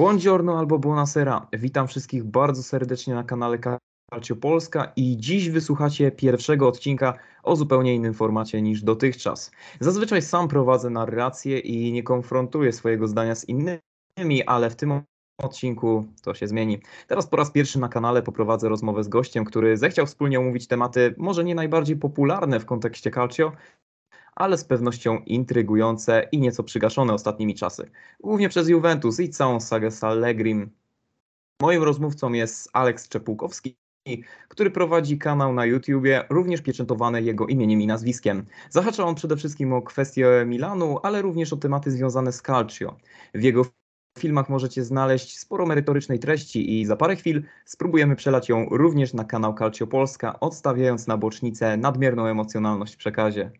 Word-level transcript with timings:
Buongiorno 0.00 0.58
albo 0.58 0.78
buonasera. 0.78 1.48
Witam 1.52 1.88
wszystkich 1.88 2.24
bardzo 2.24 2.62
serdecznie 2.62 3.14
na 3.14 3.24
kanale 3.24 3.58
Calcio 4.10 4.36
Polska 4.36 4.92
i 4.96 5.16
dziś 5.16 5.50
wysłuchacie 5.50 6.10
pierwszego 6.10 6.68
odcinka 6.68 7.14
o 7.42 7.56
zupełnie 7.56 7.94
innym 7.94 8.14
formacie 8.14 8.62
niż 8.62 8.82
dotychczas. 8.82 9.50
Zazwyczaj 9.80 10.22
sam 10.22 10.48
prowadzę 10.48 10.90
narrację 10.90 11.58
i 11.58 11.92
nie 11.92 12.02
konfrontuję 12.02 12.72
swojego 12.72 13.08
zdania 13.08 13.34
z 13.34 13.48
innymi, 13.48 14.42
ale 14.46 14.70
w 14.70 14.76
tym 14.76 15.02
odcinku 15.38 16.06
to 16.22 16.34
się 16.34 16.48
zmieni. 16.48 16.80
Teraz 17.06 17.26
po 17.26 17.36
raz 17.36 17.50
pierwszy 17.50 17.78
na 17.78 17.88
kanale 17.88 18.22
poprowadzę 18.22 18.68
rozmowę 18.68 19.04
z 19.04 19.08
gościem, 19.08 19.44
który 19.44 19.76
zechciał 19.76 20.06
wspólnie 20.06 20.38
omówić 20.38 20.66
tematy 20.66 21.14
może 21.18 21.44
nie 21.44 21.54
najbardziej 21.54 21.96
popularne 21.96 22.60
w 22.60 22.66
kontekście 22.66 23.10
Calcio, 23.10 23.52
ale 24.34 24.58
z 24.58 24.64
pewnością 24.64 25.18
intrygujące 25.18 26.28
i 26.32 26.38
nieco 26.38 26.64
przygaszone 26.64 27.12
ostatnimi 27.12 27.54
czasy. 27.54 27.90
Głównie 28.20 28.48
przez 28.48 28.68
Juventus 28.68 29.20
i 29.20 29.28
całą 29.28 29.60
sagę 29.60 29.90
z 29.90 30.04
Allegrim. 30.04 30.70
Moim 31.62 31.82
rozmówcą 31.82 32.32
jest 32.32 32.70
Aleks 32.72 33.08
Czepukowski, 33.08 33.76
który 34.48 34.70
prowadzi 34.70 35.18
kanał 35.18 35.52
na 35.52 35.66
YouTubie, 35.66 36.24
również 36.30 36.62
pieczętowany 36.62 37.22
jego 37.22 37.46
imieniem 37.46 37.80
i 37.80 37.86
nazwiskiem. 37.86 38.46
Zahacza 38.70 39.04
on 39.04 39.14
przede 39.14 39.36
wszystkim 39.36 39.72
o 39.72 39.82
kwestie 39.82 40.44
Milanu, 40.46 40.98
ale 41.02 41.22
również 41.22 41.52
o 41.52 41.56
tematy 41.56 41.90
związane 41.90 42.32
z 42.32 42.42
Calcio. 42.42 42.96
W 43.34 43.42
jego 43.42 43.64
filmach 44.18 44.48
możecie 44.48 44.84
znaleźć 44.84 45.38
sporo 45.38 45.66
merytorycznej 45.66 46.18
treści 46.18 46.80
i 46.80 46.86
za 46.86 46.96
parę 46.96 47.16
chwil 47.16 47.42
spróbujemy 47.64 48.16
przelać 48.16 48.48
ją 48.48 48.66
również 48.70 49.14
na 49.14 49.24
kanał 49.24 49.54
Calcio 49.54 49.86
Polska, 49.86 50.40
odstawiając 50.40 51.06
na 51.06 51.16
bocznicę 51.16 51.76
nadmierną 51.76 52.26
emocjonalność 52.26 52.94
w 52.94 52.96
przekazie. 52.96 53.50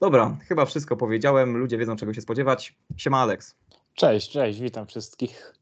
Dobra, 0.00 0.36
chyba 0.48 0.64
wszystko 0.64 0.96
powiedziałem. 0.96 1.56
Ludzie 1.56 1.78
wiedzą, 1.78 1.96
czego 1.96 2.14
się 2.14 2.20
spodziewać. 2.20 2.76
Siema, 2.96 3.18
Alex. 3.18 3.56
Cześć, 3.94 4.30
cześć, 4.30 4.60
witam 4.60 4.86
wszystkich. 4.86 5.54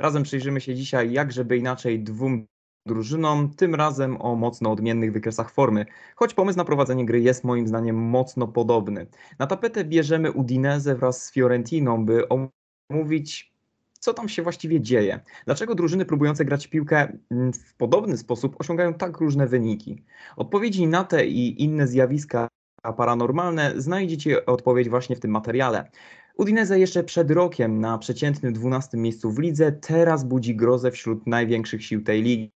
Razem 0.00 0.22
przyjrzymy 0.22 0.60
się 0.60 0.74
dzisiaj, 0.74 1.12
jak 1.12 1.32
żeby 1.32 1.56
inaczej, 1.56 2.00
dwóm 2.00 2.46
drużynom, 2.86 3.54
tym 3.54 3.74
razem 3.74 4.22
o 4.22 4.34
mocno 4.34 4.72
odmiennych 4.72 5.12
wykresach 5.12 5.50
formy, 5.50 5.86
choć 6.16 6.34
pomysł 6.34 6.58
na 6.58 6.64
prowadzenie 6.64 7.06
gry 7.06 7.20
jest 7.20 7.44
moim 7.44 7.68
zdaniem 7.68 7.96
mocno 7.96 8.48
podobny. 8.48 9.06
Na 9.38 9.46
tapetę 9.46 9.84
bierzemy 9.84 10.32
Udinese 10.32 10.94
wraz 10.94 11.24
z 11.24 11.32
Fiorentiną, 11.32 12.04
by 12.04 12.24
omówić 12.90 13.56
co 14.00 14.14
tam 14.14 14.28
się 14.28 14.42
właściwie 14.42 14.80
dzieje. 14.80 15.20
Dlaczego 15.44 15.74
drużyny 15.74 16.04
próbujące 16.04 16.44
grać 16.44 16.66
piłkę 16.66 17.18
w 17.54 17.74
podobny 17.74 18.16
sposób 18.16 18.56
osiągają 18.58 18.94
tak 18.94 19.18
różne 19.18 19.46
wyniki? 19.46 20.04
Odpowiedzi 20.36 20.86
na 20.86 21.04
te 21.04 21.26
i 21.26 21.62
inne 21.62 21.86
zjawiska 21.86 22.48
paranormalne, 22.92 23.72
znajdziecie 23.76 24.46
odpowiedź 24.46 24.88
właśnie 24.88 25.16
w 25.16 25.20
tym 25.20 25.30
materiale. 25.30 25.90
Udinese 26.36 26.78
jeszcze 26.78 27.04
przed 27.04 27.30
rokiem 27.30 27.80
na 27.80 27.98
przeciętnym 27.98 28.52
12 28.52 28.96
miejscu 28.96 29.30
w 29.30 29.38
lidze, 29.38 29.72
teraz 29.72 30.24
budzi 30.24 30.56
grozę 30.56 30.90
wśród 30.90 31.26
największych 31.26 31.84
sił 31.84 32.02
tej 32.02 32.22
ligi. 32.22 32.52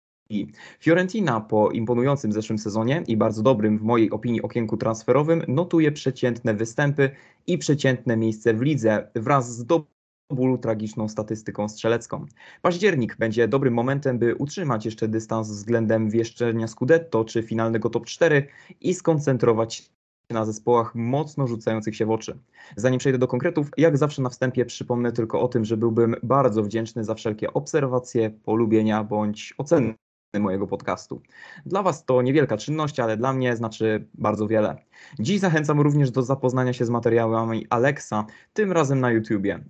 Fiorentina 0.80 1.40
po 1.40 1.70
imponującym 1.70 2.32
zeszłym 2.32 2.58
sezonie 2.58 3.02
i 3.06 3.16
bardzo 3.16 3.42
dobrym 3.42 3.78
w 3.78 3.82
mojej 3.82 4.10
opinii 4.10 4.42
okienku 4.42 4.76
transferowym 4.76 5.42
notuje 5.48 5.92
przeciętne 5.92 6.54
występy 6.54 7.10
i 7.46 7.58
przeciętne 7.58 8.16
miejsce 8.16 8.54
w 8.54 8.62
lidze 8.62 9.10
wraz 9.14 9.56
z 9.56 9.66
do 9.66 9.86
bólu 10.30 10.58
tragiczną 10.58 11.08
statystyką 11.08 11.68
strzelecką. 11.68 12.26
Październik 12.62 13.16
będzie 13.16 13.48
dobrym 13.48 13.74
momentem, 13.74 14.18
by 14.18 14.34
utrzymać 14.34 14.84
jeszcze 14.84 15.08
dystans 15.08 15.48
względem 15.48 16.10
wieszczenia 16.10 16.66
Scudetto 16.66 17.24
czy 17.24 17.42
finalnego 17.42 17.90
top 17.90 18.06
4 18.06 18.46
i 18.80 18.94
skoncentrować 18.94 19.90
na 20.30 20.44
zespołach 20.44 20.94
mocno 20.94 21.46
rzucających 21.46 21.96
się 21.96 22.06
w 22.06 22.10
oczy. 22.10 22.38
Zanim 22.76 22.98
przejdę 22.98 23.18
do 23.18 23.28
konkretów, 23.28 23.70
jak 23.76 23.98
zawsze 23.98 24.22
na 24.22 24.28
wstępie 24.28 24.64
przypomnę 24.64 25.12
tylko 25.12 25.40
o 25.40 25.48
tym, 25.48 25.64
że 25.64 25.76
byłbym 25.76 26.16
bardzo 26.22 26.62
wdzięczny 26.62 27.04
za 27.04 27.14
wszelkie 27.14 27.52
obserwacje, 27.52 28.30
polubienia 28.30 29.04
bądź 29.04 29.54
oceny 29.58 29.94
mojego 30.40 30.66
podcastu. 30.66 31.22
Dla 31.66 31.82
Was 31.82 32.04
to 32.04 32.22
niewielka 32.22 32.56
czynność, 32.56 33.00
ale 33.00 33.16
dla 33.16 33.32
mnie 33.32 33.56
znaczy 33.56 34.08
bardzo 34.14 34.46
wiele. 34.46 34.76
Dziś 35.18 35.40
zachęcam 35.40 35.80
również 35.80 36.10
do 36.10 36.22
zapoznania 36.22 36.72
się 36.72 36.84
z 36.84 36.90
materiałami 36.90 37.66
Alexa, 37.70 38.26
tym 38.52 38.72
razem 38.72 39.00
na 39.00 39.10
YouTubie. 39.10 39.64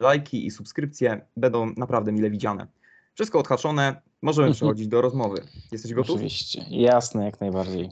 Lajki 0.00 0.46
i 0.46 0.50
subskrypcje 0.50 1.26
będą 1.36 1.72
naprawdę 1.76 2.12
mile 2.12 2.30
widziane. 2.30 2.66
Wszystko 3.14 3.38
odhaczone, 3.38 4.02
możemy 4.22 4.52
przechodzić 4.54 4.88
do 4.88 5.00
rozmowy. 5.00 5.42
Jesteś 5.72 5.94
gotów? 5.94 6.14
Oczywiście, 6.14 6.64
jasne, 6.70 7.24
jak 7.24 7.40
najbardziej. 7.40 7.90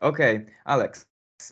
Okej, 0.00 0.36
okay. 0.36 0.50
Alex, 0.64 1.06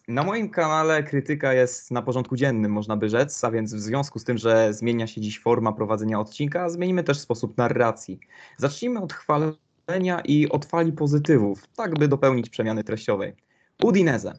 na 0.09 0.23
moim 0.23 0.51
kanale 0.51 1.03
krytyka 1.03 1.53
jest 1.53 1.91
na 1.91 2.03
porządku 2.03 2.37
dziennym, 2.37 2.73
można 2.73 2.97
by 2.97 3.09
rzec, 3.09 3.45
a 3.45 3.51
więc 3.51 3.75
w 3.75 3.81
związku 3.81 4.19
z 4.19 4.25
tym, 4.25 4.39
że 4.39 4.75
zmienia 4.75 5.07
się 5.07 5.21
dziś 5.21 5.41
forma 5.41 5.73
prowadzenia 5.73 6.21
odcinka, 6.21 6.69
zmienimy 6.69 7.05
też 7.05 7.19
sposób 7.19 7.59
narracji. 7.59 8.21
Zacznijmy 8.57 9.01
od 9.01 9.13
chwalenia 9.13 10.21
i 10.25 10.49
od 10.49 10.65
fali 10.65 10.93
pozytywów, 10.93 11.67
tak 11.77 11.99
by 11.99 12.09
dopełnić 12.09 12.51
przemiany 12.51 12.85
treściowej. 12.85 13.35
Udinese. 13.83 14.33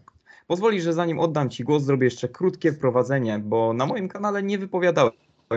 Pozwoli, 0.48 0.82
że 0.82 0.94
zanim 0.94 1.20
oddam 1.20 1.50
Ci 1.50 1.64
głos, 1.64 1.84
zrobię 1.84 2.06
jeszcze 2.06 2.30
krótkie 2.30 2.72
wprowadzenie, 2.74 3.40
bo 3.40 3.74
na 3.74 3.86
moim 3.86 4.08
kanale 4.08 4.44
nie 4.44 4.58
wypowiadałem 4.58 5.12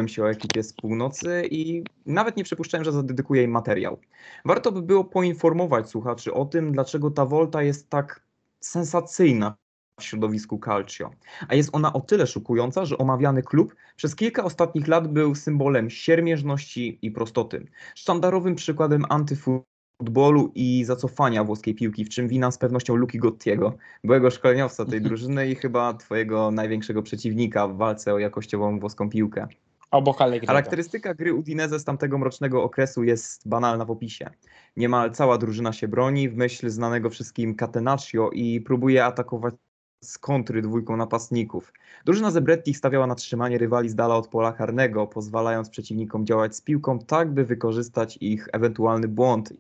się 0.07 0.23
o 0.23 0.31
ekipie 0.31 0.63
z 0.63 0.73
północy 0.73 1.43
i 1.51 1.85
nawet 2.07 2.37
nie 2.37 2.45
przypuszczałem, 2.45 2.85
że 2.85 2.93
zadedykuję 2.93 3.43
im 3.43 3.51
materiał. 3.51 3.99
Warto 4.45 4.73
by 4.73 4.83
było 4.83 5.05
poinformować 5.05 5.89
słuchaczy 5.89 6.35
o 6.35 6.45
tym, 6.45 6.73
dlaczego 6.73 7.11
ta 7.11 7.27
Volta 7.27 7.63
jest 7.63 7.91
tak 7.91 8.23
sensacyjna 8.61 9.57
w 9.99 10.05
środowisku 10.05 10.61
calcio. 10.65 11.11
A 11.49 11.55
jest 11.55 11.71
ona 11.73 11.93
o 11.93 12.01
tyle 12.01 12.27
szokująca, 12.27 12.85
że 12.85 12.99
omawiany 12.99 13.43
klub 13.43 13.75
przez 13.97 14.17
kilka 14.17 14.45
ostatnich 14.45 14.89
lat 14.89 15.13
był 15.13 15.35
symbolem 15.35 15.91
siermierzności 15.91 16.99
i 17.03 17.11
prostoty. 17.11 17.67
Sztandarowym 17.95 18.55
przykładem 18.55 19.05
antyfutbolu 19.09 20.53
i 20.55 20.85
zacofania 20.85 21.45
włoskiej 21.45 21.75
piłki, 21.75 22.05
w 22.05 22.09
czym 22.09 22.29
wina 22.29 22.51
z 22.51 22.59
pewnością 22.59 22.97
Luki 22.97 23.19
Gottiego, 23.19 23.77
byłego 24.05 24.31
szkoleniowca 24.31 24.85
tej 24.85 25.01
drużyny 25.01 25.49
i 25.49 25.55
chyba 25.55 25.95
twojego 25.95 26.51
największego 26.51 27.03
przeciwnika 27.03 27.69
w 27.69 27.77
walce 27.77 28.15
o 28.15 28.19
jakościową 28.19 28.81
włoską 28.81 29.11
piłkę. 29.11 29.49
Obok 29.91 30.21
Allegriego. 30.21 30.47
Charakterystyka 30.47 31.15
gry 31.15 31.35
Udinese 31.35 31.79
z 31.79 31.85
tamtego 31.85 32.19
mrocznego 32.19 32.63
okresu 32.63 33.05
jest 33.05 33.49
banalna 33.49 33.85
w 33.85 33.91
opisie. 33.91 34.31
Niemal 34.77 35.11
cała 35.11 35.39
drużyna 35.39 35.73
się 35.73 35.89
broni 35.89 36.29
w 36.29 36.37
myśl 36.37 36.71
znanego 36.71 37.11
wszystkim 37.11 37.57
Catenaccio 37.57 38.31
i 38.31 38.61
próbuje 38.61 39.05
atakować 39.05 39.55
z 40.01 40.19
kontry 40.19 40.63
dwójką 40.63 40.97
napastników. 40.97 41.73
Drużyna 42.05 42.31
Zebretti 42.31 42.75
stawiała 42.75 43.07
na 43.07 43.15
trzymanie 43.15 43.59
rywali 43.59 43.89
z 43.89 43.95
dala 43.95 44.17
od 44.17 44.29
pola 44.29 44.53
karnego, 44.53 45.07
pozwalając 45.07 45.71
przeciwnikom 45.71 46.27
działać 46.27 46.57
z 46.57 46.61
piłką 46.61 46.99
tak, 46.99 47.35
by 47.35 47.45
wykorzystać 47.45 48.19
ich 48.21 48.49
ewentualny 48.53 49.09
błąd 49.09 49.53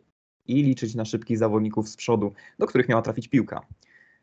i 0.47 0.63
liczyć 0.63 0.95
na 0.95 1.05
szybkich 1.05 1.39
zawodników 1.39 1.89
z 1.89 1.97
przodu, 1.97 2.33
do 2.59 2.67
których 2.67 2.89
miała 2.89 3.03
trafić 3.03 3.29
piłka. 3.29 3.61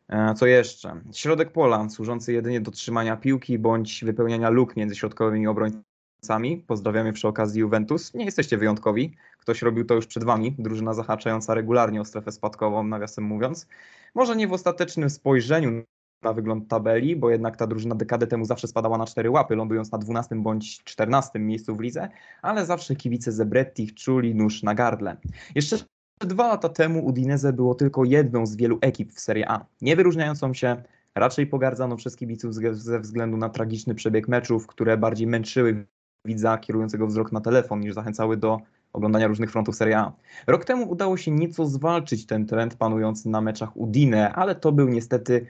E, 0.09 0.34
co 0.34 0.46
jeszcze? 0.46 1.02
Środek 1.14 1.52
pola, 1.52 1.90
służący 1.90 2.34
jedynie 2.34 2.62
do 2.62 2.72
trzymania 2.72 3.18
piłki 3.18 3.59
bądź 3.59 4.03
wypełniania 4.06 4.50
luk 4.50 4.76
między 4.76 4.96
środkowymi 4.96 5.47
obrońcami. 5.47 6.58
Pozdrawiamy 6.68 7.14
przy 7.14 7.28
okazji 7.28 7.62
Juventus. 7.62 8.14
Nie 8.14 8.26
jesteście 8.26 8.58
wyjątkowi. 8.58 9.16
Ktoś 9.38 9.62
robił 9.62 9.86
to 9.86 9.94
już 9.94 10.08
przed 10.08 10.24
wami. 10.24 10.56
Drużyna 10.59 10.94
zahaczająca 10.94 11.53
regularnie 11.53 12.02
o 12.02 12.06
strefę 12.06 12.32
spadkową, 12.32 12.84
nawiasem 12.84 13.24
mówiąc. 13.24 13.68
Może 14.16 14.36
nie 14.36 14.47
w 14.47 14.53
ostatecznym 14.53 15.09
spojrzeniu 15.09 15.84
na 16.25 16.34
wygląd 16.34 16.68
tabeli, 16.68 17.16
bo 17.16 17.30
jednak 17.30 17.58
ta 17.58 17.68
drużyna 17.68 17.96
dekadę 17.96 18.28
temu 18.28 18.46
zawsze 18.46 18.68
spadała 18.68 18.97
na 18.97 19.06
cztery 19.06 19.30
łapy, 19.30 19.56
lądując 19.56 19.91
na 19.91 19.97
12 19.97 20.36
bądź 20.36 20.84
14 20.84 21.40
miejscu 21.40 21.75
w 21.75 21.80
lidze, 21.80 22.09
ale 22.41 22.66
zawsze 22.66 22.96
kibice 22.96 23.31
Zebretti 23.31 23.94
czuli 23.94 24.35
nóż 24.35 24.64
na 24.64 24.75
gardle. 24.75 25.18
Jeszcze 25.56 25.78
dwa 26.19 26.47
lata 26.47 26.69
temu 26.69 27.06
Udinese 27.06 27.53
było 27.53 27.75
tylko 27.75 28.06
jedną 28.06 28.46
z 28.46 28.56
wielu 28.56 28.78
ekip 28.81 29.12
w 29.12 29.19
Serie 29.19 29.50
A, 29.50 29.66
nie 29.81 29.96
wyróżniającą 29.96 30.53
się, 30.53 30.84
raczej 31.16 31.47
pogardzano 31.47 31.96
przez 31.96 32.16
kibiców 32.16 32.53
ze 32.72 33.00
względu 33.00 33.38
na 33.38 33.50
tragiczny 33.50 33.96
przebieg 33.96 34.28
meczów, 34.28 34.68
które 34.68 34.97
bardziej 34.97 35.28
męczyły 35.28 35.85
widza 36.25 36.58
kierującego 36.58 37.08
wzrok 37.08 37.31
na 37.31 37.41
telefon 37.41 37.79
niż 37.79 37.94
zachęcały 37.94 38.38
do 38.38 38.61
oglądania 38.94 39.28
różnych 39.28 39.52
frontów 39.52 39.76
Serie 39.76 39.97
A. 39.97 40.11
Rok 40.47 40.66
temu 40.66 40.90
udało 40.90 41.17
się 41.17 41.32
nieco 41.32 41.66
zwalczyć 41.66 42.26
ten 42.26 42.46
trend 42.46 42.76
panujący 42.76 43.29
na 43.29 43.41
meczach 43.41 43.78
Udine, 43.78 44.34
ale 44.34 44.55
to 44.55 44.72
był 44.72 44.88
niestety 44.90 45.46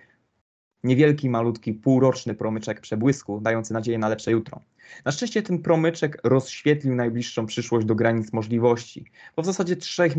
niewielki, 0.85 1.29
malutki, 1.29 1.73
półroczny 1.73 2.33
promyczek 2.33 2.81
przebłysku, 2.81 3.41
dający 3.41 3.73
nadzieję 3.73 3.97
na 3.97 4.09
lepsze 4.09 4.31
jutro. 4.31 4.61
Na 5.05 5.11
szczęście 5.11 5.43
ten 5.43 5.59
promyczek 5.59 6.21
rozświetlił 6.23 6.95
najbliższą 6.95 7.45
przyszłość 7.45 7.85
do 7.85 7.95
granic 7.95 8.33
możliwości. 8.33 9.05
Po 9.35 9.41
w 9.41 9.45
zasadzie 9.45 9.75
trzech 9.75 10.15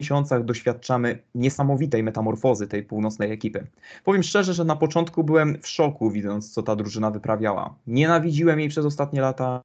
miesiącach 0.00 0.44
doświadczamy 0.44 1.18
niesamowitej 1.34 2.02
metamorfozy 2.02 2.66
tej 2.66 2.82
północnej 2.82 3.32
ekipy. 3.32 3.66
Powiem 4.04 4.22
szczerze, 4.22 4.54
że 4.54 4.64
na 4.64 4.76
początku 4.76 5.24
byłem 5.24 5.58
w 5.62 5.68
szoku, 5.68 6.10
widząc, 6.10 6.52
co 6.52 6.62
ta 6.62 6.76
drużyna 6.76 7.10
wyprawiała. 7.10 7.74
Nienawidziłem 7.86 8.60
jej 8.60 8.68
przez 8.68 8.86
ostatnie 8.86 9.20
lata, 9.20 9.62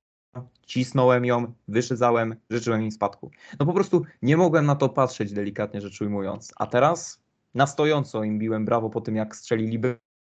cisnąłem 0.66 1.26
ją, 1.26 1.54
wyszydzałem, 1.68 2.36
życzyłem 2.50 2.82
jej 2.82 2.92
spadku. 2.92 3.32
No 3.60 3.66
po 3.66 3.74
prostu 3.74 4.04
nie 4.22 4.38
mogłem 4.38 4.66
na 4.66 4.76
to 4.76 4.90
patrzeć, 4.90 5.34
delikatnie 5.34 5.82
rzecz 5.82 6.02
ujmując. 6.02 6.54
A 6.58 6.68
teraz 6.68 7.20
na 7.56 7.68
stojąco 7.68 8.24
im 8.24 8.40
biłem 8.40 8.66
brawo 8.66 8.90
po 8.90 9.02
tym, 9.02 9.16
jak 9.16 9.36
strzelili 9.36 9.80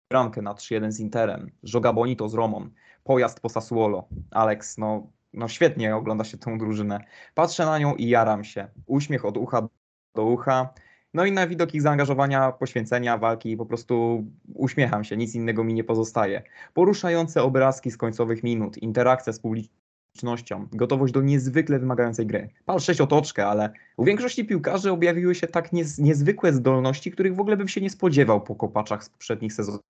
bramkę 0.09 0.41
na 0.41 0.53
3-1 0.53 0.91
z 0.91 0.99
Interem, 0.99 1.51
Joga 1.63 1.93
Bonito 1.93 2.29
z 2.29 2.33
Romą, 2.33 2.69
pojazd 3.03 3.39
po 3.39 3.49
Sassuolo. 3.49 4.07
Alex, 4.31 4.77
no 4.77 5.07
no 5.33 5.47
świetnie 5.47 5.95
ogląda 5.95 6.23
się 6.23 6.37
tą 6.37 6.57
drużynę. 6.57 6.99
Patrzę 7.35 7.65
na 7.65 7.79
nią 7.79 7.95
i 7.95 8.07
jaram 8.07 8.43
się. 8.43 8.67
Uśmiech 8.85 9.25
od 9.25 9.37
ucha 9.37 9.67
do 10.15 10.23
ucha. 10.23 10.73
No 11.13 11.25
i 11.25 11.31
na 11.31 11.47
widok 11.47 11.73
ich 11.75 11.81
zaangażowania, 11.81 12.51
poświęcenia, 12.51 13.17
walki 13.17 13.57
po 13.57 13.65
prostu 13.65 14.25
uśmiecham 14.53 15.03
się, 15.03 15.17
nic 15.17 15.35
innego 15.35 15.63
mi 15.63 15.73
nie 15.73 15.83
pozostaje. 15.83 16.43
Poruszające 16.73 17.43
obrazki 17.43 17.91
z 17.91 17.97
końcowych 17.97 18.43
minut, 18.43 18.77
interakcja 18.77 19.33
z 19.33 19.39
publicznością, 19.39 20.67
gotowość 20.71 21.13
do 21.13 21.21
niezwykle 21.21 21.79
wymagającej 21.79 22.25
gry. 22.25 22.49
Pal 22.65 22.79
6 22.79 23.01
otoczkę, 23.01 23.47
ale 23.47 23.71
u 23.97 24.03
większości 24.03 24.45
piłkarzy 24.45 24.91
objawiły 24.91 25.35
się 25.35 25.47
tak 25.47 25.73
niez, 25.73 25.97
niezwykłe 25.97 26.53
zdolności, 26.53 27.11
których 27.11 27.35
w 27.35 27.39
ogóle 27.39 27.57
bym 27.57 27.67
się 27.67 27.81
nie 27.81 27.89
spodziewał 27.89 28.41
po 28.41 28.55
kopaczach 28.55 29.03
z 29.03 29.09
poprzednich 29.09 29.53
sezonów. 29.53 29.88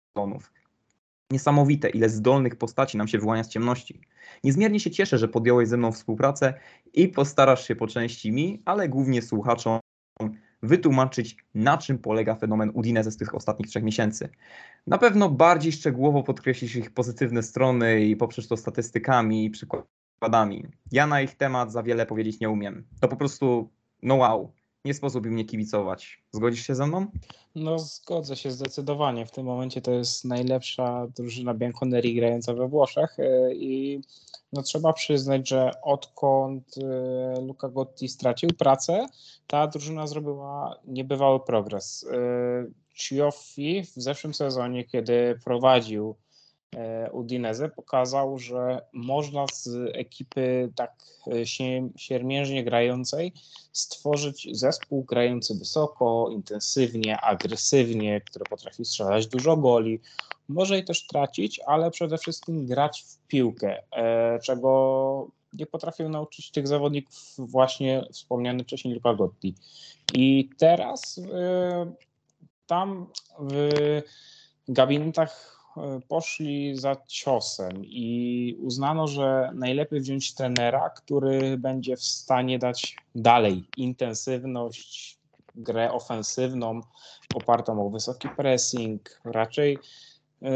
Niesamowite, 1.30 1.88
ile 1.88 2.08
zdolnych 2.08 2.56
postaci 2.56 2.98
nam 2.98 3.08
się 3.08 3.18
wyłania 3.18 3.44
z 3.44 3.48
ciemności. 3.48 4.00
Niezmiernie 4.44 4.80
się 4.80 4.90
cieszę, 4.90 5.18
że 5.18 5.28
podjąłeś 5.28 5.68
ze 5.68 5.76
mną 5.76 5.92
współpracę 5.92 6.54
i 6.92 7.08
postarasz 7.08 7.68
się 7.68 7.76
po 7.76 7.86
części 7.86 8.32
mi, 8.32 8.62
ale 8.64 8.88
głównie 8.88 9.22
słuchaczom 9.22 9.80
wytłumaczyć, 10.62 11.36
na 11.54 11.78
czym 11.78 11.98
polega 11.98 12.34
fenomen 12.34 12.70
Udinese 12.74 13.10
z 13.10 13.16
tych 13.16 13.34
ostatnich 13.34 13.68
trzech 13.68 13.82
miesięcy. 13.82 14.28
Na 14.86 14.98
pewno 14.98 15.30
bardziej 15.30 15.72
szczegółowo 15.72 16.22
podkreślisz 16.22 16.76
ich 16.76 16.90
pozytywne 16.90 17.42
strony 17.42 18.04
i 18.04 18.16
poprzez 18.16 18.48
to 18.48 18.56
statystykami 18.56 19.44
i 19.44 19.50
przykładami. 19.50 20.66
Ja 20.92 21.06
na 21.06 21.22
ich 21.22 21.34
temat 21.34 21.72
za 21.72 21.82
wiele 21.82 22.06
powiedzieć 22.06 22.40
nie 22.40 22.50
umiem. 22.50 22.84
To 23.00 23.08
po 23.08 23.16
prostu 23.16 23.70
no 24.02 24.14
wow 24.14 24.52
nie 24.84 24.94
sposób 24.94 25.26
im 25.26 25.36
nie 25.36 25.44
kibicować. 25.44 26.22
Zgodzisz 26.32 26.66
się 26.66 26.74
ze 26.74 26.86
mną? 26.86 27.06
No 27.54 27.78
zgodzę 27.78 28.36
się 28.36 28.50
zdecydowanie. 28.50 29.26
W 29.26 29.30
tym 29.30 29.46
momencie 29.46 29.82
to 29.82 29.90
jest 29.90 30.24
najlepsza 30.24 31.06
drużyna 31.16 31.54
Bianconeri 31.54 32.14
grająca 32.14 32.54
we 32.54 32.68
Włoszech 32.68 33.18
e, 33.18 33.54
i 33.54 34.02
no 34.52 34.62
trzeba 34.62 34.92
przyznać, 34.92 35.48
że 35.48 35.70
odkąd 35.82 36.78
e, 36.78 37.40
Luca 37.40 37.68
Gotti 37.68 38.08
stracił 38.08 38.50
pracę, 38.58 39.06
ta 39.46 39.66
drużyna 39.66 40.06
zrobiła 40.06 40.76
niebywały 40.86 41.40
progres. 41.40 42.06
E, 42.12 42.66
Cioffi 42.94 43.82
w 43.82 44.02
zeszłym 44.02 44.34
sezonie, 44.34 44.84
kiedy 44.84 45.38
prowadził 45.44 46.14
Udinese 47.12 47.68
pokazał, 47.68 48.38
że 48.38 48.80
można 48.92 49.46
z 49.52 49.68
ekipy 49.94 50.72
tak 50.76 50.92
e, 51.26 51.46
siermiężnie 51.96 52.64
grającej 52.64 53.32
stworzyć 53.72 54.48
zespół 54.52 55.04
grający 55.04 55.54
wysoko, 55.54 56.28
intensywnie, 56.30 57.20
agresywnie, 57.20 58.20
który 58.20 58.44
potrafi 58.44 58.84
strzelać 58.84 59.26
dużo 59.26 59.56
goli. 59.56 60.00
Może 60.48 60.78
i 60.78 60.84
też 60.84 61.06
tracić, 61.06 61.60
ale 61.66 61.90
przede 61.90 62.18
wszystkim 62.18 62.66
grać 62.66 63.04
w 63.08 63.26
piłkę, 63.26 63.82
e, 63.92 64.38
czego 64.38 65.30
nie 65.52 65.66
potrafił 65.66 66.08
nauczyć 66.08 66.50
tych 66.50 66.68
zawodników 66.68 67.34
właśnie 67.38 68.06
wspomniany 68.12 68.64
wcześniej 68.64 68.94
Luca 68.94 69.14
Gotti. 69.14 69.54
I 70.14 70.50
teraz 70.58 71.20
tam 72.66 73.06
w 73.38 73.70
gabinetach 74.68 75.61
E, 75.61 75.61
poszli 76.08 76.76
za 76.76 76.96
ciosem 77.06 77.84
i 77.84 78.56
uznano, 78.60 79.06
że 79.06 79.50
najlepiej 79.54 80.00
wziąć 80.00 80.34
trenera, 80.34 80.90
który 80.90 81.58
będzie 81.58 81.96
w 81.96 82.02
stanie 82.02 82.58
dać 82.58 82.96
dalej 83.14 83.64
intensywność, 83.76 85.18
grę 85.54 85.92
ofensywną, 85.92 86.80
opartą 87.34 87.86
o 87.86 87.90
wysoki 87.90 88.28
pressing, 88.28 89.20
raczej 89.24 89.78
yy, 90.40 90.50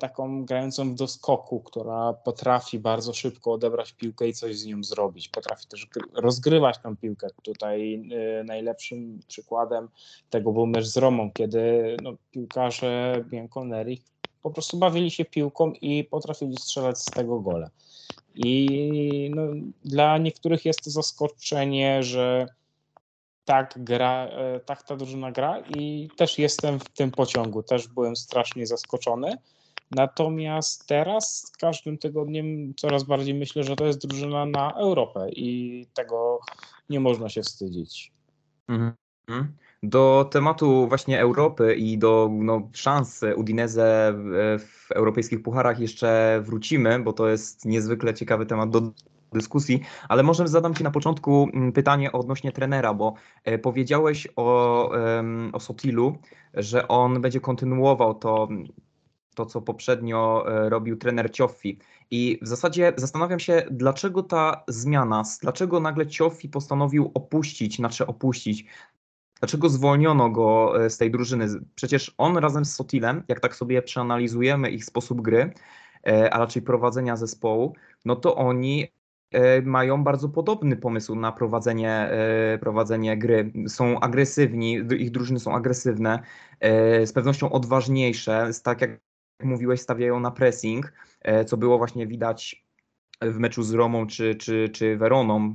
taką 0.00 0.44
grającą 0.44 0.92
w 0.92 0.94
doskoku, 0.94 1.60
która 1.60 2.12
potrafi 2.12 2.78
bardzo 2.78 3.12
szybko 3.12 3.52
odebrać 3.52 3.92
piłkę 3.92 4.28
i 4.28 4.34
coś 4.34 4.58
z 4.58 4.66
nią 4.66 4.84
zrobić. 4.84 5.28
Potrafi 5.28 5.66
też 5.66 5.88
rozgrywać 6.14 6.78
tą 6.78 6.96
piłkę. 6.96 7.26
Tutaj 7.42 8.02
yy, 8.08 8.44
najlepszym 8.44 9.20
przykładem 9.28 9.88
tego 10.30 10.52
był 10.52 10.66
mecz 10.66 10.86
z 10.86 10.96
Romą, 10.96 11.30
kiedy 11.32 11.96
no, 12.02 12.12
piłkarze 12.30 13.24
Bianconeri 13.30 14.02
po 14.42 14.50
prostu 14.50 14.76
bawili 14.76 15.10
się 15.10 15.24
piłką 15.24 15.72
i 15.72 16.04
potrafili 16.04 16.56
strzelać 16.56 16.98
z 16.98 17.04
tego 17.04 17.40
gole. 17.40 17.70
I 18.34 19.30
no, 19.34 19.42
dla 19.84 20.18
niektórych 20.18 20.64
jest 20.64 20.84
to 20.84 20.90
zaskoczenie, 20.90 22.02
że 22.02 22.46
tak 23.44 23.74
gra, 23.76 24.26
e, 24.26 24.60
tak 24.60 24.82
ta 24.82 24.96
drużyna 24.96 25.32
gra 25.32 25.60
i 25.60 26.08
też 26.16 26.38
jestem 26.38 26.80
w 26.80 26.88
tym 26.88 27.10
pociągu, 27.10 27.62
też 27.62 27.88
byłem 27.88 28.16
strasznie 28.16 28.66
zaskoczony. 28.66 29.36
Natomiast 29.90 30.86
teraz 30.86 31.46
z 31.46 31.56
każdym 31.56 31.98
tygodniem 31.98 32.74
coraz 32.74 33.04
bardziej 33.04 33.34
myślę, 33.34 33.64
że 33.64 33.76
to 33.76 33.86
jest 33.86 34.06
drużyna 34.06 34.46
na 34.46 34.72
Europę 34.72 35.30
i 35.30 35.86
tego 35.94 36.40
nie 36.90 37.00
można 37.00 37.28
się 37.28 37.42
wstydzić. 37.42 38.12
Mhm. 38.68 38.96
Do 39.82 40.28
tematu 40.30 40.88
właśnie 40.88 41.20
Europy 41.20 41.74
i 41.74 41.98
do 41.98 42.28
no, 42.32 42.68
szans 42.72 43.20
Udinese 43.36 44.14
w 44.58 44.92
europejskich 44.94 45.42
pucharach 45.42 45.80
jeszcze 45.80 46.40
wrócimy, 46.44 46.98
bo 46.98 47.12
to 47.12 47.28
jest 47.28 47.64
niezwykle 47.64 48.14
ciekawy 48.14 48.46
temat 48.46 48.70
do 48.70 48.92
dyskusji, 49.32 49.80
ale 50.08 50.22
może 50.22 50.48
zadam 50.48 50.74
Ci 50.74 50.84
na 50.84 50.90
początku 50.90 51.48
mm, 51.54 51.72
pytanie 51.72 52.12
odnośnie 52.12 52.52
trenera, 52.52 52.94
bo 52.94 53.14
e, 53.44 53.58
powiedziałeś 53.58 54.28
o, 54.36 54.90
o 55.52 55.60
Sotilu, 55.60 56.18
że 56.54 56.88
on 56.88 57.20
będzie 57.20 57.40
kontynuował 57.40 58.14
to, 58.14 58.48
to, 59.34 59.46
co 59.46 59.60
poprzednio 59.60 60.44
e, 60.48 60.68
robił 60.68 60.96
trener 60.96 61.32
Cioffi. 61.32 61.78
I 62.10 62.38
w 62.42 62.46
zasadzie 62.46 62.92
zastanawiam 62.96 63.40
się, 63.40 63.62
dlaczego 63.70 64.22
ta 64.22 64.64
zmiana, 64.68 65.22
dlaczego 65.42 65.80
nagle 65.80 66.06
Cioffi 66.06 66.48
postanowił 66.48 67.10
opuścić, 67.14 67.76
znaczy 67.76 68.06
opuścić, 68.06 68.64
Dlaczego 69.40 69.68
zwolniono 69.68 70.30
go 70.30 70.84
e, 70.84 70.90
z 70.90 70.98
tej 70.98 71.10
drużyny? 71.10 71.46
Przecież 71.74 72.14
on 72.18 72.36
razem 72.36 72.64
z 72.64 72.74
Sotilem, 72.74 73.22
jak 73.28 73.40
tak 73.40 73.56
sobie 73.56 73.82
przeanalizujemy 73.82 74.70
ich 74.70 74.84
sposób 74.84 75.20
gry, 75.20 75.52
e, 76.06 76.34
a 76.34 76.38
raczej 76.38 76.62
prowadzenia 76.62 77.16
zespołu, 77.16 77.74
no 78.04 78.16
to 78.16 78.36
oni 78.36 78.88
e, 79.30 79.62
mają 79.62 80.04
bardzo 80.04 80.28
podobny 80.28 80.76
pomysł 80.76 81.14
na 81.14 81.32
prowadzenie, 81.32 82.10
prowadzenie 82.60 83.18
gry. 83.18 83.52
Są 83.68 84.00
agresywni, 84.00 84.78
ich 84.98 85.10
drużyny 85.10 85.40
są 85.40 85.54
agresywne, 85.54 86.22
z 87.04 87.12
pewnością 87.12 87.52
odważniejsze, 87.52 88.50
tak 88.62 88.80
jak 88.80 89.00
mówiłeś, 89.42 89.80
stawiają 89.80 90.20
na 90.20 90.30
pressing, 90.30 90.92
co 91.46 91.56
było 91.56 91.78
właśnie 91.78 92.06
widać 92.06 92.66
w 93.22 93.38
meczu 93.38 93.62
z 93.62 93.74
Romą 93.74 94.06
czy, 94.06 94.34
czy, 94.34 94.68
czy 94.68 94.96
Weroną, 94.96 95.54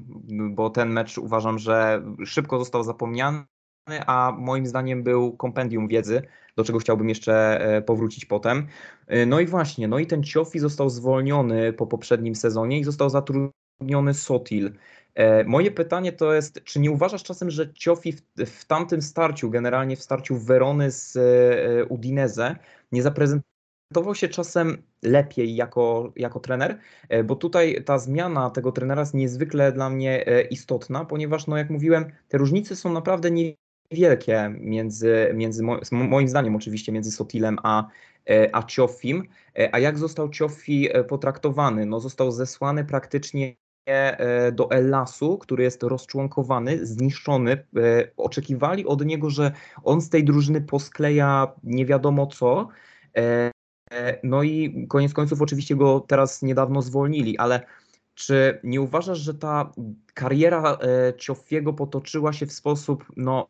bo 0.51 0.69
ten 0.69 0.89
mecz 0.89 1.17
uważam, 1.17 1.59
że 1.59 2.03
szybko 2.25 2.59
został 2.59 2.83
zapomniany 2.83 3.43
a 4.05 4.35
moim 4.37 4.67
zdaniem 4.67 5.03
był 5.03 5.37
kompendium 5.37 5.87
wiedzy, 5.87 6.21
do 6.55 6.63
czego 6.63 6.79
chciałbym 6.79 7.09
jeszcze 7.09 7.61
e, 7.61 7.81
powrócić 7.81 8.25
potem. 8.25 8.67
E, 9.07 9.25
no 9.25 9.39
i 9.39 9.45
właśnie, 9.45 9.87
no 9.87 9.99
i 9.99 10.07
ten 10.07 10.23
Ciofi 10.23 10.59
został 10.59 10.89
zwolniony 10.89 11.73
po 11.73 11.87
poprzednim 11.87 12.35
sezonie 12.35 12.79
i 12.79 12.83
został 12.83 13.09
zatrudniony 13.09 14.13
Sotil. 14.13 14.71
E, 15.15 15.43
moje 15.43 15.71
pytanie 15.71 16.11
to 16.11 16.33
jest, 16.33 16.63
czy 16.63 16.79
nie 16.79 16.91
uważasz 16.91 17.23
czasem, 17.23 17.51
że 17.51 17.73
Ciofi 17.73 18.13
w, 18.13 18.21
w 18.45 18.65
tamtym 18.65 19.01
starciu, 19.01 19.49
generalnie 19.49 19.95
w 19.95 20.03
starciu 20.03 20.37
Werony 20.37 20.91
z 20.91 21.17
Udinese, 21.89 22.55
nie 22.91 23.03
zaprezentował 23.03 24.15
się 24.15 24.27
czasem 24.27 24.83
lepiej 25.03 25.55
jako, 25.55 26.13
jako 26.15 26.39
trener, 26.39 26.79
bo 27.25 27.35
tutaj 27.35 27.83
ta 27.83 27.99
zmiana 27.99 28.49
tego 28.49 28.71
trenera 28.71 29.01
jest 29.01 29.13
niezwykle 29.13 29.71
dla 29.71 29.89
mnie 29.89 30.25
istotna, 30.49 31.05
ponieważ, 31.05 31.47
no 31.47 31.57
jak 31.57 31.69
mówiłem, 31.69 32.05
te 32.27 32.37
różnice 32.37 32.75
są 32.75 32.93
naprawdę 32.93 33.31
wielkie 33.91 34.55
między, 34.59 35.31
między 35.33 35.63
moim 35.91 36.27
zdaniem 36.27 36.55
oczywiście 36.55 36.91
między 36.91 37.11
Sotilem 37.11 37.57
a, 37.63 37.87
e, 38.29 38.55
a 38.55 38.63
Ciofim. 38.63 39.23
E, 39.59 39.75
a 39.75 39.79
jak 39.79 39.97
został 39.97 40.29
Ciofi 40.29 40.89
e, 40.91 41.03
potraktowany? 41.03 41.85
No 41.85 41.99
został 41.99 42.31
zesłany 42.31 42.85
praktycznie 42.85 43.55
do 44.53 44.71
Elasu, 44.71 45.37
który 45.37 45.63
jest 45.63 45.83
rozczłonkowany, 45.83 46.85
zniszczony. 46.85 47.65
Oczekiwali 48.17 48.85
od 48.85 49.05
niego, 49.05 49.29
że 49.29 49.51
on 49.83 50.01
z 50.01 50.09
tej 50.09 50.23
drużyny 50.23 50.61
poskleja 50.61 51.53
nie 51.63 51.85
wiadomo 51.85 52.27
co. 52.27 52.67
No 54.23 54.43
i 54.43 54.85
koniec 54.89 55.13
końców 55.13 55.41
oczywiście 55.41 55.75
go 55.75 55.99
teraz 55.99 56.41
niedawno 56.41 56.81
zwolnili, 56.81 57.37
ale 57.37 57.65
czy 58.13 58.59
nie 58.63 58.81
uważasz, 58.81 59.19
że 59.19 59.33
ta 59.33 59.71
kariera 60.13 60.77
Ciofiego 61.17 61.73
potoczyła 61.73 62.33
się 62.33 62.45
w 62.45 62.53
sposób 62.53 63.05
no, 63.17 63.47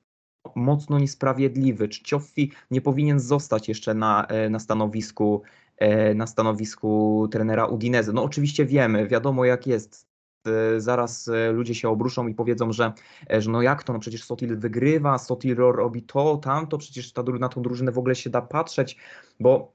mocno 0.56 1.00
niesprawiedliwy. 1.00 1.88
Czy 1.88 2.04
Cioffi 2.04 2.52
nie 2.72 2.82
powinien 2.82 3.20
zostać 3.20 3.68
jeszcze 3.70 3.94
na, 3.94 4.26
e, 4.26 4.50
na 4.50 4.60
stanowisku 4.60 5.42
e, 5.78 6.14
na 6.14 6.28
stanowisku 6.28 7.28
trenera 7.32 7.66
Udinese? 7.66 8.14
No 8.14 8.24
oczywiście 8.24 8.66
wiemy, 8.66 9.08
wiadomo 9.08 9.46
jak 9.46 9.68
jest. 9.68 10.08
E, 10.48 10.80
zaraz 10.82 11.30
ludzie 11.54 11.76
się 11.76 11.90
obruszą 11.90 12.28
i 12.28 12.36
powiedzą, 12.36 12.72
że, 12.72 12.94
że 13.30 13.52
no 13.52 13.62
jak 13.62 13.84
to, 13.84 13.94
no 13.94 14.00
przecież 14.00 14.24
Sotil 14.24 14.58
wygrywa, 14.58 15.18
Sotil 15.18 15.56
robi 15.56 16.04
to, 16.04 16.38
tamto, 16.38 16.78
przecież 16.78 17.14
ta, 17.14 17.24
na 17.24 17.50
tą 17.50 17.62
drużynę 17.62 17.92
w 17.92 17.98
ogóle 17.98 18.16
się 18.16 18.30
da 18.30 18.42
patrzeć, 18.42 18.98
bo 19.40 19.74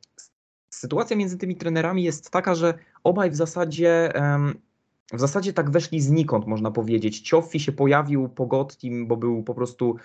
sytuacja 0.71 1.17
między 1.17 1.39
tymi 1.39 1.57
trenerami 1.57 2.03
jest 2.03 2.31
taka, 2.31 2.55
że 2.55 2.75
obaj 3.05 3.31
w 3.31 3.37
zasadzie 3.37 4.13
w 5.13 5.21
zasadzie 5.21 5.53
tak 5.53 5.71
weszli 5.71 6.01
znikąd, 6.01 6.47
można 6.47 6.71
powiedzieć. 6.71 7.21
Cioffi 7.21 7.61
się 7.61 7.73
pojawił 7.73 8.29
po 8.29 8.47
Gottim, 8.47 9.07
bo 9.07 9.17
był 9.17 9.43
po 9.43 9.55
prostu 9.55 9.97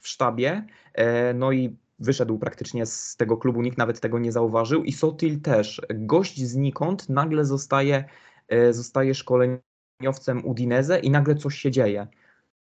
w 0.00 0.08
sztabie, 0.08 0.66
e, 0.94 1.34
no 1.34 1.52
i 1.52 1.76
wyszedł 1.98 2.38
praktycznie 2.38 2.86
z 2.86 3.16
tego 3.16 3.36
klubu, 3.36 3.62
nikt 3.62 3.78
nawet 3.78 4.00
tego 4.00 4.18
nie 4.18 4.32
zauważył 4.32 4.84
i 4.84 4.92
Sotil 4.92 5.40
też. 5.40 5.82
Gość 5.94 6.44
znikąd 6.44 7.08
nagle 7.08 7.44
zostaje, 7.44 8.04
e, 8.48 8.72
zostaje 8.72 9.14
szkoleniowcem 9.14 10.44
Udineze 10.44 10.98
i 10.98 11.10
nagle 11.10 11.34
coś 11.34 11.58
się 11.58 11.70
dzieje. 11.70 12.06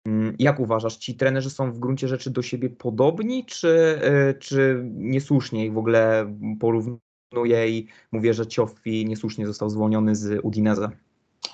Mm, 0.05 0.37
jak 0.39 0.61
uważasz, 0.61 0.97
ci 0.97 1.15
trenerzy 1.15 1.51
są 1.51 1.73
w 1.73 1.79
gruncie 1.79 2.09
rzeczy 2.09 2.31
do 2.31 2.43
siebie 2.43 2.71
podobni, 2.71 3.45
czy, 3.45 3.99
e, 4.03 4.35
czy 4.35 4.83
niesłusznie 4.85 5.67
ich 5.67 5.73
w 5.73 5.79
ogóle 5.79 6.35
porównuję 6.61 7.69
i 7.69 7.89
mówię, 8.13 8.35
że 8.35 8.47
Cioffi 8.47 9.07
niesłusznie 9.07 9.47
został 9.47 9.71
zwolniony 9.71 10.15
z 10.15 10.41
Udineze? 10.43 10.91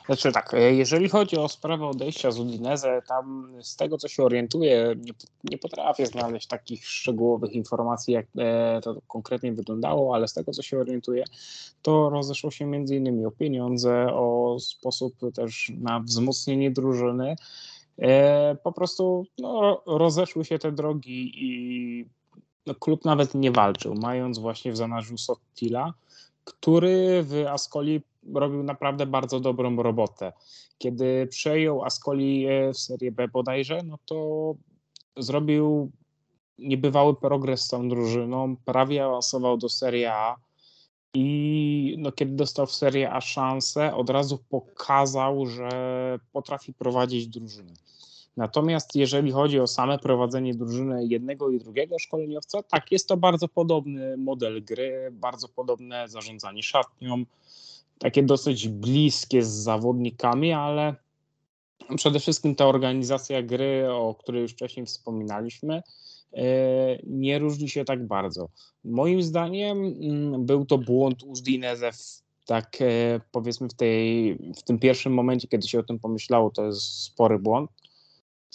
Znaczy 0.08 0.32
tak, 0.32 0.54
e, 0.54 0.74
jeżeli 0.74 1.08
chodzi 1.08 1.36
o 1.36 1.48
sprawę 1.48 1.86
odejścia 1.86 2.30
z 2.30 2.38
Udinese, 2.38 3.02
tam 3.08 3.52
z 3.62 3.76
tego 3.76 3.98
co 3.98 4.08
się 4.08 4.24
orientuję, 4.24 4.94
nie, 4.98 5.12
nie 5.44 5.58
potrafię 5.58 6.06
znaleźć 6.06 6.46
takich 6.46 6.88
szczegółowych 6.88 7.52
informacji, 7.52 8.14
jak 8.14 8.26
e, 8.38 8.80
to 8.82 9.00
konkretnie 9.08 9.52
wyglądało, 9.52 10.14
ale 10.14 10.28
z 10.28 10.34
tego 10.34 10.52
co 10.52 10.62
się 10.62 10.78
orientuję, 10.78 11.24
to 11.82 12.10
rozeszło 12.10 12.50
się 12.50 12.66
między 12.66 12.96
innymi 12.96 13.26
o 13.26 13.30
pieniądze, 13.30 14.06
o 14.12 14.56
sposób 14.60 15.14
też 15.34 15.72
na 15.80 16.00
wzmocnienie 16.00 16.70
drużyny. 16.70 17.36
E, 17.98 18.56
po 18.62 18.72
prostu 18.72 19.26
no, 19.38 19.82
rozeszły 19.86 20.44
się 20.44 20.58
te 20.58 20.72
drogi 20.72 21.32
i 21.34 22.06
no, 22.66 22.74
klub 22.74 23.04
nawet 23.04 23.34
nie 23.34 23.50
walczył, 23.50 23.94
mając 23.94 24.38
właśnie 24.38 24.72
w 24.72 24.76
zanadrzu 24.76 25.18
Sottila, 25.18 25.94
który 26.44 27.22
w 27.22 27.44
Ascoli 27.48 28.00
robił 28.34 28.62
naprawdę 28.62 29.06
bardzo 29.06 29.40
dobrą 29.40 29.82
robotę. 29.82 30.32
Kiedy 30.78 31.26
przejął 31.26 31.84
Ascoli 31.84 32.46
e, 32.46 32.72
w 32.72 32.78
Serie 32.78 33.12
B 33.12 33.28
bodajże, 33.28 33.80
no 33.84 33.98
to 34.04 34.54
zrobił 35.16 35.90
niebywały 36.58 37.16
progres 37.16 37.62
z 37.62 37.68
tą 37.68 37.88
drużyną, 37.88 38.56
prawie 38.56 39.04
awansował 39.04 39.56
do 39.56 39.68
Serie 39.68 40.14
A 40.14 40.36
i 41.14 41.96
no, 41.98 42.12
kiedy 42.12 42.32
dostał 42.32 42.66
w 42.66 42.74
Serie 42.74 43.12
A 43.12 43.20
szansę, 43.20 43.94
od 43.94 44.10
razu 44.10 44.38
pokazał, 44.48 45.46
że 45.46 45.70
potrafi 46.32 46.72
prowadzić 46.72 47.28
drużynę. 47.28 47.72
Natomiast 48.36 48.96
jeżeli 48.96 49.32
chodzi 49.32 49.60
o 49.60 49.66
same 49.66 49.98
prowadzenie 49.98 50.54
drużyny 50.54 51.06
jednego 51.06 51.50
i 51.50 51.58
drugiego 51.58 51.98
szkoleniowca, 51.98 52.62
tak, 52.62 52.92
jest 52.92 53.08
to 53.08 53.16
bardzo 53.16 53.48
podobny 53.48 54.16
model 54.16 54.64
gry, 54.64 55.08
bardzo 55.12 55.48
podobne 55.48 56.08
zarządzanie 56.08 56.62
szatnią, 56.62 57.24
takie 57.98 58.22
dosyć 58.22 58.68
bliskie 58.68 59.42
z 59.42 59.48
zawodnikami, 59.48 60.52
ale 60.52 60.94
przede 61.96 62.20
wszystkim 62.20 62.54
ta 62.54 62.66
organizacja 62.66 63.42
gry, 63.42 63.92
o 63.92 64.14
której 64.14 64.42
już 64.42 64.52
wcześniej 64.52 64.86
wspominaliśmy, 64.86 65.82
e, 66.32 66.42
nie 67.06 67.38
różni 67.38 67.68
się 67.68 67.84
tak 67.84 68.06
bardzo. 68.06 68.48
Moim 68.84 69.22
zdaniem 69.22 69.78
mm, 69.78 70.46
był 70.46 70.66
to 70.66 70.78
błąd 70.78 71.22
Uzdineze 71.22 71.90
tak 72.48 72.78
e, 72.80 73.20
powiedzmy 73.32 73.68
w, 73.68 73.74
tej, 73.74 74.34
w 74.56 74.62
tym 74.62 74.78
pierwszym 74.78 75.14
momencie, 75.14 75.48
kiedy 75.48 75.68
się 75.68 75.78
o 75.78 75.82
tym 75.82 75.98
pomyślało, 75.98 76.50
to 76.50 76.66
jest 76.66 76.82
spory 76.82 77.38
błąd. 77.38 77.70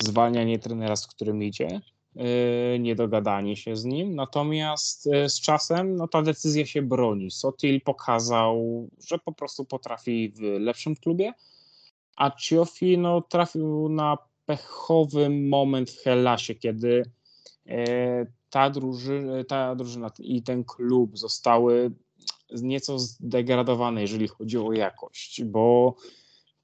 Zwalnianie 0.03 0.59
trenera, 0.59 0.95
z 0.95 1.07
którym 1.07 1.43
idzie, 1.43 1.81
niedogadanie 2.79 3.55
się 3.55 3.75
z 3.75 3.85
nim. 3.85 4.15
Natomiast 4.15 5.03
z 5.27 5.41
czasem 5.41 5.95
no, 5.95 6.07
ta 6.07 6.21
decyzja 6.21 6.65
się 6.65 6.81
broni. 6.81 7.31
Sotil 7.31 7.81
pokazał, 7.81 8.87
że 9.07 9.19
po 9.19 9.31
prostu 9.31 9.65
potrafi 9.65 10.33
w 10.35 10.41
lepszym 10.41 10.95
klubie, 10.95 11.33
a 12.15 12.31
Ciofi 12.31 12.97
no, 12.97 13.21
trafił 13.21 13.89
na 13.89 14.17
pechowy 14.45 15.29
moment 15.29 15.91
w 15.91 16.03
Hellasie, 16.03 16.55
kiedy 16.55 17.03
e, 17.67 18.25
ta 18.49 18.69
drużyna, 18.69 19.43
ta 19.43 19.75
drużyna 19.75 20.11
i 20.19 20.43
ten 20.43 20.63
klub 20.63 21.17
zostały 21.17 21.91
nieco 22.61 22.99
zdegradowane, 22.99 24.01
jeżeli 24.01 24.27
chodzi 24.27 24.57
o 24.57 24.73
jakość, 24.73 25.43
bo 25.43 25.95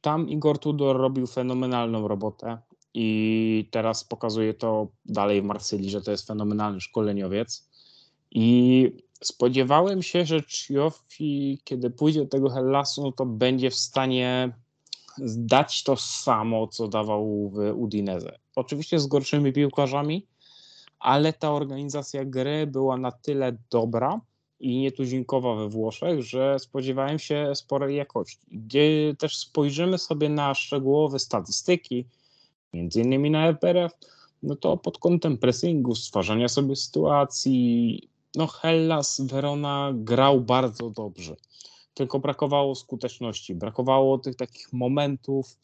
tam 0.01 0.29
Igor 0.29 0.59
Tudor 0.59 0.97
robił 0.97 1.27
fenomenalną 1.27 2.07
robotę 2.07 2.57
i 2.93 3.69
teraz 3.71 4.03
pokazuje 4.03 4.53
to 4.53 4.87
dalej 5.05 5.41
w 5.41 5.45
Marsylii, 5.45 5.89
że 5.89 6.01
to 6.01 6.11
jest 6.11 6.27
fenomenalny 6.27 6.81
szkoleniowiec 6.81 7.69
i 8.31 8.91
spodziewałem 9.23 10.03
się, 10.03 10.25
że 10.25 10.43
Ciofi, 10.43 11.61
kiedy 11.63 11.89
pójdzie 11.89 12.19
do 12.19 12.29
tego 12.29 12.49
Hellasu, 12.49 13.01
no 13.01 13.11
to 13.11 13.25
będzie 13.25 13.69
w 13.69 13.75
stanie 13.75 14.53
dać 15.37 15.83
to 15.83 15.95
samo, 15.95 16.67
co 16.67 16.87
dawał 16.87 17.49
w 17.49 17.73
Udineze. 17.75 18.39
Oczywiście 18.55 18.99
z 18.99 19.07
gorszymi 19.07 19.53
piłkarzami, 19.53 20.27
ale 20.99 21.33
ta 21.33 21.51
organizacja 21.51 22.25
gry 22.25 22.67
była 22.67 22.97
na 22.97 23.11
tyle 23.11 23.57
dobra 23.69 24.21
i 24.59 24.77
nietuzinkowa 24.77 25.55
we 25.55 25.69
Włoszech, 25.69 26.21
że 26.21 26.59
spodziewałem 26.59 27.19
się 27.19 27.55
sporej 27.55 27.95
jakości. 27.95 28.47
Gdzie 28.51 29.15
też 29.19 29.37
spojrzymy 29.37 29.97
sobie 29.97 30.29
na 30.29 30.53
szczegółowe 30.53 31.19
statystyki, 31.19 32.05
między 32.73 33.01
innymi 33.01 33.31
na 33.31 33.53
FRF, 33.53 33.91
no 34.43 34.55
to 34.55 34.77
pod 34.77 34.97
kątem 34.97 35.37
pressingu, 35.37 35.95
stwarzania 35.95 36.47
sobie 36.47 36.75
sytuacji, 36.75 38.09
no 38.35 38.47
Hellas 38.47 39.21
Verona 39.21 39.91
grał 39.93 40.41
bardzo 40.41 40.89
dobrze 40.89 41.35
tylko 41.99 42.19
brakowało 42.19 42.75
skuteczności, 42.75 43.55
brakowało 43.55 44.17
tych 44.17 44.35
takich 44.35 44.73
momentów, 44.73 45.57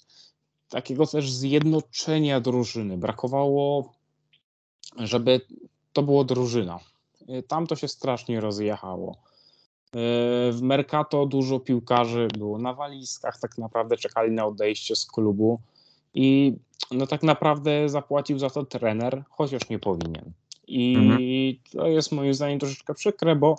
takiego 0.70 1.08
też 1.08 1.32
zjednoczenia 1.32 2.40
drużyny, 2.40 2.98
brakowało, 2.98 3.94
żeby 4.98 5.42
to 5.94 6.04
było 6.04 6.24
drużyna. 6.24 6.80
Tam 7.48 7.68
to 7.68 7.76
się 7.76 7.88
strasznie 7.88 8.42
rozjechało. 8.42 9.18
W 10.52 10.60
Mercato 10.62 11.26
dużo 11.26 11.60
piłkarzy 11.60 12.28
było 12.38 12.58
na 12.58 12.74
walizkach, 12.74 13.40
tak 13.40 13.58
naprawdę 13.58 13.98
czekali 13.98 14.32
na 14.32 14.46
odejście 14.46 14.96
z 14.96 15.06
klubu 15.06 15.60
i 16.16 16.56
no 16.92 17.08
tak 17.08 17.24
naprawdę 17.24 17.90
zapłacił 17.90 18.40
za 18.40 18.50
to 18.50 18.66
trener, 18.66 19.24
chociaż 19.30 19.70
nie 19.70 19.80
powinien. 19.80 20.32
I 20.68 20.96
mhm. 20.96 21.20
to 21.72 21.88
jest 21.88 22.12
moim 22.12 22.34
zdaniem 22.34 22.60
troszeczkę 22.60 22.94
przykre, 22.94 23.36
bo 23.36 23.56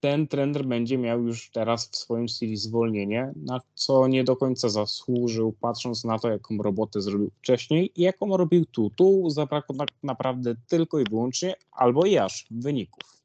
ten 0.00 0.26
trener 0.26 0.64
będzie 0.64 0.98
miał 0.98 1.22
już 1.22 1.50
teraz 1.50 1.88
w 1.88 1.96
swoim 1.96 2.28
stylu 2.28 2.56
zwolnienie, 2.56 3.32
na 3.36 3.60
co 3.74 4.08
nie 4.08 4.24
do 4.24 4.36
końca 4.36 4.68
zasłużył, 4.68 5.54
patrząc 5.60 6.04
na 6.04 6.18
to, 6.18 6.30
jaką 6.30 6.58
robotę 6.58 7.00
zrobił 7.00 7.30
wcześniej 7.38 7.92
i 7.96 8.02
jaką 8.02 8.36
robił 8.36 8.66
tu. 8.66 8.90
Tu 8.90 9.30
zabrakło 9.30 9.76
tak 9.76 9.88
naprawdę 10.02 10.54
tylko 10.68 10.98
i 10.98 11.04
wyłącznie 11.04 11.54
albo 11.72 12.06
i 12.06 12.18
aż 12.18 12.46
wyników. 12.50 13.22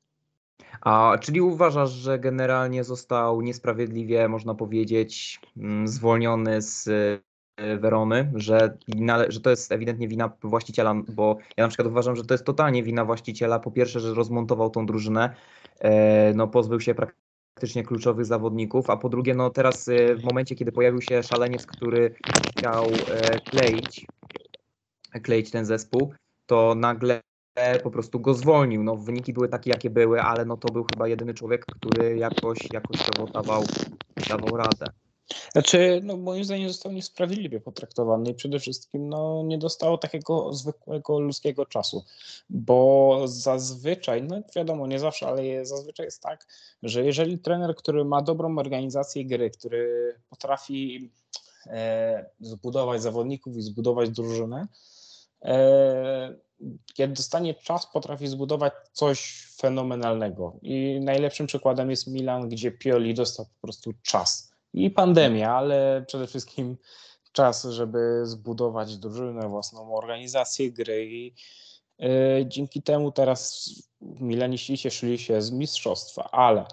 A 0.82 1.18
czyli 1.22 1.42
uważasz, 1.42 1.92
że 1.92 2.20
generalnie 2.20 2.84
został 2.84 3.42
niesprawiedliwie, 3.42 4.28
można 4.28 4.56
powiedzieć, 4.56 5.40
mm, 5.58 5.88
zwolniony 5.88 6.62
z 6.62 6.90
Werony, 7.80 8.32
że, 8.36 8.78
że 9.30 9.42
to 9.42 9.50
jest 9.50 9.72
ewidentnie 9.72 10.08
wina 10.08 10.32
właściciela, 10.44 10.96
bo 11.08 11.38
ja 11.58 11.64
na 11.64 11.68
przykład 11.68 11.88
uważam, 11.88 12.16
że 12.16 12.26
to 12.26 12.34
jest 12.34 12.46
totalnie 12.46 12.84
wina 12.84 13.06
właściciela. 13.06 13.60
Po 13.60 13.72
pierwsze, 13.72 14.00
że 14.00 14.14
rozmontował 14.14 14.70
tą 14.70 14.86
drużynę, 14.86 15.36
E, 15.80 16.34
no, 16.34 16.48
pozbył 16.48 16.80
się 16.80 16.96
praktycznie 16.96 17.84
kluczowych 17.84 18.26
zawodników, 18.26 18.90
a 18.90 18.98
po 18.98 19.10
drugie, 19.10 19.34
no 19.36 19.50
teraz 19.50 19.88
e, 19.88 20.16
w 20.16 20.24
momencie, 20.24 20.56
kiedy 20.56 20.72
pojawił 20.72 21.02
się 21.02 21.24
szaleniec, 21.24 21.66
który 21.66 22.16
chciał 22.50 22.86
e, 22.86 23.40
kleić, 23.40 24.06
kleić 25.24 25.52
ten 25.52 25.66
zespół, 25.66 26.14
to 26.46 26.76
nagle 26.76 27.22
po 27.84 27.92
prostu 27.92 28.20
go 28.20 28.34
zwolnił. 28.34 28.84
No, 28.84 28.96
wyniki 28.96 29.34
były 29.34 29.50
takie, 29.50 29.70
jakie 29.70 29.90
były, 29.90 30.22
ale 30.22 30.46
no 30.46 30.58
to 30.58 30.74
był 30.74 30.86
chyba 30.94 31.08
jedyny 31.08 31.34
człowiek, 31.34 31.66
który 31.66 32.18
jakoś, 32.18 32.58
jakościowo 32.74 33.32
dawał, 33.32 33.64
dawał 34.30 34.58
radę. 34.58 34.86
Znaczy, 35.52 36.02
no 36.04 36.18
moim 36.18 36.44
zdaniem 36.44 36.68
został 36.68 36.92
niesprawiedliwie 36.92 37.60
potraktowany 37.60 38.30
i 38.30 38.34
przede 38.34 38.60
wszystkim 38.60 39.10
no, 39.10 39.44
nie 39.44 39.58
dostało 39.58 39.98
takiego 39.98 40.54
zwykłego 40.54 41.20
ludzkiego 41.20 41.66
czasu, 41.66 42.06
bo 42.50 43.22
zazwyczaj, 43.26 44.24
no 44.24 44.42
wiadomo, 44.56 44.88
nie 44.88 45.00
zawsze, 45.00 45.28
ale 45.28 45.66
zazwyczaj 45.66 46.06
jest 46.06 46.22
tak, 46.22 46.48
że 46.84 47.06
jeżeli 47.06 47.40
trener, 47.40 47.76
który 47.76 48.06
ma 48.06 48.22
dobrą 48.22 48.58
organizację 48.58 49.26
gry, 49.26 49.50
który 49.50 50.14
potrafi 50.30 51.12
e, 51.66 52.30
zbudować 52.40 53.02
zawodników 53.02 53.58
i 53.58 53.62
zbudować 53.62 54.10
drużynę, 54.10 54.68
e, 55.42 56.36
kiedy 56.94 57.14
dostanie 57.14 57.54
czas, 57.54 57.88
potrafi 57.94 58.28
zbudować 58.28 58.74
coś 58.94 59.48
fenomenalnego. 59.56 60.60
I 60.62 61.00
najlepszym 61.04 61.48
przykładem 61.48 61.90
jest 61.90 62.08
Milan, 62.08 62.50
gdzie 62.50 62.72
Pioli 62.72 63.14
dostał 63.14 63.46
po 63.46 63.68
prostu 63.68 63.94
czas 64.04 64.57
i 64.74 64.92
pandemia, 64.92 65.56
ale 65.56 66.04
przede 66.08 66.28
wszystkim 66.28 66.78
czas, 67.32 67.64
żeby 67.64 68.22
zbudować 68.24 68.98
drużynę, 68.98 69.50
własną 69.50 69.96
organizację 69.96 70.72
gry 70.72 71.06
i 71.06 71.34
yy, 72.00 72.10
dzięki 72.48 72.82
temu 72.82 73.12
teraz 73.12 73.70
Milaniści 74.02 74.78
cieszyli 74.78 75.20
się 75.20 75.42
z 75.42 75.52
mistrzostwa, 75.52 76.32
ale 76.32 76.66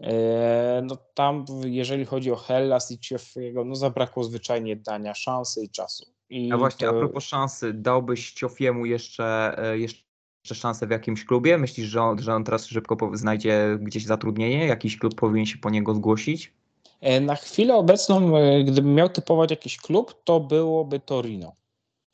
E, 0.00 0.82
no 0.84 0.96
tam, 1.14 1.44
jeżeli 1.64 2.04
chodzi 2.04 2.32
o 2.32 2.36
Hellas 2.36 2.90
i 2.90 2.98
Ciofiego, 2.98 3.64
no 3.64 3.74
zabrakło 3.74 4.24
zwyczajnie 4.24 4.76
dania 4.76 5.14
szansy 5.14 5.64
i 5.64 5.68
czasu. 5.68 6.06
I 6.30 6.52
A 6.52 6.56
właśnie, 6.56 6.86
to... 6.86 6.96
a 6.96 6.98
propos 6.98 7.24
szansy, 7.24 7.72
dałbyś 7.72 8.32
Ciofiemu 8.32 8.86
jeszcze, 8.86 9.54
e, 9.58 9.78
jeszcze 9.78 10.54
szansę 10.54 10.86
w 10.86 10.90
jakimś 10.90 11.24
klubie? 11.24 11.58
Myślisz, 11.58 11.88
że 11.88 12.02
on, 12.02 12.18
że 12.18 12.34
on 12.34 12.44
teraz 12.44 12.66
szybko 12.66 13.10
znajdzie 13.12 13.78
gdzieś 13.80 14.06
zatrudnienie? 14.06 14.66
Jakiś 14.66 14.98
klub 14.98 15.14
powinien 15.14 15.46
się 15.46 15.58
po 15.58 15.70
niego 15.70 15.94
zgłosić? 15.94 16.52
E, 17.00 17.20
na 17.20 17.34
chwilę 17.34 17.74
obecną, 17.74 18.32
gdybym 18.64 18.94
miał 18.94 19.08
typować 19.08 19.50
jakiś 19.50 19.76
klub, 19.76 20.24
to 20.24 20.40
byłoby 20.40 21.00
Torino, 21.00 21.52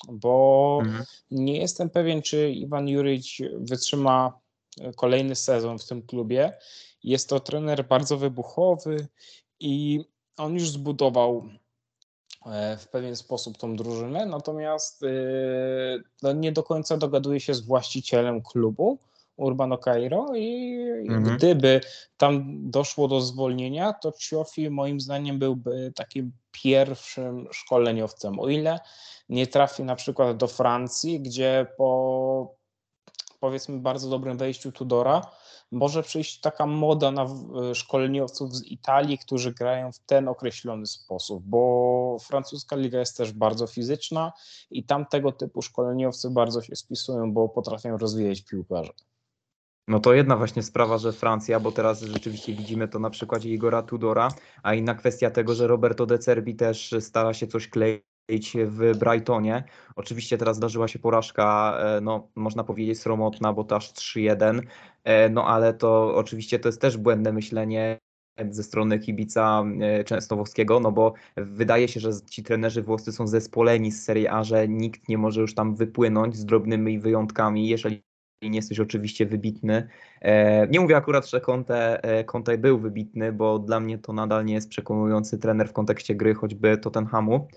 bo 0.09 0.79
mhm. 0.83 1.05
nie 1.31 1.59
jestem 1.59 1.91
pewien, 1.91 2.23
czy 2.23 2.51
Iwan 2.51 2.89
Juric 2.89 3.39
wytrzyma 3.59 4.39
kolejny 4.97 5.35
sezon 5.35 5.79
w 5.79 5.87
tym 5.87 6.03
klubie. 6.03 6.53
Jest 7.05 7.29
to 7.29 7.41
trener 7.41 7.89
bardzo 7.89 8.17
wybuchowy 8.17 9.07
i 9.61 10.05
on 10.37 10.55
już 10.55 10.71
zbudował 10.71 11.49
e, 12.47 12.77
w 12.77 12.89
pewien 12.89 13.17
sposób 13.17 13.59
tą 13.59 13.77
drużynę, 13.77 14.27
natomiast 14.27 15.03
e, 15.03 15.09
no, 16.23 16.33
nie 16.33 16.53
do 16.53 16.63
końca 16.63 16.97
dogaduje 16.97 17.41
się 17.41 17.55
z 17.55 17.61
właścicielem 17.61 18.43
klubu. 18.43 18.99
Urbano 19.37 19.79
Cairo 19.79 20.27
i 20.35 20.77
mhm. 21.09 21.37
gdyby 21.37 21.81
tam 22.17 22.45
doszło 22.71 23.09
do 23.09 23.21
zwolnienia, 23.21 23.93
to 23.93 24.13
Ciofi 24.13 24.71
moim 24.71 25.01
zdaniem 25.01 25.39
byłby 25.39 25.93
takim 25.95 26.33
pierwszym 26.51 27.49
szkoleniowcem. 27.53 28.41
O 28.41 28.49
ile 28.49 28.81
nie 29.29 29.47
trafi 29.47 29.83
na 29.83 29.97
przykład 29.97 30.37
do 30.37 30.47
Francji, 30.47 31.21
gdzie 31.21 31.67
po 31.77 32.57
powiedzmy 33.41 33.79
bardzo 33.79 34.11
dobrym 34.11 34.39
wejściu 34.39 34.73
Tudora, 34.73 35.23
może 35.71 36.03
przyjść 36.03 36.41
taka 36.41 36.67
moda 36.67 37.11
na 37.11 37.27
szkoleniowców 37.75 38.55
z 38.55 38.65
Italii, 38.65 39.19
którzy 39.19 39.53
grają 39.53 39.93
w 39.93 39.99
ten 39.99 40.29
określony 40.29 40.87
sposób, 40.87 41.43
bo 41.47 42.17
francuska 42.21 42.77
liga 42.77 42.99
jest 42.99 43.17
też 43.17 43.33
bardzo 43.33 43.67
fizyczna 43.67 44.33
i 44.71 44.85
tam 44.85 45.07
tego 45.07 45.33
typu 45.33 45.63
szkoleniowcy 45.63 46.31
bardzo 46.31 46.63
się 46.63 46.77
spisują, 46.77 47.33
bo 47.33 47.49
potrafią 47.49 47.99
rozwijać 47.99 48.43
piłkarzy. 48.43 48.93
No 49.89 50.01
to 50.01 50.15
jedna 50.15 50.37
właśnie 50.37 50.63
sprawa, 50.63 50.99
że 50.99 51.13
Francja, 51.13 51.61
bo 51.61 51.73
teraz 51.73 52.03
rzeczywiście 52.03 52.55
widzimy 52.55 52.89
to 52.89 52.99
na 52.99 53.11
przykładzie 53.11 53.51
Igora 53.51 53.83
Tudora, 53.83 54.29
a 54.63 54.75
inna 54.75 54.95
kwestia 54.95 55.31
tego, 55.31 55.55
że 55.55 55.67
Roberto 55.67 56.07
De 56.07 56.19
Cerbi 56.19 56.55
też 56.55 56.95
stara 57.01 57.35
się 57.35 57.47
coś 57.47 57.69
kleić 57.69 58.57
w 58.67 58.99
Brightonie. 58.99 59.65
Oczywiście 59.97 60.39
teraz 60.39 60.57
zdarzyła 60.57 60.89
się 60.89 60.99
porażka, 60.99 61.79
e, 61.81 62.01
no 62.01 62.29
można 62.35 62.65
powiedzieć 62.65 63.01
sromotna, 63.01 63.53
bo 63.53 63.65
to 63.65 63.77
aż 63.77 63.93
3-1, 63.93 64.63
e, 65.05 65.29
no 65.29 65.47
ale 65.47 65.75
to 65.75 66.15
oczywiście 66.15 66.59
to 66.59 66.69
jest 66.69 66.81
też 66.81 66.97
błędne 66.97 67.33
myślenie 67.33 67.99
ze 68.51 68.63
strony 68.63 68.99
kibica 68.99 69.65
e, 69.81 70.05
Częstochowskiego, 70.05 70.81
no 70.81 70.93
bo 70.93 71.13
wydaje 71.37 71.89
się, 71.89 72.01
że 72.01 72.11
ci 72.31 72.43
trenerzy 72.43 72.83
włoscy 72.83 73.13
są 73.13 73.27
zespoleni 73.27 73.93
z 73.93 74.05
Serie 74.05 74.33
A, 74.33 74.45
że 74.45 74.69
nikt 74.69 75.09
nie 75.09 75.19
może 75.19 75.41
już 75.41 75.55
tam 75.55 75.75
wypłynąć 75.75 76.37
z 76.37 76.45
drobnymi 76.45 76.99
wyjątkami, 76.99 77.69
jeżeli 77.69 78.06
nie 78.43 78.57
jesteś 78.57 78.81
oczywiście 78.81 79.27
wybitny. 79.27 79.89
Nie 80.71 80.81
mówię 80.81 80.97
akurat, 80.97 81.31
że 81.31 81.41
Conte, 81.41 82.01
Conte 82.27 82.59
był 82.59 82.79
wybitny, 82.79 83.33
bo 83.33 83.59
dla 83.59 83.81
mnie 83.81 83.99
to 83.99 84.13
nadal 84.13 84.45
nie 84.45 84.55
jest 84.55 84.69
przekonujący 84.69 85.39
trener 85.39 85.69
w 85.69 85.73
kontekście 85.73 86.15
gry 86.15 86.35
choćby 86.35 86.79
Tottenhamu. 86.79 87.49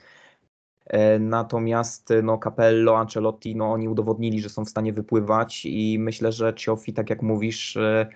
E, 0.86 1.20
natomiast 1.20 2.10
no, 2.24 2.40
Capello, 2.44 2.98
Ancelotti, 2.98 3.56
no, 3.56 3.72
oni 3.72 3.90
udowodnili, 3.90 4.42
że 4.42 4.50
są 4.50 4.66
w 4.66 4.70
stanie 4.70 4.94
wypływać 4.94 5.66
i 5.66 5.98
myślę, 6.00 6.32
że 6.32 6.54
Ciofi, 6.54 6.94
tak 6.94 7.10
jak 7.10 7.22
mówisz, 7.22 7.78
e, 7.78 8.08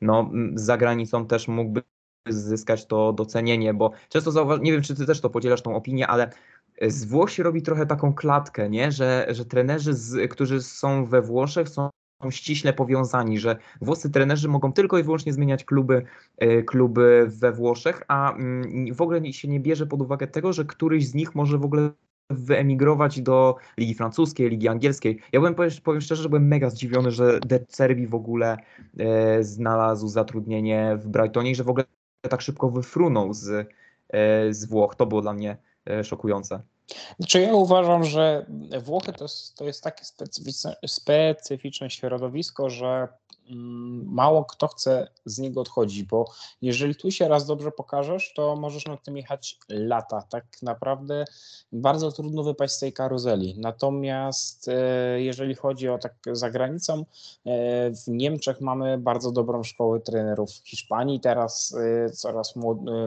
no, 0.00 0.30
za 0.54 0.76
granicą 0.76 1.26
też 1.26 1.48
mógłby 1.48 1.82
zyskać 2.28 2.86
to 2.86 3.12
docenienie, 3.12 3.74
bo 3.74 3.90
często 4.08 4.32
zauważ, 4.32 4.60
nie 4.60 4.72
wiem, 4.72 4.82
czy 4.82 4.94
ty 4.94 5.06
też 5.06 5.20
to 5.20 5.30
podzielasz 5.30 5.62
tą 5.62 5.76
opinię, 5.76 6.06
ale 6.06 6.30
z 6.82 7.04
Włoch 7.04 7.30
się 7.30 7.42
robi 7.42 7.62
trochę 7.62 7.86
taką 7.86 8.14
klatkę, 8.14 8.70
nie? 8.70 8.92
Że, 8.92 9.26
że 9.30 9.44
trenerzy, 9.44 9.94
z, 9.94 10.30
którzy 10.30 10.62
są 10.62 11.06
we 11.06 11.22
Włoszech, 11.22 11.68
są 11.68 11.90
ściśle 12.30 12.72
powiązani, 12.72 13.38
że 13.38 13.56
włoscy 13.80 14.10
trenerzy 14.10 14.48
mogą 14.48 14.72
tylko 14.72 14.98
i 14.98 15.02
wyłącznie 15.02 15.32
zmieniać 15.32 15.64
kluby, 15.64 16.02
e, 16.36 16.62
kluby 16.62 17.26
we 17.28 17.52
Włoszech, 17.52 18.02
a 18.08 18.32
mm, 18.32 18.94
w 18.94 19.00
ogóle 19.00 19.32
się 19.32 19.48
nie 19.48 19.60
bierze 19.60 19.86
pod 19.86 20.02
uwagę 20.02 20.26
tego, 20.26 20.52
że 20.52 20.64
któryś 20.64 21.08
z 21.08 21.14
nich 21.14 21.34
może 21.34 21.58
w 21.58 21.64
ogóle 21.64 21.90
wyemigrować 22.30 23.20
do 23.20 23.56
Ligi 23.78 23.94
Francuskiej, 23.94 24.50
Ligi 24.50 24.68
Angielskiej. 24.68 25.20
Ja 25.32 25.40
byłem, 25.40 25.54
powiem 25.84 26.00
szczerze, 26.00 26.22
że 26.22 26.28
byłem 26.28 26.48
mega 26.48 26.70
zdziwiony, 26.70 27.10
że 27.10 27.40
De 27.40 27.60
Cerbi 27.68 28.06
w 28.06 28.14
ogóle 28.14 28.56
e, 28.98 29.44
znalazł 29.44 30.08
zatrudnienie 30.08 30.98
w 31.00 31.08
Brightonie 31.08 31.50
i 31.50 31.54
że 31.54 31.64
w 31.64 31.68
ogóle 31.68 31.84
tak 32.22 32.40
szybko 32.40 32.70
wyfrunął 32.70 33.34
z, 33.34 33.68
e, 34.08 34.52
z 34.52 34.64
Włoch. 34.64 34.94
To 34.94 35.06
było 35.06 35.22
dla 35.22 35.32
mnie 35.32 35.56
e, 35.90 36.04
szokujące. 36.04 36.62
Znaczy 37.18 37.40
ja 37.40 37.54
uważam, 37.54 38.04
że 38.04 38.46
Włochy 38.82 39.12
to 39.12 39.24
jest, 39.24 39.54
to 39.54 39.64
jest 39.64 39.82
takie 39.84 40.04
specyficzne, 40.04 40.76
specyficzne 40.86 41.90
środowisko, 41.90 42.70
że 42.70 43.08
mało 44.04 44.44
kto 44.44 44.68
chce 44.68 45.08
z 45.24 45.38
niego 45.38 45.60
odchodzić, 45.60 46.02
bo 46.02 46.24
jeżeli 46.62 46.94
tu 46.94 47.10
się 47.10 47.28
raz 47.28 47.46
dobrze 47.46 47.70
pokażesz, 47.70 48.32
to 48.34 48.56
możesz 48.56 48.86
na 48.86 48.96
tym 48.96 49.16
jechać 49.16 49.58
lata. 49.68 50.22
Tak 50.22 50.44
naprawdę 50.62 51.24
bardzo 51.72 52.12
trudno 52.12 52.42
wypaść 52.42 52.74
z 52.74 52.78
tej 52.78 52.92
karuzeli. 52.92 53.54
Natomiast 53.58 54.68
e, 54.68 55.20
jeżeli 55.20 55.54
chodzi 55.54 55.88
o 55.88 55.98
tak 55.98 56.14
za 56.32 56.50
granicą, 56.50 56.98
e, 56.98 57.04
w 57.90 58.08
Niemczech 58.08 58.60
mamy 58.60 58.98
bardzo 58.98 59.32
dobrą 59.32 59.64
szkołę 59.64 60.00
trenerów. 60.00 60.50
W 60.50 60.68
Hiszpanii 60.68 61.20
teraz 61.20 61.74
e, 62.06 62.10
coraz 62.10 62.54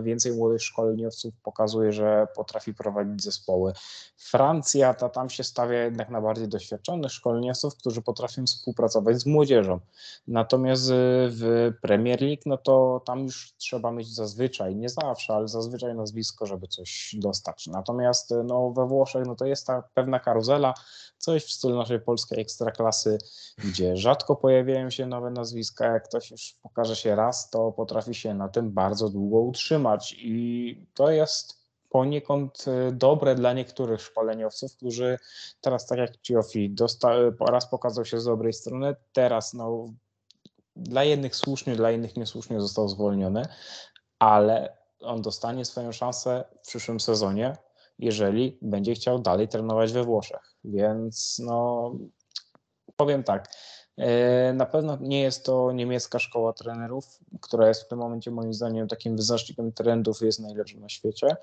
więcej 0.03 0.33
młodych 0.33 0.63
szkoleniowców 0.63 1.33
pokazuje, 1.43 1.91
że 1.91 2.27
potrafi 2.35 2.73
prowadzić 2.73 3.23
zespoły. 3.23 3.73
Francja, 4.17 4.93
ta 4.93 5.09
tam 5.09 5.29
się 5.29 5.43
stawia 5.43 5.83
jednak 5.83 6.09
na 6.09 6.21
bardziej 6.21 6.47
doświadczonych 6.47 7.11
szkoleniowców, 7.11 7.75
którzy 7.75 8.01
potrafią 8.01 8.45
współpracować 8.45 9.21
z 9.21 9.25
młodzieżą. 9.25 9.79
Natomiast 10.31 10.89
y, 10.89 10.93
w 11.29 11.71
Premier 11.81 12.21
League, 12.21 12.41
no 12.45 12.57
to 12.57 13.01
tam 13.05 13.19
już 13.23 13.53
trzeba 13.57 13.91
mieć 13.91 14.15
zazwyczaj, 14.15 14.75
nie 14.75 14.89
zawsze, 14.89 15.33
ale 15.33 15.47
zazwyczaj 15.47 15.95
nazwisko, 15.95 16.45
żeby 16.45 16.67
coś 16.67 17.15
dostać. 17.17 17.67
Natomiast 17.67 18.31
y, 18.31 18.43
no, 18.43 18.71
we 18.71 18.87
Włoszech 18.87 19.25
no 19.27 19.35
to 19.35 19.45
jest 19.45 19.67
ta 19.67 19.83
pewna 19.93 20.19
karuzela, 20.19 20.73
coś 21.17 21.45
w 21.45 21.51
stylu 21.51 21.75
naszej 21.75 21.99
polskiej 21.99 22.39
ekstraklasy, 22.39 23.17
gdzie 23.57 23.97
rzadko 23.97 24.35
pojawiają 24.35 24.89
się 24.89 25.05
nowe 25.05 25.31
nazwiska. 25.31 25.85
Jak 25.85 26.07
ktoś 26.07 26.31
już 26.31 26.55
pokaże 26.61 26.95
się 26.95 27.15
raz, 27.15 27.49
to 27.49 27.71
potrafi 27.71 28.15
się 28.15 28.33
na 28.33 28.49
tym 28.49 28.71
bardzo 28.71 29.09
długo 29.09 29.39
utrzymać. 29.39 30.15
I 30.17 30.75
to 30.93 31.09
jest 31.09 31.61
poniekąd 31.89 32.65
y, 32.67 32.91
dobre 32.91 33.35
dla 33.35 33.53
niektórych 33.53 34.01
szkoleniowców, 34.01 34.75
którzy 34.75 35.17
teraz, 35.61 35.85
tak 35.85 35.99
jak 35.99 36.21
Ciofi, 36.21 36.75
raz 37.39 37.69
pokazał 37.69 38.05
się 38.05 38.19
z 38.19 38.25
dobrej 38.25 38.53
strony, 38.53 38.95
teraz 39.13 39.53
no, 39.53 39.87
dla 40.75 41.03
jednych 41.03 41.35
słusznie, 41.35 41.75
dla 41.75 41.91
innych 41.91 42.17
niesłusznie 42.17 42.61
został 42.61 42.89
zwolniony, 42.89 43.45
ale 44.19 44.77
on 45.01 45.21
dostanie 45.21 45.65
swoją 45.65 45.91
szansę 45.91 46.43
w 46.63 46.67
przyszłym 46.67 46.99
sezonie, 46.99 47.53
jeżeli 47.99 48.57
będzie 48.61 48.93
chciał 48.93 49.19
dalej 49.19 49.47
trenować 49.47 49.93
we 49.93 50.03
Włoszech. 50.03 50.55
Więc 50.63 51.39
no, 51.45 51.91
powiem 52.95 53.23
tak. 53.23 53.51
E, 53.97 54.53
na 54.53 54.65
pewno 54.65 54.97
nie 55.01 55.21
jest 55.21 55.45
to 55.45 55.71
niemiecka 55.71 56.19
szkoła 56.19 56.53
trenerów, 56.53 57.19
która 57.41 57.67
jest 57.67 57.83
w 57.83 57.87
tym 57.87 57.99
momencie 57.99 58.31
moim 58.31 58.53
zdaniem 58.53 58.87
takim 58.87 59.17
wyznacznikiem 59.17 59.71
trendów, 59.71 60.21
jest 60.21 60.39
najlepszym 60.39 60.81
na 60.81 60.89
świecie, 60.89 61.35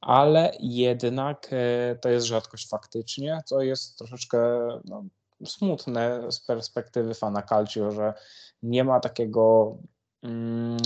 ale 0.00 0.52
jednak 0.60 1.48
e, 1.50 1.96
to 1.96 2.08
jest 2.08 2.26
rzadkość 2.26 2.68
faktycznie. 2.68 3.42
To 3.48 3.60
jest 3.60 3.98
troszeczkę 3.98 4.38
no, 4.84 5.04
smutne 5.46 6.32
z 6.32 6.40
perspektywy 6.40 7.14
fana 7.14 7.42
Calcio, 7.42 7.90
że 7.90 8.14
nie 8.62 8.84
ma 8.84 9.00
takiego 9.00 9.76
mm, 10.22 10.78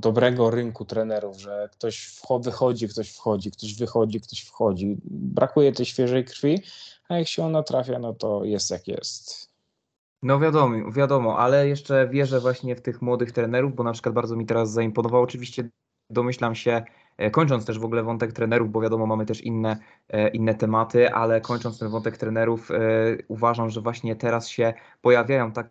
dobrego 0.00 0.50
rynku 0.50 0.84
trenerów, 0.84 1.40
że 1.40 1.68
ktoś 1.72 2.20
wychodzi, 2.40 2.88
ktoś 2.88 3.10
wchodzi, 3.10 3.50
ktoś 3.50 3.78
wychodzi, 3.78 4.20
ktoś 4.20 4.40
wchodzi. 4.40 4.96
Brakuje 5.04 5.72
tej 5.72 5.86
świeżej 5.86 6.24
krwi, 6.24 6.62
a 7.08 7.18
jak 7.18 7.28
się 7.28 7.44
ona 7.44 7.62
trafia, 7.62 7.98
no 7.98 8.14
to 8.14 8.44
jest 8.44 8.70
jak 8.70 8.88
jest. 8.88 9.50
No 10.22 10.40
wiadomo, 10.40 10.92
wiadomo, 10.92 11.38
ale 11.38 11.68
jeszcze 11.68 12.08
wierzę 12.08 12.40
właśnie 12.40 12.76
w 12.76 12.80
tych 12.80 13.02
młodych 13.02 13.32
trenerów, 13.32 13.74
bo 13.74 13.82
na 13.82 13.92
przykład 13.92 14.14
bardzo 14.14 14.36
mi 14.36 14.46
teraz 14.46 14.72
zaimponował. 14.72 15.22
Oczywiście 15.22 15.68
domyślam 16.10 16.54
się, 16.54 16.82
e, 17.16 17.30
kończąc 17.30 17.64
też 17.66 17.78
w 17.78 17.84
ogóle 17.84 18.02
wątek 18.02 18.32
trenerów, 18.32 18.70
bo 18.70 18.80
wiadomo, 18.80 19.06
mamy 19.06 19.26
też 19.26 19.40
inne, 19.40 19.76
e, 20.08 20.28
inne 20.28 20.54
tematy, 20.54 21.12
ale 21.12 21.40
kończąc 21.40 21.78
ten 21.78 21.88
wątek 21.88 22.16
trenerów, 22.16 22.70
e, 22.70 22.74
uważam, 23.28 23.70
że 23.70 23.80
właśnie 23.80 24.16
teraz 24.16 24.48
się 24.48 24.74
pojawiają 25.00 25.52
tak 25.52 25.70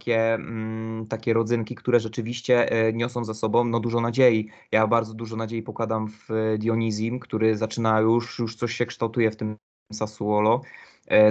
takie, 0.00 0.34
mm, 0.34 1.06
takie 1.06 1.32
rodzynki, 1.32 1.74
które 1.74 2.00
rzeczywiście 2.00 2.72
e, 2.72 2.92
niosą 2.92 3.24
za 3.24 3.34
sobą 3.34 3.64
no, 3.64 3.80
dużo 3.80 4.00
nadziei. 4.00 4.48
Ja 4.72 4.86
bardzo 4.86 5.14
dużo 5.14 5.36
nadziei 5.36 5.62
pokładam 5.62 6.08
w 6.08 6.28
Dionizim, 6.58 7.18
który 7.20 7.56
zaczyna 7.56 8.00
już, 8.00 8.38
już 8.38 8.56
coś 8.56 8.74
się 8.74 8.86
kształtuje 8.86 9.30
w 9.30 9.36
tym 9.36 9.56
Sassuolo. 9.92 10.60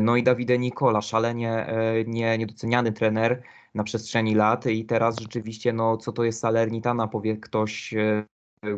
No 0.01 0.15
i 0.15 0.23
Davide 0.23 0.57
Nicola, 0.57 1.01
szalenie 1.01 1.67
nie, 2.07 2.37
niedoceniany 2.37 2.91
trener 2.91 3.43
na 3.75 3.83
przestrzeni 3.83 4.35
lat 4.35 4.65
i 4.65 4.85
teraz 4.85 5.19
rzeczywiście, 5.19 5.73
no 5.73 5.97
co 5.97 6.11
to 6.11 6.23
jest 6.23 6.39
Salernitana, 6.39 7.07
powie 7.07 7.37
ktoś, 7.37 7.93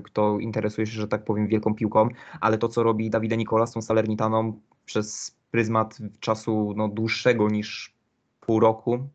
kto 0.03 0.39
interesuje 0.39 0.87
się, 0.87 0.93
że 0.93 1.07
tak 1.07 1.23
powiem, 1.23 1.47
wielką 1.47 1.75
piłką, 1.75 2.09
ale 2.41 2.57
to, 2.57 2.67
co 2.67 2.83
robi 2.83 3.09
Davide 3.09 3.37
Nicola 3.37 3.65
z 3.65 3.73
tą 3.73 3.81
Salernitaną 3.81 4.59
przez 4.85 5.35
pryzmat 5.51 5.97
czasu 6.19 6.73
no, 6.75 6.87
dłuższego 6.87 7.49
niż 7.49 7.93
pół 8.39 8.59
roku, 8.59 9.07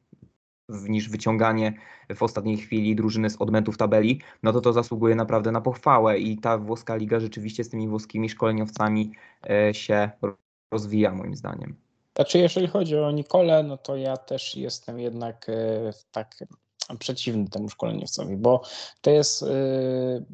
niż 0.69 1.09
wyciąganie 1.09 1.73
w 2.15 2.23
ostatniej 2.23 2.57
chwili 2.57 2.97
drużyny 2.97 3.31
z 3.31 3.37
odmętów 3.37 3.77
tabeli, 3.77 4.21
no 4.43 4.53
to 4.53 4.61
to 4.61 4.73
zasługuje 4.73 5.15
naprawdę 5.15 5.53
na 5.53 5.61
pochwałę 5.61 6.19
i 6.19 6.39
ta 6.39 6.59
włoska 6.59 6.97
liga 6.97 7.21
rzeczywiście 7.21 7.65
z 7.65 7.69
tymi 7.69 7.89
włoskimi 7.89 8.29
szkoleniowcami 8.29 9.13
e, 9.51 9.75
się 9.75 10.11
rozwija 10.73 11.15
moim 11.15 11.37
zdaniem. 11.37 11.77
Znaczy, 12.17 12.39
jeżeli 12.39 12.67
chodzi 12.67 12.97
o 12.99 13.11
Nikolę, 13.11 13.63
no 13.63 13.77
to 13.77 13.97
ja 13.97 14.17
też 14.17 14.57
jestem 14.57 15.01
jednak 15.01 15.49
e, 15.49 15.93
tak 16.13 16.37
przeciwny 16.99 17.49
temu 17.49 17.69
szkoleniowcowi, 17.69 18.37
bo 18.37 18.63
to 19.01 19.11
jest 19.11 19.43
y, 19.43 19.47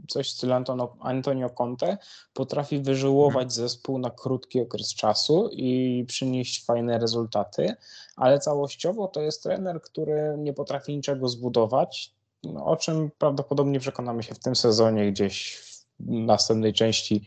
coś 0.09 0.29
w 0.29 0.31
stylu 0.31 0.53
Antonio, 1.01 1.51
Conte, 1.51 1.99
potrafi 2.35 2.79
wyżyłować 2.79 3.43
mhm. 3.43 3.51
zespół 3.51 3.99
na 3.99 4.11
krótki 4.11 4.61
okres 4.61 4.95
czasu 4.95 5.49
i 5.53 6.05
przynieść 6.09 6.65
fajne 6.65 6.99
rezultaty, 6.99 7.75
ale 8.17 8.39
całościowo 8.39 9.09
to 9.09 9.21
jest 9.21 9.43
trener, 9.43 9.83
który 9.83 10.35
nie 10.39 10.53
potrafi 10.53 10.97
niczego 10.97 11.29
zbudować, 11.29 12.13
no, 12.45 12.67
o 12.67 12.77
czym 12.77 13.11
prawdopodobnie 13.19 13.81
przekonamy 13.81 14.23
się 14.23 14.35
w 14.35 14.39
tym 14.39 14.57
sezonie 14.57 15.13
gdzieś 15.13 15.57
w 16.01 16.11
następnej 16.11 16.73
części 16.73 17.27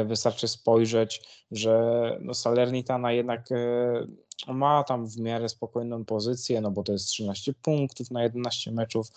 y, 0.00 0.04
wystarczy 0.04 0.48
spojrzeć, 0.48 1.22
że 1.50 2.18
no 2.20 2.34
Salernitana 2.34 3.12
jednak 3.12 3.52
y, 3.52 4.27
ma 4.46 4.84
tam 4.84 5.06
w 5.06 5.18
miarę 5.18 5.48
spokojną 5.48 6.04
pozycję, 6.04 6.60
no 6.60 6.70
bo 6.70 6.82
to 6.82 6.92
jest 6.92 7.06
13 7.06 7.54
punktów 7.62 8.10
na 8.10 8.22
11 8.22 8.72
meczów, 8.72 9.08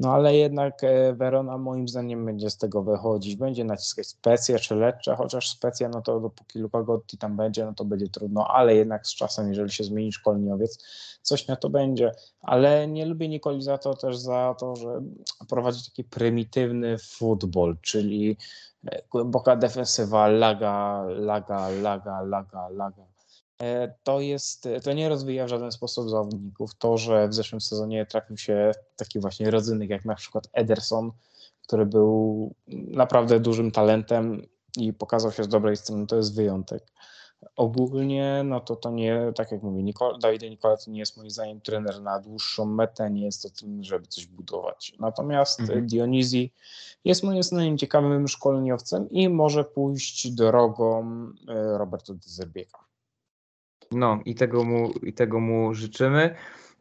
no 0.00 0.12
ale 0.12 0.36
jednak 0.36 0.84
e, 0.84 1.14
Verona 1.14 1.58
moim 1.58 1.88
zdaniem 1.88 2.24
będzie 2.24 2.50
z 2.50 2.56
tego 2.56 2.82
wychodzić, 2.82 3.36
będzie 3.36 3.64
naciskać 3.64 4.06
Specję 4.06 4.58
czy 4.58 4.74
Lecce, 4.74 5.16
chociaż 5.16 5.48
Specja, 5.48 5.88
no 5.88 6.02
to 6.02 6.20
dopóki 6.20 6.58
Luka 6.58 6.82
Gotti 6.82 7.18
tam 7.18 7.36
będzie, 7.36 7.64
no 7.64 7.74
to 7.74 7.84
będzie 7.84 8.08
trudno, 8.08 8.46
ale 8.48 8.74
jednak 8.74 9.06
z 9.06 9.14
czasem, 9.14 9.48
jeżeli 9.48 9.70
się 9.70 9.84
zmieni 9.84 10.12
szkoleniowiec, 10.12 10.84
coś 11.22 11.46
na 11.46 11.56
to 11.56 11.70
będzie, 11.70 12.12
ale 12.42 12.88
nie 12.88 13.06
lubię 13.06 13.28
Nikoli 13.28 13.62
za 13.62 13.78
to 13.78 13.94
też 13.94 14.18
za 14.18 14.54
to, 14.58 14.76
że 14.76 15.02
prowadzi 15.48 15.84
taki 15.84 16.04
prymitywny 16.04 16.98
futbol, 16.98 17.76
czyli 17.82 18.36
e, 18.86 19.02
głęboka 19.10 19.56
defensywa, 19.56 20.28
laga, 20.28 21.04
laga, 21.08 21.68
laga, 21.68 22.20
laga, 22.22 22.68
laga 22.68 23.09
to 24.02 24.20
jest, 24.20 24.68
to 24.82 24.92
nie 24.92 25.08
rozwija 25.08 25.46
w 25.46 25.48
żaden 25.48 25.72
sposób 25.72 26.10
zawodników. 26.10 26.74
To, 26.74 26.98
że 26.98 27.28
w 27.28 27.34
zeszłym 27.34 27.60
sezonie 27.60 28.06
trafił 28.06 28.36
się 28.36 28.72
taki 28.96 29.20
właśnie 29.20 29.50
rodzynek 29.50 29.90
jak 29.90 30.04
na 30.04 30.14
przykład 30.14 30.48
Ederson, 30.52 31.12
który 31.62 31.86
był 31.86 32.54
naprawdę 32.66 33.40
dużym 33.40 33.70
talentem 33.70 34.46
i 34.76 34.92
pokazał 34.92 35.32
się 35.32 35.44
z 35.44 35.48
dobrej 35.48 35.76
strony, 35.76 36.06
to 36.06 36.16
jest 36.16 36.34
wyjątek. 36.34 36.92
Ogólnie, 37.56 38.42
no 38.44 38.60
to 38.60 38.76
to 38.76 38.90
nie, 38.90 39.32
tak 39.34 39.52
jak 39.52 39.62
mówię, 39.62 39.82
Nicole, 39.82 40.18
Dawide 40.18 40.50
Nikola 40.50 40.76
to 40.76 40.90
nie 40.90 40.98
jest 40.98 41.16
moim 41.16 41.30
zdaniem 41.30 41.60
trener 41.60 42.02
na 42.02 42.20
dłuższą 42.20 42.64
metę, 42.64 43.10
nie 43.10 43.24
jest 43.24 43.42
to 43.42 43.50
tym, 43.50 43.84
żeby 43.84 44.06
coś 44.06 44.26
budować. 44.26 44.92
Natomiast 44.98 45.60
mhm. 45.60 45.86
Dionizji 45.86 46.54
jest 47.04 47.22
moim 47.22 47.42
zdaniem 47.42 47.78
ciekawym 47.78 48.28
szkoleniowcem 48.28 49.10
i 49.10 49.28
może 49.28 49.64
pójść 49.64 50.30
drogą 50.30 51.02
e, 51.48 51.78
Roberto 51.78 52.14
de 52.14 52.20
Zerbieka. 52.24 52.89
No 53.92 54.20
i 54.24 54.34
tego 54.34 54.64
mu, 54.64 54.92
i 55.02 55.12
tego 55.12 55.40
mu 55.40 55.74
życzymy. 55.74 56.34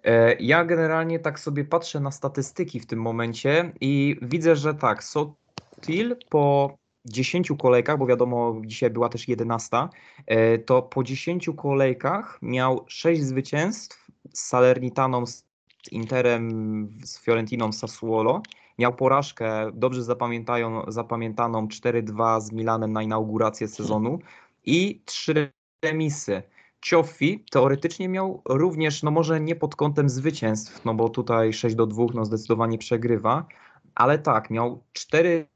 E, 0.03 0.35
ja 0.35 0.65
generalnie 0.65 1.19
tak 1.19 1.39
sobie 1.39 1.65
patrzę 1.65 1.99
na 1.99 2.11
statystyki 2.11 2.79
w 2.79 2.85
tym 2.85 3.01
momencie 3.01 3.71
i 3.81 4.15
widzę, 4.21 4.55
że 4.55 4.73
tak, 4.73 5.03
Sotil 5.03 6.15
po 6.29 6.75
10 7.05 7.51
kolejkach, 7.59 7.97
bo 7.97 8.05
wiadomo, 8.05 8.61
dzisiaj 8.65 8.89
była 8.89 9.09
też 9.09 9.27
11, 9.27 9.77
e, 10.25 10.57
to 10.57 10.81
po 10.81 11.03
10 11.03 11.49
kolejkach 11.57 12.39
miał 12.41 12.85
6 12.87 13.23
zwycięstw 13.23 14.07
z 14.33 14.41
Salernitaną, 14.41 15.25
z 15.25 15.43
Interem, 15.91 16.49
z 17.03 17.19
Fiorentiną, 17.19 17.71
z 17.71 17.77
Sassuolo. 17.77 18.41
Miał 18.79 18.95
porażkę, 18.95 19.71
dobrze 19.73 20.03
zapamiętaną 20.87 21.67
4-2 21.67 22.41
z 22.41 22.51
Milanem 22.51 22.93
na 22.93 23.03
inaugurację 23.03 23.67
sezonu 23.67 24.19
i 24.65 25.01
3 25.05 25.51
remisy. 25.83 26.43
Cioffi 26.81 27.45
teoretycznie 27.51 28.09
miał 28.09 28.41
również, 28.45 29.03
no 29.03 29.11
może 29.11 29.41
nie 29.41 29.55
pod 29.55 29.75
kątem 29.75 30.09
zwycięstw, 30.09 30.85
no 30.85 30.93
bo 30.93 31.09
tutaj 31.09 31.53
6 31.53 31.75
do 31.75 31.87
2 31.87 32.05
no 32.13 32.25
zdecydowanie 32.25 32.77
przegrywa, 32.77 33.45
ale 33.95 34.19
tak, 34.19 34.49
miał 34.49 34.83
4, 34.93 35.47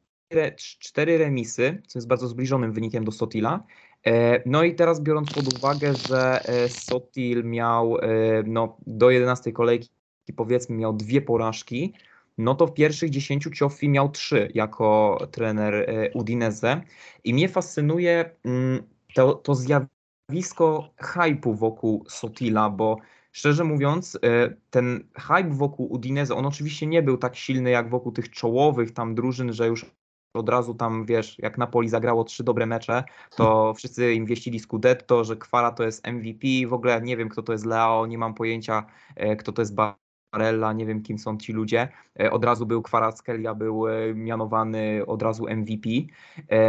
4 0.58 1.18
remisy, 1.18 1.82
co 1.88 2.00
jest 2.00 2.08
bardzo 2.08 2.28
zbliżonym 2.28 2.74
wynikiem 2.74 3.04
do 3.04 3.12
Sotila. 3.12 3.64
E, 4.06 4.42
no 4.46 4.64
i 4.64 4.76
teraz 4.76 5.02
biorąc 5.02 5.34
pod 5.34 5.54
uwagę, 5.58 5.94
że 5.94 6.46
e, 6.46 6.70
Sotil 6.70 7.44
miał 7.44 7.98
e, 7.98 8.08
no, 8.46 8.78
do 8.88 9.10
11 9.10 9.52
kolejki 9.52 9.90
powiedzmy 10.36 10.76
miał 10.76 10.94
dwie 10.94 11.22
porażki, 11.22 11.94
no 12.38 12.56
to 12.56 12.68
w 12.68 12.74
pierwszych 12.74 13.10
10 13.10 13.48
Cioffi 13.56 13.90
miał 13.90 14.12
trzy 14.12 14.50
jako 14.54 15.18
trener 15.32 15.90
Udinese 16.14 16.82
i 17.24 17.34
mnie 17.34 17.50
fascynuje 17.50 18.30
mm, 18.46 18.84
to, 19.16 19.34
to 19.34 19.56
zjawisko 19.56 19.93
zjawisko 20.34 20.90
hypu 20.98 21.54
wokół 21.54 22.06
Sotila, 22.08 22.70
bo 22.70 22.98
szczerze 23.32 23.64
mówiąc, 23.64 24.20
e, 24.24 24.56
ten 24.70 25.08
hype 25.16 25.50
wokół 25.50 25.94
Udinese, 25.94 26.36
on 26.36 26.46
oczywiście 26.46 26.88
nie 26.88 27.04
był 27.04 27.18
tak 27.18 27.36
silny 27.36 27.70
jak 27.70 27.90
wokół 27.90 28.12
tych 28.12 28.30
czołowych 28.30 28.92
tam 28.92 29.16
drużyn, 29.16 29.54
że 29.54 29.68
już 29.68 29.86
od 30.34 30.50
razu 30.50 30.74
tam, 30.74 31.06
wiesz, 31.06 31.40
jak 31.40 31.58
Napoli 31.58 31.90
zagrało 31.90 32.24
trzy 32.24 32.44
dobre 32.44 32.66
mecze, 32.66 33.04
to 33.36 33.46
wszyscy 33.78 34.14
im 34.14 34.26
wieścili 34.26 34.60
Scudetto, 34.60 35.24
że 35.24 35.36
Kwara 35.36 35.72
to 35.72 35.84
jest 35.84 36.08
MVP, 36.08 36.48
w 36.68 36.74
ogóle 36.74 37.02
nie 37.02 37.18
wiem, 37.18 37.30
kto 37.30 37.44
to 37.44 37.52
jest 37.52 37.66
Leo, 37.66 38.06
nie 38.06 38.18
mam 38.18 38.34
pojęcia, 38.34 38.86
e, 39.16 39.36
kto 39.36 39.52
to 39.52 39.62
jest 39.62 39.76
Barella, 39.76 40.74
nie 40.74 40.86
wiem, 40.86 41.02
kim 41.04 41.20
są 41.20 41.38
ci 41.38 41.54
ludzie. 41.54 41.88
E, 42.20 42.32
od 42.32 42.46
razu 42.46 42.66
był 42.66 42.82
Kwarackelia, 42.82 43.56
był 43.56 43.86
mianowany 44.16 45.06
od 45.08 45.22
razu 45.22 45.46
MVP. 45.50 45.90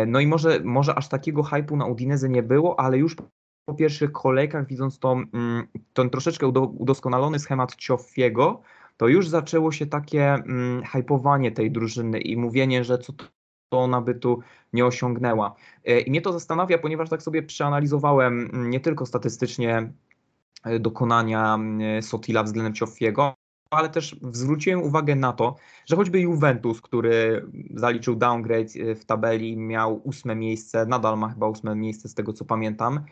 No 0.06 0.20
i 0.20 0.26
może, 0.26 0.60
może 0.64 0.94
aż 0.94 1.08
takiego 1.08 1.42
hypu 1.42 1.76
na 1.76 1.86
Udinese 1.86 2.28
nie 2.28 2.42
było, 2.42 2.80
ale 2.80 2.98
już 2.98 3.16
po 3.64 3.74
pierwszych 3.74 4.12
kolejkach, 4.12 4.66
widząc 4.66 4.98
tą, 4.98 5.12
mm, 5.12 5.66
ten 5.92 6.10
troszeczkę 6.10 6.48
udoskonalony 6.48 7.38
schemat 7.38 7.76
Cioffiego, 7.76 8.62
to 8.96 9.08
już 9.08 9.28
zaczęło 9.28 9.72
się 9.72 9.86
takie 9.86 10.34
mm, 10.34 10.82
hypowanie 10.84 11.52
tej 11.52 11.70
drużyny 11.70 12.20
i 12.20 12.36
mówienie, 12.36 12.84
że 12.84 12.98
co 12.98 13.12
to 13.12 13.28
ona 13.70 14.00
by 14.00 14.14
tu 14.14 14.40
nie 14.72 14.86
osiągnęła. 14.86 15.54
E, 15.84 16.00
I 16.00 16.10
mnie 16.10 16.20
to 16.20 16.32
zastanawia, 16.32 16.78
ponieważ 16.78 17.08
tak 17.08 17.22
sobie 17.22 17.42
przeanalizowałem 17.42 18.50
mm, 18.52 18.70
nie 18.70 18.80
tylko 18.80 19.06
statystycznie 19.06 19.92
e, 20.64 20.78
dokonania 20.78 21.58
Sotila 22.00 22.42
względem 22.42 22.74
Cioffiego, 22.74 23.34
ale 23.70 23.88
też 23.88 24.16
zwróciłem 24.32 24.82
uwagę 24.82 25.16
na 25.16 25.32
to, 25.32 25.56
że 25.86 25.96
choćby 25.96 26.20
Juventus, 26.20 26.80
który 26.80 27.46
zaliczył 27.74 28.14
downgrade 28.14 28.76
e, 28.76 28.94
w 28.94 29.04
tabeli, 29.04 29.56
miał 29.56 30.00
ósme 30.04 30.36
miejsce, 30.36 30.86
nadal 30.86 31.18
ma 31.18 31.28
chyba 31.28 31.46
ósme 31.46 31.74
miejsce 31.74 32.08
z 32.08 32.14
tego 32.14 32.32
co 32.32 32.44
pamiętam, 32.44 33.04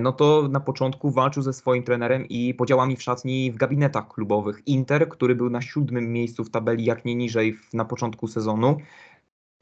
no 0.00 0.12
to 0.12 0.48
na 0.48 0.60
początku 0.60 1.10
walczył 1.10 1.42
ze 1.42 1.52
swoim 1.52 1.82
trenerem 1.82 2.28
i 2.28 2.54
podziałami 2.54 2.96
w 2.96 3.02
szatni 3.02 3.52
w 3.52 3.56
gabinetach 3.56 4.08
klubowych. 4.08 4.62
Inter, 4.66 5.08
który 5.08 5.34
był 5.34 5.50
na 5.50 5.62
siódmym 5.62 6.12
miejscu 6.12 6.44
w 6.44 6.50
tabeli, 6.50 6.84
jak 6.84 7.04
nie 7.04 7.14
niżej 7.14 7.56
na 7.72 7.84
początku 7.84 8.28
sezonu, 8.28 8.76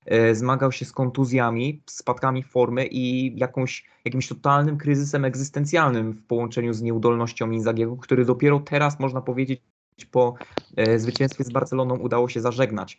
e, 0.07 0.35
zmagał 0.35 0.73
się 0.73 0.85
z 0.85 0.93
kontuzjami, 0.93 1.83
spadkami 1.87 2.43
formy 2.43 2.87
i 2.87 3.33
jakąś, 3.39 3.89
jakimś 4.05 4.29
totalnym 4.29 4.79
kryzysem 4.79 5.25
egzystencjalnym 5.25 6.13
w 6.13 6.27
połączeniu 6.27 6.73
z 6.73 6.83
nieudolnością 6.83 7.51
Inzagiego, 7.51 7.97
który 7.97 8.25
dopiero 8.25 8.61
teraz 8.61 9.01
można 9.01 9.21
powiedzieć 9.21 9.61
po 10.11 10.35
e, 10.77 10.99
zwycięstwie 10.99 11.45
z 11.45 11.51
Barceloną 11.51 11.97
udało 11.97 12.29
się 12.29 12.41
zażegnać. 12.41 12.99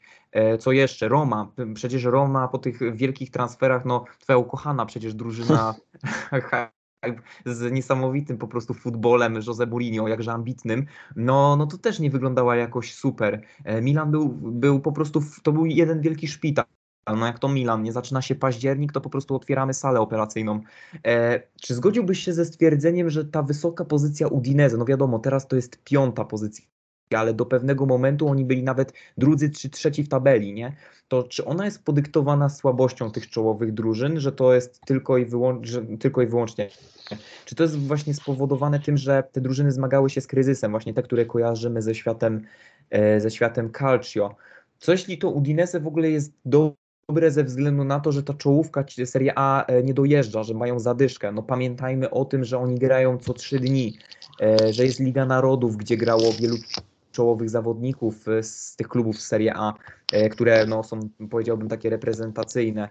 Co 0.59 0.71
jeszcze? 0.71 1.07
Roma. 1.07 1.51
Przecież 1.73 2.03
Roma 2.03 2.47
po 2.47 2.57
tych 2.57 2.95
wielkich 2.95 3.31
transferach, 3.31 3.85
no 3.85 4.05
twoja 4.19 4.37
ukochana 4.37 4.85
przecież 4.85 5.13
drużyna 5.13 5.75
z 7.45 7.71
niesamowitym 7.71 8.37
po 8.37 8.47
prostu 8.47 8.73
futbolem 8.73 9.39
Jose 9.47 9.65
Mourinho, 9.65 10.07
jakże 10.07 10.31
ambitnym, 10.31 10.85
no, 11.15 11.55
no 11.55 11.67
to 11.67 11.77
też 11.77 11.99
nie 11.99 12.09
wyglądała 12.09 12.55
jakoś 12.55 12.93
super. 12.93 13.41
E, 13.63 13.81
Milan 13.81 14.11
był, 14.11 14.29
był 14.29 14.79
po 14.79 14.91
prostu, 14.91 15.21
to 15.43 15.51
był 15.51 15.65
jeden 15.65 16.01
wielki 16.01 16.27
szpital. 16.27 16.65
No 17.17 17.25
jak 17.25 17.39
to 17.39 17.49
Milan, 17.49 17.83
nie 17.83 17.91
zaczyna 17.91 18.21
się 18.21 18.35
październik, 18.35 18.91
to 18.91 19.01
po 19.01 19.09
prostu 19.09 19.35
otwieramy 19.35 19.73
salę 19.73 19.99
operacyjną. 19.99 20.61
E, 21.05 21.41
czy 21.61 21.75
zgodziłbyś 21.75 22.19
się 22.19 22.33
ze 22.33 22.45
stwierdzeniem, 22.45 23.09
że 23.09 23.25
ta 23.25 23.43
wysoka 23.43 23.85
pozycja 23.85 24.27
Udinese, 24.27 24.77
no 24.77 24.85
wiadomo, 24.85 25.19
teraz 25.19 25.47
to 25.47 25.55
jest 25.55 25.83
piąta 25.83 26.25
pozycja 26.25 26.72
ale 27.19 27.33
do 27.33 27.45
pewnego 27.45 27.85
momentu 27.85 28.27
oni 28.27 28.45
byli 28.45 28.63
nawet 28.63 28.93
drudzy 29.17 29.49
czy 29.49 29.69
trzeci 29.69 30.03
w 30.03 30.09
tabeli, 30.09 30.53
nie? 30.53 30.75
To 31.07 31.23
czy 31.23 31.45
ona 31.45 31.65
jest 31.65 31.83
podyktowana 31.83 32.49
słabością 32.49 33.11
tych 33.11 33.29
czołowych 33.29 33.73
drużyn, 33.73 34.19
że 34.19 34.31
to 34.31 34.53
jest 34.53 34.81
tylko 34.85 35.17
i, 35.17 35.25
wyłą- 35.25 35.97
tylko 35.97 36.21
i 36.21 36.27
wyłącznie 36.27 36.69
czy 37.45 37.55
to 37.55 37.63
jest 37.63 37.79
właśnie 37.79 38.13
spowodowane 38.13 38.79
tym, 38.79 38.97
że 38.97 39.23
te 39.31 39.41
drużyny 39.41 39.71
zmagały 39.71 40.09
się 40.09 40.21
z 40.21 40.27
kryzysem, 40.27 40.71
właśnie 40.71 40.93
te, 40.93 41.03
które 41.03 41.25
kojarzymy 41.25 41.81
ze 41.81 41.95
światem, 41.95 42.41
e, 42.89 43.21
ze 43.21 43.31
światem 43.31 43.71
Calcio? 43.71 44.35
Co 44.79 44.91
jeśli 44.91 45.17
to 45.17 45.29
Udinese 45.29 45.79
w 45.79 45.87
ogóle 45.87 46.09
jest 46.09 46.33
dobre 46.45 47.31
ze 47.31 47.43
względu 47.43 47.83
na 47.83 47.99
to, 47.99 48.11
że 48.11 48.23
ta 48.23 48.33
czołówka 48.33 48.85
Serie 49.05 49.33
A 49.35 49.65
e, 49.65 49.83
nie 49.83 49.93
dojeżdża, 49.93 50.43
że 50.43 50.53
mają 50.53 50.79
zadyszkę? 50.79 51.31
No 51.31 51.43
pamiętajmy 51.43 52.09
o 52.09 52.25
tym, 52.25 52.43
że 52.43 52.59
oni 52.59 52.75
grają 52.75 53.17
co 53.17 53.33
trzy 53.33 53.59
dni, 53.59 53.97
e, 54.41 54.73
że 54.73 54.85
jest 54.85 54.99
Liga 54.99 55.25
Narodów, 55.25 55.77
gdzie 55.77 55.97
grało 55.97 56.31
wielu 56.39 56.55
czołowych 57.13 57.49
zawodników 57.49 58.25
z 58.41 58.75
tych 58.75 58.87
klubów 58.87 59.21
z 59.21 59.27
Serie 59.27 59.53
A, 59.55 59.73
które 60.31 60.65
no, 60.65 60.83
są, 60.83 60.99
powiedziałbym, 61.29 61.67
takie 61.67 61.89
reprezentacyjne 61.89 62.89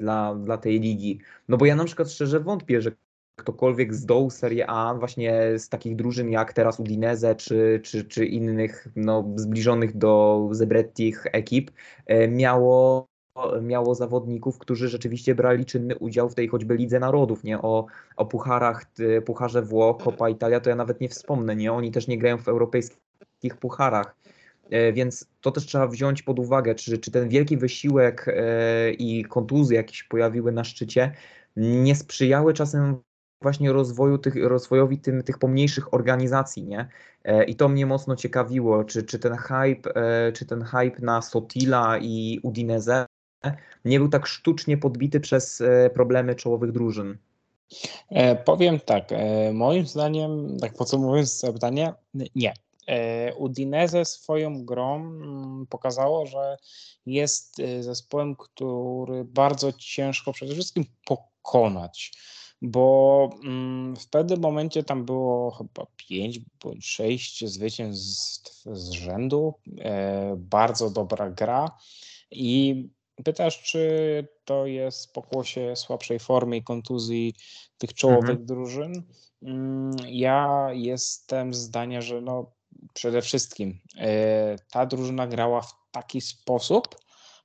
dla, 0.00 0.34
dla 0.34 0.58
tej 0.58 0.80
ligi. 0.80 1.20
No 1.48 1.56
bo 1.56 1.66
ja 1.66 1.76
na 1.76 1.84
przykład 1.84 2.10
szczerze 2.10 2.40
wątpię, 2.40 2.80
że 2.80 2.92
ktokolwiek 3.38 3.94
z 3.94 4.06
dołu 4.06 4.30
Serie 4.30 4.70
A, 4.70 4.94
właśnie 4.94 5.58
z 5.58 5.68
takich 5.68 5.96
drużyn 5.96 6.30
jak 6.30 6.52
teraz 6.52 6.80
Udinese 6.80 7.34
czy, 7.34 7.80
czy, 7.84 8.04
czy 8.04 8.26
innych 8.26 8.88
no, 8.96 9.24
zbliżonych 9.36 9.96
do 9.96 10.48
Zebrettich 10.52 11.26
ekip, 11.32 11.70
e, 12.06 12.28
miało, 12.28 13.08
miało 13.62 13.94
zawodników, 13.94 14.58
którzy 14.58 14.88
rzeczywiście 14.88 15.34
brali 15.34 15.64
czynny 15.64 15.98
udział 15.98 16.30
w 16.30 16.34
tej 16.34 16.48
choćby 16.48 16.76
Lidze 16.76 17.00
Narodów, 17.00 17.44
nie? 17.44 17.62
O, 17.62 17.86
o 18.16 18.26
pucharach, 18.26 18.86
pucharze 19.24 19.62
Włoch, 19.62 20.02
Copa 20.02 20.28
Italia, 20.28 20.60
to 20.60 20.70
ja 20.70 20.76
nawet 20.76 21.00
nie 21.00 21.08
wspomnę, 21.08 21.56
nie? 21.56 21.72
Oni 21.72 21.90
też 21.90 22.08
nie 22.08 22.18
grają 22.18 22.38
w 22.38 22.48
europejskich 23.38 23.56
pucharach. 23.56 24.16
E, 24.70 24.92
więc 24.92 25.26
to 25.40 25.50
też 25.50 25.66
trzeba 25.66 25.86
wziąć 25.86 26.22
pod 26.22 26.38
uwagę, 26.38 26.74
czy, 26.74 26.98
czy 26.98 27.10
ten 27.10 27.28
wielki 27.28 27.56
wysiłek 27.56 28.26
e, 28.28 28.90
i 28.92 29.24
kontuzje, 29.24 29.76
jakie 29.76 29.94
się 29.94 30.04
pojawiły 30.08 30.52
na 30.52 30.64
szczycie, 30.64 31.12
nie 31.56 31.94
sprzyjały 31.94 32.54
czasem 32.54 33.02
właśnie 33.42 33.72
rozwoju 33.72 34.18
tych, 34.18 34.34
rozwojowi 34.36 34.98
tym, 34.98 35.22
tych 35.22 35.38
pomniejszych 35.38 35.94
organizacji, 35.94 36.64
nie? 36.64 36.88
E, 37.24 37.44
I 37.44 37.54
to 37.54 37.68
mnie 37.68 37.86
mocno 37.86 38.16
ciekawiło, 38.16 38.84
czy, 38.84 39.02
czy 39.02 39.18
ten 39.18 39.36
hype, 39.36 39.94
e, 39.94 40.32
czy 40.32 40.46
ten 40.46 40.62
hype 40.62 41.02
na 41.02 41.22
Sotila 41.22 41.98
i 41.98 42.40
Udinese 42.42 43.06
nie 43.84 43.98
był 43.98 44.08
tak 44.08 44.26
sztucznie 44.26 44.78
podbity 44.78 45.20
przez 45.20 45.60
e, 45.60 45.90
problemy 45.90 46.34
czołowych 46.34 46.72
drużyn. 46.72 47.18
Powiem 48.44 48.80
tak, 48.80 49.08
moim 49.52 49.86
zdaniem, 49.86 50.56
tak 50.60 50.74
podsumowując 50.74 51.42
pytanie, 51.54 51.94
nie. 52.34 52.52
Udinese 53.36 54.04
swoją 54.04 54.64
grą 54.64 54.96
mm, 54.96 55.66
pokazało, 55.66 56.26
że 56.26 56.56
jest 57.06 57.56
zespołem, 57.80 58.36
który 58.36 59.24
bardzo 59.24 59.72
ciężko 59.72 60.32
przede 60.32 60.54
wszystkim 60.54 60.84
pokonać 61.06 62.12
bo 62.62 63.30
mm, 63.44 63.96
w 63.96 64.08
pewnym 64.10 64.40
momencie 64.40 64.82
tam 64.82 65.04
było 65.04 65.50
chyba 65.50 65.86
5 65.96 66.40
bądź 66.64 66.86
6 66.86 67.46
zwycięstw 67.46 68.64
z 68.72 68.90
rzędu. 68.90 69.54
E, 69.78 70.36
bardzo 70.38 70.90
dobra 70.90 71.30
gra. 71.30 71.76
I 72.30 72.84
pytasz, 73.24 73.62
czy 73.62 74.28
to 74.44 74.66
jest 74.66 75.12
pokłosie 75.12 75.76
słabszej 75.76 76.18
formy 76.18 76.56
i 76.56 76.62
kontuzji 76.62 77.34
tych 77.78 77.94
czołowych 77.94 78.30
mhm. 78.30 78.46
drużyn? 78.46 79.02
Mm, 79.42 79.96
ja 80.06 80.68
jestem 80.72 81.54
zdania, 81.54 82.00
że 82.00 82.20
no 82.20 82.52
przede 82.94 83.22
wszystkim 83.22 83.80
e, 83.96 84.56
ta 84.70 84.86
drużyna 84.86 85.26
grała 85.26 85.62
w 85.62 85.74
taki 85.90 86.20
sposób, 86.20 86.96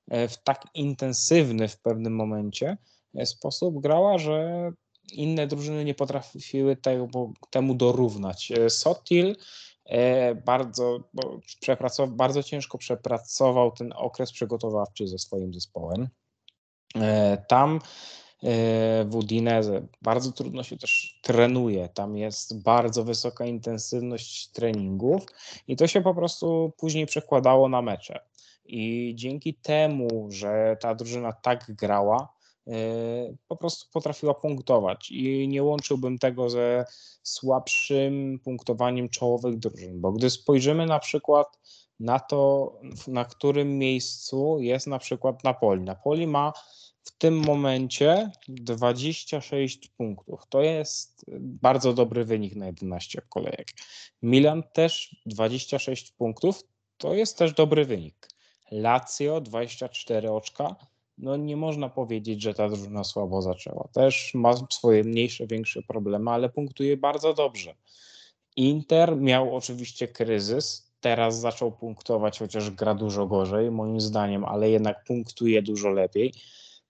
e, 0.07 0.27
w 0.27 0.43
tak 0.43 0.67
intensywny 0.73 1.67
w 1.67 1.81
pewnym 1.81 2.15
momencie 2.15 2.77
sposób 3.25 3.81
grała, 3.81 4.17
że 4.17 4.71
inne 5.11 5.47
drużyny 5.47 5.85
nie 5.85 5.95
potrafiły 5.95 6.75
tego, 6.75 7.07
temu 7.49 7.75
dorównać. 7.75 8.51
E, 8.51 8.69
Sotil 8.69 9.35
e, 9.85 10.35
bardzo, 10.35 10.99
przepracował, 11.61 12.15
bardzo 12.15 12.43
ciężko 12.43 12.77
przepracował 12.77 13.71
ten 13.71 13.93
okres 13.95 14.31
przygotowawczy 14.31 15.07
ze 15.07 15.19
swoim 15.19 15.53
zespołem. 15.53 16.07
E, 16.95 17.37
tam 17.47 17.79
w 19.05 19.15
Udinese 19.15 19.87
bardzo 20.01 20.31
trudno 20.31 20.63
się 20.63 20.77
też 20.77 21.19
trenuje. 21.21 21.89
Tam 21.89 22.17
jest 22.17 22.63
bardzo 22.63 23.03
wysoka 23.03 23.45
intensywność 23.45 24.47
treningów 24.47 25.25
i 25.67 25.75
to 25.75 25.87
się 25.87 26.01
po 26.01 26.15
prostu 26.15 26.73
później 26.77 27.05
przekładało 27.05 27.69
na 27.69 27.81
mecze. 27.81 28.19
I 28.65 29.13
dzięki 29.15 29.53
temu, 29.53 30.27
że 30.29 30.77
ta 30.81 30.95
drużyna 30.95 31.33
tak 31.33 31.65
grała, 31.69 32.33
E, 32.67 32.73
po 33.47 33.55
prostu 33.55 33.85
potrafiła 33.93 34.33
punktować 34.33 35.11
i 35.11 35.47
nie 35.47 35.63
łączyłbym 35.63 36.19
tego 36.19 36.49
ze 36.49 36.85
słabszym 37.23 38.39
punktowaniem 38.43 39.09
czołowych 39.09 39.59
drużyn, 39.59 40.01
bo 40.01 40.11
gdy 40.11 40.29
spojrzymy 40.29 40.85
na 40.85 40.99
przykład 40.99 41.59
na 41.99 42.19
to, 42.19 42.73
na 43.07 43.25
którym 43.25 43.77
miejscu 43.77 44.57
jest 44.59 44.87
na 44.87 44.99
przykład 44.99 45.43
Napoli. 45.43 45.81
Napoli 45.81 46.27
ma 46.27 46.53
w 47.03 47.17
tym 47.17 47.39
momencie 47.45 48.31
26 48.47 49.87
punktów. 49.87 50.41
To 50.49 50.61
jest 50.61 51.25
bardzo 51.39 51.93
dobry 51.93 52.25
wynik 52.25 52.55
na 52.55 52.65
11 52.65 53.21
kolejek. 53.29 53.67
Milan 54.21 54.63
też 54.73 55.15
26 55.25 56.11
punktów. 56.11 56.63
To 56.97 57.13
jest 57.13 57.37
też 57.37 57.53
dobry 57.53 57.85
wynik. 57.85 58.27
Lazio 58.71 59.41
24 59.41 60.31
oczka 60.31 60.75
no 61.17 61.37
nie 61.37 61.57
można 61.57 61.89
powiedzieć, 61.89 62.41
że 62.41 62.53
ta 62.53 62.69
drużyna 62.69 63.03
słabo 63.03 63.41
zaczęła. 63.41 63.87
Też 63.93 64.31
ma 64.33 64.53
swoje 64.69 65.03
mniejsze, 65.03 65.47
większe 65.47 65.81
problemy, 65.81 66.31
ale 66.31 66.49
punktuje 66.49 66.97
bardzo 66.97 67.33
dobrze. 67.33 67.75
Inter 68.55 69.17
miał 69.17 69.55
oczywiście 69.55 70.07
kryzys, 70.07 70.91
teraz 70.99 71.39
zaczął 71.39 71.71
punktować, 71.71 72.39
chociaż 72.39 72.71
gra 72.71 72.95
dużo 72.95 73.27
gorzej, 73.27 73.71
moim 73.71 74.01
zdaniem, 74.01 74.45
ale 74.45 74.69
jednak 74.69 75.03
punktuje 75.03 75.61
dużo 75.61 75.89
lepiej. 75.89 76.33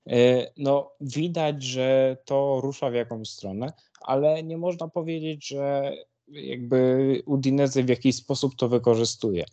E, 0.08 0.52
no, 0.58 0.92
widać, 1.02 1.64
że 1.64 2.18
to 2.26 2.60
rusza 2.62 2.90
w 2.90 2.94
jakąś 2.94 3.30
stronę, 3.30 3.74
ale 4.02 4.44
nie 4.44 4.58
można 4.58 4.88
powiedzieć, 4.88 5.48
że 5.48 5.92
jakby 6.28 7.22
Udinese 7.26 7.84
w 7.84 7.90
jakiś 7.90 8.16
sposób 8.16 8.56
to 8.56 8.70
wykorzystuje. 8.70 9.46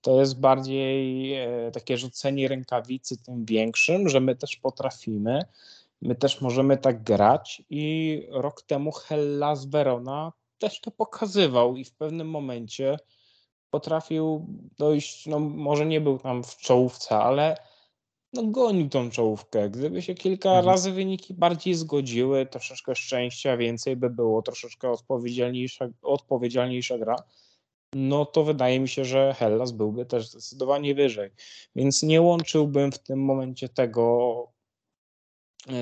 To 0.00 0.20
jest 0.20 0.40
bardziej 0.40 1.32
e, 1.34 1.70
takie 1.70 1.98
rzucenie 1.98 2.48
rękawicy 2.48 3.22
tym 3.22 3.44
większym, 3.44 4.08
że 4.08 4.20
my 4.20 4.36
też 4.36 4.56
potrafimy, 4.56 5.42
my 6.02 6.14
też 6.14 6.40
możemy 6.40 6.78
tak 6.78 7.02
grać 7.02 7.62
i 7.70 8.22
rok 8.30 8.62
temu 8.62 8.92
Hellas 8.92 9.66
Verona 9.66 10.32
też 10.58 10.80
to 10.80 10.90
pokazywał 10.90 11.76
i 11.76 11.84
w 11.84 11.92
pewnym 11.92 12.30
momencie 12.30 12.98
potrafił 13.70 14.46
dojść, 14.78 15.26
no 15.26 15.38
może 15.38 15.86
nie 15.86 16.00
był 16.00 16.18
tam 16.18 16.44
w 16.44 16.56
czołówce, 16.56 17.16
ale 17.16 17.56
no 18.32 18.42
gonił 18.42 18.88
tą 18.88 19.10
czołówkę. 19.10 19.70
Gdyby 19.70 20.02
się 20.02 20.14
kilka 20.14 20.48
mhm. 20.48 20.66
razy 20.66 20.92
wyniki 20.92 21.34
bardziej 21.34 21.74
zgodziły, 21.74 22.46
troszeczkę 22.46 22.94
szczęścia 22.94 23.56
więcej 23.56 23.96
by 23.96 24.10
było, 24.10 24.42
troszeczkę 24.42 24.90
odpowiedzialniejsza, 24.90 25.88
odpowiedzialniejsza 26.02 26.98
gra, 26.98 27.16
no 27.94 28.24
to 28.24 28.44
wydaje 28.44 28.80
mi 28.80 28.88
się, 28.88 29.04
że 29.04 29.34
Hellas 29.34 29.72
byłby 29.72 30.06
też 30.06 30.28
zdecydowanie 30.28 30.94
wyżej. 30.94 31.30
Więc 31.76 32.02
nie 32.02 32.22
łączyłbym 32.22 32.92
w 32.92 32.98
tym 32.98 33.24
momencie 33.24 33.68
tego 33.68 34.46
e, 35.68 35.72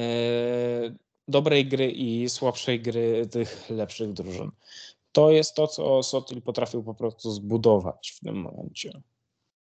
dobrej 1.28 1.66
gry 1.66 1.90
i 1.90 2.28
słabszej 2.28 2.80
gry 2.80 3.26
tych 3.26 3.70
lepszych 3.70 4.12
drużyn. 4.12 4.50
To 5.12 5.30
jest 5.30 5.54
to, 5.54 5.66
co 5.66 6.02
Sotil 6.02 6.42
potrafił 6.42 6.82
po 6.82 6.94
prostu 6.94 7.30
zbudować 7.30 8.10
w 8.16 8.20
tym 8.20 8.36
momencie. 8.36 9.02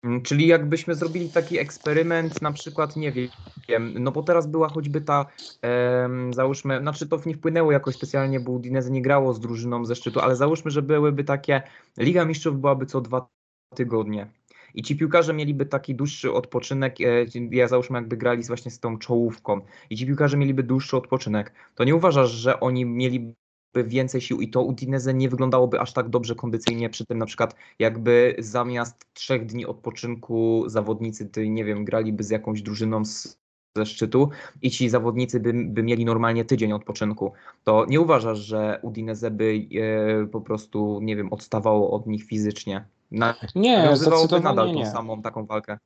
Mm, 0.03 0.23
czyli 0.23 0.47
jakbyśmy 0.47 0.95
zrobili 0.95 1.29
taki 1.29 1.59
eksperyment, 1.59 2.43
na 2.43 2.53
przykład, 2.53 2.97
nie 2.97 3.13
wiem, 3.69 3.95
no 3.99 4.13
bo 4.13 4.23
teraz 4.23 4.47
była 4.47 4.69
choćby 4.69 5.01
ta, 5.01 5.27
um, 6.03 6.35
załóżmy, 6.35 6.81
znaczy 6.81 7.07
to 7.07 7.21
nie 7.27 7.35
wpłynęło 7.35 7.73
jakoś 7.73 7.95
specjalnie, 7.95 8.41
bo 8.41 8.53
Udinese 8.53 8.91
nie 8.91 9.03
grało 9.03 9.35
z 9.35 9.41
drużyną 9.41 9.85
ze 9.85 9.97
szczytu, 9.97 10.21
ale 10.21 10.37
załóżmy, 10.37 10.71
że 10.71 10.83
byłyby 10.83 11.25
takie, 11.25 11.63
Liga 11.99 12.25
Mistrzów 12.25 12.61
byłaby 12.61 12.87
co 12.87 13.01
dwa 13.01 13.29
tygodnie. 13.75 14.31
I 14.75 14.83
ci 14.83 14.97
piłkarze 14.97 15.35
mieliby 15.35 15.67
taki 15.67 15.95
dłuższy 15.95 16.33
odpoczynek, 16.33 17.01
e, 17.01 17.27
ja 17.51 17.69
załóżmy 17.69 17.99
jakby 17.99 18.17
grali 18.17 18.43
właśnie 18.43 18.71
z 18.71 18.81
tą 18.81 18.99
czołówką 18.99 19.61
i 19.91 19.97
ci 19.97 20.07
piłkarze 20.07 20.37
mieliby 20.37 20.63
dłuższy 20.63 20.97
odpoczynek, 20.97 21.53
to 21.75 21.85
nie 21.85 21.97
uważasz, 21.97 22.31
że 22.31 22.61
oni 22.61 22.85
mieli 22.85 23.35
więcej 23.85 24.21
sił 24.21 24.41
i 24.41 24.49
to 24.49 24.63
Udinese 24.63 25.15
nie 25.15 25.29
wyglądałoby 25.29 25.81
aż 25.81 25.93
tak 25.93 26.09
dobrze 26.09 26.35
kondycyjnie 26.35 26.91
przy 26.91 27.07
tym 27.07 27.19
na 27.19 27.27
przykład 27.27 27.55
jakby 27.79 28.37
zamiast 28.39 29.07
trzech 29.15 29.47
dni 29.47 29.67
odpoczynku 29.67 30.65
zawodnicy, 30.67 31.27
ty 31.27 31.49
nie 31.49 31.65
wiem, 31.65 31.85
graliby 31.85 32.25
z 32.25 32.31
jakąś 32.31 32.63
drużyną 32.63 33.05
z 33.05 33.39
ze 33.77 33.87
szczytu 33.87 34.29
i 34.63 34.71
ci 34.71 34.89
zawodnicy 34.89 35.41
by, 35.41 35.53
by 35.53 35.83
mieli 35.83 36.05
normalnie 36.05 36.45
tydzień 36.45 36.73
odpoczynku, 36.73 37.33
to 37.65 37.87
nie 37.89 38.01
uważasz, 38.01 38.39
że 38.39 38.79
Udinese 38.83 39.31
by 39.31 39.69
e, 40.23 40.27
po 40.27 40.41
prostu, 40.41 41.01
nie 41.03 41.17
wiem, 41.17 41.33
odstawało 41.33 41.91
od 41.91 42.07
nich 42.07 42.25
fizycznie? 42.25 42.85
Na, 43.11 43.35
nie, 43.55 43.97
zdecydowanie 43.97 44.45
nadal 44.45 44.73
nie. 44.73 44.85
tą 44.85 44.91
samą 44.91 45.23
taką 45.23 45.47
walkę. 45.47 45.79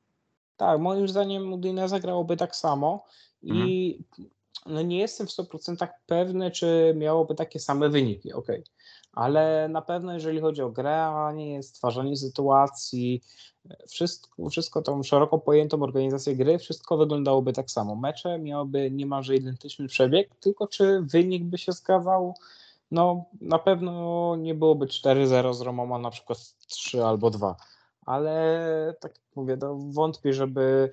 Tak, 0.57 0.79
moim 0.79 1.07
zdaniem 1.07 1.53
Udinese 1.53 1.99
grałoby 1.99 2.37
tak 2.37 2.55
samo 2.55 3.05
i 3.41 3.51
mhm. 3.51 4.29
No 4.65 4.81
nie 4.81 4.97
jestem 4.97 5.27
w 5.27 5.29
100% 5.29 5.87
pewny, 6.05 6.51
czy 6.51 6.93
miałoby 6.97 7.35
takie 7.35 7.59
same 7.59 7.89
wyniki, 7.89 8.33
ok. 8.33 8.47
Ale 9.13 9.67
na 9.69 9.81
pewno 9.81 10.13
jeżeli 10.13 10.41
chodzi 10.41 10.61
o 10.61 10.69
granie, 10.69 11.63
stwarzanie 11.63 12.17
sytuacji, 12.17 13.21
wszystko, 13.89 14.49
wszystko 14.49 14.81
tą 14.81 15.03
szeroko 15.03 15.37
pojętą 15.37 15.83
organizację 15.83 16.35
gry, 16.35 16.59
wszystko 16.59 16.97
wyglądałoby 16.97 17.53
tak 17.53 17.71
samo. 17.71 17.95
Mecze 17.95 18.39
miałyby 18.39 18.91
niemalże 18.91 19.35
identyczny 19.35 19.87
przebieg, 19.87 20.35
tylko 20.39 20.67
czy 20.67 21.01
wynik 21.01 21.43
by 21.43 21.57
się 21.57 21.71
zgadzał? 21.71 22.33
No 22.91 23.25
na 23.41 23.59
pewno 23.59 24.35
nie 24.35 24.55
byłoby 24.55 24.85
4-0 24.85 25.53
z 25.53 25.61
Romą, 25.61 25.95
a 25.95 25.99
na 25.99 26.11
przykład 26.11 26.39
3 26.67 27.05
albo 27.05 27.29
2 27.29 27.55
ale 28.05 28.95
tak 28.99 29.11
jak 29.15 29.35
mówię, 29.35 29.57
to 29.57 29.77
wątpię, 29.77 30.33
żeby 30.33 30.91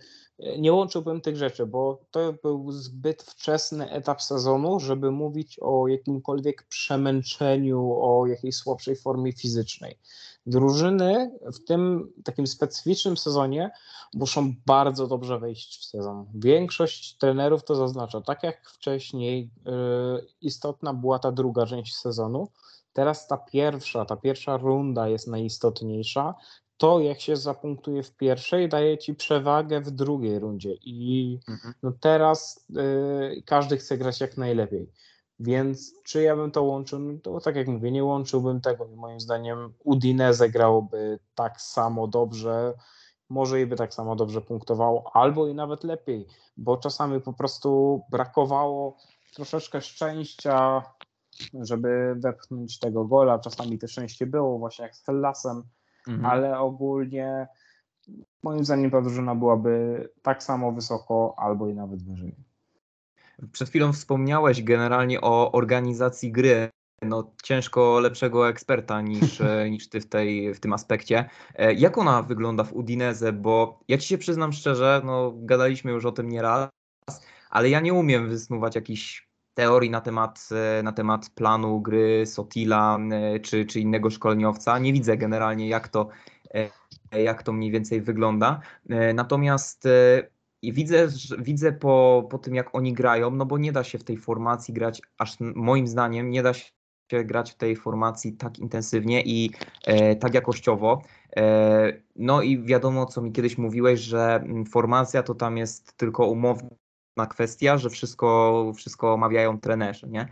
nie 0.59 0.73
łączyłbym 0.73 1.21
tych 1.21 1.37
rzeczy, 1.37 1.67
bo 1.67 2.01
to 2.11 2.33
był 2.33 2.73
zbyt 2.73 3.23
wczesny 3.23 3.91
etap 3.91 4.23
sezonu, 4.23 4.81
żeby 4.81 5.11
mówić 5.11 5.59
o 5.61 5.89
jakimkolwiek 5.89 6.63
przemęczeniu, 6.69 7.93
o 8.01 8.27
jakiejś 8.27 8.57
słabszej 8.57 8.97
formie 8.97 9.33
fizycznej. 9.33 9.99
Drużyny 10.47 11.39
w 11.43 11.65
tym 11.65 12.13
takim 12.25 12.47
specyficznym 12.47 13.17
sezonie 13.17 13.71
muszą 14.15 14.55
bardzo 14.67 15.07
dobrze 15.07 15.39
wejść 15.39 15.81
w 15.81 15.85
sezon. 15.85 16.27
Większość 16.35 17.17
trenerów 17.17 17.65
to 17.65 17.75
zaznacza, 17.75 18.21
tak 18.21 18.43
jak 18.43 18.71
wcześniej 18.71 19.51
yy, 19.65 20.27
istotna 20.41 20.95
była 20.95 21.19
ta 21.19 21.33
druga 21.33 21.67
część 21.67 21.97
sezonu, 21.97 22.49
Teraz 22.93 23.27
ta 23.27 23.37
pierwsza, 23.37 24.05
ta 24.05 24.17
pierwsza 24.17 24.57
runda 24.57 25.09
jest 25.09 25.27
najistotniejsza 25.27 26.35
to, 26.79 27.01
jak 27.01 27.21
się 27.21 27.37
zapunktuje 27.37 28.03
w 28.03 28.17
pierwszej, 28.17 28.69
daje 28.69 28.99
ci 28.99 29.15
przewagę 29.15 29.81
w 29.81 29.91
drugiej 29.91 30.39
rundzie. 30.39 30.75
I 30.75 31.41
mhm. 31.49 31.75
no 31.83 31.93
teraz 32.01 32.67
y, 33.37 33.43
każdy 33.47 33.77
chce 33.77 33.99
grać 33.99 34.21
jak 34.21 34.37
najlepiej. 34.37 34.93
Więc 35.41 36.03
czy 36.03 36.23
ja 36.23 36.37
bym 36.37 36.51
to 36.51 36.63
łączył? 36.63 36.99
No 36.99 37.19
to 37.23 37.41
tak 37.41 37.57
jak 37.57 37.69
mówię, 37.69 37.91
nie 37.91 38.05
łączyłbym 38.05 38.61
tego. 38.61 38.89
Moim 38.97 39.21
zdaniem 39.21 39.73
Udinese 39.85 40.49
grałoby 40.49 41.19
tak 41.35 41.61
samo 41.61 42.09
dobrze, 42.09 42.75
może 43.29 43.61
i 43.61 43.67
by 43.67 43.77
tak 43.77 43.95
samo 43.95 44.17
dobrze 44.17 44.41
punktowało, 44.41 45.11
albo 45.15 45.47
i 45.47 45.55
nawet 45.55 45.85
lepiej, 45.85 46.27
bo 46.57 46.77
czasami 46.77 47.21
po 47.21 47.33
prostu 47.33 48.01
brakowało 48.11 48.97
troszeczkę 49.35 49.81
szczęścia, 49.81 50.83
żeby 51.61 52.15
wepchnąć 52.17 52.79
tego 52.79 53.05
gola. 53.05 53.39
Czasami 53.39 53.79
to 53.79 53.89
szczęście 53.89 54.27
było, 54.27 54.59
właśnie 54.59 54.83
jak 54.83 54.97
z 54.97 55.05
Hellasem 55.05 55.63
mhm. 56.09 56.27
ale 56.27 56.59
ogólnie 56.59 57.49
moim 58.43 58.65
zdaniem 58.65 58.91
ta 58.91 59.01
drużyna 59.01 59.35
byłaby 59.35 60.09
tak 60.23 60.43
samo 60.43 60.73
wysoko 60.73 61.35
albo 61.39 61.69
i 61.69 61.75
nawet 61.75 62.03
wyżej. 62.03 62.35
Przed 63.53 63.69
chwilą 63.69 63.93
wspomniałeś 63.93 64.63
generalnie 64.63 65.21
o 65.21 65.53
organizacji 65.53 66.33
gry. 66.33 66.71
No, 67.03 67.31
ciężko 67.43 68.01
lepszego 68.01 68.49
eksperta 68.49 69.01
niż, 69.01 69.43
niż 69.71 69.89
ty 69.89 70.01
w, 70.01 70.09
tej, 70.09 70.55
w 70.55 70.61
tym 70.61 70.73
aspekcie. 70.73 71.31
E, 71.55 71.75
jak 71.75 71.99
ona 71.99 72.23
wygląda 72.23 72.65
w 72.65 72.73
Udineze? 72.73 73.33
Bo 73.33 73.81
ja 73.89 73.99
ci 73.99 74.09
się 74.09 74.19
przyznam 74.19 74.53
szczerze, 74.53 75.03
no, 75.05 75.33
gadaliśmy 75.37 75.93
już 75.93 76.05
o 76.05 76.13
tym 76.13 76.29
nieraz, 76.29 76.71
ale 77.51 77.71
ja 77.71 77.81
nie 77.81 77.95
umiem 77.95 78.29
wysnuwać 78.29 78.75
jakichś 78.75 79.28
teorii 79.59 79.91
na 79.91 80.01
temat, 80.01 80.49
e, 80.79 80.83
na 80.83 80.93
temat 80.93 81.31
planu 81.31 81.81
gry 81.81 82.27
Sotila 82.27 82.99
e, 83.13 83.41
czy, 83.41 83.67
czy 83.67 83.81
innego 83.81 84.11
szkoleniowca. 84.11 84.79
Nie 84.79 84.93
widzę 84.93 85.17
generalnie, 85.17 85.69
jak 85.69 85.89
to, 85.89 86.09
e, 86.55 87.23
jak 87.23 87.43
to 87.43 87.53
mniej 87.53 87.71
więcej 87.71 88.01
wygląda. 88.01 88.61
Natomiast 89.15 89.89
widzę, 90.63 91.09
widzę 91.39 91.73
po, 91.73 92.27
po 92.31 92.39
tym, 92.39 92.55
jak 92.55 92.75
oni 92.75 92.93
grają, 92.93 93.31
no 93.31 93.47
bo 93.47 93.59
nie 93.59 93.73
da 93.73 93.85
się 93.85 93.99
w 93.99 94.05
tej 94.05 94.17
formacji 94.17 94.75
grać, 94.75 95.03
aż 95.19 95.37
moim 95.41 95.87
zdaniem, 95.87 96.31
nie 96.31 96.43
da 96.43 96.55
się 96.55 97.25
grać 97.25 97.53
w 97.53 97.57
tej 97.57 97.77
formacji 97.77 98.33
tak 98.33 98.59
intensywnie 98.59 99.23
i 99.23 99.51
e, 99.87 100.17
tak 100.17 100.35
jakościowo. 100.35 101.03
E, 101.37 101.93
no 102.17 102.43
i 102.43 102.63
wiadomo, 102.63 103.07
co 103.07 103.23
mi 103.23 103.33
kiedyś 103.33 103.59
mówiłeś, 103.59 104.01
że 104.01 104.45
formacja 104.71 105.23
to 105.23 105.35
tam 105.35 105.57
jest 105.57 105.97
tylko 105.97 106.27
umowna 107.19 107.27
kwestia, 107.27 107.79
że 107.79 107.91
wszystko, 107.91 108.73
wszystko 108.77 109.13
omawiają 109.13 109.61
trenerzy. 109.61 110.09
Nie? 110.09 110.29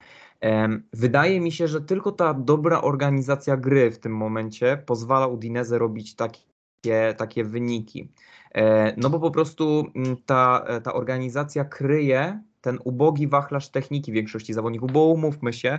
Wydaje 0.93 1.41
mi 1.41 1.53
się, 1.53 1.69
że 1.69 1.81
tylko 1.81 2.13
ta 2.13 2.35
dobra 2.35 2.81
organizacja 2.81 3.57
gry 3.57 3.91
w 3.91 3.99
tym 3.99 4.13
momencie 4.13 4.83
pozwala 4.87 5.27
Udinese 5.27 5.79
robić 5.79 6.15
takie, 6.15 7.15
takie 7.17 7.45
wyniki. 7.45 8.09
E, 8.55 8.95
no 8.97 9.11
bo 9.11 9.21
po 9.21 9.31
prostu 9.31 9.87
mm, 9.95 10.17
ta, 10.27 10.65
ta 10.85 10.93
organizacja 10.93 11.65
kryje 11.65 12.41
ten 12.61 12.79
ubogi 12.85 13.29
wachlarz 13.29 13.69
techniki 13.69 14.13
większości 14.13 14.55
zawodników, 14.55 14.93
bo 14.93 15.05
umówmy 15.05 15.53
się, 15.53 15.79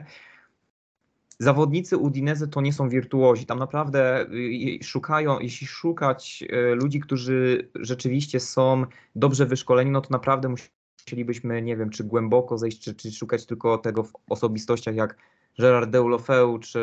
zawodnicy 1.39 1.97
Udinese 1.97 2.47
to 2.47 2.61
nie 2.61 2.73
są 2.73 2.89
wirtuozi. 2.89 3.45
Tam 3.45 3.59
naprawdę 3.59 4.25
y, 4.31 4.83
szukają, 4.83 5.39
jeśli 5.39 5.67
szukać 5.67 6.43
y, 6.43 6.75
ludzi, 6.75 6.99
którzy 6.99 7.69
rzeczywiście 7.75 8.39
są 8.39 8.85
dobrze 9.15 9.45
wyszkoleni, 9.45 9.91
no 9.91 10.01
to 10.01 10.07
naprawdę 10.11 10.49
musi 10.49 10.69
chcielibyśmy, 11.07 11.61
nie 11.61 11.77
wiem, 11.77 11.89
czy 11.89 12.03
głęboko 12.03 12.57
zejść, 12.57 12.79
czy, 12.79 12.95
czy 12.95 13.11
szukać 13.11 13.45
tylko 13.45 13.77
tego 13.77 14.03
w 14.03 14.13
osobistościach 14.29 14.95
jak 14.95 15.17
Gerard 15.59 15.89
Deulofeu 15.89 16.59
czy, 16.59 16.79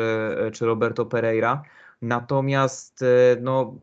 czy 0.53 0.65
Roberto 0.65 1.05
Pereira. 1.05 1.63
Natomiast 2.01 3.01
e, 3.01 3.37
no, 3.41 3.75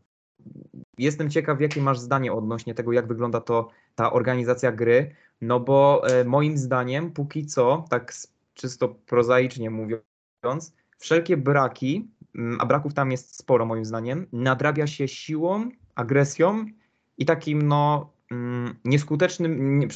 jestem 0.97 1.29
ciekaw, 1.29 1.61
jakie 1.61 1.81
masz 1.81 1.99
zdanie 1.99 2.33
odnośnie 2.33 2.73
tego, 2.73 2.91
jak 2.91 3.07
wygląda 3.07 3.41
to 3.41 3.69
ta 3.95 4.13
organizacja 4.13 4.71
gry, 4.71 5.15
no 5.41 5.59
bo 5.59 6.07
e, 6.07 6.23
moim 6.23 6.57
zdaniem 6.57 7.11
póki 7.11 7.45
co, 7.45 7.85
tak 7.89 8.13
czysto 8.53 8.87
prozaicznie 8.87 9.69
mówiąc, 9.69 10.73
wszelkie 10.97 11.37
braki, 11.37 12.07
mm, 12.35 12.57
a 12.61 12.65
braków 12.65 12.93
tam 12.93 13.11
jest 13.11 13.35
sporo 13.37 13.65
moim 13.65 13.85
zdaniem, 13.85 14.27
nadrabia 14.31 14.87
się 14.87 15.07
siłą, 15.07 15.69
agresją 15.95 16.65
i 17.17 17.25
takim 17.25 17.61
no 17.61 18.11
mm, 18.31 18.75
nieskutecznym, 18.85 19.79
nie, 19.79 19.87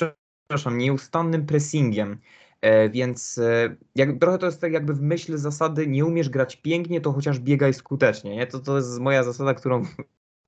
przepraszam, 0.47 0.77
nieustannym 0.77 1.45
pressingiem. 1.45 2.17
E, 2.61 2.89
więc 2.89 3.37
e, 3.37 3.75
jak, 3.95 4.19
trochę 4.19 4.37
to 4.37 4.45
jest 4.45 4.61
tak 4.61 4.73
jakby 4.73 4.93
w 4.93 5.01
myśl 5.01 5.37
zasady 5.37 5.87
nie 5.87 6.05
umiesz 6.05 6.29
grać 6.29 6.55
pięknie, 6.55 7.01
to 7.01 7.11
chociaż 7.13 7.39
biegaj 7.39 7.73
skutecznie. 7.73 8.35
Nie? 8.35 8.47
To, 8.47 8.59
to 8.59 8.75
jest 8.75 8.99
moja 8.99 9.23
zasada, 9.23 9.53
którą 9.53 9.85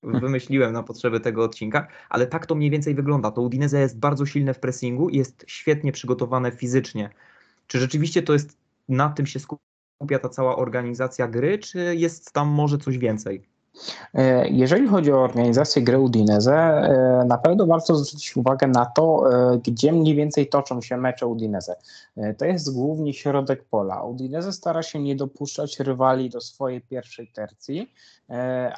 wymyśliłem 0.04 0.74
na 0.74 0.84
potrzeby 0.84 1.20
tego 1.20 1.44
odcinka, 1.44 1.88
ale 2.10 2.28
tak 2.28 2.46
to 2.46 2.56
mniej 2.56 2.70
więcej 2.70 2.96
wygląda. 2.96 3.32
To 3.32 3.42
Udinese 3.42 3.80
jest 3.80 4.00
bardzo 4.00 4.26
silne 4.26 4.54
w 4.54 4.60
pressingu 4.60 5.10
i 5.10 5.18
jest 5.18 5.46
świetnie 5.48 5.92
przygotowane 5.92 6.52
fizycznie. 6.52 7.10
Czy 7.68 7.80
rzeczywiście 7.80 8.24
to 8.24 8.34
jest, 8.34 8.58
na 8.90 9.10
tym 9.10 9.26
się 9.26 9.40
skupia 9.40 10.20
ta 10.20 10.30
cała 10.30 10.56
organizacja 10.56 11.28
gry, 11.28 11.58
czy 11.58 11.96
jest 11.96 12.32
tam 12.32 12.48
może 12.48 12.78
coś 12.78 12.98
więcej? 12.98 13.42
E, 14.14 14.50
jeżeli 14.50 14.88
chodzi 14.88 15.12
o 15.12 15.24
organizację 15.24 15.82
gry 15.82 16.00
Udinese, 16.00 16.54
e, 16.54 17.26
na 17.28 17.38
pewno 17.38 17.66
warto 17.66 17.96
zwrócić 17.96 18.38
uwagę 18.38 18.68
na 18.68 18.86
to, 18.86 19.24
e, 19.54 19.58
gdzie 19.58 19.92
mniej 19.94 20.16
więcej 20.16 20.50
toczą 20.50 20.82
się 20.82 20.98
mecze 20.98 21.28
Udinese. 21.28 21.76
To 22.38 22.46
jest 22.46 22.74
głównie 22.74 23.14
środek 23.14 23.64
pola. 23.64 24.04
Udinese 24.04 24.54
stara 24.54 24.84
się 24.84 25.00
nie 25.00 25.16
dopuszczać 25.16 25.80
rywali 25.80 26.30
do 26.30 26.42
swojej 26.42 26.82
pierwszej 26.82 27.28
tercji, 27.28 27.94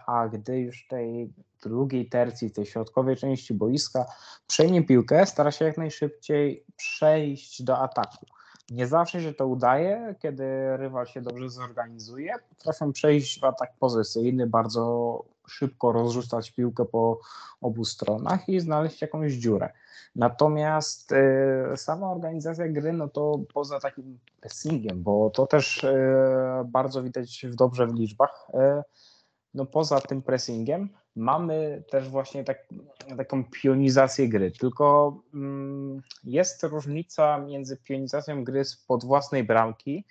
a 0.08 0.28
gdy 0.28 0.60
już 0.60 0.88
tej 0.88 1.34
drugiej 1.64 2.10
tercji, 2.10 2.52
tej 2.52 2.66
środkowej 2.66 3.16
części 3.18 3.54
boiska 3.54 4.06
przejmie 4.48 4.84
piłkę, 4.84 5.26
stara 5.26 5.52
się 5.52 5.66
jak 5.66 5.78
najszybciej 5.78 6.64
przejść 6.76 7.64
do 7.64 7.80
ataku. 7.80 8.26
Nie 8.72 8.88
zawsze 8.88 9.22
się 9.22 9.34
to 9.34 9.48
udaje, 9.48 10.16
kiedy 10.20 10.78
rywal 10.78 11.06
się 11.06 11.22
dobrze 11.22 11.50
zorganizuje. 11.50 12.34
Potrafią 12.50 12.92
przejść 12.92 13.40
w 13.40 13.44
atak 13.44 13.74
pozycyjny, 13.80 14.48
bardzo 14.48 15.24
szybko 15.48 15.92
rozrzucać 15.92 16.52
piłkę 16.52 16.86
po 16.86 17.20
obu 17.62 17.86
stronach 17.86 18.50
i 18.50 18.60
znaleźć 18.60 19.02
jakąś 19.02 19.34
dziurę. 19.34 19.74
Natomiast 20.16 21.12
y, 21.12 21.78
sama 21.78 22.12
organizacja 22.12 22.68
gry, 22.68 22.94
no 22.94 23.08
to 23.08 23.40
poza 23.54 23.80
takim 23.80 24.20
pressingiem, 24.42 25.04
bo 25.04 25.30
to 25.30 25.48
też 25.48 25.84
y, 25.84 25.94
bardzo 26.66 27.04
widać 27.04 27.46
w 27.50 27.56
dobrze 27.56 27.88
w 27.88 27.94
liczbach, 27.94 28.48
y, 28.54 28.84
no 29.54 29.66
poza 29.66 30.00
tym 30.00 30.22
pressingiem 30.22 30.90
mamy 31.16 31.84
też 31.90 32.10
właśnie 32.10 32.44
tak, 32.44 32.68
taką 33.18 33.44
pionizację 33.44 34.30
gry. 34.30 34.52
Tylko 34.52 35.18
mm, 35.34 36.02
jest 36.24 36.64
różnica 36.64 37.38
między 37.38 37.78
pionizacją 37.78 38.44
gry 38.44 38.66
spod 38.66 39.06
własnej 39.06 39.44
bramki, 39.44 40.06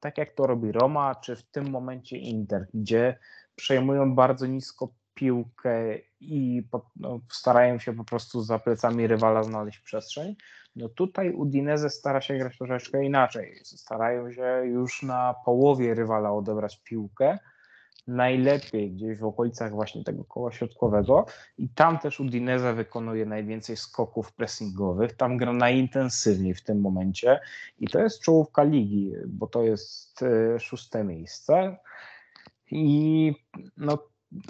tak 0.00 0.18
jak 0.18 0.34
to 0.34 0.46
robi 0.46 0.72
Roma, 0.72 1.14
czy 1.14 1.36
w 1.36 1.42
tym 1.42 1.70
momencie 1.70 2.16
Inter, 2.16 2.66
gdzie 2.74 3.18
przejmują 3.56 4.14
bardzo 4.14 4.46
nisko 4.46 4.88
piłkę 5.14 5.98
i 6.20 6.62
po, 6.70 6.90
no, 6.96 7.20
starają 7.32 7.78
się 7.78 7.96
po 7.96 8.04
prostu 8.04 8.42
za 8.42 8.58
plecami 8.58 9.06
rywala 9.06 9.42
znaleźć 9.42 9.78
przestrzeń. 9.78 10.36
No 10.76 10.88
tutaj 10.88 11.32
Udinese 11.32 11.90
stara 11.90 12.20
się 12.20 12.38
grać 12.38 12.58
troszeczkę 12.58 13.04
inaczej. 13.04 13.60
Starają 13.64 14.32
się 14.32 14.62
już 14.64 15.02
na 15.02 15.34
połowie 15.44 15.94
rywala 15.94 16.32
odebrać 16.32 16.82
piłkę, 16.84 17.38
najlepiej 18.06 18.90
gdzieś 18.90 19.18
w 19.18 19.24
okolicach 19.24 19.72
właśnie 19.72 20.04
tego 20.04 20.24
koła 20.24 20.52
środkowego. 20.52 21.26
I 21.58 21.68
tam 21.68 21.98
też 21.98 22.20
Udinese 22.20 22.74
wykonuje 22.74 23.26
najwięcej 23.26 23.76
skoków 23.76 24.32
pressingowych, 24.32 25.12
tam 25.12 25.36
gra 25.36 25.52
najintensywniej 25.52 26.54
w 26.54 26.62
tym 26.62 26.80
momencie. 26.80 27.40
I 27.78 27.88
to 27.88 27.98
jest 27.98 28.22
czołówka 28.22 28.62
ligi, 28.62 29.12
bo 29.26 29.46
to 29.46 29.62
jest 29.62 30.22
e, 30.22 30.60
szóste 30.60 31.04
miejsce. 31.04 31.76
I 32.70 33.32
no 33.76 33.98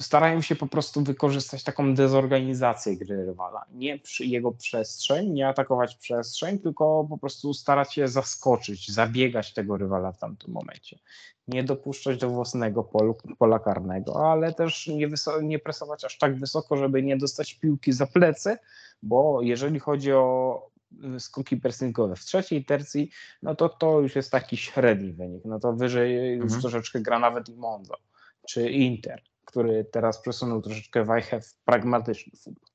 starają 0.00 0.42
się 0.42 0.56
po 0.56 0.66
prostu 0.66 1.02
wykorzystać 1.02 1.64
taką 1.64 1.94
dezorganizację 1.94 2.96
gry 2.96 3.26
rywala. 3.26 3.64
Nie 3.72 3.98
przy 3.98 4.24
jego 4.24 4.52
przestrzeń, 4.52 5.30
nie 5.30 5.48
atakować 5.48 5.94
przestrzeń, 5.96 6.58
tylko 6.58 7.06
po 7.10 7.18
prostu 7.18 7.54
starać 7.54 7.94
się 7.94 8.08
zaskoczyć, 8.08 8.92
zabiegać 8.92 9.52
tego 9.52 9.76
rywala 9.76 10.12
w 10.12 10.18
tamtym 10.18 10.52
momencie. 10.52 10.98
Nie 11.48 11.64
dopuszczać 11.64 12.18
do 12.18 12.30
własnego 12.30 12.84
polu, 12.84 13.16
pola 13.38 13.58
karnego, 13.58 14.30
ale 14.30 14.54
też 14.54 14.86
nie, 14.86 15.08
nie 15.42 15.58
presować 15.58 16.04
aż 16.04 16.18
tak 16.18 16.40
wysoko, 16.40 16.76
żeby 16.76 17.02
nie 17.02 17.16
dostać 17.16 17.54
piłki 17.54 17.92
za 17.92 18.06
plecy, 18.06 18.56
bo 19.02 19.42
jeżeli 19.42 19.78
chodzi 19.78 20.12
o 20.12 20.70
y, 21.16 21.20
skoki 21.20 21.56
pressingowe 21.56 22.16
w 22.16 22.24
trzeciej 22.24 22.64
tercji, 22.64 23.10
no 23.42 23.54
to 23.54 23.68
to 23.68 24.00
już 24.00 24.16
jest 24.16 24.30
taki 24.30 24.56
średni 24.56 25.12
wynik. 25.12 25.44
No 25.44 25.60
to 25.60 25.72
wyżej 25.72 26.36
już 26.36 26.44
mhm. 26.44 26.60
troszeczkę 26.60 27.00
gra 27.00 27.18
nawet 27.18 27.48
i 27.48 27.54
Monza 27.54 27.94
czy 28.46 28.70
Inter 28.70 29.22
który 29.56 29.84
teraz 29.84 30.20
przesunął 30.20 30.62
troszeczkę 30.62 31.04
wajchę 31.04 31.40
w 31.40 31.54
pragmatyczny 31.64 32.32
futbol. 32.44 32.68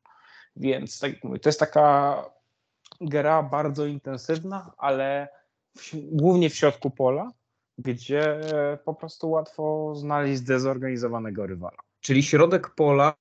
Więc 0.55 0.99
tak 0.99 1.13
jak 1.13 1.23
mówię, 1.23 1.39
to 1.39 1.49
jest 1.49 1.59
taka 1.59 2.25
gra 3.01 3.43
bardzo 3.43 3.85
intensywna, 3.85 4.73
ale 4.77 5.27
w, 5.77 5.91
głównie 6.11 6.49
w 6.49 6.55
środku 6.55 6.89
pola, 6.91 7.31
gdzie 7.77 8.41
po 8.85 8.93
prostu 8.93 9.29
łatwo 9.29 9.95
znaleźć 9.95 10.37
zdezorganizowanego 10.37 11.47
rywala. 11.47 11.77
Czyli 11.99 12.23
środek 12.23 12.69
pola 12.69 13.13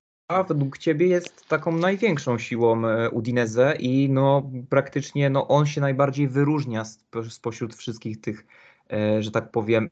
według 0.48 0.78
Ciebie 0.78 1.06
jest 1.06 1.48
taką 1.48 1.72
największą 1.72 2.38
siłą 2.38 2.86
e, 2.86 3.10
Udinese 3.10 3.76
i 3.78 4.10
no 4.10 4.50
praktycznie 4.68 5.30
no 5.30 5.48
on 5.48 5.66
się 5.66 5.80
najbardziej 5.80 6.28
wyróżnia 6.28 6.84
spośród 7.30 7.74
wszystkich 7.74 8.20
tych, 8.20 8.46
e, 8.92 9.22
że 9.22 9.30
tak 9.30 9.50
powiem, 9.50 9.90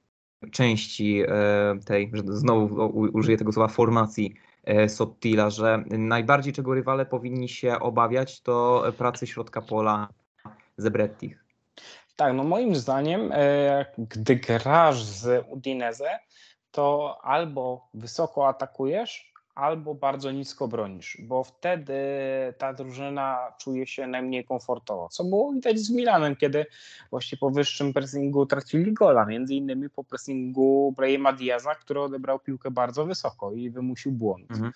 części 0.53 1.23
e, 1.23 1.29
tej, 1.87 2.11
że 2.13 2.23
znowu 2.27 2.87
użyję 3.13 3.39
tego 3.39 3.53
słowa, 3.53 3.69
formacji 3.69 4.35
e, 4.65 4.89
Sottila, 4.89 5.51
że 5.51 5.85
najbardziej 5.91 6.53
czego 6.53 6.75
rywale 6.75 7.07
powinni 7.07 7.49
się 7.49 7.79
obawiać 7.81 8.41
to 8.41 8.85
pracy 8.99 9.27
środka 9.27 9.63
pola 9.63 10.09
Zebrettich. 10.77 11.45
Tak, 12.17 12.35
no 12.35 12.45
moim 12.45 12.75
zdaniem, 12.75 13.31
e, 13.33 13.87
gdy 13.99 14.37
grasz 14.37 15.03
z 15.03 15.47
Udinese, 15.51 16.19
to 16.71 17.19
albo 17.23 17.89
wysoko 17.95 18.49
atakujesz, 18.49 19.33
albo 19.59 19.95
bardzo 19.95 20.31
nisko 20.33 20.69
bronisz, 20.69 21.19
bo 21.21 21.45
wtedy 21.45 21.95
ta 22.59 22.73
drużyna 22.73 23.53
czuje 23.59 23.87
się 23.87 24.07
najmniej 24.07 24.45
komfortowo. 24.45 25.09
Co 25.09 25.25
było 25.25 25.53
widać 25.53 25.79
z 25.79 25.91
Milanem, 25.91 26.37
kiedy 26.37 26.67
właśnie 27.11 27.39
po 27.39 27.51
wyższym 27.51 27.93
pressingu 27.93 28.47
tracili 28.47 28.93
gola, 28.93 29.27
między 29.27 29.55
innymi 29.55 29.91
po 29.91 30.05
pressingu 30.05 30.95
Brahima 30.97 31.33
Diaza, 31.33 31.75
który 31.75 32.01
odebrał 32.01 32.39
piłkę 32.39 32.71
bardzo 32.71 33.07
wysoko 33.07 33.53
i 33.53 33.71
wymusił 33.71 34.13
błąd. 34.13 34.51
Mhm. 34.51 34.73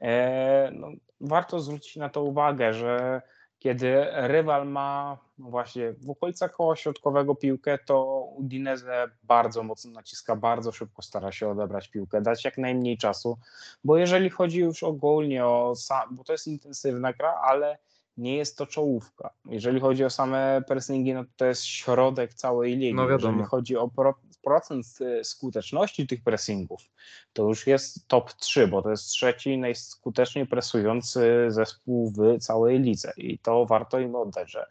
E, 0.00 0.70
no, 0.72 0.88
warto 1.20 1.60
zwrócić 1.60 1.96
na 1.96 2.08
to 2.08 2.22
uwagę, 2.22 2.72
że 2.72 3.22
kiedy 3.58 4.06
rywal 4.12 4.68
ma 4.68 5.18
właśnie 5.38 5.92
w 5.92 6.10
okolicach 6.10 6.52
koła 6.52 6.76
środkowego 6.76 7.34
piłkę, 7.34 7.78
to 7.78 8.28
Udinese 8.36 9.10
bardzo 9.22 9.62
mocno 9.62 9.90
naciska, 9.90 10.36
bardzo 10.36 10.72
szybko 10.72 11.02
stara 11.02 11.32
się 11.32 11.48
odebrać 11.48 11.88
piłkę, 11.88 12.22
dać 12.22 12.44
jak 12.44 12.58
najmniej 12.58 12.98
czasu, 12.98 13.38
bo 13.84 13.96
jeżeli 13.96 14.30
chodzi 14.30 14.58
już 14.58 14.82
ogólnie 14.82 15.44
o, 15.44 15.74
bo 16.10 16.24
to 16.24 16.32
jest 16.32 16.46
intensywna 16.46 17.12
gra, 17.12 17.32
ale 17.32 17.78
nie 18.16 18.36
jest 18.36 18.58
to 18.58 18.66
czołówka. 18.66 19.30
Jeżeli 19.44 19.80
chodzi 19.80 20.04
o 20.04 20.10
same 20.10 20.62
pressingi, 20.68 21.14
no 21.14 21.24
to 21.36 21.44
jest 21.44 21.64
środek 21.64 22.34
całej 22.34 22.76
ligi. 22.76 22.94
No 22.94 23.10
Jeżeli 23.10 23.42
chodzi 23.42 23.76
o 23.76 23.88
pro, 23.88 24.14
skuteczności 25.22 26.06
tych 26.06 26.22
pressingów, 26.22 26.82
to 27.32 27.42
już 27.42 27.66
jest 27.66 28.08
top 28.08 28.32
3, 28.32 28.68
bo 28.68 28.82
to 28.82 28.90
jest 28.90 29.08
trzeci 29.08 29.58
najskuteczniej 29.58 30.46
presujący 30.46 31.46
zespół 31.48 32.10
w 32.10 32.38
całej 32.38 32.80
lidze 32.80 33.12
i 33.16 33.38
to 33.38 33.66
warto 33.66 33.98
im 33.98 34.14
oddać, 34.14 34.50
że 34.50 34.66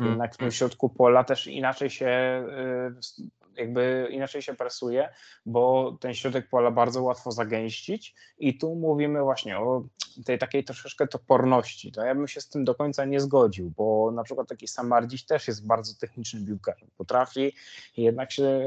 mm. 0.00 0.12
jednak 0.12 0.34
w 0.34 0.36
tym 0.36 0.50
środku 0.50 0.88
pola 0.88 1.24
też 1.24 1.46
inaczej 1.46 1.90
się 1.90 2.44
y, 2.90 3.24
jakby 3.56 4.08
inaczej 4.10 4.42
się 4.42 4.54
presuje, 4.54 5.08
bo 5.46 5.96
ten 6.00 6.14
środek 6.14 6.48
pola 6.48 6.70
bardzo 6.70 7.02
łatwo 7.02 7.32
zagęścić 7.32 8.14
i 8.38 8.58
tu 8.58 8.74
mówimy 8.74 9.22
właśnie 9.22 9.58
o 9.58 9.84
tej 10.24 10.38
takiej 10.38 10.64
troszeczkę 10.64 11.06
toporności. 11.06 11.92
To 11.92 12.04
ja 12.04 12.14
bym 12.14 12.28
się 12.28 12.40
z 12.40 12.48
tym 12.48 12.64
do 12.64 12.74
końca 12.74 13.04
nie 13.04 13.20
zgodził, 13.20 13.72
bo 13.76 14.10
na 14.14 14.22
przykład 14.22 14.48
taki 14.48 14.68
Samardziś 14.68 15.26
też 15.26 15.48
jest 15.48 15.66
bardzo 15.66 15.94
technicznym 16.00 16.46
piłkarzem. 16.46 16.88
Potrafi 16.96 17.52
jednak 17.96 18.32
się 18.32 18.66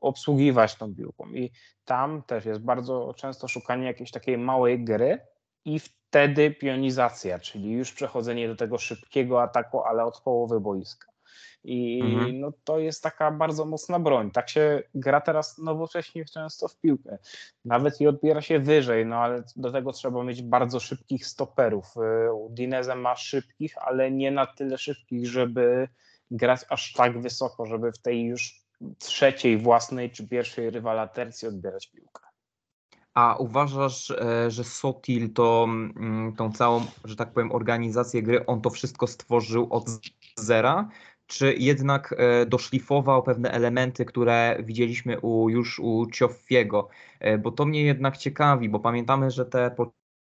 obsługiwać 0.00 0.74
tą 0.74 0.94
piłką 0.94 1.32
i 1.32 1.50
tam 1.84 2.22
też 2.22 2.44
jest 2.44 2.60
bardzo 2.60 3.14
często 3.16 3.48
szukanie 3.48 3.86
jakiejś 3.86 4.10
takiej 4.10 4.38
małej 4.38 4.84
gry 4.84 5.18
i 5.64 5.78
wtedy 5.78 6.50
pionizacja, 6.50 7.38
czyli 7.38 7.72
już 7.72 7.92
przechodzenie 7.92 8.48
do 8.48 8.56
tego 8.56 8.78
szybkiego 8.78 9.42
ataku, 9.42 9.82
ale 9.82 10.04
od 10.04 10.20
połowy 10.20 10.60
boiska. 10.60 11.13
I 11.64 12.00
mhm. 12.02 12.40
no, 12.40 12.52
to 12.64 12.78
jest 12.78 13.02
taka 13.02 13.30
bardzo 13.30 13.64
mocna 13.64 13.98
broń. 13.98 14.30
Tak 14.30 14.50
się 14.50 14.82
gra 14.94 15.20
teraz 15.20 15.58
nowocześnie 15.58 16.24
często 16.24 16.68
w 16.68 16.76
piłkę. 16.76 17.18
Nawet 17.64 18.00
i 18.00 18.06
odbiera 18.06 18.42
się 18.42 18.60
wyżej, 18.60 19.06
no 19.06 19.16
ale 19.16 19.42
do 19.56 19.72
tego 19.72 19.92
trzeba 19.92 20.24
mieć 20.24 20.42
bardzo 20.42 20.80
szybkich 20.80 21.26
stoperów. 21.26 21.86
Y, 21.96 22.00
Dineze 22.50 22.94
ma 22.94 23.16
szybkich, 23.16 23.78
ale 23.78 24.10
nie 24.10 24.30
na 24.30 24.46
tyle 24.46 24.78
szybkich, 24.78 25.26
żeby 25.26 25.88
grać 26.30 26.60
aż 26.68 26.92
tak 26.92 27.20
wysoko, 27.20 27.66
żeby 27.66 27.92
w 27.92 27.98
tej 27.98 28.24
już 28.24 28.64
trzeciej 28.98 29.58
własnej 29.58 30.10
czy 30.10 30.28
pierwszej 30.28 30.70
rywala 30.70 31.08
tercji 31.08 31.48
odbierać 31.48 31.86
piłkę. 31.86 32.24
A 33.14 33.36
uważasz, 33.36 34.10
e, 34.10 34.50
że 34.50 34.64
Sotil 34.64 35.32
to 35.32 35.64
mm, 35.68 36.36
tą 36.36 36.52
całą, 36.52 36.86
że 37.04 37.16
tak 37.16 37.32
powiem, 37.32 37.52
organizację 37.52 38.22
gry, 38.22 38.46
on 38.46 38.60
to 38.60 38.70
wszystko 38.70 39.06
stworzył 39.06 39.68
od 39.70 39.84
zera? 40.36 40.88
Czy 41.26 41.54
jednak 41.58 42.14
e, 42.18 42.46
doszlifował 42.46 43.22
pewne 43.22 43.50
elementy, 43.50 44.04
które 44.04 44.56
widzieliśmy 44.62 45.20
u, 45.20 45.48
już 45.48 45.78
u 45.78 46.06
Cioffiego, 46.06 46.88
e, 47.20 47.38
bo 47.38 47.50
to 47.52 47.64
mnie 47.64 47.82
jednak 47.82 48.16
ciekawi, 48.16 48.68
bo 48.68 48.80
pamiętamy, 48.80 49.30
że 49.30 49.46
te 49.46 49.76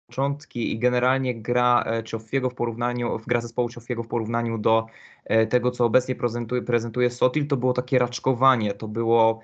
początki 0.09 0.73
i 0.73 0.79
generalnie 0.79 1.43
gra 1.43 1.85
e, 1.87 2.05
Cioffiego 2.05 2.51
w 2.51 2.55
porównaniu, 2.55 3.21
gra 3.27 3.41
zespołu 3.41 3.69
Cioffiego 3.69 4.03
w 4.03 4.09
porównaniu 4.09 4.59
do 4.59 4.87
tego, 5.51 5.71
co 5.71 5.85
obecnie 5.85 6.15
prezentuje, 6.15 6.63
prezentuje 6.63 7.11
Sotil, 7.11 7.47
to 7.47 7.57
było 7.57 7.73
takie 7.73 7.99
raczkowanie, 7.99 8.75
to 8.75 8.89
było 8.89 9.41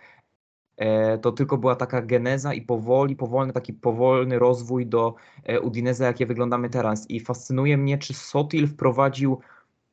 to 1.23 1.33
tylko 1.33 1.59
była 1.59 1.77
taka 1.77 2.03
geneza 2.03 2.55
i 2.55 2.63
powoli, 2.63 3.17
powolny, 3.17 3.53
taki 3.53 3.73
powolny 3.73 4.39
rozwój 4.39 4.87
do 4.87 5.15
Udinese, 5.63 6.05
jakie 6.05 6.27
wyglądamy 6.27 6.71
teraz. 6.71 7.11
I 7.11 7.21
fascynuje 7.21 7.77
mnie, 7.77 7.99
czy 7.99 8.15
Sotil 8.15 8.67
wprowadził 8.67 9.41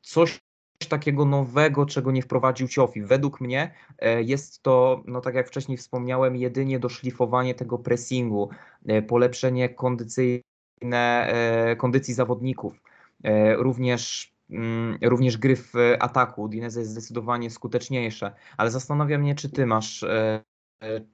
coś 0.02 0.40
takiego 0.84 1.24
nowego, 1.24 1.86
czego 1.86 2.12
nie 2.12 2.22
wprowadził 2.22 2.68
Ciofi. 2.68 3.02
Według 3.02 3.40
mnie 3.40 3.74
e, 3.98 4.22
jest 4.22 4.62
to, 4.62 5.02
no 5.06 5.20
tak 5.20 5.34
jak 5.34 5.48
wcześniej 5.48 5.78
wspomniałem, 5.78 6.36
jedynie 6.36 6.78
doszlifowanie 6.78 7.54
tego 7.54 7.78
pressingu, 7.78 8.50
e, 8.86 9.02
polepszenie 9.02 9.68
kondycyjne 9.68 10.42
e, 10.92 11.76
kondycji 11.76 12.14
zawodników, 12.14 12.82
również 13.56 14.32
mm, 14.50 14.98
również 15.02 15.38
gry 15.38 15.56
w 15.56 15.72
ataku. 16.00 16.48
Dineze 16.48 16.80
jest 16.80 16.92
zdecydowanie 16.92 17.50
skuteczniejsze, 17.50 18.32
ale 18.56 18.70
zastanawia 18.70 19.18
mnie, 19.18 19.34
czy 19.34 19.50
ty 19.50 19.66
masz, 19.66 20.04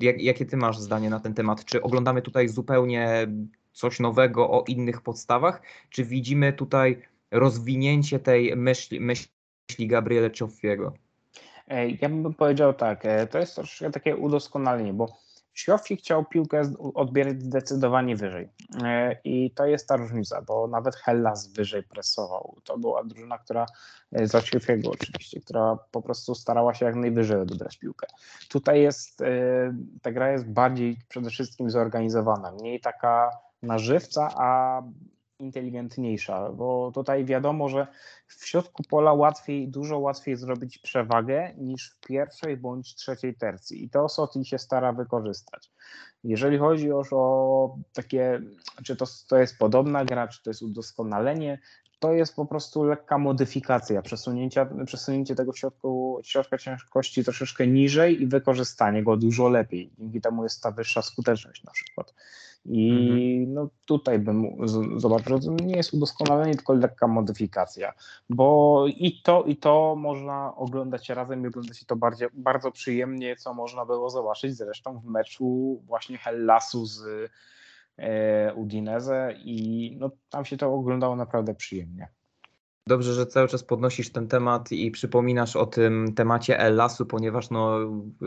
jak, 0.01 0.23
jakie 0.23 0.47
ty 0.47 0.57
masz 0.57 0.79
zdanie 0.79 1.11
na 1.11 1.21
ten 1.21 1.35
temat? 1.35 1.65
Czy 1.65 1.83
oglądamy 1.83 2.23
tutaj 2.23 2.49
zupełnie 2.49 3.27
coś 3.73 4.01
nowego 4.01 4.51
o 4.51 4.65
innych 4.67 5.01
podstawach, 5.01 5.63
czy 5.91 6.05
widzimy 6.05 6.53
tutaj 6.53 7.03
rozwinięcie 7.31 8.19
tej 8.19 8.57
myśli, 8.57 9.01
myśli 9.01 9.33
myśli 9.69 9.87
Gabriele 9.87 10.31
Cioffiego? 10.31 10.93
Ja 12.01 12.09
bym 12.09 12.35
powiedział 12.35 12.75
tak, 12.75 13.07
e, 13.07 13.27
to 13.27 13.39
jest 13.39 13.55
troszkę 13.55 13.91
takie 13.91 14.17
udoskonalenie, 14.17 14.93
bo 14.93 15.07
Cioffi 15.55 15.97
chciał 15.97 16.25
piłkę 16.25 16.63
odbierać 16.95 17.43
zdecydowanie 17.43 18.17
wyżej 18.17 18.49
e, 18.85 19.17
i 19.25 19.51
to 19.51 19.67
jest 19.67 19.89
ta 19.89 19.97
różnica, 19.97 20.43
bo 20.43 20.67
nawet 20.67 20.97
Hellas 20.97 21.53
wyżej 21.53 21.83
presował. 21.83 22.57
To 22.65 22.79
była 22.79 23.05
drużyna, 23.05 23.39
która 23.39 23.67
e, 24.13 24.27
za 24.27 24.43
Cioffiego 24.43 24.91
oczywiście, 24.91 25.41
która 25.41 25.79
po 25.91 26.03
prostu 26.03 26.35
starała 26.35 26.75
się 26.75 26.87
jak 26.87 26.95
najwyżej 26.95 27.41
odebrać 27.41 27.77
piłkę. 27.77 28.07
Tutaj 28.49 28.83
jest, 28.83 29.23
ta 30.03 30.13
gra 30.13 30.33
jest 30.33 30.51
bardziej 30.51 30.97
przede 31.09 31.31
wszystkim 31.31 31.71
zorganizowana, 31.71 32.53
mniej 32.53 32.81
taka 32.81 33.31
na 33.63 33.79
żywca, 33.79 34.29
a 34.37 34.83
inteligentniejsza, 35.43 36.53
bo 36.53 36.93
tutaj 36.95 37.24
wiadomo, 37.24 37.68
że 37.68 37.86
w 38.26 38.47
środku 38.47 38.82
pola 38.82 39.12
łatwiej, 39.12 39.68
dużo 39.68 39.99
łatwiej 39.99 40.36
zrobić 40.36 40.78
przewagę 40.78 41.55
niż 41.59 41.90
w 41.90 42.07
pierwszej 42.07 42.57
bądź 42.57 42.95
trzeciej 42.95 43.34
tercji 43.34 43.84
i 43.84 43.90
to 43.90 44.09
Soti 44.09 44.45
się 44.45 44.59
stara 44.59 44.93
wykorzystać. 44.93 45.70
Jeżeli 46.24 46.59
chodzi 46.59 46.86
już 46.86 47.09
o 47.12 47.76
takie, 47.93 48.40
czy 48.84 48.97
to, 48.97 49.05
to 49.28 49.38
jest 49.38 49.59
podobna 49.59 50.05
gra, 50.05 50.28
czy 50.28 50.43
to 50.43 50.51
jest 50.51 50.62
udoskonalenie, 50.62 51.59
to 52.03 52.12
jest 52.12 52.36
po 52.36 52.46
prostu 52.46 52.84
lekka 52.84 53.18
modyfikacja, 53.18 54.03
przesunięcia, 54.03 54.68
przesunięcie 54.86 55.34
tego 55.34 55.53
środku, 55.53 56.20
środka 56.24 56.59
ciężkości 56.59 57.24
troszeczkę 57.24 57.66
niżej 57.66 58.22
i 58.22 58.26
wykorzystanie 58.26 59.03
go 59.03 59.16
dużo 59.16 59.48
lepiej. 59.48 59.90
Dzięki 59.98 60.20
temu 60.20 60.42
jest 60.42 60.62
ta 60.62 60.70
wyższa 60.70 61.03
skuteczność 61.03 61.64
na 61.64 61.72
przykład. 61.72 62.14
I 62.64 62.90
mhm. 62.90 63.55
no 63.55 63.68
tutaj 63.84 64.18
bym 64.18 64.68
zobaczył, 64.96 65.38
że 65.38 65.46
to 65.46 65.64
nie 65.64 65.76
jest 65.76 65.94
udoskonalenie, 65.94 66.55
tylko 66.55 66.72
lekka 66.72 67.07
modyfikacja, 67.07 67.92
bo 68.30 68.84
i 68.86 69.20
to, 69.22 69.42
i 69.42 69.57
to 69.57 69.96
można 69.96 70.57
oglądać 70.57 71.09
razem 71.09 71.44
i 71.44 71.46
oglądać 71.46 71.84
to 71.84 71.96
bardzo, 71.96 72.26
bardzo 72.32 72.70
przyjemnie, 72.70 73.36
co 73.36 73.55
można 73.55 73.86
było 73.86 74.11
zobaczyć 74.11 74.57
zresztą 74.57 75.00
w 75.00 75.05
meczu 75.05 75.80
właśnie 75.86 76.18
Hellasu 76.18 76.86
z 76.86 77.30
e, 78.03 78.55
Udinese 78.55 79.34
i 79.44 79.96
no, 80.00 80.11
tam 80.30 80.44
się 80.44 80.57
to 80.57 80.74
oglądało 80.74 81.16
naprawdę 81.16 81.55
przyjemnie. 81.55 82.09
Dobrze, 82.86 83.12
że 83.14 83.26
cały 83.26 83.48
czas 83.48 83.64
podnosisz 83.64 84.12
ten 84.12 84.28
temat 84.28 84.72
i 84.72 84.90
przypominasz 84.90 85.57
o 85.57 85.66
tym 85.66 86.14
temacie 86.14 86.59
El-Lasu, 86.59 87.07
ponieważ 87.07 87.50
no, 87.50 87.78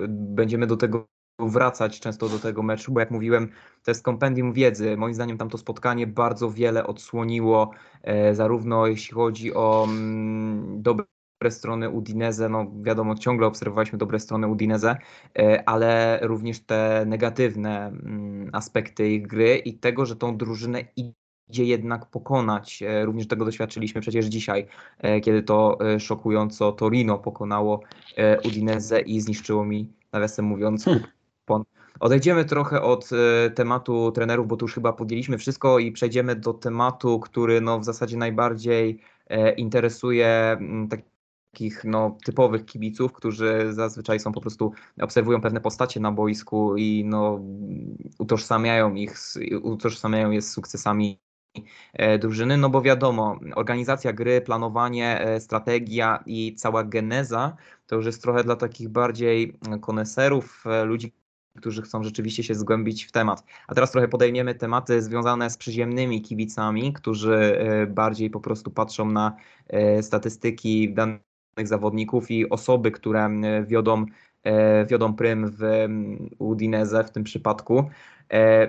będziemy 0.09 0.67
do 0.67 0.77
tego 0.77 1.07
wracać 1.39 1.99
często 1.99 2.29
do 2.29 2.39
tego 2.39 2.63
meczu, 2.63 2.91
bo 2.91 2.99
jak 2.99 3.11
mówiłem, 3.11 3.49
to 3.83 3.91
jest 3.91 4.03
kompendium 4.03 4.53
wiedzy. 4.53 4.97
Moim 4.97 5.13
zdaniem 5.13 5.37
tam 5.37 5.49
to 5.49 5.57
spotkanie 5.57 6.07
bardzo 6.07 6.51
wiele 6.51 6.87
odsłoniło, 6.87 7.71
e, 8.03 8.35
zarówno 8.35 8.87
jeśli 8.87 9.13
chodzi 9.13 9.53
o 9.53 9.85
mm, 9.89 10.81
dobre 10.81 11.05
strony 11.49 11.89
Udinese, 11.89 12.49
no 12.49 12.71
wiadomo, 12.81 13.15
ciągle 13.15 13.47
obserwowaliśmy 13.47 13.97
dobre 13.97 14.19
strony 14.19 14.47
Udinese, 14.47 14.97
e, 15.39 15.69
ale 15.69 16.19
również 16.21 16.59
te 16.59 17.03
negatywne 17.07 17.87
mm, 17.87 18.49
aspekty 18.53 19.09
ich 19.09 19.27
gry 19.27 19.57
i 19.57 19.73
tego, 19.73 20.05
że 20.05 20.15
tą 20.15 20.37
drużynę 20.37 20.83
idzie 20.95 21.65
jednak 21.65 22.05
pokonać. 22.05 22.83
E, 22.83 23.05
również 23.05 23.27
tego 23.27 23.45
doświadczyliśmy 23.45 24.01
przecież 24.01 24.25
dzisiaj, 24.25 24.67
e, 24.99 25.21
kiedy 25.21 25.43
to 25.43 25.77
szokująco 25.99 26.71
Torino 26.71 27.17
pokonało 27.17 27.81
e, 28.17 28.41
Udinese 28.41 29.01
i 29.01 29.21
zniszczyło 29.21 29.65
mi, 29.65 29.93
nawiasem 30.11 30.45
mówiąc, 30.45 30.85
hmm. 30.85 31.03
Odejdziemy 31.99 32.45
trochę 32.45 32.81
od 32.81 33.09
tematu 33.55 34.11
trenerów, 34.11 34.47
bo 34.47 34.57
tu 34.57 34.65
już 34.65 34.73
chyba 34.73 34.93
podjęliśmy 34.93 35.37
wszystko 35.37 35.79
i 35.79 35.91
przejdziemy 35.91 36.35
do 36.35 36.53
tematu, 36.53 37.19
który 37.19 37.61
no, 37.61 37.79
w 37.79 37.85
zasadzie 37.85 38.17
najbardziej 38.17 38.99
interesuje 39.57 40.57
m, 40.59 40.89
takich 41.55 41.83
no, 41.83 42.17
typowych 42.25 42.65
kibiców, 42.65 43.13
którzy 43.13 43.73
zazwyczaj 43.73 44.19
są 44.19 44.31
po 44.31 44.41
prostu, 44.41 44.73
obserwują 45.01 45.41
pewne 45.41 45.61
postacie 45.61 45.99
na 45.99 46.11
boisku 46.11 46.77
i 46.77 47.03
no, 47.05 47.39
utożsamiają 48.19 48.95
ich, 48.95 49.17
utożsamiają 49.61 50.31
je 50.31 50.41
z 50.41 50.51
sukcesami 50.51 51.19
e, 51.93 52.19
drużyny, 52.19 52.57
no 52.57 52.69
bo 52.69 52.81
wiadomo, 52.81 53.39
organizacja 53.55 54.13
gry, 54.13 54.41
planowanie, 54.41 55.19
e, 55.21 55.39
strategia 55.39 56.23
i 56.25 56.55
cała 56.55 56.83
geneza 56.83 57.55
to 57.87 57.95
już 57.95 58.05
jest 58.05 58.21
trochę 58.21 58.43
dla 58.43 58.55
takich 58.55 58.89
bardziej 58.89 59.57
koneserów, 59.81 60.63
e, 60.65 60.85
ludzi, 60.85 61.13
którzy 61.57 61.81
chcą 61.81 62.03
rzeczywiście 62.03 62.43
się 62.43 62.55
zgłębić 62.55 63.05
w 63.05 63.11
temat. 63.11 63.43
A 63.67 63.75
teraz 63.75 63.91
trochę 63.91 64.07
podejmiemy 64.07 64.55
tematy 64.55 65.01
związane 65.01 65.49
z 65.49 65.57
przyziemnymi 65.57 66.21
kibicami, 66.21 66.93
którzy 66.93 67.59
bardziej 67.87 68.29
po 68.29 68.39
prostu 68.39 68.71
patrzą 68.71 69.05
na 69.05 69.35
statystyki 70.01 70.93
danych 70.93 71.34
zawodników 71.63 72.31
i 72.31 72.49
osoby, 72.49 72.91
które 72.91 73.29
wiodą, 73.67 74.05
e, 74.43 74.85
wiodą 74.85 75.13
prym 75.13 75.51
w 75.51 75.87
Udinese 76.39 77.03
w 77.03 77.11
tym 77.11 77.23
przypadku. 77.23 77.89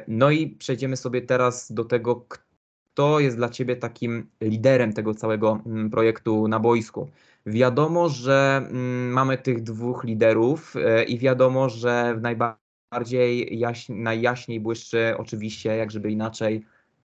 No 0.09 0.31
i 0.31 0.47
przejdziemy 0.49 0.97
sobie 0.97 1.23
teraz 1.23 1.73
do 1.73 1.85
tego, 1.85 2.27
kto 2.29 3.21
jest 3.21 3.37
dla 3.37 3.49
Ciebie 3.49 3.77
takim 3.77 4.27
liderem 4.41 4.93
tego 4.93 5.15
całego 5.15 5.61
projektu 5.91 6.49
na 6.49 6.61
boisku. 6.61 7.09
Wiadomo, 7.47 8.09
że 8.09 8.69
mamy 9.11 9.39
tych 9.39 9.63
dwóch 9.63 10.05
liderów 10.05 10.75
i 11.09 11.19
wiadomo, 11.19 11.69
że 11.69 12.15
w 12.19 12.23
najbardziej 12.23 12.67
bardziej 12.91 13.59
jaś, 13.59 13.89
najjaśniej 13.89 14.61
błyszczy 14.61 15.15
oczywiście, 15.19 15.77
jak 15.77 15.91
żeby 15.91 16.11
inaczej, 16.11 16.65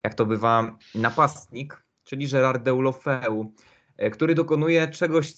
jak 0.03 0.13
to 0.13 0.25
bywa, 0.25 0.77
napastnik, 0.95 1.83
czyli 2.03 2.27
Gerard 2.27 2.63
Deulofeu, 2.63 3.53
e, 3.97 4.09
który 4.09 4.35
dokonuje 4.35 4.87
czegoś, 4.87 5.33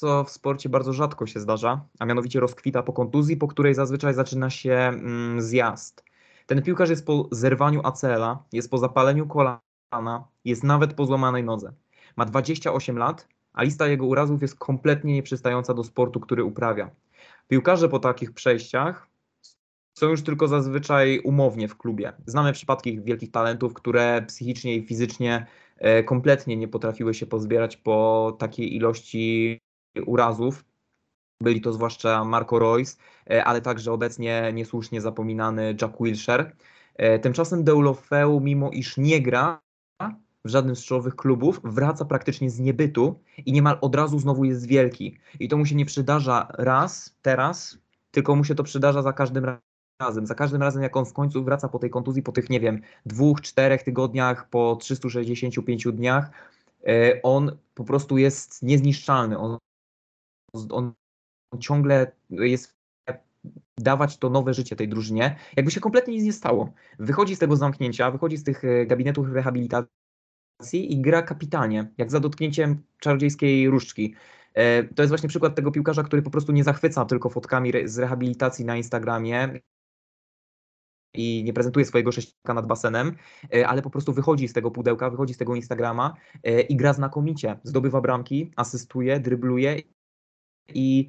co 0.00 0.24
w 0.24 0.30
sporcie 0.30 0.68
bardzo 0.68 0.92
rzadko 0.92 1.26
się 1.26 1.40
zdarza, 1.40 1.84
a 1.98 2.06
mianowicie 2.06 2.40
rozkwita 2.40 2.82
po 2.82 2.92
kontuzji, 2.92 3.36
po 3.36 3.48
której 3.48 3.74
zazwyczaj 3.74 4.14
zaczyna 4.14 4.50
się 4.50 4.72
mm, 4.72 5.40
zjazd. 5.40 6.04
Ten 6.46 6.62
piłkarz 6.62 6.90
jest 6.90 7.06
po 7.06 7.28
zerwaniu 7.30 7.80
acela, 7.84 8.44
jest 8.52 8.70
po 8.70 8.78
zapaleniu 8.78 9.26
kolana, 9.26 10.24
jest 10.44 10.64
nawet 10.64 10.94
po 10.94 11.06
złamanej 11.06 11.44
nodze. 11.44 11.72
Ma 12.16 12.24
28 12.24 12.98
lat, 12.98 13.28
a 13.52 13.62
lista 13.62 13.86
jego 13.86 14.06
urazów 14.06 14.42
jest 14.42 14.58
kompletnie 14.58 15.14
nieprzystająca 15.14 15.74
do 15.74 15.84
sportu, 15.84 16.20
który 16.20 16.44
uprawia. 16.44 16.90
Piłkarze 17.48 17.88
po 17.88 17.98
takich 17.98 18.32
przejściach 18.32 19.06
są 19.98 20.08
już 20.08 20.22
tylko 20.22 20.48
zazwyczaj 20.48 21.20
umownie 21.24 21.68
w 21.68 21.76
klubie. 21.76 22.12
Znamy 22.26 22.52
przypadki 22.52 23.00
wielkich 23.00 23.30
talentów, 23.30 23.74
które 23.74 24.22
psychicznie 24.22 24.76
i 24.76 24.86
fizycznie 24.86 25.46
e, 25.76 26.04
kompletnie 26.04 26.56
nie 26.56 26.68
potrafiły 26.68 27.14
się 27.14 27.26
pozbierać 27.26 27.76
po 27.76 28.36
takiej 28.38 28.76
ilości 28.76 29.60
urazów. 30.06 30.64
Byli 31.42 31.60
to 31.60 31.72
zwłaszcza 31.72 32.24
Marco 32.24 32.58
Royce, 32.58 32.96
ale 33.44 33.60
także 33.60 33.92
obecnie 33.92 34.50
niesłusznie 34.52 35.00
zapominany 35.00 35.76
Jack 35.82 35.94
Wilshere. 36.00 36.52
E, 36.96 37.18
tymczasem 37.18 37.64
Deulofeu, 37.64 38.40
mimo 38.40 38.70
iż 38.70 38.96
nie 38.96 39.22
gra 39.22 39.60
w 40.44 40.48
żadnym 40.50 40.76
z 40.76 40.84
czołowych 40.84 41.16
klubów, 41.16 41.60
wraca 41.64 42.04
praktycznie 42.04 42.50
z 42.50 42.58
niebytu 42.58 43.20
i 43.46 43.52
niemal 43.52 43.78
od 43.80 43.94
razu 43.94 44.18
znowu 44.18 44.44
jest 44.44 44.66
wielki. 44.66 45.18
I 45.40 45.48
to 45.48 45.56
mu 45.56 45.66
się 45.66 45.74
nie 45.74 45.84
przydarza 45.84 46.48
raz, 46.58 47.16
teraz, 47.22 47.78
tylko 48.10 48.36
mu 48.36 48.44
się 48.44 48.54
to 48.54 48.64
przydarza 48.64 49.02
za 49.02 49.12
każdym 49.12 49.44
razem 49.44 49.60
razem, 50.00 50.26
za 50.26 50.34
każdym 50.34 50.62
razem 50.62 50.82
jak 50.82 50.96
on 50.96 51.04
w 51.04 51.12
końcu 51.12 51.44
wraca 51.44 51.68
po 51.68 51.78
tej 51.78 51.90
kontuzji, 51.90 52.22
po 52.22 52.32
tych, 52.32 52.50
nie 52.50 52.60
wiem, 52.60 52.80
dwóch, 53.06 53.40
czterech 53.40 53.82
tygodniach, 53.82 54.48
po 54.48 54.76
365 54.76 55.92
dniach, 55.92 56.30
e, 56.86 57.22
on 57.22 57.56
po 57.74 57.84
prostu 57.84 58.18
jest 58.18 58.62
niezniszczalny. 58.62 59.38
On, 59.38 59.58
on 60.70 60.92
ciągle 61.60 62.12
jest 62.30 62.80
dawać 63.78 64.18
to 64.18 64.30
nowe 64.30 64.54
życie 64.54 64.76
tej 64.76 64.88
drużynie, 64.88 65.36
jakby 65.56 65.70
się 65.70 65.80
kompletnie 65.80 66.14
nic 66.14 66.24
nie 66.24 66.32
stało. 66.32 66.72
Wychodzi 66.98 67.36
z 67.36 67.38
tego 67.38 67.56
zamknięcia, 67.56 68.10
wychodzi 68.10 68.36
z 68.36 68.44
tych 68.44 68.64
e, 68.64 68.86
gabinetów 68.86 69.32
rehabilitacji 69.32 69.88
i 70.72 71.00
gra 71.00 71.22
kapitalnie, 71.22 71.92
jak 71.98 72.10
za 72.10 72.20
dotknięciem 72.20 72.82
czarodziejskiej 72.98 73.70
różdżki. 73.70 74.14
E, 74.54 74.84
to 74.84 75.02
jest 75.02 75.10
właśnie 75.10 75.28
przykład 75.28 75.54
tego 75.54 75.72
piłkarza, 75.72 76.02
który 76.02 76.22
po 76.22 76.30
prostu 76.30 76.52
nie 76.52 76.64
zachwyca 76.64 77.04
tylko 77.04 77.28
fotkami 77.28 77.72
z 77.84 77.98
rehabilitacji 77.98 78.64
na 78.64 78.76
Instagramie, 78.76 79.60
i 81.14 81.44
nie 81.44 81.52
prezentuje 81.52 81.86
swojego 81.86 82.12
sześciaka 82.12 82.54
nad 82.54 82.66
basenem, 82.66 83.16
e, 83.54 83.68
ale 83.68 83.82
po 83.82 83.90
prostu 83.90 84.12
wychodzi 84.12 84.48
z 84.48 84.52
tego 84.52 84.70
pudełka, 84.70 85.10
wychodzi 85.10 85.34
z 85.34 85.36
tego 85.36 85.54
Instagrama 85.54 86.14
i 86.68 86.76
gra 86.76 86.92
znakomicie. 86.92 87.58
Zdobywa 87.64 88.00
bramki, 88.00 88.52
asystuje, 88.56 89.20
drybluje 89.20 89.76
i, 90.74 91.08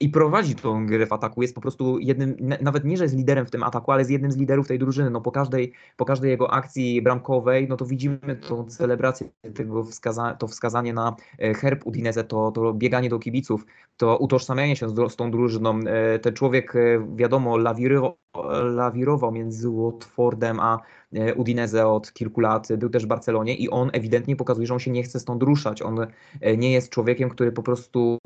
i 0.00 0.08
prowadzi 0.08 0.54
tą 0.54 0.86
grę 0.86 1.06
w 1.06 1.12
ataku. 1.12 1.42
Jest 1.42 1.54
po 1.54 1.60
prostu 1.60 1.98
jednym, 1.98 2.36
nawet 2.60 2.84
nie, 2.84 2.96
że 2.96 3.04
jest 3.04 3.16
liderem 3.16 3.46
w 3.46 3.50
tym 3.50 3.62
ataku, 3.62 3.92
ale 3.92 4.00
jest 4.00 4.10
jednym 4.10 4.32
z 4.32 4.36
liderów 4.36 4.68
tej 4.68 4.78
drużyny. 4.78 5.10
No 5.10 5.20
po 5.20 5.30
każdej, 5.30 5.72
po 5.96 6.04
każdej 6.04 6.30
jego 6.30 6.52
akcji 6.52 7.02
bramkowej, 7.02 7.68
no 7.68 7.76
to 7.76 7.86
widzimy 7.86 8.36
tą 8.48 8.64
celebrację, 8.64 9.28
tego 9.54 9.84
wskaza 9.84 10.34
to 10.34 10.46
wskazanie 10.46 10.92
na 10.92 11.16
e, 11.38 11.54
herb 11.54 11.86
Udinese, 11.86 12.24
to, 12.24 12.50
to 12.50 12.74
bieganie 12.74 13.08
do 13.08 13.18
kibiców, 13.18 13.66
to 13.96 14.18
utożsamianie 14.18 14.76
się 14.76 14.88
z, 14.88 15.12
z 15.12 15.16
tą 15.16 15.30
drużyną. 15.30 15.80
Ten 16.22 16.34
człowiek, 16.34 16.74
wiadomo, 17.16 17.56
lawirował 17.56 18.23
lawirował 18.62 19.32
między 19.32 19.68
Watfordem 19.70 20.60
a 20.60 20.80
e, 21.12 21.34
Udinese 21.34 21.86
od 21.86 22.12
kilku 22.12 22.40
lat, 22.40 22.68
był 22.78 22.88
też 22.90 23.04
w 23.04 23.06
Barcelonie 23.06 23.54
i 23.54 23.70
on 23.70 23.90
ewidentnie 23.92 24.36
pokazuje, 24.36 24.66
że 24.66 24.74
on 24.74 24.80
się 24.80 24.90
nie 24.90 25.02
chce 25.02 25.20
stąd 25.20 25.42
ruszać. 25.42 25.82
On 25.82 26.06
e, 26.40 26.56
nie 26.56 26.72
jest 26.72 26.90
człowiekiem, 26.90 27.30
który 27.30 27.52
po 27.52 27.62
prostu, 27.62 28.18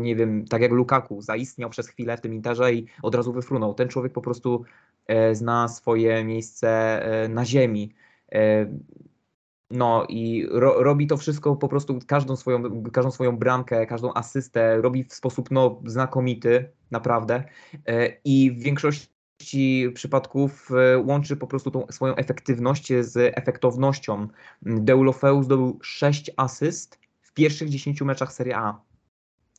nie 0.00 0.16
wiem, 0.16 0.44
tak 0.44 0.62
jak 0.62 0.72
Lukaku, 0.72 1.22
zaistniał 1.22 1.70
przez 1.70 1.88
chwilę 1.88 2.16
w 2.16 2.20
tym 2.20 2.34
Interze 2.34 2.72
i 2.72 2.86
od 3.02 3.14
razu 3.14 3.32
wyfrunął. 3.32 3.74
Ten 3.74 3.88
człowiek 3.88 4.12
po 4.12 4.22
prostu 4.22 4.64
e, 5.06 5.34
zna 5.34 5.68
swoje 5.68 6.24
miejsce 6.24 7.02
na 7.28 7.44
ziemi. 7.44 7.94
No 9.70 10.06
i 10.08 10.46
ro, 10.50 10.82
robi 10.82 11.06
to 11.06 11.16
wszystko 11.16 11.56
po 11.56 11.68
prostu, 11.68 11.98
każdą 12.06 12.36
swoją, 12.36 12.82
każdą 12.92 13.10
swoją 13.10 13.36
bramkę, 13.36 13.86
każdą 13.86 14.14
asystę 14.14 14.80
robi 14.80 15.04
w 15.04 15.14
sposób 15.14 15.50
no, 15.50 15.82
znakomity, 15.84 16.70
naprawdę. 16.90 17.44
I 18.24 18.50
w 18.52 18.62
większości 18.62 19.17
przypadków 19.94 20.70
e, 20.70 20.98
łączy 20.98 21.36
po 21.36 21.46
prostu 21.46 21.70
tą 21.70 21.86
swoją 21.90 22.16
efektywność 22.16 22.92
z 23.00 23.16
efektownością. 23.16 24.28
Deulofeu 24.62 25.42
zdobył 25.42 25.78
6 25.82 26.30
asyst 26.36 26.98
w 27.20 27.32
pierwszych 27.32 27.68
10 27.68 28.00
meczach 28.00 28.32
Serie 28.32 28.56
A, 28.56 28.80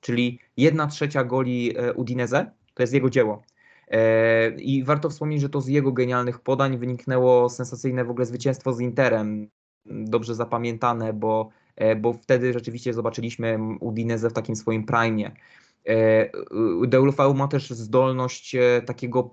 czyli 0.02 0.40
1 0.58 0.90
trzecia 0.90 1.24
goli 1.24 1.78
e, 1.78 1.94
Udinese 1.94 2.52
to 2.74 2.84
jest 2.84 2.94
jego 2.94 3.10
dzieło. 3.10 3.44
E, 3.88 4.50
I 4.50 4.84
warto 4.84 5.10
wspomnieć, 5.10 5.42
że 5.42 5.50
to 5.50 5.62
z 5.62 5.68
jego 5.68 5.92
genialnych 5.92 6.40
podań 6.40 6.78
wyniknęło 6.78 7.50
sensacyjne 7.50 8.06
w 8.06 8.10
ogóle 8.10 8.26
zwycięstwo 8.26 8.74
z 8.74 8.80
Interem. 8.80 9.50
Dobrze 9.86 10.36
zapamiętane, 10.36 11.14
bo, 11.14 11.50
bo 11.98 12.14
wtedy 12.14 12.54
rzeczywiście 12.54 12.94
zobaczyliśmy 12.94 13.60
Udinese 13.80 14.30
w 14.30 14.34
takim 14.34 14.56
swoim 14.56 14.86
prime. 14.86 15.32
Deulofeu 16.88 17.34
ma 17.34 17.48
też 17.48 17.70
zdolność 17.70 18.56
takiego 18.86 19.24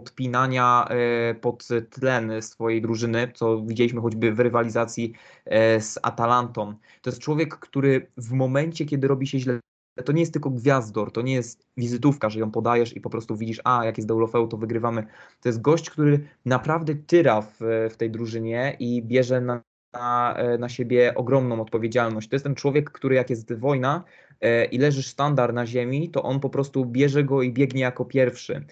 podpinania 0.00 0.88
e, 0.88 1.34
pod 1.34 1.68
tlen 1.90 2.42
swojej 2.42 2.82
drużyny, 2.82 3.32
co 3.34 3.62
widzieliśmy 3.62 4.00
choćby 4.00 4.32
w 4.32 4.40
rywalizacji 4.40 5.12
e, 5.44 5.80
z 5.80 5.98
Atalantą. 6.02 6.74
To 7.02 7.10
jest 7.10 7.20
człowiek, 7.20 7.56
który 7.56 8.06
w 8.16 8.32
momencie, 8.32 8.84
kiedy 8.84 9.08
robi 9.08 9.26
się 9.26 9.38
źle, 9.38 9.60
to 10.04 10.12
nie 10.12 10.20
jest 10.20 10.32
tylko 10.32 10.50
gwiazdor, 10.50 11.12
to 11.12 11.22
nie 11.22 11.34
jest 11.34 11.66
wizytówka, 11.76 12.30
że 12.30 12.40
ją 12.40 12.50
podajesz 12.50 12.96
i 12.96 13.00
po 13.00 13.10
prostu 13.10 13.36
widzisz, 13.36 13.60
a 13.64 13.84
jak 13.84 13.98
jest 13.98 14.08
Deulofeu, 14.08 14.48
to 14.48 14.56
wygrywamy. 14.56 15.06
To 15.40 15.48
jest 15.48 15.60
gość, 15.60 15.90
który 15.90 16.28
naprawdę 16.44 16.94
tyra 16.94 17.42
w, 17.42 17.58
w 17.90 17.96
tej 17.96 18.10
drużynie 18.10 18.76
i 18.78 19.02
bierze 19.02 19.40
na, 19.40 19.62
na, 19.92 20.36
na 20.58 20.68
siebie 20.68 21.14
ogromną 21.14 21.60
odpowiedzialność. 21.60 22.28
To 22.28 22.34
jest 22.34 22.44
ten 22.44 22.54
człowiek, 22.54 22.90
który 22.90 23.14
jak 23.14 23.30
jest 23.30 23.52
wojna, 23.52 24.04
e, 24.40 24.64
i 24.64 24.78
leży 24.78 25.02
sztandar 25.02 25.54
na 25.54 25.66
ziemi, 25.66 26.10
to 26.10 26.22
on 26.22 26.40
po 26.40 26.50
prostu 26.50 26.86
bierze 26.86 27.24
go 27.24 27.42
i 27.42 27.52
biegnie 27.52 27.82
jako 27.82 28.04
pierwszy. 28.04 28.64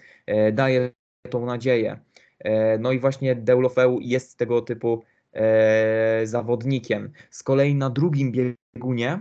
Daje 0.53 0.91
tą 1.29 1.45
nadzieję. 1.45 1.99
E, 2.39 2.77
no 2.77 2.91
i 2.91 2.99
właśnie 2.99 3.35
Deulofeu 3.35 3.99
jest 4.01 4.37
tego 4.37 4.61
typu 4.61 5.03
e, 5.33 6.21
zawodnikiem. 6.23 7.11
Z 7.29 7.43
kolei 7.43 7.75
na 7.75 7.89
drugim 7.89 8.31
biegunie 8.31 9.19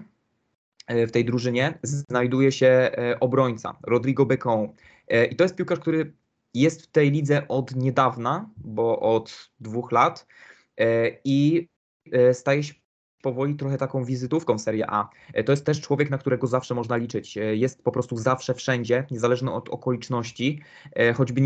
e, 0.86 1.06
w 1.06 1.12
tej 1.12 1.24
drużynie 1.24 1.78
znajduje 1.82 2.52
się 2.52 2.90
obrońca 3.20 3.78
Rodrigo 3.86 4.26
Becon. 4.26 4.68
I 5.30 5.36
to 5.36 5.44
jest 5.44 5.56
piłkarz, 5.56 5.78
który 5.78 6.12
jest 6.54 6.82
w 6.82 6.86
tej 6.86 7.10
lidze 7.10 7.48
od 7.48 7.76
niedawna, 7.76 8.50
bo 8.56 9.00
od 9.00 9.50
dwóch 9.60 9.92
lat 9.92 10.26
i 11.24 11.68
staje 12.32 12.62
się 12.62 12.74
powoli 13.22 13.54
trochę 13.54 13.78
taką 13.78 14.04
wizytówką 14.04 14.58
Serie 14.58 14.90
A. 14.90 15.08
To 15.46 15.52
jest 15.52 15.66
też 15.66 15.80
człowiek, 15.80 16.10
na 16.10 16.18
którego 16.18 16.46
zawsze 16.46 16.74
można 16.74 16.96
liczyć. 16.96 17.38
Jest 17.52 17.82
po 17.82 17.92
prostu 17.92 18.16
zawsze 18.16 18.54
wszędzie, 18.54 19.06
niezależnie 19.10 19.50
od 19.50 19.68
okoliczności, 19.68 20.62
choćby 21.14 21.40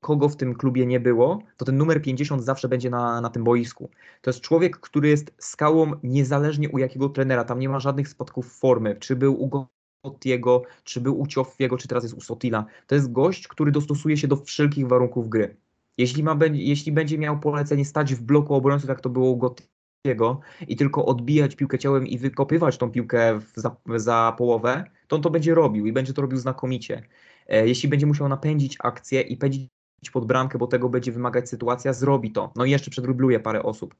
kogo 0.00 0.28
w 0.28 0.36
tym 0.36 0.54
klubie 0.54 0.86
nie 0.86 1.00
było, 1.00 1.42
to 1.56 1.64
ten 1.64 1.76
numer 1.76 2.02
50 2.02 2.44
zawsze 2.44 2.68
będzie 2.68 2.90
na, 2.90 3.20
na 3.20 3.30
tym 3.30 3.44
boisku. 3.44 3.90
To 4.20 4.30
jest 4.30 4.40
człowiek, 4.40 4.76
który 4.76 5.08
jest 5.08 5.34
skałą 5.38 5.92
niezależnie 6.02 6.68
u 6.68 6.78
jakiego 6.78 7.08
trenera. 7.08 7.44
Tam 7.44 7.58
nie 7.58 7.68
ma 7.68 7.80
żadnych 7.80 8.08
spadków 8.08 8.58
formy. 8.58 8.96
Czy 8.96 9.16
był 9.16 9.42
u 9.42 9.66
Gottiego, 10.04 10.62
czy 10.84 11.00
był 11.00 11.20
u 11.20 11.26
Cioffiego, 11.26 11.78
czy 11.78 11.88
teraz 11.88 12.04
jest 12.04 12.14
u 12.14 12.20
Sotila. 12.20 12.64
To 12.86 12.94
jest 12.94 13.12
gość, 13.12 13.48
który 13.48 13.72
dostosuje 13.72 14.16
się 14.16 14.28
do 14.28 14.36
wszelkich 14.36 14.88
warunków 14.88 15.28
gry. 15.28 15.56
Jeśli, 15.98 16.22
ma, 16.22 16.38
jeśli 16.52 16.92
będzie 16.92 17.18
miał 17.18 17.40
polecenie 17.40 17.84
stać 17.84 18.14
w 18.14 18.22
bloku 18.22 18.54
obrońców, 18.54 18.88
jak 18.88 19.00
to 19.00 19.10
było 19.10 19.30
u 19.30 19.36
Gottiego, 19.36 20.40
i 20.68 20.76
tylko 20.76 21.06
odbijać 21.06 21.56
piłkę 21.56 21.78
ciałem 21.78 22.06
i 22.06 22.18
wykopywać 22.18 22.78
tą 22.78 22.90
piłkę 22.90 23.40
za, 23.54 23.76
za 23.96 24.34
połowę, 24.38 24.84
to 25.08 25.16
on 25.16 25.22
to 25.22 25.30
będzie 25.30 25.54
robił 25.54 25.86
i 25.86 25.92
będzie 25.92 26.12
to 26.12 26.22
robił 26.22 26.38
znakomicie. 26.38 27.02
E, 27.46 27.68
jeśli 27.68 27.88
będzie 27.88 28.06
musiał 28.06 28.28
napędzić 28.28 28.76
akcję 28.80 29.20
i 29.20 29.36
pędzić 29.36 29.68
pod 30.12 30.26
bramkę, 30.26 30.58
bo 30.58 30.66
tego 30.66 30.88
będzie 30.88 31.12
wymagać 31.12 31.48
sytuacja, 31.48 31.92
zrobi 31.92 32.32
to. 32.32 32.52
No 32.56 32.64
i 32.64 32.70
jeszcze 32.70 32.90
przedrubluje 32.90 33.40
parę 33.40 33.62
osób. 33.62 33.94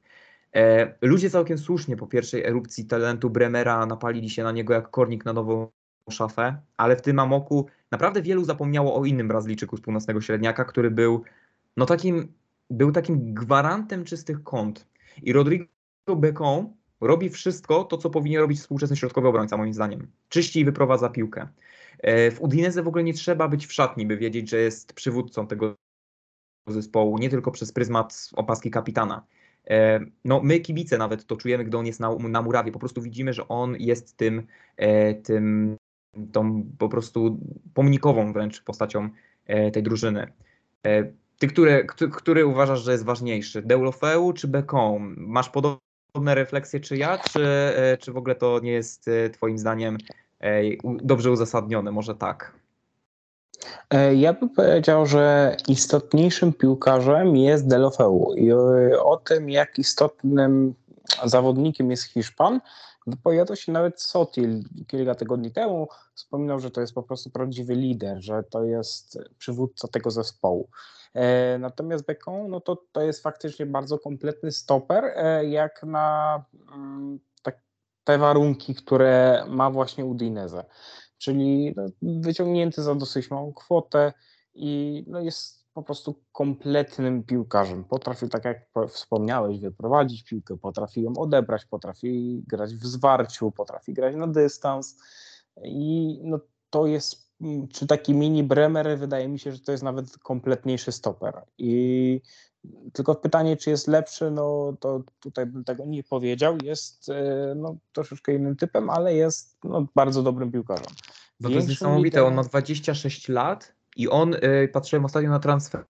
E, 0.55 0.93
ludzie 1.01 1.29
całkiem 1.29 1.57
słusznie 1.57 1.97
po 1.97 2.07
pierwszej 2.07 2.45
erupcji 2.45 2.85
talentu 2.85 3.29
Bremera 3.29 3.85
napalili 3.85 4.29
się 4.29 4.43
na 4.43 4.51
niego 4.51 4.73
jak 4.73 4.91
kornik 4.91 5.25
na 5.25 5.33
nową 5.33 5.67
szafę, 6.09 6.57
ale 6.77 6.95
w 6.95 7.01
tym 7.01 7.19
amoku 7.19 7.65
naprawdę 7.91 8.21
wielu 8.21 8.43
zapomniało 8.43 8.95
o 8.95 9.05
innym 9.05 9.27
Brazylijczyku 9.27 9.77
z 9.77 9.81
północnego 9.81 10.21
średniaka, 10.21 10.65
który 10.65 10.91
był 10.91 11.23
no 11.77 11.85
takim, 11.85 12.33
był 12.69 12.91
takim 12.91 13.33
gwarantem 13.33 14.03
czystych 14.03 14.43
kąt. 14.43 14.87
I 15.23 15.33
Rodrigo 15.33 15.65
Becon 16.15 16.73
robi 17.01 17.29
wszystko 17.29 17.83
to, 17.83 17.97
co 17.97 18.09
powinien 18.09 18.41
robić 18.41 18.59
współczesny 18.59 18.95
środkowy 18.95 19.27
obrońca, 19.27 19.57
moim 19.57 19.73
zdaniem. 19.73 20.07
Czyści 20.29 20.59
i 20.59 20.65
wyprowadza 20.65 21.09
piłkę. 21.09 21.47
E, 21.99 22.31
w 22.31 22.41
Udinese 22.41 22.83
w 22.83 22.87
ogóle 22.87 23.03
nie 23.03 23.13
trzeba 23.13 23.47
być 23.47 23.67
w 23.67 23.73
szatni, 23.73 24.05
by 24.05 24.17
wiedzieć, 24.17 24.49
że 24.49 24.57
jest 24.57 24.93
przywódcą 24.93 25.47
tego 25.47 25.75
zespołu, 26.73 27.17
nie 27.17 27.29
tylko 27.29 27.51
przez 27.51 27.71
pryzmat 27.71 28.29
opaski 28.35 28.71
kapitana. 28.71 29.23
E, 29.69 29.99
no, 30.25 30.41
my 30.43 30.59
kibice 30.59 30.97
nawet 30.97 31.25
to 31.25 31.37
czujemy, 31.37 31.63
gdy 31.63 31.77
on 31.77 31.85
jest 31.85 31.99
na, 31.99 32.15
na 32.15 32.41
murawie. 32.41 32.71
Po 32.71 32.79
prostu 32.79 33.01
widzimy, 33.01 33.33
że 33.33 33.47
on 33.47 33.75
jest 33.79 34.17
tym, 34.17 34.47
e, 34.77 35.13
tym 35.13 35.77
tą 36.31 36.63
po 36.77 36.89
prostu 36.89 37.39
pomnikową 37.73 38.33
wręcz 38.33 38.63
postacią 38.63 39.09
e, 39.45 39.71
tej 39.71 39.83
drużyny. 39.83 40.33
Ty, 41.39 41.47
który, 41.47 41.87
który 42.11 42.45
uważasz, 42.45 42.83
że 42.83 42.91
jest 42.91 43.05
ważniejszy? 43.05 43.61
Deulofeu 43.61 44.33
czy 44.33 44.47
Becon? 44.47 45.15
Masz 45.17 45.49
podobne 45.49 46.35
refleksje 46.35 46.79
czy 46.79 46.97
ja, 46.97 47.17
czy, 47.17 47.47
czy 47.99 48.11
w 48.11 48.17
ogóle 48.17 48.35
to 48.35 48.59
nie 48.59 48.71
jest 48.71 49.09
twoim 49.33 49.57
zdaniem 49.57 49.97
dobrze 50.83 51.31
uzasadnione? 51.31 51.91
Może 51.91 52.15
tak. 52.15 52.53
E, 53.89 54.15
ja 54.15 54.33
bym 54.33 54.49
powiedział, 54.49 55.05
że 55.05 55.55
istotniejszym 55.67 56.53
piłkarzem 56.53 57.35
jest 57.37 57.67
Delofeu 57.67 58.33
i 58.33 58.51
o 59.03 59.17
tym, 59.17 59.49
jak 59.49 59.79
istotnym 59.79 60.73
zawodnikiem 61.25 61.91
jest 61.91 62.03
Hiszpan, 62.03 62.61
wypowiadał 63.07 63.55
się 63.55 63.71
nawet 63.71 64.01
Sotil 64.01 64.63
kilka 64.87 65.15
tygodni 65.15 65.51
temu. 65.51 65.87
Wspominał, 66.13 66.59
że 66.59 66.71
to 66.71 66.81
jest 66.81 66.93
po 66.93 67.03
prostu 67.03 67.29
prawdziwy 67.29 67.75
lider, 67.75 68.21
że 68.21 68.43
to 68.43 68.63
jest 68.63 69.19
przywódca 69.37 69.87
tego 69.87 70.11
zespołu. 70.11 70.69
E, 71.13 71.57
natomiast 71.57 72.05
Becon, 72.05 72.49
no 72.49 72.61
to, 72.61 72.83
to 72.91 73.01
jest 73.01 73.23
faktycznie 73.23 73.65
bardzo 73.65 73.99
kompletny 73.99 74.51
stoper, 74.51 75.03
e, 75.15 75.45
jak 75.45 75.83
na 75.83 76.43
mm, 76.73 77.19
te 78.03 78.17
warunki, 78.17 78.75
które 78.75 79.45
ma 79.47 79.71
właśnie 79.71 80.05
Udinese 80.05 80.65
czyli 81.19 81.73
no, 81.75 81.83
wyciągnięty 82.01 82.83
za 82.83 82.95
dosyć 82.95 83.31
małą 83.31 83.53
kwotę 83.53 84.13
i 84.53 85.03
no, 85.07 85.19
jest 85.19 85.59
po 85.73 85.83
prostu 85.83 86.23
kompletnym 86.31 87.23
piłkarzem. 87.23 87.83
Potrafi, 87.83 88.29
tak 88.29 88.45
jak 88.45 88.69
wspomniałeś, 88.89 89.59
wyprowadzić 89.59 90.23
piłkę, 90.23 90.57
potrafi 90.57 91.01
ją 91.01 91.13
odebrać, 91.17 91.65
potrafi 91.65 92.43
grać 92.47 92.75
w 92.75 92.85
zwarciu, 92.85 93.51
potrafi 93.51 93.93
grać 93.93 94.15
na 94.15 94.27
dystans 94.27 94.97
i 95.63 96.19
no, 96.23 96.39
to 96.69 96.87
jest, 96.87 97.33
czy 97.73 97.87
taki 97.87 98.13
mini 98.13 98.43
Bremer, 98.43 98.97
wydaje 98.97 99.27
mi 99.27 99.39
się, 99.39 99.51
że 99.51 99.59
to 99.59 99.71
jest 99.71 99.83
nawet 99.83 100.17
kompletniejszy 100.17 100.91
stoper 100.91 101.41
i 101.57 102.21
tylko 102.93 103.15
pytanie, 103.15 103.57
czy 103.57 103.69
jest 103.69 103.87
lepszy, 103.87 104.31
no 104.31 104.73
to 104.79 105.03
tutaj 105.19 105.45
bym 105.45 105.63
tego 105.63 105.85
nie 105.85 106.03
powiedział. 106.03 106.57
Jest 106.63 107.09
e, 107.09 107.53
no, 107.55 107.77
troszeczkę 107.93 108.33
innym 108.33 108.55
typem, 108.55 108.89
ale 108.89 109.15
jest 109.15 109.57
no, 109.63 109.87
bardzo 109.95 110.23
dobrym 110.23 110.51
piłkarzem. 110.51 110.93
No 111.39 111.49
to 111.49 111.55
jest 111.55 111.67
niesamowite, 111.67 112.25
on 112.25 112.35
ma 112.35 112.43
26 112.43 113.29
lat 113.29 113.73
i 113.95 114.09
on, 114.09 114.31
yy, 114.31 114.67
patrzyłem 114.67 115.05
ostatnio 115.05 115.29
na 115.29 115.39
transfer 115.39 115.85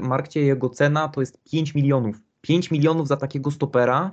markcie, 0.00 0.40
jego 0.40 0.68
cena 0.68 1.08
to 1.08 1.20
jest 1.20 1.42
5 1.44 1.74
milionów. 1.74 2.16
5 2.40 2.70
milionów 2.70 3.08
za 3.08 3.16
takiego 3.16 3.50
stopera 3.50 4.10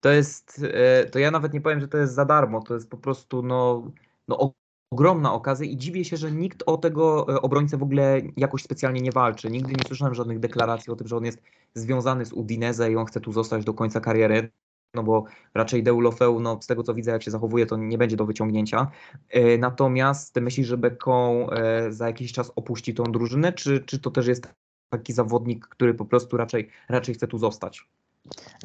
to 0.00 0.10
jest, 0.10 0.58
yy, 0.58 1.10
to 1.10 1.18
ja 1.18 1.30
nawet 1.30 1.52
nie 1.52 1.60
powiem, 1.60 1.80
że 1.80 1.88
to 1.88 1.98
jest 1.98 2.14
za 2.14 2.24
darmo, 2.24 2.62
to 2.62 2.74
jest 2.74 2.90
po 2.90 2.96
prostu 2.96 3.42
no, 3.42 3.90
no 4.28 4.52
ogromna 4.90 5.32
okazja 5.32 5.66
i 5.66 5.76
dziwię 5.76 6.04
się, 6.04 6.16
że 6.16 6.32
nikt 6.32 6.62
o 6.66 6.76
tego 6.76 7.34
e, 7.34 7.42
obrońcę 7.42 7.76
w 7.76 7.82
ogóle 7.82 8.20
jakoś 8.36 8.62
specjalnie 8.62 9.00
nie 9.00 9.12
walczy. 9.12 9.50
Nigdy 9.50 9.72
nie 9.72 9.84
słyszałem 9.86 10.14
żadnych 10.14 10.38
deklaracji 10.38 10.92
o 10.92 10.96
tym, 10.96 11.08
że 11.08 11.16
on 11.16 11.24
jest 11.24 11.42
związany 11.74 12.26
z 12.26 12.32
Udinese 12.32 12.92
i 12.92 12.96
on 12.96 13.06
chce 13.06 13.20
tu 13.20 13.32
zostać 13.32 13.64
do 13.64 13.74
końca 13.74 14.00
kariery. 14.00 14.50
No 14.94 15.02
bo 15.02 15.24
raczej 15.54 15.82
Deulofeu, 15.82 16.40
no 16.40 16.58
z 16.62 16.66
tego 16.66 16.82
co 16.82 16.94
widzę, 16.94 17.10
jak 17.10 17.22
się 17.22 17.30
zachowuje, 17.30 17.66
to 17.66 17.76
nie 17.76 17.98
będzie 17.98 18.16
do 18.16 18.26
wyciągnięcia. 18.26 18.90
E, 19.30 19.58
natomiast 19.58 20.40
myślisz, 20.40 20.66
że 20.66 20.78
Beką 20.78 21.50
e, 21.50 21.92
za 21.92 22.06
jakiś 22.06 22.32
czas 22.32 22.52
opuści 22.56 22.94
tą 22.94 23.04
drużynę, 23.04 23.52
czy, 23.52 23.80
czy 23.80 23.98
to 23.98 24.10
też 24.10 24.26
jest 24.26 24.48
taki 24.88 25.12
zawodnik, 25.12 25.68
który 25.68 25.94
po 25.94 26.04
prostu 26.04 26.36
raczej, 26.36 26.70
raczej 26.88 27.14
chce 27.14 27.26
tu 27.26 27.38
zostać? 27.38 27.88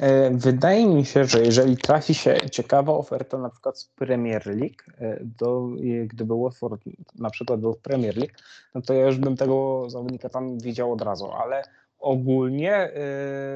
E, 0.00 0.30
wydaje 0.30 0.86
mi 0.86 1.04
się, 1.04 1.24
że 1.24 1.42
jeżeli 1.42 1.76
trafi 1.76 2.14
się 2.14 2.36
ciekawa 2.50 2.92
oferta 2.92 3.38
na 3.38 3.50
przykład 3.50 3.78
z 3.78 3.86
Premier 3.86 4.46
League, 4.46 4.82
e, 4.98 5.18
do, 5.38 5.68
gdyby 6.06 6.34
Watford 6.34 6.82
na 7.18 7.30
przykład 7.30 7.60
był 7.60 7.72
w 7.72 7.78
Premier 7.78 8.16
League, 8.16 8.34
no 8.74 8.82
to 8.82 8.94
ja 8.94 9.06
już 9.06 9.18
bym 9.18 9.36
tego 9.36 9.84
zawodnika 9.90 10.28
tam 10.28 10.58
widział 10.58 10.92
od 10.92 11.02
razu, 11.02 11.32
ale 11.32 11.62
ogólnie 12.02 12.90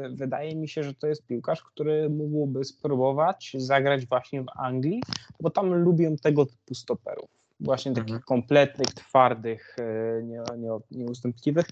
yy, 0.03 0.17
wydaje 0.17 0.57
mi 0.57 0.69
się, 0.69 0.83
że 0.83 0.95
to 0.95 1.07
jest 1.07 1.27
piłkarz, 1.27 1.63
który 1.63 2.11
mógłby 2.11 2.65
spróbować 2.65 3.57
zagrać 3.59 4.07
właśnie 4.07 4.43
w 4.43 4.49
Anglii, 4.57 5.03
bo 5.41 5.51
tam 5.51 5.75
lubią 5.75 6.17
tego 6.17 6.47
typu 6.47 6.75
stoperów. 6.75 7.31
właśnie 7.61 7.93
takich 7.93 8.15
mhm. 8.15 8.23
kompletnych, 8.23 8.87
twardych, 8.87 9.77
e, 9.79 10.23
nie, 10.23 10.43
nie, 10.59 10.71
nieustępliwych 10.91 11.67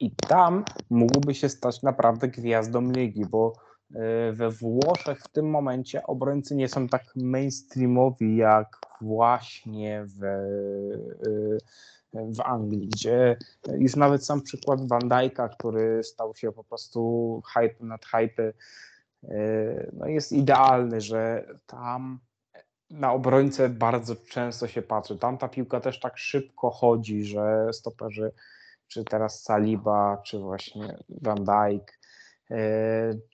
i 0.00 0.10
tam 0.10 0.64
mógłby 0.90 1.34
się 1.34 1.48
stać 1.48 1.82
naprawdę 1.82 2.28
gwiazdą 2.28 2.90
ligi, 2.90 3.24
bo 3.30 3.52
e, 3.52 3.65
we 4.32 4.50
Włoszech 4.50 5.20
w 5.20 5.28
tym 5.28 5.50
momencie 5.50 6.02
obrońcy 6.02 6.56
nie 6.56 6.68
są 6.68 6.88
tak 6.88 7.02
mainstreamowi 7.16 8.36
jak 8.36 8.76
właśnie 9.00 10.04
w, 10.06 10.18
w 12.12 12.40
Anglii, 12.40 12.88
gdzie 12.88 13.36
już 13.78 13.96
nawet 13.96 14.24
sam 14.24 14.42
przykład 14.42 14.88
Van 14.88 15.08
Dijk'a, 15.08 15.48
który 15.58 16.04
stał 16.04 16.34
się 16.34 16.52
po 16.52 16.64
prostu 16.64 17.42
hype 17.54 17.84
nad 17.84 18.04
hype, 18.04 18.52
no 19.92 20.06
jest 20.06 20.32
idealny, 20.32 21.00
że 21.00 21.46
tam 21.66 22.20
na 22.90 23.12
obrońcę 23.12 23.68
bardzo 23.68 24.16
często 24.16 24.68
się 24.68 24.82
patrzy. 24.82 25.18
Tam 25.18 25.38
ta 25.38 25.48
piłka 25.48 25.80
też 25.80 26.00
tak 26.00 26.18
szybko 26.18 26.70
chodzi, 26.70 27.24
że 27.24 27.68
stoperzy, 27.72 28.32
czy 28.88 29.04
teraz 29.04 29.42
Saliba, 29.42 30.22
czy 30.24 30.38
właśnie 30.38 30.98
Van 31.08 31.44
Dijk, 31.44 31.98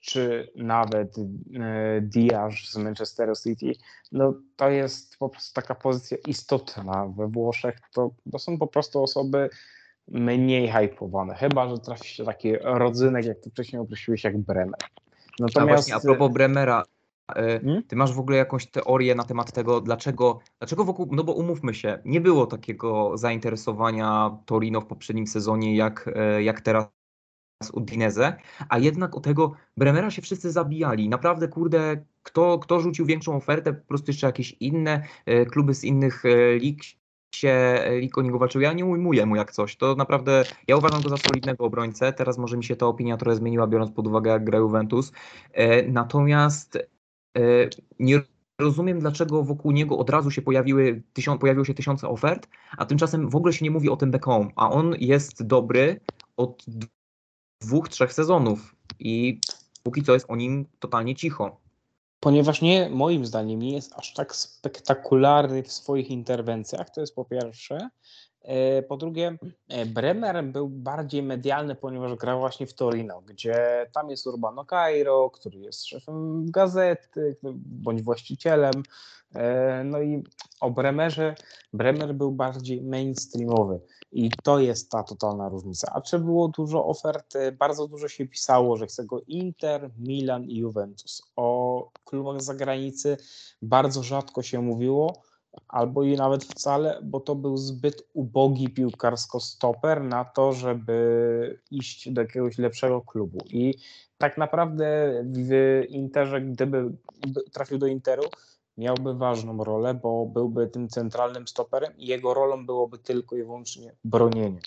czy 0.01 0.51
nawet 0.55 1.15
e, 1.17 2.01
Diaz 2.01 2.53
z 2.53 2.77
Manchester 2.77 3.29
City, 3.43 3.71
no 4.11 4.33
to 4.55 4.69
jest 4.69 5.17
po 5.17 5.29
prostu 5.29 5.53
taka 5.53 5.75
pozycja 5.75 6.17
istotna 6.27 7.07
we 7.17 7.27
Włoszech. 7.27 7.75
To, 7.93 8.11
to 8.31 8.39
są 8.39 8.57
po 8.57 8.67
prostu 8.67 9.03
osoby 9.03 9.49
mniej 10.07 10.71
hypowane, 10.71 11.35
chyba 11.35 11.69
że 11.69 11.77
trafi 11.77 12.07
się 12.07 12.25
taki 12.25 12.57
rodzynek, 12.57 13.25
jak 13.25 13.39
ty 13.39 13.49
wcześniej 13.49 13.81
określiłeś, 13.81 14.23
jak 14.23 14.37
Bremer. 14.37 14.79
Natomiast... 15.39 15.57
A 15.57 15.65
właśnie 15.65 15.95
a 15.95 15.99
propos 15.99 16.33
Bremera, 16.33 16.83
E, 17.35 17.59
hmm? 17.59 17.83
Ty 17.83 17.95
masz 17.95 18.13
w 18.13 18.19
ogóle 18.19 18.37
jakąś 18.37 18.67
teorię 18.67 19.15
na 19.15 19.23
temat 19.23 19.51
tego, 19.51 19.81
dlaczego, 19.81 20.39
dlaczego 20.59 20.83
wokół, 20.83 21.07
no 21.11 21.23
bo 21.23 21.33
umówmy 21.33 21.73
się, 21.73 21.99
nie 22.05 22.21
było 22.21 22.45
takiego 22.45 23.17
zainteresowania 23.17 24.37
Torino 24.45 24.81
w 24.81 24.85
poprzednim 24.85 25.27
sezonie 25.27 25.75
jak, 25.75 26.09
e, 26.15 26.43
jak 26.43 26.61
teraz 26.61 26.85
Udinese, 27.71 28.35
a 28.69 28.77
jednak 28.77 29.15
o 29.17 29.19
tego 29.19 29.51
Bremera 29.77 30.11
się 30.11 30.21
wszyscy 30.21 30.51
zabijali. 30.51 31.09
Naprawdę, 31.09 31.47
kurde, 31.47 32.05
kto, 32.23 32.59
kto 32.59 32.79
rzucił 32.79 33.05
większą 33.05 33.35
ofertę, 33.35 33.73
po 33.73 33.87
prostu 33.87 34.11
jeszcze 34.11 34.27
jakieś 34.27 34.55
inne 34.59 35.03
e, 35.25 35.45
kluby 35.45 35.73
z 35.73 35.83
innych 35.83 36.23
lig 36.59 36.83
się 37.35 37.83
lig 37.99 38.17
o 38.17 38.21
niego 38.21 38.39
walczył. 38.39 38.61
Ja 38.61 38.73
nie 38.73 38.85
ujmuję 38.85 39.25
mu 39.25 39.35
jak 39.35 39.51
coś. 39.51 39.77
To 39.77 39.95
naprawdę, 39.95 40.43
ja 40.67 40.77
uważam 40.77 41.01
go 41.01 41.09
za 41.09 41.17
solidnego 41.17 41.65
obrońcę. 41.65 42.13
Teraz 42.13 42.37
może 42.37 42.57
mi 42.57 42.63
się 42.63 42.75
ta 42.75 42.85
opinia 42.85 43.17
trochę 43.17 43.35
zmieniła, 43.35 43.67
biorąc 43.67 43.91
pod 43.91 44.07
uwagę 44.07 44.31
jak 44.31 44.43
gra 44.43 44.59
Juventus. 44.59 45.11
Natomiast 45.87 46.77
E, 47.37 47.69
nie 47.99 48.21
rozumiem, 48.59 48.99
dlaczego 48.99 49.43
wokół 49.43 49.71
niego 49.71 49.97
od 49.97 50.09
razu 50.09 50.31
się 50.31 50.41
pojawiły, 50.41 51.03
tysiąc, 51.13 51.41
pojawiło 51.41 51.65
się 51.65 51.73
tysiące 51.73 52.07
ofert, 52.07 52.47
a 52.77 52.85
tymczasem 52.85 53.29
w 53.29 53.35
ogóle 53.35 53.53
się 53.53 53.65
nie 53.65 53.71
mówi 53.71 53.89
o 53.89 53.97
tym 53.97 54.11
Beckham, 54.11 54.51
a 54.55 54.71
on 54.71 54.95
jest 54.99 55.47
dobry 55.47 55.99
od 56.37 56.65
dwóch, 57.65 57.89
trzech 57.89 58.13
sezonów 58.13 58.75
i 58.99 59.39
póki 59.83 60.03
co 60.03 60.13
jest 60.13 60.25
o 60.29 60.35
nim 60.35 60.65
totalnie 60.79 61.15
cicho. 61.15 61.61
Ponieważ 62.19 62.61
nie, 62.61 62.89
moim 62.89 63.25
zdaniem, 63.25 63.59
nie 63.59 63.73
jest 63.73 63.93
aż 63.95 64.13
tak 64.13 64.35
spektakularny 64.35 65.63
w 65.63 65.71
swoich 65.71 66.09
interwencjach, 66.09 66.89
to 66.89 67.01
jest 67.01 67.15
po 67.15 67.25
pierwsze. 67.25 67.89
E, 68.43 68.81
po 68.81 68.97
drugie, 68.97 69.37
e, 69.69 69.85
Bremer 69.85 70.43
był 70.43 70.69
bardziej 70.69 71.23
medialny, 71.23 71.75
ponieważ 71.75 72.15
grał 72.15 72.39
właśnie 72.39 72.67
w 72.67 72.73
Torino, 72.73 73.21
gdzie 73.21 73.85
tam 73.93 74.09
jest 74.09 74.27
Urbano 74.27 74.65
Cairo, 74.65 75.29
który 75.29 75.59
jest 75.59 75.85
szefem 75.85 76.51
gazety 76.51 77.37
bądź 77.65 78.01
właścicielem. 78.01 78.83
E, 79.35 79.83
no 79.83 80.01
i 80.01 80.23
o 80.61 80.71
Bremerze, 80.71 81.35
Bremer 81.73 82.15
był 82.15 82.31
bardziej 82.31 82.81
mainstreamowy 82.81 83.79
i 84.11 84.31
to 84.43 84.59
jest 84.59 84.91
ta 84.91 85.03
totalna 85.03 85.49
różnica. 85.49 85.91
A 85.93 86.01
czy 86.01 86.19
było 86.19 86.47
dużo 86.47 86.85
ofert? 86.85 87.33
Bardzo 87.57 87.87
dużo 87.87 88.07
się 88.07 88.27
pisało, 88.27 88.77
że 88.77 88.87
chce 88.87 89.05
go 89.05 89.21
Inter, 89.27 89.89
Milan 89.99 90.43
i 90.43 90.57
Juventus. 90.57 91.21
O 91.35 91.89
klubach 92.03 92.41
z 92.41 92.45
zagranicy 92.45 93.17
bardzo 93.61 94.03
rzadko 94.03 94.43
się 94.43 94.61
mówiło 94.61 95.23
albo 95.67 96.03
i 96.03 96.15
nawet 96.15 96.43
wcale, 96.43 96.99
bo 97.03 97.19
to 97.19 97.35
był 97.35 97.57
zbyt 97.57 98.07
ubogi 98.13 98.69
piłkarsko 98.69 99.39
stoper 99.39 100.03
na 100.03 100.25
to, 100.25 100.53
żeby 100.53 101.59
iść 101.71 102.09
do 102.09 102.21
jakiegoś 102.21 102.57
lepszego 102.57 103.01
klubu. 103.01 103.37
I 103.49 103.73
tak 104.17 104.37
naprawdę 104.37 105.13
w 105.25 105.83
Interze, 105.89 106.41
gdyby 106.41 106.91
trafił 107.51 107.77
do 107.77 107.87
Interu, 107.87 108.23
miałby 108.77 109.13
ważną 109.13 109.63
rolę, 109.63 109.93
bo 109.93 110.25
byłby 110.25 110.67
tym 110.67 110.89
centralnym 110.89 111.47
stoperem 111.47 111.97
i 111.97 112.07
jego 112.07 112.33
rolą 112.33 112.65
byłoby 112.65 112.97
tylko 112.97 113.35
i 113.35 113.43
wyłącznie 113.43 113.95
bronienie. 114.03 114.59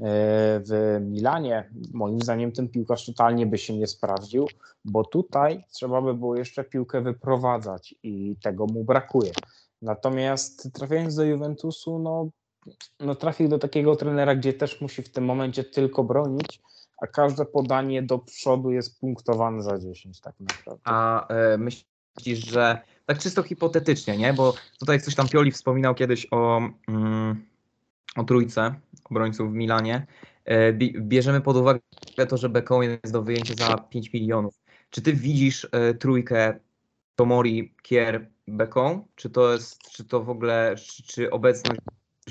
E, 0.00 0.60
w 0.60 0.98
Milanie, 1.00 1.70
moim 1.92 2.20
zdaniem, 2.20 2.52
ten 2.52 2.68
piłkarz 2.68 3.06
totalnie 3.06 3.46
by 3.46 3.58
się 3.58 3.76
nie 3.76 3.86
sprawdził, 3.86 4.46
bo 4.84 5.04
tutaj 5.04 5.64
trzeba 5.72 6.02
by 6.02 6.14
było 6.14 6.36
jeszcze 6.36 6.64
piłkę 6.64 7.00
wyprowadzać 7.00 7.94
i 8.02 8.36
tego 8.42 8.66
mu 8.66 8.84
brakuje. 8.84 9.32
Natomiast 9.84 10.72
trafiając 10.72 11.14
do 11.14 11.24
Juventusu, 11.24 11.98
no, 11.98 12.30
no 13.00 13.14
trafił 13.14 13.48
do 13.48 13.58
takiego 13.58 13.96
trenera, 13.96 14.34
gdzie 14.34 14.52
też 14.52 14.80
musi 14.80 15.02
w 15.02 15.08
tym 15.08 15.24
momencie 15.24 15.64
tylko 15.64 16.04
bronić, 16.04 16.62
a 17.02 17.06
każde 17.06 17.44
podanie 17.44 18.02
do 18.02 18.18
przodu 18.18 18.70
jest 18.70 19.00
punktowane 19.00 19.62
za 19.62 19.78
10 19.78 20.20
tak 20.20 20.34
naprawdę. 20.40 20.82
A 20.84 21.28
e, 21.28 21.58
myślisz, 21.58 22.46
że 22.50 22.78
tak 23.06 23.18
czysto 23.18 23.42
hipotetycznie, 23.42 24.16
nie? 24.16 24.32
Bo 24.32 24.54
tutaj 24.78 25.00
coś 25.00 25.14
tam 25.14 25.28
Pioli 25.28 25.50
wspominał 25.52 25.94
kiedyś 25.94 26.26
o, 26.30 26.60
mm, 26.88 27.46
o 28.16 28.24
trójce 28.24 28.74
obrońców 29.04 29.50
w 29.50 29.54
Milanie. 29.54 30.06
E, 30.44 30.72
bierzemy 31.00 31.40
pod 31.40 31.56
uwagę 31.56 31.80
to, 32.28 32.36
że 32.36 32.48
Beckham 32.48 32.82
jest 32.82 33.12
do 33.12 33.22
wyjęcia 33.22 33.54
za 33.54 33.78
5 33.78 34.12
milionów. 34.12 34.54
Czy 34.90 35.02
ty 35.02 35.12
widzisz 35.12 35.68
e, 35.72 35.94
trójkę 35.94 36.60
Tomori, 37.16 37.74
Kier, 37.82 38.30
Beką? 38.48 39.06
Czy 39.14 39.30
to 39.30 39.52
jest, 39.52 39.78
czy 39.90 40.04
to 40.04 40.24
w 40.24 40.30
ogóle, 40.30 40.74
czy, 40.76 41.02
czy 41.02 41.30
obecność 41.30 41.80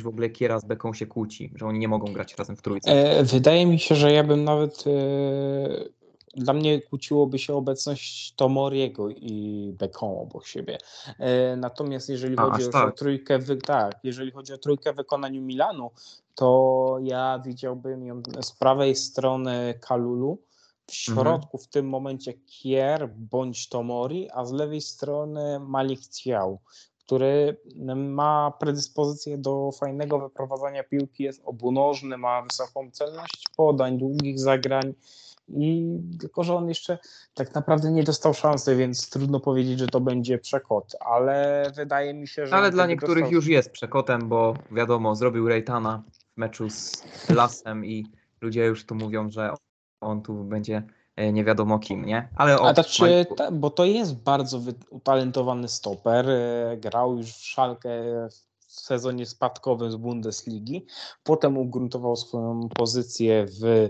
w 0.02 0.08
ogóle 0.08 0.30
Kiera 0.30 0.60
z 0.60 0.66
Beką 0.66 0.94
się 0.94 1.06
kłóci, 1.06 1.54
że 1.56 1.66
oni 1.66 1.80
nie 1.80 1.88
mogą 1.88 2.14
grać 2.14 2.36
razem 2.36 2.56
w 2.56 2.62
trójce? 2.62 2.92
E, 2.92 3.24
wydaje 3.24 3.66
mi 3.66 3.80
się, 3.80 3.96
że 3.96 4.12
ja 4.12 4.24
bym 4.24 4.44
nawet 4.44 4.84
e, 4.88 6.40
dla 6.42 6.54
mnie 6.54 6.82
kłóciłoby 6.82 7.40
się 7.40 7.54
obecność 7.54 8.34
Tomoriego 8.36 9.10
i 9.10 9.74
Beką 9.80 10.22
obok 10.22 10.48
siebie. 10.48 10.78
E, 11.20 11.56
natomiast 11.56 12.10
jeżeli 12.10 12.36
A, 12.38 12.42
chodzi 12.42 12.70
tak. 12.70 12.88
o 12.88 12.92
trójkę, 12.92 13.40
tak, 13.66 14.00
jeżeli 14.04 14.32
chodzi 14.32 14.54
o 14.54 14.58
trójkę 14.58 14.94
w 14.94 14.96
wykonaniu 14.96 15.42
Milanu, 15.42 15.92
to 16.36 16.98
ja 17.02 17.42
widziałbym 17.46 18.06
ją 18.06 18.22
z 18.42 18.52
prawej 18.52 18.96
strony 18.96 19.74
Kalulu, 19.82 20.38
w 20.92 21.10
mhm. 21.10 21.26
środku 21.26 21.58
w 21.58 21.68
tym 21.68 21.90
momencie 21.90 22.34
Kier 22.34 23.10
bądź 23.18 23.70
Tomori, 23.70 24.30
a 24.34 24.46
z 24.46 24.52
lewej 24.52 24.82
strony 24.82 25.60
Malik 25.60 26.08
Ciał, 26.08 26.60
który 27.06 27.58
ma 27.96 28.54
predyspozycję 28.60 29.38
do 29.38 29.72
fajnego 29.72 30.20
wyprowadzania 30.20 30.84
piłki, 30.84 31.24
jest 31.24 31.42
obunożny, 31.46 32.18
ma 32.18 32.42
wysoką 32.42 32.92
celność 32.92 33.44
podań, 33.58 33.98
długich 33.98 34.40
zagrań. 34.40 34.94
I 35.50 35.98
tylko, 36.20 36.44
że 36.44 36.56
on 36.56 36.70
jeszcze 36.70 36.98
tak 37.34 37.56
naprawdę 37.56 37.92
nie 37.92 38.04
dostał 38.04 38.34
szansy, 38.34 38.76
więc 38.76 39.10
trudno 39.10 39.40
powiedzieć, 39.40 39.80
że 39.80 39.88
to 39.88 40.00
będzie 40.02 40.38
przekot, 40.38 40.96
ale 41.00 41.66
wydaje 41.76 42.14
mi 42.14 42.28
się, 42.28 42.48
że. 42.48 42.56
Ale 42.56 42.72
dla 42.72 42.88
niektórych 42.88 43.24
dostał... 43.24 43.34
już 43.34 43.48
jest 43.48 43.72
przekotem, 43.72 44.30
bo 44.30 44.54
wiadomo, 44.72 45.16
zrobił 45.16 45.48
Rejtana 45.48 46.04
w 46.12 46.38
meczu 46.38 46.70
z 46.70 47.04
Lasem 47.30 47.86
i 47.86 48.06
ludzie 48.42 48.66
już 48.66 48.86
tu 48.86 48.96
mówią, 48.96 49.30
że 49.30 49.54
on 50.04 50.22
tu 50.22 50.34
będzie 50.34 50.84
e, 51.16 51.34
nie 51.34 51.44
wiadomo 51.44 51.80
kim, 51.80 52.06
nie? 52.06 52.30
Ale 52.36 52.60
o, 52.60 52.68
A 52.68 52.74
tak 52.74 52.86
czy, 52.86 53.26
ta, 53.38 53.52
bo 53.52 53.70
to 53.70 53.86
jest 53.86 54.16
bardzo 54.16 54.62
utalentowany 54.90 55.68
stoper, 55.68 56.30
e, 56.30 56.78
grał 56.78 57.18
już 57.18 57.32
w 57.32 57.46
Szalkę 57.46 57.90
w 58.60 58.72
sezonie 58.72 59.26
spadkowym 59.26 59.92
z 59.92 59.96
Bundesligi, 59.96 60.86
potem 61.24 61.58
ugruntował 61.58 62.16
swoją 62.16 62.70
pozycję 62.70 63.46
w 63.46 63.90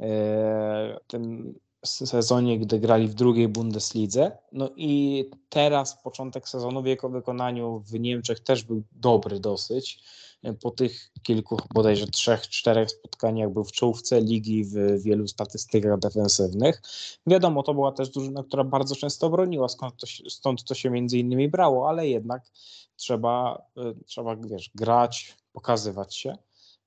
e, 0.00 0.98
tym 1.06 1.54
sezonie, 1.84 2.58
gdy 2.58 2.80
grali 2.80 3.08
w 3.08 3.14
drugiej 3.14 3.48
Bundeslidze. 3.48 4.38
No 4.52 4.70
i 4.76 5.24
teraz 5.48 6.02
początek 6.02 6.48
sezonu 6.48 6.82
w 6.82 6.86
jego 6.86 7.08
wykonaniu 7.08 7.82
w 7.86 8.00
Niemczech 8.00 8.40
też 8.40 8.64
był 8.64 8.82
dobry 8.92 9.40
dosyć 9.40 10.04
po 10.62 10.70
tych 10.70 11.10
kilku, 11.22 11.56
bodajże 11.74 12.06
trzech, 12.06 12.48
czterech 12.48 12.90
spotkaniach 12.90 13.50
był 13.50 13.64
w 13.64 13.72
czołówce 13.72 14.20
ligi 14.20 14.64
w 14.64 15.02
wielu 15.02 15.28
statystykach 15.28 15.98
defensywnych. 15.98 16.82
Wiadomo, 17.26 17.62
to 17.62 17.74
była 17.74 17.92
też 17.92 18.10
drużyna, 18.10 18.42
która 18.42 18.64
bardzo 18.64 18.96
często 18.96 19.30
broniła, 19.30 19.68
skąd 19.68 19.96
to, 19.96 20.06
stąd 20.28 20.64
to 20.64 20.74
się 20.74 20.90
między 20.90 21.18
innymi 21.18 21.48
brało, 21.48 21.88
ale 21.88 22.08
jednak 22.08 22.42
trzeba, 22.96 23.62
y, 23.78 24.04
trzeba 24.04 24.36
wiesz, 24.36 24.70
grać, 24.74 25.36
pokazywać 25.52 26.16
się 26.16 26.36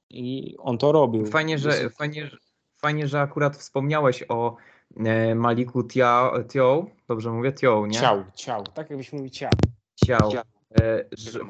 i 0.09 0.55
on 0.59 0.77
to 0.77 0.91
robił. 0.91 1.25
Fajnie, 1.25 1.59
że, 1.59 1.89
fajnie, 1.89 2.31
fajnie, 2.77 3.07
że 3.07 3.21
akurat 3.21 3.57
wspomniałeś 3.57 4.23
o 4.29 4.55
e, 4.97 5.35
Maliku 5.35 5.83
Tiao, 5.83 6.85
dobrze 7.07 7.31
mówię? 7.31 7.53
Tiao, 7.53 7.87
nie? 7.87 7.99
Ciał, 7.99 8.23
ciał, 8.35 8.63
tak 8.63 8.89
jakbyś 8.89 9.13
mówił 9.13 9.29
ciał. 9.29 9.51
Ciał. 10.05 10.31
Że, 10.31 10.41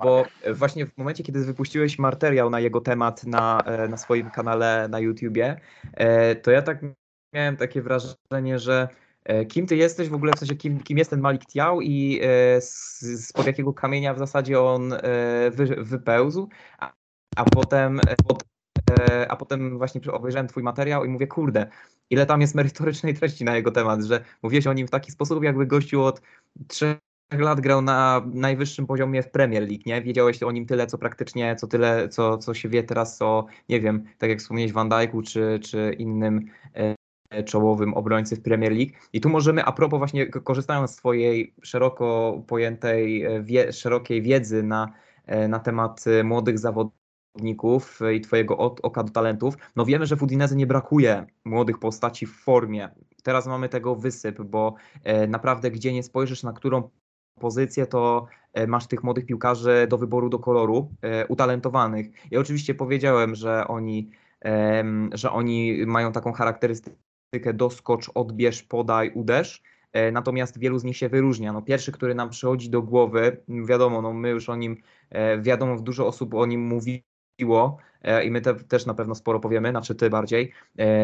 bo 0.03 0.25
właśnie 0.53 0.85
w 0.85 0.97
momencie, 0.97 1.23
kiedy 1.23 1.45
wypuściłeś 1.45 1.99
materiał 1.99 2.49
na 2.49 2.59
jego 2.59 2.81
temat 2.81 3.23
na, 3.23 3.61
e, 3.65 3.87
na 3.87 3.97
swoim 3.97 4.29
kanale 4.29 4.87
na 4.89 4.99
YouTubie, 4.99 5.59
e, 5.93 6.35
to 6.35 6.51
ja 6.51 6.61
tak 6.61 6.77
miałem 7.33 7.57
takie 7.57 7.81
wrażenie, 7.81 8.59
że 8.59 8.87
kim 9.49 9.67
ty 9.67 9.75
jesteś 9.75 10.09
w 10.09 10.13
ogóle, 10.13 10.33
w 10.33 10.39
sensie 10.39 10.55
kim, 10.55 10.79
kim 10.79 10.97
jest 10.97 11.09
ten 11.09 11.19
Malik 11.19 11.45
Tiał 11.45 11.81
i 11.81 12.21
spod 13.17 13.45
jakiego 13.45 13.73
kamienia 13.73 14.13
w 14.13 14.19
zasadzie 14.19 14.61
on 14.61 14.93
wy, 15.51 15.65
wypełzł, 15.77 16.49
a, 16.79 16.93
a 17.35 17.43
potem 17.43 18.01
a 19.29 19.35
potem 19.35 19.77
właśnie 19.77 20.01
obejrzałem 20.11 20.47
twój 20.47 20.63
materiał 20.63 21.05
i 21.05 21.09
mówię, 21.09 21.27
kurde, 21.27 21.67
ile 22.09 22.25
tam 22.25 22.41
jest 22.41 22.55
merytorycznej 22.55 23.13
treści 23.13 23.45
na 23.45 23.55
jego 23.55 23.71
temat, 23.71 24.03
że 24.03 24.23
mówiłeś 24.43 24.67
o 24.67 24.73
nim 24.73 24.87
w 24.87 24.91
taki 24.91 25.11
sposób, 25.11 25.43
jakby 25.43 25.65
gościu 25.65 26.03
od 26.03 26.21
trzech 26.67 26.97
lat 27.31 27.61
grał 27.61 27.81
na 27.81 28.21
najwyższym 28.33 28.87
poziomie 28.87 29.23
w 29.23 29.31
Premier 29.31 29.63
League, 29.63 29.83
nie? 29.85 30.01
Wiedziałeś 30.01 30.43
o 30.43 30.51
nim 30.51 30.65
tyle, 30.65 30.87
co 30.87 30.97
praktycznie, 30.97 31.55
co 31.55 31.67
tyle, 31.67 32.09
co, 32.09 32.37
co 32.37 32.53
się 32.53 32.69
wie 32.69 32.83
teraz 32.83 33.21
o, 33.21 33.45
nie 33.69 33.81
wiem, 33.81 34.03
tak 34.17 34.29
jak 34.29 34.39
wspomniałeś 34.39 34.73
Van 34.73 34.89
Dijku, 34.89 35.21
czy, 35.21 35.59
czy 35.63 35.95
innym 35.97 36.45
e, 36.73 37.43
czołowym 37.43 37.93
obrońcy 37.93 38.35
w 38.35 38.41
Premier 38.41 38.71
League. 38.71 38.91
I 39.13 39.21
tu 39.21 39.29
możemy, 39.29 39.65
a 39.65 39.71
propos 39.71 39.97
właśnie 39.97 40.27
korzystając 40.27 40.91
z 40.91 40.95
twojej 40.95 41.53
szeroko 41.61 42.41
pojętej, 42.47 43.23
e, 43.23 43.43
wie, 43.43 43.73
szerokiej 43.73 44.21
wiedzy 44.21 44.63
na, 44.63 44.91
e, 45.25 45.47
na 45.47 45.59
temat 45.59 46.05
młodych 46.23 46.59
zawodników 46.59 47.99
i 48.13 48.21
twojego 48.21 48.57
oka 48.57 49.03
do 49.03 49.11
talentów, 49.11 49.57
no 49.75 49.85
wiemy, 49.85 50.05
że 50.05 50.15
w 50.15 50.23
Udinese 50.23 50.55
nie 50.55 50.67
brakuje 50.67 51.25
młodych 51.45 51.79
postaci 51.79 52.25
w 52.25 52.35
formie. 52.35 52.89
Teraz 53.23 53.47
mamy 53.47 53.69
tego 53.69 53.95
wysyp, 53.95 54.41
bo 54.41 54.75
naprawdę 55.27 55.71
gdzie 55.71 55.93
nie 55.93 56.03
spojrzysz, 56.03 56.43
na 56.43 56.53
którą 56.53 56.89
pozycję, 57.39 57.85
to 57.85 58.27
e, 58.53 58.67
masz 58.67 58.87
tych 58.87 59.03
młodych 59.03 59.25
piłkarzy 59.25 59.87
do 59.89 59.97
wyboru, 59.97 60.29
do 60.29 60.39
koloru, 60.39 60.89
e, 61.01 61.27
utalentowanych. 61.27 62.07
Ja 62.31 62.39
oczywiście 62.39 62.75
powiedziałem, 62.75 63.35
że 63.35 63.67
oni, 63.67 64.09
że 65.13 65.31
oni 65.31 65.85
mają 65.85 66.11
taką 66.11 66.33
charakterystykę 66.33 67.53
doskocz, 67.53 68.11
odbierz, 68.13 68.63
podaj, 68.63 69.11
uderz, 69.15 69.63
e, 69.93 70.11
natomiast 70.11 70.59
wielu 70.59 70.79
z 70.79 70.83
nich 70.83 70.97
się 70.97 71.09
wyróżnia. 71.09 71.53
No, 71.53 71.61
pierwszy, 71.61 71.91
który 71.91 72.15
nam 72.15 72.29
przychodzi 72.29 72.69
do 72.69 72.81
głowy, 72.81 73.37
wiadomo, 73.47 74.01
no, 74.01 74.13
my 74.13 74.29
już 74.29 74.49
o 74.49 74.55
nim, 74.55 74.77
wiadomo, 75.41 75.79
dużo 75.79 76.07
osób 76.07 76.33
o 76.33 76.45
nim 76.45 76.61
mówiło 76.61 77.77
i 78.23 78.31
my 78.31 78.41
te, 78.41 78.55
też 78.55 78.85
na 78.85 78.93
pewno 78.93 79.15
sporo 79.15 79.39
powiemy, 79.39 79.69
znaczy 79.69 79.95
ty 79.95 80.09
bardziej, 80.09 80.51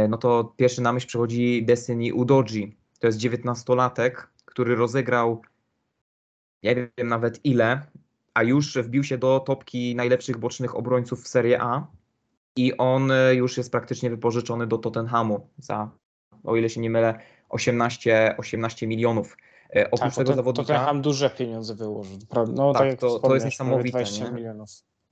no 0.10 0.18
to 0.18 0.54
pierwszy 0.58 0.82
na 0.82 0.94
myśl 0.94 1.08
przychodzi 1.08 1.66
Destiny 1.66 2.14
Udoji. 2.14 2.78
To 3.00 3.08
jest 3.08 3.20
dziewiętnastolatek, 3.20 4.30
który 4.46 4.76
rozegrał 4.76 5.42
nie 6.64 6.76
wiem 6.76 7.08
nawet 7.08 7.46
ile, 7.46 7.82
a 8.34 8.44
już 8.44 8.78
wbił 8.78 9.04
się 9.04 9.18
do 9.18 9.40
topki 9.40 9.96
najlepszych 9.96 10.38
bocznych 10.38 10.76
obrońców 10.76 11.24
w 11.24 11.28
Serie 11.28 11.62
A 11.62 11.88
i 12.56 12.78
on 12.78 13.12
e, 13.12 13.36
już 13.36 13.58
jest 13.58 13.72
praktycznie 13.72 14.10
wypożyczony 14.10 14.68
do 14.68 14.78
Tottenhamu 14.78 15.48
za, 15.58 15.92
o 16.44 16.56
ile 16.56 16.70
się 16.70 16.82
nie 16.82 16.90
mylę, 16.90 17.20
18, 17.50 18.36
18 18.38 18.88
milionów. 18.88 19.38
E, 19.76 19.92
oprócz 19.92 20.00
tak, 20.00 20.16
tego 20.16 20.30
to, 20.30 20.36
zawodnika... 20.36 20.74
Tottenham 20.74 21.02
duże 21.02 21.30
pieniądze 21.30 21.76
wyłożył. 21.76 22.18
No, 22.54 22.74
tak, 22.74 22.90
tak 22.90 23.00
to, 23.00 23.20
to 23.20 23.34
jest 23.34 23.46
niesamowite, 23.46 24.04
nie? 24.04 24.54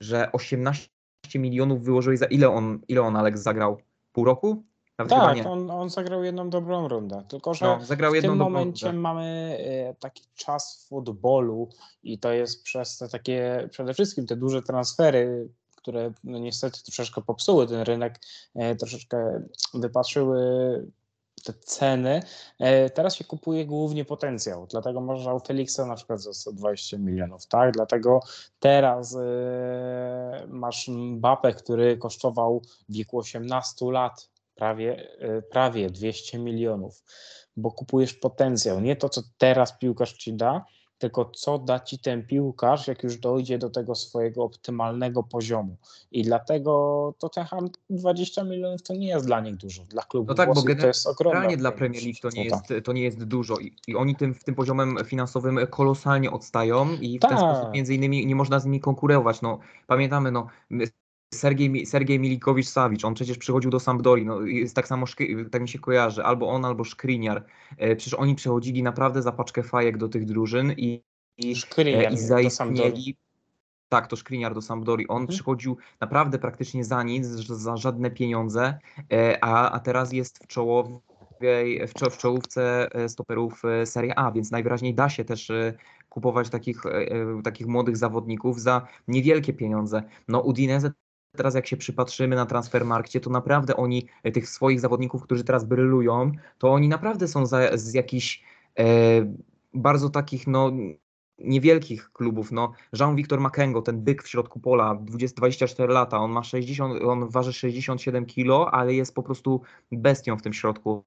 że 0.00 0.32
18 0.32 0.88
milionów 1.34 1.82
wyłożył 1.82 2.16
za 2.16 2.26
ile 2.26 2.50
on, 2.50 2.80
ile 2.88 3.02
on 3.02 3.16
Alex 3.16 3.40
zagrał? 3.40 3.80
Pół 4.12 4.24
roku? 4.24 4.64
Tak, 5.08 5.46
on, 5.46 5.70
on 5.70 5.90
zagrał 5.90 6.24
jedną 6.24 6.50
dobrą 6.50 6.88
rundę. 6.88 7.22
Tylko, 7.28 7.54
że 7.54 7.66
no, 7.66 8.10
w 8.10 8.20
tym 8.20 8.36
momencie 8.36 8.86
rundę. 8.86 9.00
mamy 9.00 9.58
e, 9.60 9.94
taki 9.94 10.24
czas 10.34 10.84
w 10.84 10.88
futbolu 10.88 11.68
i 12.02 12.18
to 12.18 12.32
jest 12.32 12.62
przez 12.62 12.98
te 12.98 13.08
takie, 13.08 13.68
przede 13.70 13.94
wszystkim 13.94 14.26
te 14.26 14.36
duże 14.36 14.62
transfery, 14.62 15.48
które 15.76 16.12
no 16.24 16.38
niestety 16.38 16.82
troszeczkę 16.82 17.22
popsuły 17.22 17.66
ten 17.66 17.80
rynek, 17.80 18.20
e, 18.54 18.76
troszeczkę 18.76 19.42
wypatrzyły 19.74 20.40
te 21.44 21.52
ceny. 21.52 22.22
E, 22.58 22.90
teraz 22.90 23.16
się 23.16 23.24
kupuje 23.24 23.66
głównie 23.66 24.04
potencjał, 24.04 24.66
dlatego 24.66 25.00
można 25.00 25.34
u 25.34 25.40
Felixa 25.40 25.80
na 25.86 25.94
przykład 25.94 26.20
za 26.20 26.32
120 26.32 26.98
milionów, 26.98 27.46
tak? 27.46 27.72
Dlatego 27.72 28.20
teraz 28.58 29.16
masz 30.48 30.88
Mbappé, 30.88 31.54
który 31.54 31.96
kosztował 31.96 32.62
w 32.88 32.92
wieku 32.92 33.18
18 33.18 33.86
lat 33.92 34.30
prawie, 34.60 35.08
e, 35.18 35.42
prawie 35.42 35.90
200 35.90 36.38
milionów, 36.38 37.02
bo 37.56 37.70
kupujesz 37.70 38.14
potencjał, 38.14 38.80
nie 38.80 38.96
to, 38.96 39.08
co 39.08 39.22
teraz 39.38 39.78
piłkarz 39.78 40.12
ci 40.12 40.32
da, 40.32 40.64
tylko 40.98 41.24
co 41.24 41.58
da 41.58 41.80
ci 41.80 41.98
ten 41.98 42.26
piłkarz, 42.26 42.88
jak 42.88 43.02
już 43.02 43.16
dojdzie 43.16 43.58
do 43.58 43.70
tego 43.70 43.94
swojego 43.94 44.44
optymalnego 44.44 45.22
poziomu. 45.22 45.76
I 46.12 46.22
dlatego 46.22 46.70
to 47.18 47.28
Tottenham 47.28 47.68
20 47.90 48.44
milionów 48.44 48.82
to 48.82 48.94
nie 48.94 49.08
jest 49.08 49.26
dla 49.26 49.40
nich 49.40 49.56
dużo. 49.56 49.82
Dla 49.84 50.02
klubu 50.02 50.28
no 50.28 50.34
tak, 50.34 50.54
bo 50.54 50.62
to 50.62 50.86
jest 50.86 51.06
ogromne. 51.06 51.56
dla 51.56 51.72
Premier 51.72 52.02
League 52.02 52.18
to 52.22 52.28
nie, 52.30 52.44
jest, 52.44 52.84
to 52.84 52.92
nie 52.92 53.02
jest 53.02 53.24
dużo 53.24 53.58
I, 53.58 53.72
i 53.86 53.96
oni 53.96 54.16
tym, 54.16 54.34
tym 54.34 54.54
poziomem 54.54 54.96
finansowym 55.04 55.58
kolosalnie 55.70 56.30
odstają 56.30 56.92
i 57.00 57.18
w 57.18 57.20
tak. 57.20 57.30
ten 57.30 57.38
sposób 57.38 57.74
między 57.74 57.94
innymi 57.94 58.26
nie 58.26 58.34
można 58.34 58.60
z 58.60 58.64
nimi 58.64 58.80
konkurować. 58.80 59.42
No, 59.42 59.58
pamiętamy, 59.86 60.30
no, 60.30 60.46
Sergiej, 61.34 61.86
Sergiej 61.86 62.20
Milikowicz-Sawicz, 62.20 63.04
on 63.04 63.14
przecież 63.14 63.38
przychodził 63.38 63.70
do 63.70 63.80
Sampdori, 63.80 64.26
no 64.26 64.40
jest 64.40 64.76
tak 64.76 64.88
samo, 64.88 65.06
tak 65.50 65.62
mi 65.62 65.68
się 65.68 65.78
kojarzy, 65.78 66.24
albo 66.24 66.48
on, 66.48 66.64
albo 66.64 66.84
Szkriniar. 66.84 67.44
E, 67.78 67.96
przecież 67.96 68.14
oni 68.14 68.34
przechodzili 68.34 68.82
naprawdę 68.82 69.22
za 69.22 69.32
paczkę 69.32 69.62
fajek 69.62 69.98
do 69.98 70.08
tych 70.08 70.24
drużyn 70.24 70.72
i, 70.72 71.02
i, 71.38 71.54
e, 71.78 72.12
i 72.12 72.18
zaistnieli. 72.18 73.16
Tak, 73.88 74.06
to 74.06 74.16
Szkriniar 74.16 74.54
do 74.54 74.62
Sampdori. 74.62 75.08
On 75.08 75.22
mhm. 75.22 75.36
przychodził 75.36 75.76
naprawdę 76.00 76.38
praktycznie 76.38 76.84
za 76.84 77.02
nic, 77.02 77.26
za 77.26 77.76
żadne 77.76 78.10
pieniądze, 78.10 78.78
e, 79.12 79.44
a, 79.44 79.70
a 79.70 79.80
teraz 79.80 80.12
jest 80.12 80.44
w 80.44 80.46
czołowej, 80.46 81.86
w, 81.86 82.10
w 82.10 82.18
czołówce 82.18 82.88
stoperów 83.08 83.62
Serie 83.84 84.18
A, 84.18 84.32
więc 84.32 84.50
najwyraźniej 84.50 84.94
da 84.94 85.08
się 85.08 85.24
też 85.24 85.52
kupować 86.08 86.48
takich, 86.48 86.82
takich 87.44 87.66
młodych 87.66 87.96
zawodników 87.96 88.60
za 88.60 88.86
niewielkie 89.08 89.52
pieniądze. 89.52 90.02
No 90.28 90.40
Udinese 90.40 90.90
teraz 91.36 91.54
jak 91.54 91.66
się 91.66 91.76
przypatrzymy 91.76 92.36
na 92.36 92.46
transfermarkcie, 92.46 93.20
to 93.20 93.30
naprawdę 93.30 93.76
oni, 93.76 94.06
e, 94.22 94.32
tych 94.32 94.48
swoich 94.48 94.80
zawodników, 94.80 95.22
którzy 95.22 95.44
teraz 95.44 95.64
brylują, 95.64 96.32
to 96.58 96.72
oni 96.72 96.88
naprawdę 96.88 97.28
są 97.28 97.46
za, 97.46 97.78
z 97.78 97.94
jakichś 97.94 98.44
e, 98.78 98.84
bardzo 99.74 100.10
takich, 100.10 100.46
no 100.46 100.72
niewielkich 101.38 102.12
klubów. 102.12 102.52
No, 102.52 102.72
Jean-Victor 102.92 103.40
Makengo, 103.40 103.82
ten 103.82 104.00
byk 104.00 104.22
w 104.22 104.28
środku 104.28 104.60
pola, 104.60 104.94
20, 104.94 105.36
24 105.36 105.92
lata, 105.92 106.18
on 106.18 106.30
ma 106.30 106.42
60, 106.42 107.02
on 107.02 107.28
waży 107.28 107.52
67 107.52 108.26
kilo, 108.26 108.74
ale 108.74 108.94
jest 108.94 109.14
po 109.14 109.22
prostu 109.22 109.62
bestią 109.92 110.36
w 110.36 110.42
tym 110.42 110.52
środku. 110.52 111.04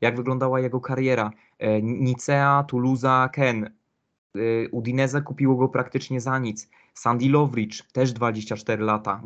Jak 0.00 0.16
wyglądała 0.16 0.60
jego 0.60 0.80
kariera? 0.80 1.30
E, 1.58 1.82
Nicea, 1.82 2.64
Toulouse, 2.68 3.28
Ken. 3.32 3.64
E, 3.64 4.68
Udinese 4.70 5.22
kupiło 5.22 5.56
go 5.56 5.68
praktycznie 5.68 6.20
za 6.20 6.38
nic. 6.38 6.70
Sandy 6.94 7.28
Lovric, 7.28 7.82
też 7.92 8.12
24 8.12 8.84
lata 8.84 9.22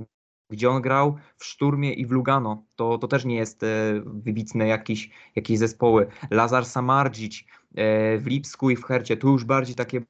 gdzie 0.50 0.70
on 0.70 0.82
grał 0.82 1.16
w 1.36 1.44
Szturmie 1.44 1.92
i 1.92 2.06
w 2.06 2.10
Lugano. 2.10 2.62
To, 2.76 2.98
to 2.98 3.08
też 3.08 3.24
nie 3.24 3.36
jest 3.36 3.62
e, 3.62 3.66
wybitne 4.04 4.66
jakieś, 4.66 5.10
jakieś 5.36 5.58
zespoły. 5.58 6.06
Lazar 6.30 6.66
Samardzic 6.66 7.44
e, 7.74 8.18
w 8.18 8.26
Lipsku 8.26 8.70
i 8.70 8.76
w 8.76 8.84
Hercie, 8.84 9.16
tu 9.16 9.28
już 9.28 9.44
bardziej 9.44 9.74
takie 9.74 10.00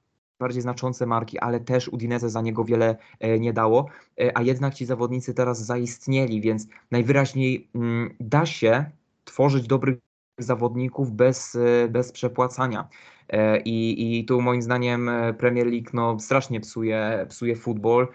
bardziej 0.40 0.62
znaczące 0.62 1.06
marki, 1.06 1.38
ale 1.38 1.60
też 1.60 1.88
Udinese 1.88 2.30
za 2.30 2.42
niego 2.42 2.64
wiele 2.64 2.96
e, 3.20 3.40
nie 3.40 3.52
dało, 3.52 3.86
a 4.34 4.42
jednak 4.42 4.74
ci 4.74 4.86
zawodnicy 4.86 5.34
teraz 5.34 5.64
zaistnieli, 5.64 6.40
więc 6.40 6.66
najwyraźniej 6.90 7.68
mm, 7.74 8.14
da 8.20 8.46
się 8.46 8.84
tworzyć 9.24 9.66
dobrych 9.66 9.98
zawodników 10.38 11.12
bez, 11.12 11.58
bez 11.88 12.12
przepłacania. 12.12 12.88
I, 13.64 14.18
I 14.18 14.24
tu 14.24 14.40
moim 14.40 14.62
zdaniem 14.62 15.10
Premier 15.38 15.66
League 15.66 15.90
no, 15.92 16.20
strasznie 16.20 16.60
psuje, 16.60 17.26
psuje 17.28 17.56
futbol, 17.56 18.08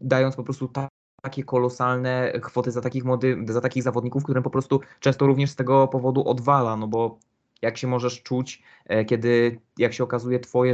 dając 0.00 0.36
po 0.36 0.44
prostu 0.44 0.68
tak 0.68 0.91
takie 1.22 1.44
kolosalne 1.44 2.32
kwoty 2.42 2.70
za 2.70 2.80
takich 2.80 3.04
młody, 3.04 3.36
za 3.48 3.60
takich 3.60 3.82
zawodników, 3.82 4.24
którym 4.24 4.42
po 4.42 4.50
prostu 4.50 4.80
często 5.00 5.26
również 5.26 5.50
z 5.50 5.56
tego 5.56 5.88
powodu 5.88 6.28
odwala, 6.28 6.76
no 6.76 6.88
bo 6.88 7.18
jak 7.62 7.78
się 7.78 7.86
możesz 7.86 8.22
czuć, 8.22 8.62
e, 8.86 9.04
kiedy 9.04 9.60
jak 9.78 9.92
się 9.92 10.04
okazuje 10.04 10.40
twoje 10.40 10.72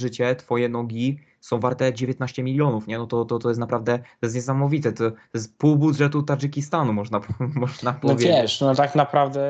życie, 0.00 0.36
twoje 0.36 0.68
nogi 0.68 1.18
są 1.40 1.60
warte 1.60 1.94
19 1.94 2.42
milionów, 2.42 2.86
nie? 2.86 2.98
No 2.98 3.06
to, 3.06 3.24
to, 3.24 3.38
to 3.38 3.48
jest 3.48 3.60
naprawdę, 3.60 3.98
to 3.98 4.26
jest 4.26 4.34
niesamowite, 4.34 4.92
to, 4.92 5.10
to 5.10 5.16
jest 5.34 5.58
pół 5.58 5.76
budżetu 5.76 6.22
Tadżykistanu, 6.22 6.92
można, 6.92 7.20
można 7.54 7.92
no 7.92 8.00
powiedzieć. 8.00 8.30
No 8.30 8.42
wiesz, 8.42 8.60
no 8.60 8.74
tak 8.74 8.94
naprawdę 8.94 9.42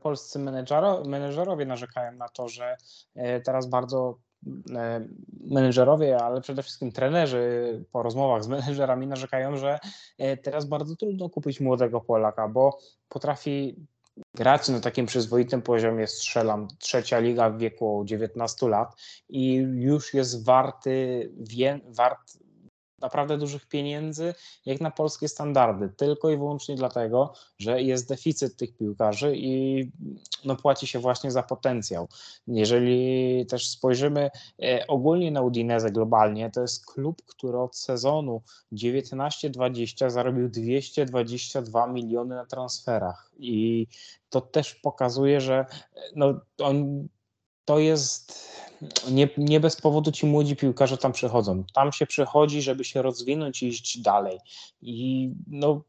polscy 0.00 0.38
menedżerowie 1.06 1.66
narzekają 1.66 2.12
na 2.12 2.28
to, 2.28 2.48
że 2.48 2.76
e, 3.14 3.40
teraz 3.40 3.66
bardzo 3.66 4.18
E, 4.23 4.23
menedżerowie, 5.40 6.18
ale 6.18 6.40
przede 6.40 6.62
wszystkim 6.62 6.92
trenerzy 6.92 7.84
po 7.92 8.02
rozmowach 8.02 8.44
z 8.44 8.48
menedżerami 8.54 9.06
narzekają, 9.06 9.56
że 9.56 9.78
e, 10.18 10.36
teraz 10.36 10.64
bardzo 10.64 10.96
trudno 10.96 11.30
kupić 11.30 11.60
młodego 11.60 12.00
Polaka, 12.00 12.48
bo 12.48 12.78
potrafi 13.08 13.76
graczy 14.34 14.72
na 14.72 14.80
takim 14.80 15.06
przyzwoitym 15.06 15.62
poziomie 15.62 16.06
strzelam. 16.06 16.68
Trzecia 16.78 17.18
liga 17.18 17.50
w 17.50 17.58
wieku 17.58 18.02
19 18.04 18.68
lat 18.68 18.96
i 19.28 19.54
już 19.74 20.14
jest 20.14 20.44
warty, 20.44 21.30
wie, 21.36 21.80
wart 21.88 22.43
naprawdę 23.04 23.38
dużych 23.38 23.66
pieniędzy, 23.66 24.34
jak 24.66 24.80
na 24.80 24.90
polskie 24.90 25.28
standardy, 25.28 25.88
tylko 25.96 26.30
i 26.30 26.36
wyłącznie 26.36 26.76
dlatego, 26.76 27.32
że 27.58 27.82
jest 27.82 28.08
deficyt 28.08 28.56
tych 28.56 28.76
piłkarzy 28.76 29.36
i 29.36 29.84
no, 30.44 30.56
płaci 30.56 30.86
się 30.86 30.98
właśnie 30.98 31.30
za 31.30 31.42
potencjał. 31.42 32.08
Jeżeli 32.46 33.46
też 33.46 33.68
spojrzymy 33.68 34.30
e, 34.62 34.86
ogólnie 34.86 35.30
na 35.30 35.42
Udinezę 35.42 35.90
globalnie, 35.90 36.50
to 36.50 36.60
jest 36.60 36.86
klub, 36.86 37.22
który 37.26 37.58
od 37.58 37.76
sezonu 37.76 38.42
19-20 38.72 40.10
zarobił 40.10 40.48
222 40.48 41.86
miliony 41.86 42.34
na 42.34 42.46
transferach 42.46 43.30
i 43.38 43.86
to 44.30 44.40
też 44.40 44.74
pokazuje, 44.74 45.40
że 45.40 45.66
no, 46.16 46.40
on, 46.58 47.08
to 47.64 47.78
jest 47.78 48.54
nie, 49.10 49.28
nie 49.38 49.60
bez 49.60 49.80
powodu 49.80 50.12
ci 50.12 50.26
młodzi 50.26 50.56
piłkarze 50.56 50.98
tam 50.98 51.12
przychodzą. 51.12 51.64
Tam 51.74 51.92
się 51.92 52.06
przychodzi, 52.06 52.62
żeby 52.62 52.84
się 52.84 53.02
rozwinąć 53.02 53.62
i 53.62 53.68
iść 53.68 53.98
dalej. 53.98 54.38
I 54.82 55.30
no, 55.46 55.82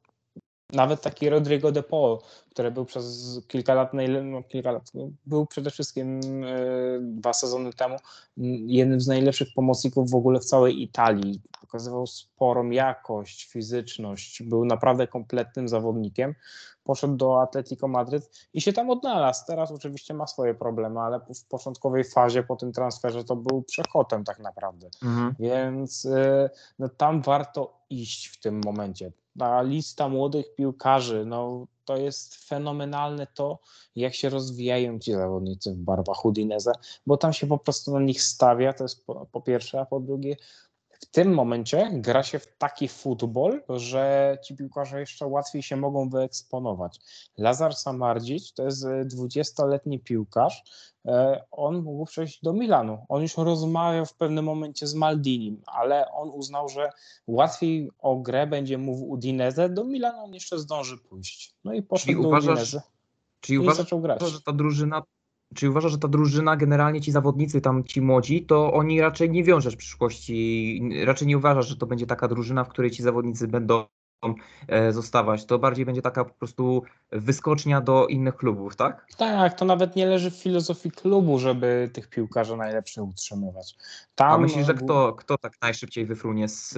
nawet 0.73 1.01
taki 1.01 1.29
Rodrigo 1.29 1.71
de 1.71 1.83
Paul, 1.83 2.19
który 2.49 2.71
był 2.71 2.85
przez 2.85 3.39
kilka 3.47 3.73
lat, 3.73 3.91
no, 4.23 4.43
kilka 4.43 4.71
lat 4.71 4.91
no, 4.93 5.09
był 5.25 5.45
przede 5.45 5.71
wszystkim 5.71 6.21
yy, 6.21 6.99
dwa 7.01 7.33
sezony 7.33 7.73
temu 7.73 7.95
jednym 8.67 9.01
z 9.01 9.07
najlepszych 9.07 9.47
pomocników 9.55 10.11
w 10.11 10.15
ogóle 10.15 10.39
w 10.39 10.45
całej 10.45 10.81
Italii. 10.81 11.41
Pokazywał 11.65 12.07
sporą 12.07 12.69
jakość, 12.69 13.45
fizyczność, 13.45 14.43
był 14.43 14.65
naprawdę 14.65 15.07
kompletnym 15.07 15.67
zawodnikiem 15.67 16.35
poszedł 16.85 17.15
do 17.15 17.41
Atletico 17.41 17.87
Madryt 17.87 18.47
i 18.53 18.61
się 18.61 18.73
tam 18.73 18.89
odnalazł. 18.89 19.45
Teraz 19.47 19.71
oczywiście 19.71 20.13
ma 20.13 20.27
swoje 20.27 20.53
problemy, 20.53 20.99
ale 20.99 21.19
w 21.19 21.45
początkowej 21.45 22.03
fazie 22.03 22.43
po 22.43 22.55
tym 22.55 22.71
transferze 22.71 23.23
to 23.23 23.35
był 23.35 23.63
przechotem 23.63 24.23
tak 24.23 24.39
naprawdę. 24.39 24.89
Mhm. 25.03 25.35
Więc 25.39 26.05
y, 26.05 26.49
no, 26.79 26.89
tam 26.89 27.21
warto 27.21 27.73
iść 27.89 28.27
w 28.27 28.39
tym 28.39 28.61
momencie. 28.65 29.11
Ta 29.39 29.61
lista 29.61 30.09
młodych 30.09 30.55
piłkarzy, 30.55 31.25
no 31.25 31.67
to 31.85 31.97
jest 31.97 32.35
fenomenalne 32.35 33.27
to, 33.27 33.59
jak 33.95 34.13
się 34.15 34.29
rozwijają 34.29 34.99
ci 34.99 35.13
zawodnicy 35.13 35.71
w 35.73 35.77
barwach 35.77 36.25
Udinese, 36.25 36.71
bo 37.07 37.17
tam 37.17 37.33
się 37.33 37.47
po 37.47 37.57
prostu 37.57 37.93
na 37.93 37.99
nich 37.99 38.21
stawia, 38.21 38.73
to 38.73 38.83
jest 38.83 39.05
po, 39.05 39.25
po 39.31 39.41
pierwsze, 39.41 39.81
a 39.81 39.85
po 39.85 39.99
drugie 39.99 40.35
w 41.05 41.11
tym 41.11 41.33
momencie 41.33 41.89
gra 41.93 42.23
się 42.23 42.39
w 42.39 42.57
taki 42.57 42.87
futbol, 42.87 43.63
że 43.69 44.37
ci 44.43 44.55
piłkarze 44.55 44.99
jeszcze 44.99 45.27
łatwiej 45.27 45.63
się 45.63 45.75
mogą 45.75 46.09
wyeksponować. 46.09 46.99
Lazar 47.37 47.75
Samardzic 47.75 48.53
to 48.53 48.63
jest 48.63 48.85
20-letni 48.85 49.99
piłkarz. 49.99 50.63
E, 51.05 51.43
on 51.51 51.81
mógł 51.81 52.05
przejść 52.05 52.41
do 52.43 52.53
Milanu. 52.53 53.05
On 53.09 53.21
już 53.21 53.37
rozmawiał 53.37 54.05
w 54.05 54.13
pewnym 54.13 54.45
momencie 54.45 54.87
z 54.87 54.95
Maldinim, 54.95 55.61
ale 55.65 56.11
on 56.11 56.29
uznał, 56.29 56.69
że 56.69 56.89
łatwiej 57.27 57.89
o 57.99 58.15
grę 58.15 58.47
będzie 58.47 58.77
mu 58.77 58.95
w 58.95 59.03
Udinese. 59.03 59.69
Do 59.69 59.83
Milanu 59.83 60.23
on 60.23 60.33
jeszcze 60.33 60.59
zdąży 60.59 60.97
pójść. 60.97 61.55
No 61.63 61.73
i 61.73 61.81
poszedł 61.81 62.11
czyli 62.11 62.21
do 62.21 62.27
uważasz. 62.27 62.77
Czyli 63.39 63.59
uważasz, 63.59 63.89
że 64.31 64.41
ta 64.41 64.53
drużyna 64.53 65.01
Czyli 65.55 65.69
uważasz, 65.69 65.91
że 65.91 65.97
ta 65.97 66.07
drużyna, 66.07 66.55
generalnie 66.55 67.01
ci 67.01 67.11
zawodnicy, 67.11 67.61
tam 67.61 67.83
ci 67.83 68.01
młodzi, 68.01 68.45
to 68.45 68.73
oni 68.73 69.01
raczej 69.01 69.29
nie 69.29 69.43
wiążesz 69.43 69.73
w 69.73 69.77
przyszłości, 69.77 70.81
raczej 71.05 71.27
nie 71.27 71.37
uważasz, 71.37 71.67
że 71.67 71.77
to 71.77 71.85
będzie 71.85 72.05
taka 72.05 72.27
drużyna, 72.27 72.63
w 72.63 72.69
której 72.69 72.91
ci 72.91 73.03
zawodnicy 73.03 73.47
będą 73.47 73.85
E, 74.67 74.93
zostawać. 74.93 75.45
To 75.45 75.59
bardziej 75.59 75.85
będzie 75.85 76.01
taka 76.01 76.25
po 76.25 76.33
prostu 76.33 76.83
wyskocznia 77.19 77.81
do 77.81 78.07
innych 78.07 78.35
klubów, 78.35 78.75
tak? 78.75 79.07
Tak, 79.17 79.53
to 79.53 79.65
nawet 79.65 79.95
nie 79.95 80.05
leży 80.05 80.31
w 80.31 80.35
filozofii 80.35 80.91
klubu, 80.91 81.39
żeby 81.39 81.89
tych 81.93 82.09
piłkarzy 82.09 82.57
najlepszych 82.57 83.03
utrzymywać. 83.03 83.75
Tam... 84.15 84.31
A 84.31 84.37
myślisz, 84.37 84.65
że 84.65 84.73
kto, 84.73 85.13
kto 85.13 85.37
tak 85.37 85.53
najszybciej 85.61 86.05
wyfrunie 86.05 86.47
z, 86.47 86.73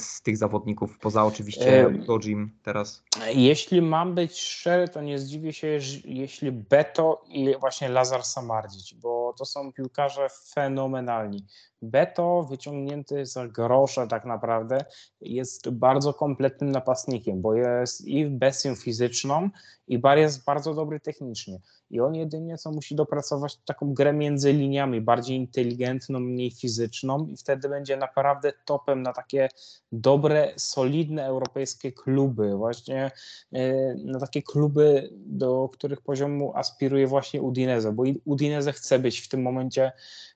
z 0.00 0.22
tych 0.22 0.36
zawodników, 0.36 0.98
poza 0.98 1.24
oczywiście 1.24 1.90
Gojim 2.06 2.50
teraz? 2.62 3.02
Jeśli 3.34 3.82
mam 3.82 4.14
być 4.14 4.40
szczery, 4.40 4.88
to 4.88 5.00
nie 5.02 5.18
zdziwię 5.18 5.52
się, 5.52 5.78
jeśli 6.04 6.52
Beto 6.52 7.24
i 7.28 7.54
właśnie 7.60 7.88
Lazar 7.88 8.24
Samardzic, 8.24 8.92
bo 8.92 9.34
to 9.38 9.44
są 9.44 9.72
piłkarze 9.72 10.28
fenomenalni. 10.54 11.46
Beto, 11.82 12.46
wyciągnięty 12.50 13.26
za 13.26 13.48
grosze 13.48 14.06
tak 14.08 14.24
naprawdę, 14.24 14.84
jest 15.20 15.70
bardzo 15.70 16.14
kompletnym 16.14 16.70
napastnikiem, 16.70 17.42
bo 17.42 17.54
jest 17.54 18.06
i 18.06 18.26
bestią 18.26 18.74
fizyczną, 18.74 19.50
i 19.88 19.98
Bar 19.98 20.18
jest 20.18 20.44
bardzo 20.44 20.74
dobry 20.74 21.00
technicznie. 21.00 21.60
I 21.90 22.00
on 22.00 22.14
jedynie 22.14 22.58
co 22.58 22.70
musi 22.70 22.94
dopracować 22.94 23.56
taką 23.56 23.94
grę 23.94 24.12
między 24.12 24.52
liniami, 24.52 25.00
bardziej 25.00 25.36
inteligentną, 25.36 26.20
mniej 26.20 26.50
fizyczną, 26.50 27.26
i 27.26 27.36
wtedy 27.36 27.68
będzie 27.68 27.96
naprawdę 27.96 28.52
topem 28.64 29.02
na 29.02 29.12
takie 29.12 29.48
dobre, 29.92 30.52
solidne 30.56 31.26
europejskie 31.26 31.92
kluby, 31.92 32.56
właśnie 32.56 33.10
e, 33.52 33.94
na 33.94 34.20
takie 34.20 34.42
kluby, 34.42 35.10
do 35.12 35.68
których 35.72 36.00
poziomu 36.00 36.52
aspiruje 36.54 37.06
właśnie 37.06 37.42
Udinese, 37.42 37.92
bo 37.92 38.02
Udinese 38.24 38.72
chce 38.72 38.98
być 38.98 39.20
w 39.20 39.28
tym 39.28 39.42
momencie 39.42 39.92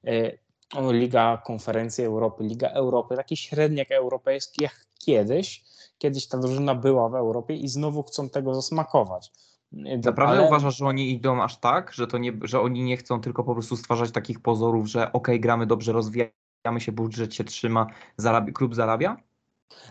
e, 0.07 0.33
Liga 0.91 1.43
Konferencji 1.47 2.05
Europy, 2.05 2.45
Liga 2.45 2.69
Europy, 2.69 3.17
taki 3.17 3.37
średniak 3.37 3.91
europejski 3.91 4.63
jak 4.63 4.87
kiedyś. 4.99 5.65
Kiedyś 6.01 6.27
ta 6.27 6.39
drużyna 6.39 6.75
była 6.75 7.09
w 7.09 7.15
Europie 7.15 7.55
i 7.55 7.69
znowu 7.69 8.03
chcą 8.03 8.29
tego 8.29 8.55
zasmakować. 8.55 9.33
Naprawdę 10.05 10.39
Ale... 10.39 10.47
uważasz, 10.47 10.77
że 10.77 10.87
oni 10.87 11.11
idą 11.11 11.43
aż 11.43 11.61
tak, 11.61 11.93
że, 11.93 12.07
to 12.07 12.19
nie, 12.19 12.33
że 12.43 12.61
oni 12.61 12.83
nie 12.83 12.97
chcą 12.97 13.21
tylko 13.21 13.45
po 13.45 13.55
prostu 13.55 13.77
stwarzać 13.77 14.11
takich 14.11 14.41
pozorów, 14.41 14.87
że 14.87 15.13
ok, 15.13 15.29
gramy 15.39 15.67
dobrze, 15.67 15.93
rozwijamy 15.93 16.79
się, 16.79 16.93
budżet 16.93 17.35
się 17.35 17.45
trzyma, 17.45 17.87
zarabia, 18.17 18.53
klub 18.53 18.75
zarabia? 18.75 19.17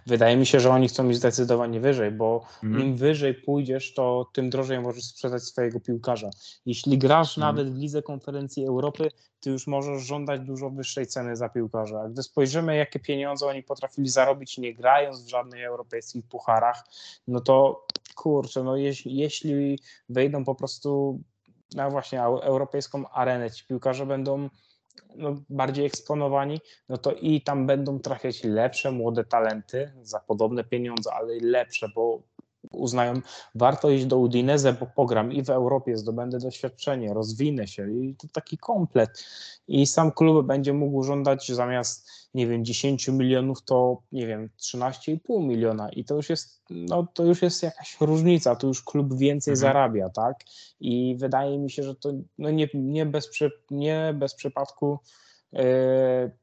Wydaje 0.05 0.37
mi 0.37 0.45
się, 0.45 0.59
że 0.59 0.69
oni 0.69 0.87
chcą 0.87 1.09
iść 1.09 1.19
zdecydowanie 1.19 1.79
wyżej, 1.79 2.11
bo 2.11 2.45
mm. 2.63 2.81
im 2.81 2.97
wyżej 2.97 3.33
pójdziesz, 3.33 3.93
to 3.93 4.29
tym 4.33 4.49
drożej 4.49 4.79
możesz 4.79 5.03
sprzedać 5.03 5.43
swojego 5.43 5.79
piłkarza. 5.79 6.29
Jeśli 6.65 6.97
grasz 6.97 7.37
mm. 7.37 7.47
nawet 7.47 7.73
w 7.73 7.77
Lidze 7.77 8.01
Konferencji 8.01 8.65
Europy, 8.65 9.11
ty 9.39 9.49
już 9.49 9.67
możesz 9.67 10.03
żądać 10.03 10.41
dużo 10.41 10.69
wyższej 10.69 11.07
ceny 11.07 11.35
za 11.35 11.49
piłkarza. 11.49 12.01
A 12.01 12.09
gdy 12.09 12.23
spojrzymy, 12.23 12.75
jakie 12.75 12.99
pieniądze 12.99 13.45
oni 13.45 13.63
potrafili 13.63 14.09
zarobić, 14.09 14.57
nie 14.57 14.73
grając 14.73 15.23
w 15.23 15.29
żadnych 15.29 15.65
europejskich 15.65 16.25
pucharach, 16.25 16.83
no 17.27 17.39
to 17.39 17.85
kurczę, 18.15 18.63
no 18.63 18.75
jeśli, 18.75 19.15
jeśli 19.17 19.79
wejdą 20.09 20.45
po 20.45 20.55
prostu 20.55 21.19
na 21.75 21.89
właśnie 21.89 22.21
europejską 22.23 23.09
arenę, 23.09 23.51
ci 23.51 23.65
piłkarze 23.65 24.05
będą 24.05 24.49
no, 25.15 25.35
bardziej 25.49 25.85
eksponowani, 25.85 26.61
no 26.89 26.97
to 26.97 27.11
i 27.11 27.41
tam 27.41 27.67
będą 27.67 27.99
trafiać 27.99 28.43
lepsze 28.43 28.91
młode 28.91 29.23
talenty 29.23 29.91
za 30.01 30.19
podobne 30.19 30.63
pieniądze, 30.63 31.13
ale 31.13 31.33
lepsze, 31.41 31.89
bo 31.95 32.21
uznają, 32.71 33.21
warto 33.55 33.89
iść 33.89 34.05
do 34.05 34.17
Udinese, 34.17 34.73
bo 34.73 34.85
pogram 34.85 35.31
i 35.31 35.43
w 35.43 35.49
Europie, 35.49 35.97
zdobędę 35.97 36.39
doświadczenie, 36.39 37.13
rozwinę 37.13 37.67
się 37.67 37.91
i 37.91 38.15
to 38.15 38.27
taki 38.33 38.57
komplet. 38.57 39.25
I 39.67 39.87
sam 39.87 40.11
klub 40.11 40.47
będzie 40.47 40.73
mógł 40.73 41.03
żądać 41.03 41.51
zamiast, 41.51 42.09
nie 42.33 42.47
wiem, 42.47 42.65
10 42.65 43.07
milionów, 43.07 43.61
to 43.61 44.01
nie 44.11 44.27
wiem, 44.27 44.49
13,5 44.59 45.19
miliona 45.43 45.89
i 45.89 46.05
to 46.05 46.15
już 46.15 46.29
jest, 46.29 46.61
no 46.69 47.07
to 47.13 47.23
już 47.23 47.41
jest 47.41 47.63
jakaś 47.63 47.97
różnica, 48.01 48.55
to 48.55 48.67
już 48.67 48.83
klub 48.83 49.17
więcej 49.17 49.51
mhm. 49.51 49.61
zarabia, 49.61 50.09
tak? 50.09 50.35
I 50.79 51.15
wydaje 51.19 51.59
mi 51.59 51.71
się, 51.71 51.83
że 51.83 51.95
to 51.95 52.13
no 52.37 52.51
nie, 52.51 52.69
nie, 52.73 53.05
bez, 53.05 53.29
nie 53.71 54.13
bez 54.15 54.35
przypadku 54.35 54.99
yy, 55.51 55.61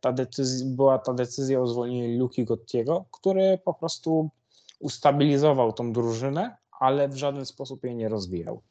ta 0.00 0.12
decyzja, 0.12 0.66
była 0.68 0.98
ta 0.98 1.14
decyzja 1.14 1.60
o 1.60 1.66
zwolnieniu 1.66 2.18
Luki 2.18 2.44
Gottiego, 2.44 3.04
który 3.10 3.58
po 3.64 3.74
prostu 3.74 4.30
ustabilizował 4.78 5.72
tą 5.72 5.92
drużynę, 5.92 6.56
ale 6.80 7.08
w 7.08 7.16
żaden 7.16 7.46
sposób 7.46 7.84
jej 7.84 7.94
nie 7.94 8.08
rozwijał. 8.08 8.62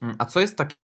Mm, 0.00 0.16
a 0.18 0.24
co 0.24 0.40
jest 0.40 0.58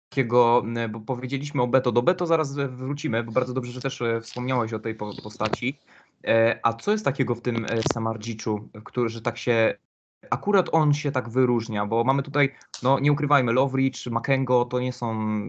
takiego, 0.09 0.61
mm, 0.65 0.91
bo 0.91 0.99
powiedzieliśmy 0.99 1.61
o 1.61 1.67
Beto, 1.67 1.91
do 1.91 2.01
Beto 2.01 2.25
zaraz 2.25 2.55
wrócimy, 2.55 3.23
bo 3.23 3.31
bardzo 3.31 3.53
dobrze, 3.53 3.71
że 3.71 3.81
też 3.81 4.01
e, 4.01 4.21
wspomniałeś 4.21 4.73
o 4.73 4.79
tej 4.79 4.95
postaci. 4.95 5.79
E, 6.27 6.59
a 6.63 6.73
co 6.73 6.91
jest 6.91 7.05
takiego 7.05 7.35
w 7.35 7.41
tym 7.41 7.65
e, 7.65 7.67
Samardziczu, 7.93 8.69
który, 8.83 9.09
że 9.09 9.21
tak 9.21 9.37
się 9.37 9.73
akurat 10.29 10.69
on 10.71 10.93
się 10.93 11.11
tak 11.11 11.29
wyróżnia, 11.29 11.85
bo 11.85 12.03
mamy 12.03 12.23
tutaj, 12.23 12.55
no 12.83 12.99
nie 12.99 13.11
ukrywajmy, 13.11 13.53
Lovrich, 13.53 13.93
Makengo 14.11 14.65
to 14.65 14.79
nie 14.79 14.93
są 14.93 15.39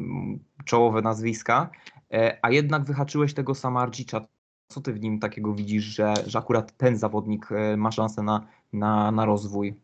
czołowe 0.64 1.02
nazwiska, 1.02 1.70
a 2.42 2.50
jednak 2.50 2.84
wyhaczyłeś 2.84 3.34
tego 3.34 3.54
Samardzicza. 3.54 4.20
Co 4.68 4.80
ty 4.80 4.92
w 4.92 5.00
nim 5.00 5.18
takiego 5.18 5.54
widzisz, 5.54 5.84
że, 5.84 6.14
że 6.26 6.38
akurat 6.38 6.76
ten 6.76 6.96
zawodnik 6.96 7.48
ma 7.76 7.90
szansę 7.92 8.22
na 8.22 8.46
na, 8.72 9.10
na 9.10 9.24
rozwój? 9.24 9.74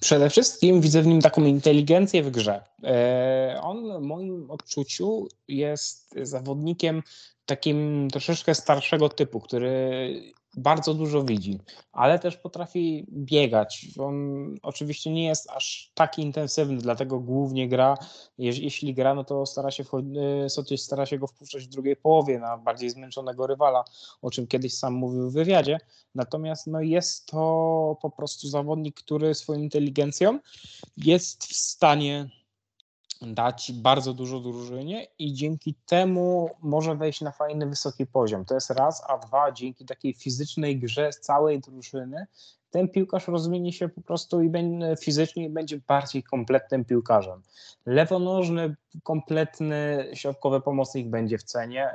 Przede 0.00 0.30
wszystkim 0.30 0.80
widzę 0.80 1.02
w 1.02 1.06
nim 1.06 1.20
taką 1.20 1.44
inteligencję 1.44 2.22
w 2.22 2.30
grze. 2.30 2.64
E, 2.84 3.60
on 3.62 4.02
w 4.02 4.06
moim 4.06 4.50
odczuciu 4.50 5.28
jest 5.48 6.14
zawodnikiem 6.22 7.02
takim 7.46 8.08
troszeczkę 8.10 8.54
starszego 8.54 9.08
typu, 9.08 9.40
który 9.40 10.22
bardzo 10.56 10.94
dużo 10.94 11.22
widzi, 11.22 11.60
ale 11.92 12.18
też 12.18 12.36
potrafi 12.36 13.06
biegać. 13.08 13.86
On 13.98 14.46
oczywiście 14.62 15.10
nie 15.10 15.24
jest 15.24 15.50
aż 15.50 15.90
tak 15.94 16.18
intensywny, 16.18 16.78
dlatego 16.78 17.20
głównie 17.20 17.68
gra. 17.68 17.98
Jeśli 18.38 18.94
gra, 18.94 19.14
no 19.14 19.24
to 19.24 19.46
stara 19.46 19.70
się, 19.70 19.84
y, 20.44 20.50
Sotis 20.50 20.82
stara 20.82 21.06
się 21.06 21.18
go 21.18 21.26
wpuszczać 21.26 21.64
w 21.64 21.68
drugiej 21.68 21.96
połowie 21.96 22.38
na 22.38 22.58
bardziej 22.58 22.90
zmęczonego 22.90 23.46
rywala, 23.46 23.84
o 24.22 24.30
czym 24.30 24.46
kiedyś 24.46 24.74
sam 24.74 24.94
mówił 24.94 25.30
w 25.30 25.32
wywiadzie. 25.32 25.78
Natomiast 26.14 26.66
no 26.66 26.80
jest 26.80 27.26
to 27.26 27.98
po 28.02 28.10
prostu 28.10 28.48
zawodnik, 28.48 28.96
który 28.96 29.34
swoją 29.34 29.60
inteligencją 29.60 30.38
jest 30.96 31.44
w 31.44 31.56
stanie 31.56 32.30
dać 33.26 33.72
bardzo 33.72 34.14
dużo 34.14 34.40
drużynie 34.40 35.06
i 35.18 35.32
dzięki 35.32 35.74
temu 35.86 36.50
może 36.62 36.94
wejść 36.94 37.20
na 37.20 37.32
fajny, 37.32 37.66
wysoki 37.66 38.06
poziom. 38.06 38.44
To 38.44 38.54
jest 38.54 38.70
raz, 38.70 39.02
a 39.08 39.18
dwa, 39.18 39.52
dzięki 39.52 39.84
takiej 39.84 40.14
fizycznej 40.14 40.78
grze 40.78 41.10
całej 41.10 41.60
drużyny, 41.60 42.26
ten 42.72 42.88
piłkarz 42.88 43.28
rozwinie 43.28 43.72
się 43.72 43.88
po 43.88 44.00
prostu 44.00 44.42
i 44.42 44.48
będzie 44.48 44.96
fizycznie 44.96 45.44
i 45.44 45.50
będzie 45.50 45.80
bardziej 45.88 46.22
kompletnym 46.22 46.84
piłkarzem. 46.84 47.42
Lewonożny, 47.86 48.76
kompletny 49.02 50.10
środkowy 50.14 50.60
pomocnik 50.60 51.08
będzie 51.08 51.38
w 51.38 51.42
cenie, 51.42 51.90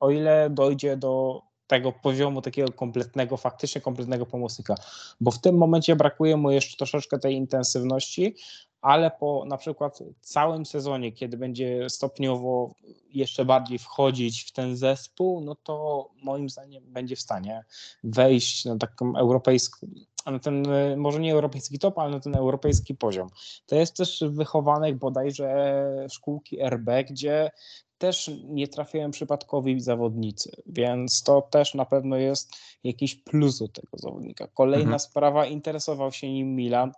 o 0.00 0.10
ile 0.10 0.50
dojdzie 0.50 0.96
do 0.96 1.42
tego 1.66 1.92
poziomu 1.92 2.42
takiego 2.42 2.72
kompletnego, 2.72 3.36
faktycznie 3.36 3.80
kompletnego 3.80 4.26
pomocnika, 4.26 4.74
bo 5.20 5.30
w 5.30 5.40
tym 5.40 5.56
momencie 5.56 5.96
brakuje 5.96 6.36
mu 6.36 6.50
jeszcze 6.50 6.76
troszeczkę 6.76 7.18
tej 7.18 7.34
intensywności, 7.34 8.34
ale 8.82 9.10
po 9.10 9.44
na 9.46 9.56
przykład 9.56 9.98
całym 10.20 10.66
sezonie, 10.66 11.12
kiedy 11.12 11.36
będzie 11.36 11.90
stopniowo 11.90 12.74
jeszcze 13.10 13.44
bardziej 13.44 13.78
wchodzić 13.78 14.44
w 14.44 14.52
ten 14.52 14.76
zespół, 14.76 15.40
no 15.40 15.54
to 15.54 16.08
moim 16.22 16.50
zdaniem 16.50 16.84
będzie 16.86 17.16
w 17.16 17.20
stanie 17.20 17.64
wejść 18.04 18.64
na 18.64 18.78
taką 18.78 19.16
europejską, 19.16 19.86
na 20.26 20.38
ten 20.38 20.64
może 20.96 21.20
nie 21.20 21.32
europejski 21.32 21.78
top, 21.78 21.98
ale 21.98 22.10
na 22.10 22.20
ten 22.20 22.36
europejski 22.36 22.94
poziom. 22.94 23.28
To 23.66 23.76
jest 23.76 23.96
też 23.96 24.24
wychowanek 24.28 24.96
bodajże 24.96 26.06
szkółki 26.10 26.58
RB, 26.62 26.90
gdzie 27.10 27.50
też 27.98 28.30
nie 28.44 28.68
trafiają 28.68 29.10
przypadkowi 29.10 29.80
zawodnicy, 29.80 30.50
więc 30.66 31.22
to 31.22 31.42
też 31.42 31.74
na 31.74 31.84
pewno 31.84 32.16
jest 32.16 32.50
jakiś 32.84 33.14
plus 33.14 33.58
do 33.58 33.68
tego 33.68 33.98
zawodnika. 33.98 34.46
Kolejna 34.46 34.82
mhm. 34.82 35.00
sprawa, 35.00 35.46
interesował 35.46 36.12
się 36.12 36.32
nim 36.32 36.56
Milan 36.56 36.92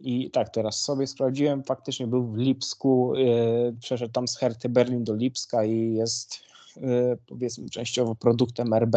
i 0.00 0.30
tak, 0.30 0.50
teraz 0.50 0.80
sobie 0.80 1.06
sprawdziłem, 1.06 1.62
faktycznie 1.64 2.06
był 2.06 2.26
w 2.26 2.36
Lipsku, 2.36 3.12
yy, 3.16 3.76
przeszedł 3.80 4.12
tam 4.12 4.28
z 4.28 4.36
Herty 4.36 4.68
Berlin 4.68 5.04
do 5.04 5.14
Lipska 5.14 5.64
i 5.64 5.94
jest 5.94 6.53
powiedzmy 7.26 7.70
częściowo 7.70 8.14
produktem 8.14 8.74
RB. 8.74 8.96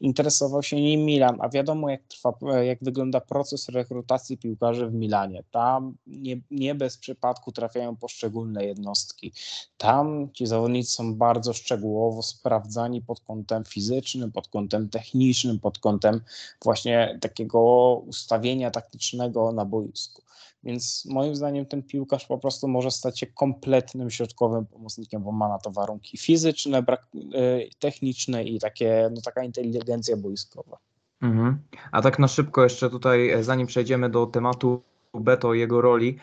Interesował 0.00 0.62
się 0.62 0.76
nim 0.76 1.04
Milan, 1.04 1.36
a 1.40 1.48
wiadomo 1.48 1.90
jak 1.90 2.02
trwa, 2.02 2.32
jak 2.62 2.78
wygląda 2.84 3.20
proces 3.20 3.68
rekrutacji 3.68 4.38
piłkarzy 4.38 4.86
w 4.86 4.94
Milanie. 4.94 5.44
Tam 5.50 5.96
nie, 6.06 6.40
nie 6.50 6.74
bez 6.74 6.98
przypadku 6.98 7.52
trafiają 7.52 7.96
poszczególne 7.96 8.64
jednostki. 8.64 9.32
Tam 9.76 10.28
ci 10.32 10.46
zawodnicy 10.46 10.92
są 10.92 11.14
bardzo 11.14 11.52
szczegółowo 11.52 12.22
sprawdzani 12.22 13.02
pod 13.02 13.20
kątem 13.20 13.64
fizycznym, 13.64 14.32
pod 14.32 14.48
kątem 14.48 14.88
technicznym, 14.88 15.60
pod 15.60 15.78
kątem 15.78 16.20
właśnie 16.64 17.18
takiego 17.20 17.62
ustawienia 18.06 18.70
taktycznego 18.70 19.52
na 19.52 19.64
boisku. 19.64 20.22
Więc 20.64 21.04
moim 21.10 21.36
zdaniem 21.36 21.66
ten 21.66 21.82
piłkarz 21.82 22.26
po 22.26 22.38
prostu 22.38 22.68
może 22.68 22.90
stać 22.90 23.20
się 23.20 23.26
kompletnym 23.26 24.10
środkowym 24.10 24.66
pomocnikiem, 24.66 25.22
bo 25.22 25.32
ma 25.32 25.48
na 25.48 25.58
to 25.58 25.70
warunki 25.70 26.18
fizyczne, 26.18 26.82
brak, 26.82 27.06
y, 27.14 27.70
techniczne 27.78 28.44
i 28.44 28.58
takie, 28.58 29.10
no, 29.14 29.20
taka 29.20 29.44
inteligencja 29.44 30.16
boiskowa. 30.16 30.78
Mhm. 31.22 31.58
A 31.92 32.02
tak 32.02 32.18
na 32.18 32.28
szybko 32.28 32.64
jeszcze 32.64 32.90
tutaj, 32.90 33.30
e, 33.30 33.44
zanim 33.44 33.66
przejdziemy 33.66 34.10
do 34.10 34.26
tematu 34.26 34.82
Beto 35.14 35.54
i 35.54 35.58
jego 35.58 35.80
roli, 35.80 36.18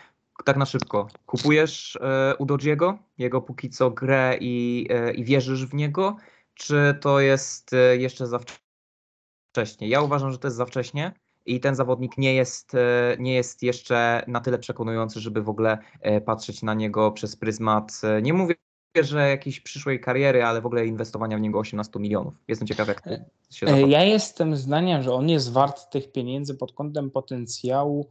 tak 0.46 0.58
na 0.58 0.66
szybko. 0.66 1.08
Kupujesz 1.26 1.96
e, 2.02 2.36
Udodziego, 2.40 2.98
jego 3.18 3.42
póki 3.42 3.70
co 3.70 3.92
grę 3.92 4.38
i, 4.42 4.88
e, 4.90 5.14
i 5.14 5.24
wierzysz 5.24 5.66
w 5.66 5.74
niego, 5.74 6.18
czy 6.54 6.98
to 7.02 7.20
jest 7.20 7.74
e, 7.74 7.98
jeszcze 7.98 8.28
za 8.28 8.40
wcześnie? 9.52 9.88
Ja 9.88 10.02
uważam, 10.02 10.32
że 10.32 10.38
to 10.38 10.48
jest 10.48 10.58
za 10.58 10.66
wcześnie 10.66 11.14
i 11.46 11.60
ten 11.60 11.76
zawodnik 11.76 12.18
nie 12.18 12.34
jest, 12.34 12.76
e, 12.76 13.16
nie 13.20 13.34
jest 13.34 13.64
jeszcze 13.64 14.24
na 14.28 14.40
tyle 14.40 14.60
przekonujący, 14.60 15.20
żeby 15.20 15.42
w 15.42 15.50
ogóle 15.50 15.78
e, 16.02 16.22
patrzeć 16.22 16.64
na 16.64 16.74
niego 16.74 17.12
przez 17.12 17.36
pryzmat, 17.36 18.02
e, 18.04 18.22
nie 18.22 18.34
mówię, 18.34 18.56
że 19.02 19.30
jakiejś 19.30 19.60
przyszłej 19.60 20.00
kariery, 20.00 20.44
ale 20.44 20.62
w 20.62 20.66
ogóle 20.66 20.86
inwestowania 20.86 21.38
w 21.38 21.42
niego 21.42 21.60
18 21.60 22.00
milionów. 22.00 22.34
Jestem 22.48 22.68
ciekaw, 22.68 22.88
jak 22.88 23.02
ty 23.02 23.26
się 23.52 23.66
zapatrzy. 23.66 23.90
Ja 23.90 24.04
jestem 24.04 24.56
zdania, 24.56 25.02
że 25.02 25.14
on 25.14 25.30
jest 25.30 25.52
wart 25.52 25.90
tych 25.92 26.12
pieniędzy 26.12 26.56
pod 26.56 26.74
kątem 26.74 27.12
potencjału 27.12 28.10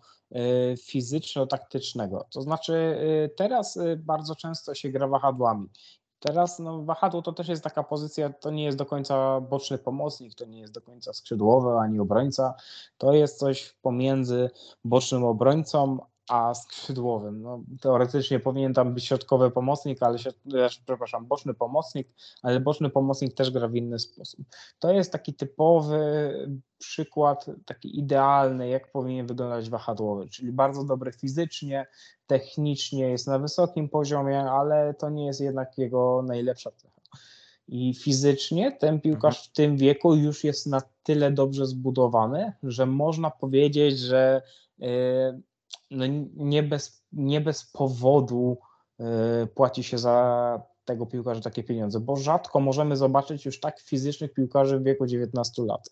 fizyczno-taktycznego. 0.83 2.25
To 2.31 2.43
znaczy, 2.43 2.99
teraz 3.37 3.79
bardzo 3.97 4.37
często 4.37 4.75
się 4.75 4.89
gra 4.89 5.09
wahadłami. 5.09 5.69
Teraz 6.21 6.59
no, 6.59 6.83
wahadło 6.83 7.23
to 7.23 7.33
też 7.33 7.49
jest 7.49 7.65
taka 7.65 7.83
pozycja, 7.83 8.31
to 8.31 8.51
nie 8.51 8.65
jest 8.65 8.79
do 8.79 8.87
końca 8.87 9.41
boczny 9.41 9.79
pomocnik, 9.79 10.35
to 10.35 10.45
nie 10.45 10.61
jest 10.61 10.73
do 10.73 10.81
końca 10.81 11.13
skrzydłowy 11.13 11.79
ani 11.79 12.01
obrońca. 12.01 12.55
To 12.99 13.13
jest 13.13 13.39
coś 13.39 13.77
pomiędzy 13.83 14.51
bocznym 14.85 15.25
obrońcą 15.25 15.99
a 16.29 16.55
skrzydłowym. 16.55 17.43
No, 17.43 17.63
teoretycznie 17.81 18.41
powinien 18.41 18.75
tam 18.75 18.95
być 18.95 19.05
środkowy 19.05 19.51
pomocnik, 19.51 20.03
ale 20.03 20.19
przepraszam, 20.87 21.27
boczny 21.27 21.55
pomocnik, 21.55 22.09
ale 22.43 22.61
boczny 22.61 22.91
pomocnik 22.91 23.35
też 23.35 23.51
gra 23.51 23.69
w 23.69 23.75
inny 23.75 23.99
sposób. 23.99 24.41
To 24.79 24.93
jest 24.93 25.13
taki 25.13 25.35
typowy 25.35 26.33
przykład, 26.79 27.47
taki 27.65 27.99
idealny, 27.99 28.69
jak 28.69 28.93
powinien 28.93 29.27
wyglądać 29.27 29.71
wahadłowy, 29.71 30.29
czyli 30.29 30.53
bardzo 30.53 30.85
dobry 30.85 31.13
fizycznie, 31.13 31.87
technicznie, 32.27 33.11
jest 33.11 33.27
na 33.27 33.39
wysokim 33.39 33.89
poziomie, 33.89 34.41
ale 34.41 34.95
to 34.95 35.11
nie 35.11 35.27
jest 35.27 35.41
jednak 35.41 35.79
jego 35.79 36.23
najlepsza 36.27 36.71
cecha. 36.71 37.01
I 37.69 37.95
fizycznie 37.95 38.73
ten 38.73 39.01
piłkarz 39.01 39.37
mhm. 39.37 39.51
w 39.51 39.53
tym 39.53 39.77
wieku 39.77 40.15
już 40.15 40.45
jest 40.45 40.67
na 40.67 40.83
tyle 41.03 41.31
dobrze 41.31 41.67
zbudowany, 41.67 42.53
że 42.63 42.87
można 42.87 43.31
powiedzieć, 43.31 43.99
że 43.99 44.43
yy, 44.79 44.89
no 45.91 46.05
nie, 46.37 46.63
bez, 46.63 47.03
nie 47.13 47.41
bez 47.41 47.65
powodu 47.65 48.59
y, 49.01 49.47
płaci 49.47 49.83
się 49.83 49.99
za 49.99 50.63
tego 50.85 51.07
piłkarza 51.07 51.41
takie 51.41 51.65
pieniądze, 51.65 52.01
bo 52.01 52.17
rzadko 52.17 52.61
możemy 52.61 52.97
zobaczyć 52.97 53.47
już 53.47 53.61
tak 53.61 53.81
fizycznych 53.81 54.33
piłkarzy 54.33 54.79
w 54.79 54.83
wieku 54.83 55.07
19 55.07 55.63
lat. 55.63 55.91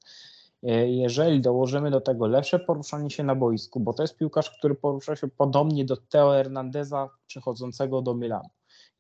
Y, 0.65 0.89
jeżeli 0.89 1.41
dołożymy 1.41 1.91
do 1.91 2.01
tego 2.01 2.27
lepsze 2.27 2.59
poruszanie 2.59 3.11
się 3.11 3.25
na 3.25 3.35
boisku, 3.35 3.81
bo 3.81 3.93
to 3.93 4.03
jest 4.03 4.17
piłkarz, 4.17 4.51
który 4.59 4.75
porusza 4.75 5.17
się 5.17 5.29
podobnie 5.29 5.85
do 5.85 5.97
Teo 5.97 6.31
Hernandeza 6.31 7.11
przechodzącego 7.27 8.03
do 8.03 8.15
Milanu. 8.15 8.49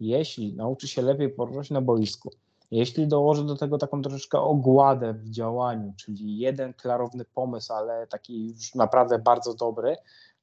Jeśli 0.01 0.55
nauczy 0.55 0.89
się 0.89 1.03
lepiej 1.03 1.29
poruszać 1.29 1.71
na 1.71 1.81
boisku, 1.81 2.31
jeśli 2.71 3.07
dołoży 3.07 3.45
do 3.45 3.57
tego 3.57 3.79
taką 3.79 4.03
troszeczkę 4.03 4.41
ogładę 4.41 5.15
w 5.15 5.31
działaniu, 5.31 5.93
czyli 5.97 6.39
jeden 6.39 6.75
klarowny 6.75 7.25
pomysł, 7.25 7.73
ale 7.73 8.07
taki 8.07 8.49
już 8.49 8.75
naprawdę 8.75 9.19
bardzo 9.19 9.55
dobry, 9.55 9.97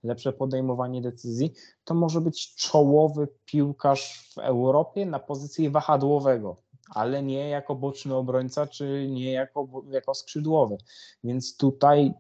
lepsze 0.04 0.34
podejmowanie 0.34 1.02
decyzji, 1.02 1.54
to 1.84 1.94
może 1.94 2.22
być 2.22 2.56
czołowy 2.56 3.28
piłkarz 3.46 4.32
w 4.36 4.38
Europie 4.38 5.06
na 5.06 5.20
pozycji 5.20 5.70
wahadłowego, 5.70 6.56
ale 6.90 7.24
nie 7.24 7.50
jako 7.50 7.76
boczny 7.76 8.16
obrońca, 8.16 8.68
czy 8.68 9.08
nie 9.10 9.32
jako, 9.32 9.68
jako 9.90 10.14
skrzydłowy. 10.14 10.78
Więc 11.24 11.58
tutaj 11.58 12.14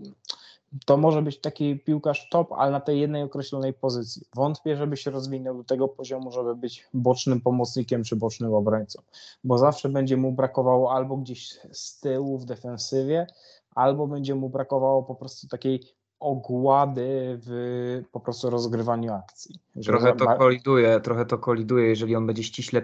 to 0.85 0.97
może 0.97 1.21
być 1.21 1.41
taki 1.41 1.79
piłkarz 1.79 2.29
top, 2.29 2.51
ale 2.51 2.71
na 2.71 2.79
tej 2.79 2.99
jednej 2.99 3.23
określonej 3.23 3.73
pozycji. 3.73 4.21
Wątpię, 4.35 4.77
żeby 4.77 4.97
się 4.97 5.11
rozwinął 5.11 5.57
do 5.57 5.63
tego 5.63 5.87
poziomu, 5.87 6.31
żeby 6.31 6.55
być 6.55 6.87
bocznym 6.93 7.41
pomocnikiem 7.41 8.03
czy 8.03 8.15
bocznym 8.15 8.53
obrońcą, 8.53 9.01
bo 9.43 9.57
zawsze 9.57 9.89
będzie 9.89 10.17
mu 10.17 10.31
brakowało 10.31 10.93
albo 10.93 11.17
gdzieś 11.17 11.59
z 11.71 11.99
tyłu 11.99 12.37
w 12.37 12.45
defensywie, 12.45 13.27
albo 13.75 14.07
będzie 14.07 14.35
mu 14.35 14.49
brakowało 14.49 15.03
po 15.03 15.15
prostu 15.15 15.47
takiej 15.47 15.83
ogłady 16.23 17.39
w 17.45 18.01
po 18.11 18.19
prostu 18.19 18.49
rozgrywaniu 18.49 19.13
akcji. 19.13 19.55
Trochę 19.85 20.15
to 20.15 20.37
koliduje, 20.37 20.99
trochę 20.99 21.25
to 21.25 21.37
koliduje, 21.37 21.87
jeżeli 21.87 22.15
on 22.15 22.27
będzie 22.27 22.43
ściśle 22.43 22.81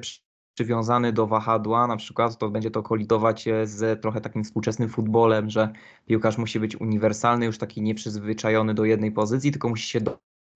przywiązany 0.54 1.14
do 1.14 1.28
wahadła 1.28 1.88
na 1.88 1.98
przykład, 1.98 2.38
to 2.38 2.50
będzie 2.50 2.72
to 2.72 2.84
kolidować 2.84 3.46
z 3.64 4.02
trochę 4.02 4.22
takim 4.22 4.44
współczesnym 4.44 4.90
futbolem, 4.90 5.50
że 5.50 5.70
piłkarz 6.06 6.38
musi 6.38 6.60
być 6.60 6.82
uniwersalny, 6.82 7.46
już 7.46 7.58
taki 7.58 7.82
nieprzyzwyczajony 7.82 8.74
do 8.74 8.86
jednej 8.86 9.12
pozycji, 9.12 9.52
tylko 9.52 9.70
musi 9.70 9.90
się 9.90 10.00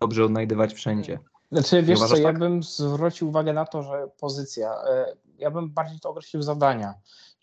dobrze 0.01 0.25
odnajdywać 0.25 0.73
wszędzie. 0.73 1.19
Znaczy, 1.51 1.83
wiesz 1.83 1.99
co, 1.99 2.07
tak? 2.07 2.23
ja 2.23 2.33
bym 2.33 2.63
zwrócił 2.63 3.29
uwagę 3.29 3.53
na 3.53 3.65
to, 3.65 3.83
że 3.83 4.07
pozycja, 4.19 4.69
e, 4.89 5.15
ja 5.37 5.51
bym 5.51 5.69
bardziej 5.69 5.99
to 5.99 6.09
określił 6.09 6.41
zadania, 6.41 6.93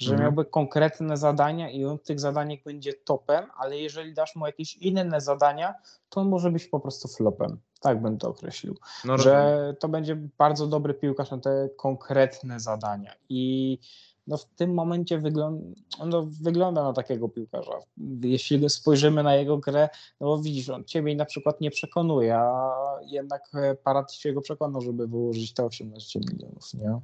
że 0.01 0.13
mhm. 0.13 0.21
miałby 0.21 0.45
konkretne 0.45 1.17
zadania 1.17 1.71
i 1.71 1.85
on 1.85 1.99
w 1.99 2.03
tych 2.03 2.21
zadaniach 2.21 2.59
będzie 2.65 2.93
topem, 2.93 3.45
ale 3.57 3.79
jeżeli 3.79 4.15
dasz 4.15 4.37
mu 4.37 4.47
jakieś 4.47 4.77
inne 4.77 5.21
zadania, 5.21 5.75
to 6.09 6.21
on 6.21 6.29
może 6.29 6.51
być 6.51 6.67
po 6.67 6.81
prostu 6.81 7.09
flopem. 7.09 7.59
Tak 7.81 8.03
bym 8.03 8.19
to 8.19 8.29
określił. 8.29 8.77
No, 9.05 9.19
że 9.19 9.75
to 9.81 9.89
będzie 9.89 10.17
bardzo 10.39 10.67
dobry 10.67 10.95
piłkarz 10.95 11.31
na 11.31 11.39
te 11.39 11.69
konkretne 11.77 12.61
zadania. 12.61 13.13
I 13.29 13.79
no 14.27 14.37
w 14.37 14.45
tym 14.45 14.75
momencie 14.75 15.19
wygląda, 15.19 15.65
no 16.07 16.27
wygląda 16.43 16.83
na 16.83 16.93
takiego 16.93 17.29
piłkarza. 17.29 17.79
Jeśli 18.23 18.71
spojrzymy 18.71 19.23
na 19.23 19.35
jego 19.35 19.59
grę, 19.59 19.89
no 20.21 20.27
bo 20.27 20.39
widzisz, 20.39 20.69
on 20.69 20.85
ciebie 20.85 21.17
na 21.17 21.25
przykład 21.25 21.61
nie 21.61 21.71
przekonuje, 21.71 22.37
a 22.37 22.73
jednak 23.07 23.51
Parat 23.85 24.13
się 24.13 24.33
go 24.33 24.41
przekonał, 24.41 24.81
żeby 24.81 25.09
wyłożyć 25.09 25.55
te 25.55 25.65
18 25.65 26.21
milionów, 26.21 26.75
nie? 26.75 27.01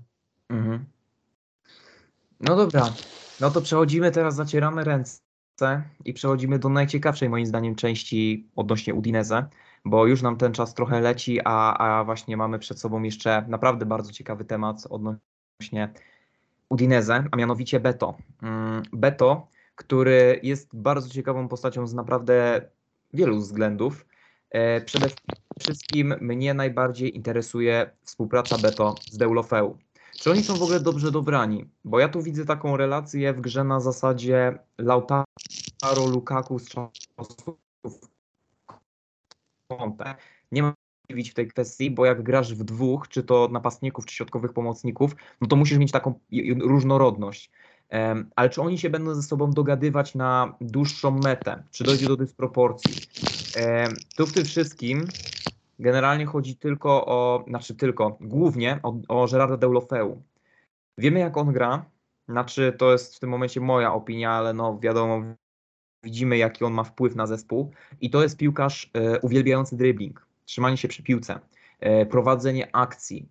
Mhm. 0.48 0.86
No 2.40 2.56
dobra, 2.56 2.92
no 3.40 3.50
to 3.50 3.60
przechodzimy 3.60 4.10
teraz, 4.10 4.34
zacieramy 4.34 4.84
ręce 4.84 5.20
i 6.04 6.12
przechodzimy 6.12 6.58
do 6.58 6.68
najciekawszej 6.68 7.28
moim 7.28 7.46
zdaniem 7.46 7.74
części 7.74 8.48
odnośnie 8.56 8.94
Udinese, 8.94 9.46
bo 9.84 10.06
już 10.06 10.22
nam 10.22 10.36
ten 10.36 10.52
czas 10.52 10.74
trochę 10.74 11.00
leci, 11.00 11.40
a, 11.44 11.78
a 11.78 12.04
właśnie 12.04 12.36
mamy 12.36 12.58
przed 12.58 12.80
sobą 12.80 13.02
jeszcze 13.02 13.44
naprawdę 13.48 13.86
bardzo 13.86 14.12
ciekawy 14.12 14.44
temat 14.44 14.86
odnośnie 14.90 15.92
Udinese, 16.68 17.24
a 17.30 17.36
mianowicie 17.36 17.80
Beto. 17.80 18.16
Mm, 18.42 18.82
Beto, 18.92 19.48
który 19.74 20.40
jest 20.42 20.68
bardzo 20.72 21.08
ciekawą 21.08 21.48
postacią 21.48 21.86
z 21.86 21.94
naprawdę 21.94 22.68
wielu 23.14 23.36
względów. 23.36 24.06
E, 24.50 24.80
przede 24.80 25.06
wszystkim 25.60 26.14
mnie 26.20 26.54
najbardziej 26.54 27.16
interesuje 27.16 27.90
współpraca 28.02 28.58
Beto 28.58 28.94
z 29.10 29.16
Deulofeu. 29.16 29.78
Czy 30.20 30.30
oni 30.30 30.42
są 30.42 30.54
w 30.54 30.62
ogóle 30.62 30.80
dobrze 30.80 31.10
dobrani? 31.10 31.70
Bo 31.84 32.00
ja 32.00 32.08
tu 32.08 32.22
widzę 32.22 32.44
taką 32.44 32.76
relację 32.76 33.32
w 33.32 33.40
grze 33.40 33.64
na 33.64 33.80
zasadzie 33.80 34.58
Lautaro 34.78 35.24
Lukaku 36.10 36.58
z 36.58 36.68
czasów 36.68 37.60
Conte. 39.68 40.14
Nie 40.52 40.62
ma 40.62 40.74
dziwić 41.10 41.30
w 41.30 41.34
tej 41.34 41.48
kwestii, 41.48 41.90
bo 41.90 42.06
jak 42.06 42.22
grasz 42.22 42.54
w 42.54 42.64
dwóch, 42.64 43.08
czy 43.08 43.22
to 43.22 43.48
napastników, 43.52 44.06
czy 44.06 44.14
środkowych 44.14 44.52
pomocników, 44.52 45.16
no 45.40 45.48
to 45.48 45.56
musisz 45.56 45.78
mieć 45.78 45.92
taką 45.92 46.20
różnorodność. 46.60 47.50
Ale 48.36 48.50
czy 48.50 48.62
oni 48.62 48.78
się 48.78 48.90
będą 48.90 49.14
ze 49.14 49.22
sobą 49.22 49.50
dogadywać 49.50 50.14
na 50.14 50.56
dłuższą 50.60 51.10
metę? 51.10 51.62
Czy 51.70 51.84
dojdzie 51.84 52.06
do 52.06 52.16
dysproporcji? 52.16 52.94
Tu 54.16 54.26
w 54.26 54.32
tym 54.32 54.44
wszystkim 54.44 55.08
generalnie 55.78 56.26
chodzi 56.26 56.56
tylko 56.56 57.06
o, 57.06 57.44
znaczy 57.48 57.74
tylko, 57.74 58.18
głównie 58.20 58.80
o, 58.82 58.96
o 59.08 59.26
Gerarda 59.26 59.56
Deulofeu. 59.56 60.22
Wiemy 60.98 61.20
jak 61.20 61.36
on 61.36 61.52
gra, 61.52 61.84
znaczy 62.28 62.74
to 62.78 62.92
jest 62.92 63.16
w 63.16 63.20
tym 63.20 63.30
momencie 63.30 63.60
moja 63.60 63.92
opinia, 63.92 64.30
ale 64.30 64.54
no 64.54 64.78
wiadomo, 64.78 65.22
widzimy 66.02 66.38
jaki 66.38 66.64
on 66.64 66.72
ma 66.72 66.84
wpływ 66.84 67.16
na 67.16 67.26
zespół 67.26 67.70
i 68.00 68.10
to 68.10 68.22
jest 68.22 68.36
piłkarz 68.36 68.90
e, 68.94 69.20
uwielbiający 69.20 69.76
dribbling, 69.76 70.26
trzymanie 70.44 70.76
się 70.76 70.88
przy 70.88 71.02
piłce, 71.02 71.40
e, 71.80 72.06
prowadzenie 72.06 72.76
akcji. 72.76 73.28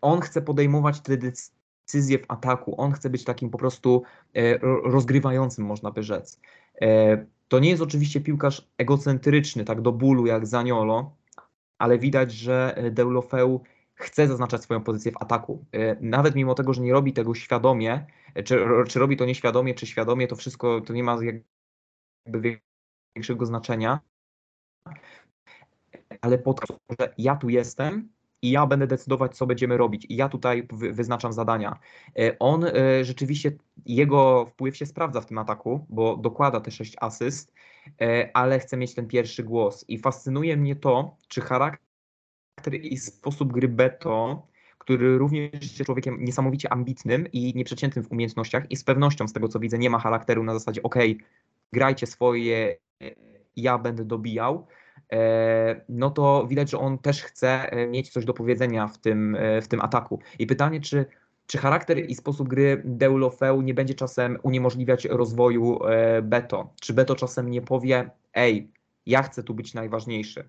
On 0.00 0.20
chce 0.20 0.42
podejmować 0.42 1.00
te 1.00 1.16
decyzje 1.16 2.18
w 2.18 2.24
ataku, 2.28 2.80
on 2.80 2.92
chce 2.92 3.10
być 3.10 3.24
takim 3.24 3.50
po 3.50 3.58
prostu 3.58 4.02
e, 4.34 4.58
rozgrywającym, 4.84 5.64
można 5.64 5.90
by 5.90 6.02
rzec. 6.02 6.40
To 7.48 7.58
nie 7.58 7.70
jest 7.70 7.82
oczywiście 7.82 8.20
piłkarz 8.20 8.68
egocentryczny, 8.78 9.64
tak 9.64 9.80
do 9.80 9.92
bólu 9.92 10.26
jak 10.26 10.46
Zaniolo, 10.46 11.16
ale 11.82 11.98
widać, 11.98 12.32
że 12.32 12.74
e, 12.76 12.90
Deulofeu 12.90 13.62
chce 13.94 14.28
zaznaczać 14.28 14.62
swoją 14.62 14.82
pozycję 14.84 15.12
w 15.12 15.22
ataku. 15.22 15.64
E, 15.72 15.96
nawet 16.00 16.34
mimo 16.34 16.54
tego, 16.54 16.74
że 16.74 16.82
nie 16.82 16.92
robi 16.92 17.12
tego 17.12 17.34
świadomie, 17.34 18.06
e, 18.34 18.42
czy, 18.42 18.66
czy 18.88 18.98
robi 18.98 19.16
to 19.16 19.24
nieświadomie, 19.24 19.74
czy 19.74 19.86
świadomie, 19.86 20.28
to 20.28 20.36
wszystko 20.36 20.80
to 20.80 20.92
nie 20.92 21.04
ma 21.04 21.18
jakby 22.26 22.60
większego 23.16 23.46
znaczenia. 23.46 24.00
Ale 26.20 26.38
podkreślam, 26.38 26.78
że 27.00 27.14
ja 27.18 27.36
tu 27.36 27.48
jestem 27.48 28.12
i 28.42 28.50
ja 28.50 28.66
będę 28.66 28.86
decydować, 28.86 29.36
co 29.36 29.46
będziemy 29.46 29.76
robić. 29.76 30.06
I 30.08 30.16
ja 30.16 30.28
tutaj 30.28 30.68
wyznaczam 30.70 31.32
zadania. 31.32 31.78
On 32.38 32.66
rzeczywiście, 33.02 33.52
jego 33.86 34.46
wpływ 34.46 34.76
się 34.76 34.86
sprawdza 34.86 35.20
w 35.20 35.26
tym 35.26 35.38
ataku, 35.38 35.86
bo 35.88 36.16
dokłada 36.16 36.60
te 36.60 36.70
sześć 36.70 36.96
asyst, 37.00 37.52
ale 38.34 38.58
chce 38.58 38.76
mieć 38.76 38.94
ten 38.94 39.06
pierwszy 39.06 39.42
głos. 39.42 39.84
I 39.88 39.98
fascynuje 39.98 40.56
mnie 40.56 40.76
to, 40.76 41.16
czy 41.28 41.40
charakter 41.40 42.74
i 42.80 42.96
sposób 42.96 43.52
gry 43.52 43.68
Beto, 43.68 44.46
który 44.78 45.18
również 45.18 45.62
jest 45.62 45.84
człowiekiem 45.84 46.24
niesamowicie 46.24 46.72
ambitnym 46.72 47.26
i 47.32 47.52
nieprzeciętnym 47.56 48.04
w 48.04 48.12
umiejętnościach 48.12 48.70
i 48.70 48.76
z 48.76 48.84
pewnością, 48.84 49.28
z 49.28 49.32
tego 49.32 49.48
co 49.48 49.58
widzę, 49.58 49.78
nie 49.78 49.90
ma 49.90 49.98
charakteru 49.98 50.44
na 50.44 50.54
zasadzie 50.54 50.82
ok, 50.82 50.96
grajcie 51.72 52.06
swoje, 52.06 52.76
ja 53.56 53.78
będę 53.78 54.04
dobijał, 54.04 54.66
e, 54.66 54.81
no 55.88 56.10
to 56.10 56.46
widać, 56.46 56.70
że 56.70 56.78
on 56.78 56.98
też 56.98 57.22
chce 57.22 57.72
e, 57.72 57.86
mieć 57.86 58.10
coś 58.10 58.24
do 58.24 58.34
powiedzenia 58.34 58.88
w 58.88 58.98
tym, 58.98 59.36
e, 59.36 59.62
w 59.62 59.68
tym 59.68 59.80
ataku. 59.80 60.18
I 60.38 60.46
pytanie, 60.46 60.80
czy, 60.80 61.06
czy 61.46 61.58
charakter 61.58 61.98
i 61.98 62.14
sposób 62.14 62.48
gry 62.48 62.82
Deulofeu 62.84 63.62
nie 63.62 63.74
będzie 63.74 63.94
czasem 63.94 64.38
uniemożliwiać 64.42 65.04
rozwoju 65.04 65.78
Beto? 66.22 66.72
Czy 66.80 66.94
Beto 66.94 67.14
czasem 67.14 67.50
nie 67.50 67.62
powie, 67.62 68.10
ej, 68.34 68.70
ja 69.06 69.22
chcę 69.22 69.42
tu 69.42 69.54
być 69.54 69.74
najważniejszy. 69.74 70.44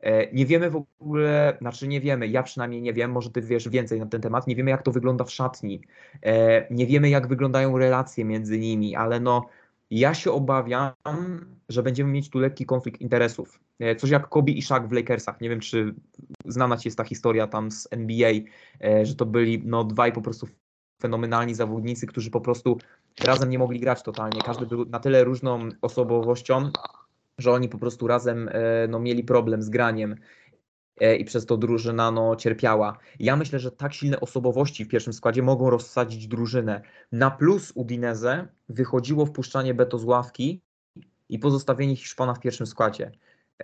E, 0.00 0.32
nie 0.32 0.46
wiemy 0.46 0.70
w 0.70 0.76
ogóle, 0.76 1.56
znaczy 1.60 1.88
nie 1.88 2.00
wiemy, 2.00 2.28
ja 2.28 2.42
przynajmniej 2.42 2.82
nie 2.82 2.92
wiem, 2.92 3.10
może 3.10 3.30
ty 3.30 3.42
wiesz 3.42 3.68
więcej 3.68 4.00
na 4.00 4.06
ten 4.06 4.20
temat, 4.20 4.46
nie 4.46 4.56
wiemy 4.56 4.70
jak 4.70 4.82
to 4.82 4.92
wygląda 4.92 5.24
w 5.24 5.30
szatni, 5.30 5.80
e, 6.22 6.66
nie 6.74 6.86
wiemy 6.86 7.08
jak 7.08 7.28
wyglądają 7.28 7.78
relacje 7.78 8.24
między 8.24 8.58
nimi, 8.58 8.96
ale 8.96 9.20
no 9.20 9.48
ja 9.90 10.14
się 10.14 10.32
obawiam, 10.32 10.92
że 11.68 11.82
będziemy 11.82 12.10
mieć 12.10 12.30
tu 12.30 12.38
lekki 12.38 12.66
konflikt 12.66 13.00
interesów. 13.00 13.60
E, 13.78 13.96
coś 13.96 14.10
jak 14.10 14.28
Kobe 14.28 14.52
i 14.52 14.62
Shaq 14.62 14.88
w 14.88 14.92
Lakersach. 14.92 15.40
Nie 15.40 15.48
wiem, 15.48 15.60
czy 15.60 15.94
znana 16.44 16.76
ci 16.76 16.88
jest 16.88 16.98
ta 16.98 17.04
historia 17.04 17.46
tam 17.46 17.70
z 17.70 17.88
NBA, 17.90 18.32
że 19.02 19.14
to 19.14 19.26
byli 19.26 19.62
no 19.64 19.84
dwaj 19.84 20.12
po 20.12 20.22
prostu 20.22 20.48
fenomenalni 21.02 21.54
zawodnicy, 21.54 22.06
którzy 22.06 22.30
po 22.30 22.40
prostu 22.40 22.78
razem 23.24 23.50
nie 23.50 23.58
mogli 23.58 23.80
grać 23.80 24.02
totalnie. 24.02 24.40
Każdy 24.40 24.66
był 24.66 24.84
na 24.84 25.00
tyle 25.00 25.24
różną 25.24 25.68
osobowością, 25.82 26.70
że 27.38 27.52
oni 27.52 27.68
po 27.68 27.78
prostu 27.78 28.06
razem 28.06 28.48
e, 28.52 28.88
no, 28.88 28.98
mieli 28.98 29.24
problem 29.24 29.62
z 29.62 29.68
graniem 29.68 30.16
e, 31.00 31.16
i 31.16 31.24
przez 31.24 31.46
to 31.46 31.56
drużyna 31.56 32.10
no, 32.10 32.36
cierpiała. 32.36 32.98
Ja 33.18 33.36
myślę, 33.36 33.58
że 33.58 33.70
tak 33.70 33.94
silne 33.94 34.20
osobowości 34.20 34.84
w 34.84 34.88
pierwszym 34.88 35.12
składzie 35.12 35.42
mogą 35.42 35.70
rozsadzić 35.70 36.28
drużynę. 36.28 36.82
Na 37.12 37.30
plus 37.30 37.72
Udinese 37.74 38.48
wychodziło 38.68 39.26
wpuszczanie 39.26 39.74
Beto 39.74 39.98
z 39.98 40.04
ławki 40.04 40.62
i 41.28 41.38
pozostawienie 41.38 41.96
Hiszpana 41.96 42.34
w 42.34 42.40
pierwszym 42.40 42.66
składzie. 42.66 43.12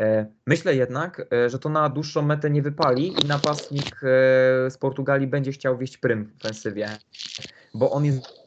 E, 0.00 0.26
myślę 0.46 0.74
jednak, 0.74 1.26
że 1.46 1.58
to 1.58 1.68
na 1.68 1.88
dłuższą 1.88 2.22
metę 2.22 2.50
nie 2.50 2.62
wypali 2.62 3.22
i 3.22 3.26
napastnik 3.26 4.00
z 4.68 4.78
Portugalii 4.78 5.26
będzie 5.26 5.52
chciał 5.52 5.78
wieść 5.78 5.98
prym 5.98 6.24
w 6.24 6.36
ofensywie, 6.36 6.88
bo 7.74 7.90
on 7.90 8.04
jest 8.04 8.44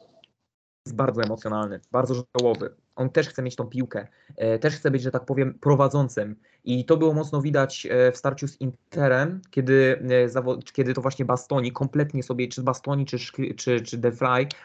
bardzo 0.92 1.22
emocjonalny, 1.22 1.80
bardzo 1.92 2.24
żałowy. 2.36 2.74
On 2.96 3.10
też 3.10 3.28
chce 3.28 3.42
mieć 3.42 3.56
tą 3.56 3.66
piłkę, 3.66 4.06
e, 4.36 4.58
też 4.58 4.74
chce 4.76 4.90
być, 4.90 5.02
że 5.02 5.10
tak 5.10 5.24
powiem, 5.24 5.58
prowadzącym. 5.60 6.36
I 6.64 6.84
to 6.84 6.96
było 6.96 7.14
mocno 7.14 7.42
widać 7.42 7.86
e, 7.90 8.12
w 8.12 8.16
starciu 8.16 8.48
z 8.48 8.60
Interem, 8.60 9.40
kiedy, 9.50 10.02
e, 10.34 10.72
kiedy 10.72 10.94
to 10.94 11.00
właśnie 11.00 11.24
Bastoni 11.24 11.72
kompletnie 11.72 12.22
sobie, 12.22 12.48
czy 12.48 12.62
Bastoni, 12.62 13.06
czy, 13.06 13.18
czy, 13.56 13.80
czy 13.80 13.98
De 13.98 14.12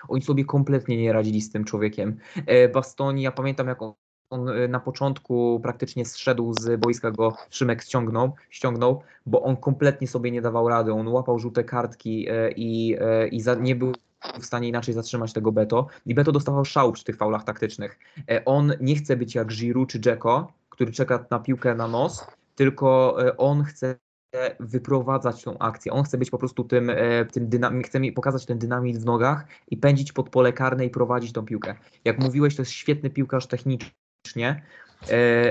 oni 0.08 0.22
sobie 0.22 0.46
kompletnie 0.46 0.98
nie 0.98 1.14
radzili 1.14 1.42
z 1.42 1.52
tym 1.52 1.64
człowiekiem. 1.64 2.18
Bastoni, 2.74 3.22
ja 3.22 3.32
pamiętam 3.32 3.68
jak 3.68 3.82
on 3.82 3.94
on 4.34 4.50
na 4.70 4.80
początku 4.80 5.60
praktycznie 5.64 6.06
zszedł 6.06 6.54
z 6.54 6.80
boiska, 6.80 7.12
go 7.12 7.34
Szymek 7.50 7.82
ściągnął, 7.82 8.36
ściągnął, 8.50 9.02
bo 9.26 9.42
on 9.42 9.58
kompletnie 9.58 10.08
sobie 10.08 10.32
nie 10.32 10.42
dawał 10.42 10.70
rady. 10.70 10.94
On 10.94 11.08
łapał 11.08 11.40
żółte 11.40 11.64
kartki 11.64 12.28
i, 12.56 12.98
i 13.32 13.42
za, 13.42 13.56
nie 13.56 13.76
był 13.76 13.94
w 14.40 14.46
stanie 14.46 14.68
inaczej 14.68 14.94
zatrzymać 14.94 15.34
tego 15.34 15.52
Beto 15.52 15.88
i 16.06 16.16
Beto 16.16 16.32
dostawał 16.32 16.66
szału 16.66 16.92
przy 16.92 17.04
tych 17.04 17.18
faulach 17.18 17.44
taktycznych. 17.44 18.00
E, 18.32 18.46
on 18.46 18.74
nie 18.82 18.96
chce 18.96 19.16
być 19.16 19.36
jak 19.36 19.48
Giroud 19.48 19.90
czy 19.90 20.00
Dzeko, 20.00 20.54
który 20.70 20.92
czeka 20.92 21.26
na 21.32 21.40
piłkę 21.40 21.76
na 21.76 21.88
nos, 21.88 22.28
tylko 22.56 23.18
e, 23.28 23.38
on 23.38 23.64
chce 23.64 23.96
wyprowadzać 24.60 25.44
tą 25.44 25.58
akcję. 25.58 25.92
On 25.92 26.04
chce 26.04 26.18
być 26.18 26.30
po 26.30 26.38
prostu 26.38 26.64
tym, 26.64 26.90
e, 26.90 27.26
tym 27.26 27.50
dynam- 27.50 27.84
chce 27.84 28.00
mi 28.00 28.12
pokazać 28.12 28.46
ten 28.46 28.58
dynamit 28.58 28.98
w 28.98 29.06
nogach 29.06 29.46
i 29.68 29.78
pędzić 29.78 30.12
pod 30.12 30.30
pole 30.30 30.54
karne 30.54 30.86
i 30.86 30.90
prowadzić 30.90 31.34
tą 31.34 31.46
piłkę. 31.46 31.76
Jak 32.06 32.20
mówiłeś, 32.20 32.56
to 32.56 32.62
jest 32.62 32.72
świetny 32.72 33.10
piłkarz 33.10 33.48
technicznie. 33.48 34.03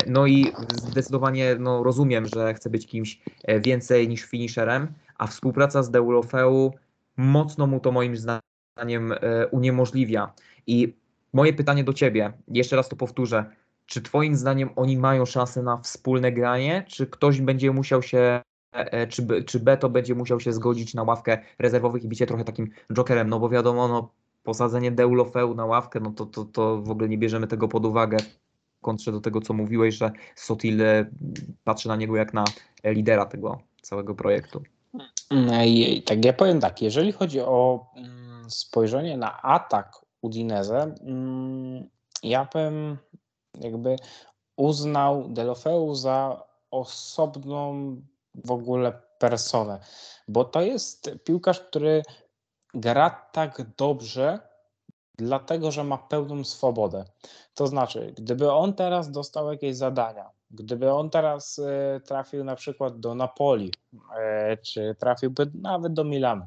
No 0.06 0.26
i 0.26 0.52
zdecydowanie 0.74 1.56
no, 1.58 1.82
rozumiem, 1.82 2.26
że 2.26 2.54
chce 2.54 2.70
być 2.70 2.86
kimś 2.86 3.20
więcej 3.64 4.08
niż 4.08 4.22
finisherem, 4.22 4.92
a 5.18 5.26
współpraca 5.26 5.82
z 5.82 5.90
Deulofeu 5.90 6.72
mocno 7.16 7.66
mu 7.66 7.80
to 7.80 7.92
moim 7.92 8.16
zdaniem 8.16 9.12
e, 9.12 9.46
uniemożliwia. 9.46 10.32
I 10.66 10.94
moje 11.32 11.52
pytanie 11.52 11.84
do 11.84 11.92
Ciebie, 11.92 12.32
jeszcze 12.48 12.76
raz 12.76 12.88
to 12.88 12.96
powtórzę, 12.96 13.44
czy 13.86 14.02
Twoim 14.02 14.36
zdaniem 14.36 14.70
oni 14.76 14.96
mają 14.98 15.26
szansę 15.26 15.62
na 15.62 15.76
wspólne 15.76 16.32
granie, 16.32 16.84
czy 16.88 17.06
ktoś 17.06 17.40
będzie 17.40 17.72
musiał 17.72 18.02
się, 18.02 18.18
e, 18.18 18.42
e, 18.92 19.06
czy, 19.06 19.44
czy 19.44 19.60
Beto 19.60 19.90
będzie 19.90 20.14
musiał 20.14 20.40
się 20.40 20.52
zgodzić 20.52 20.94
na 20.94 21.02
ławkę 21.02 21.38
rezerwowych 21.58 22.04
i 22.04 22.08
bicie 22.08 22.26
trochę 22.26 22.44
takim 22.44 22.70
jokerem, 22.92 23.28
no 23.28 23.40
bo 23.40 23.48
wiadomo, 23.48 23.88
no, 23.88 24.12
posadzenie 24.42 24.90
Deulofeu 24.90 25.54
na 25.54 25.66
ławkę, 25.66 26.00
no 26.00 26.10
to, 26.10 26.26
to, 26.26 26.44
to 26.44 26.82
w 26.82 26.90
ogóle 26.90 27.08
nie 27.08 27.18
bierzemy 27.18 27.46
tego 27.46 27.68
pod 27.68 27.86
uwagę 27.86 28.16
kontrze 28.82 29.12
do 29.12 29.20
tego, 29.20 29.40
co 29.40 29.54
mówiłeś, 29.54 29.94
że 29.94 30.10
Sotil 30.36 30.82
patrzy 31.64 31.88
na 31.88 31.96
niego 31.96 32.16
jak 32.16 32.34
na 32.34 32.44
lidera 32.84 33.26
tego 33.26 33.60
całego 33.82 34.14
projektu. 34.14 34.62
Tak, 36.04 36.24
ja 36.24 36.32
powiem 36.32 36.60
tak, 36.60 36.82
jeżeli 36.82 37.12
chodzi 37.12 37.40
o 37.40 37.86
mm, 37.96 38.50
spojrzenie 38.50 39.16
na 39.16 39.42
atak 39.42 39.92
Udinese, 40.22 40.94
mm, 41.00 41.88
ja 42.22 42.48
bym 42.54 42.98
jakby 43.60 43.96
uznał 44.56 45.28
Delofeu 45.28 45.94
za 45.94 46.42
osobną 46.70 47.96
w 48.34 48.50
ogóle 48.50 48.92
personę, 49.18 49.78
bo 50.28 50.44
to 50.44 50.60
jest 50.60 51.10
piłkarz, 51.24 51.60
który 51.60 52.02
gra 52.74 53.10
tak 53.10 53.62
dobrze, 53.76 54.38
dlatego 55.18 55.70
że 55.70 55.84
ma 55.84 55.98
pełną 55.98 56.44
swobodę. 56.44 57.04
To 57.54 57.66
znaczy, 57.66 58.14
gdyby 58.16 58.52
on 58.52 58.74
teraz 58.74 59.10
dostał 59.10 59.52
jakieś 59.52 59.76
zadania, 59.76 60.30
gdyby 60.50 60.92
on 60.92 61.10
teraz 61.10 61.58
e, 61.58 62.00
trafił 62.00 62.44
na 62.44 62.56
przykład 62.56 63.00
do 63.00 63.14
Napoli, 63.14 63.72
e, 64.18 64.56
czy 64.56 64.96
trafiłby 64.98 65.50
nawet 65.54 65.92
do 65.92 66.04
Milanu 66.04 66.46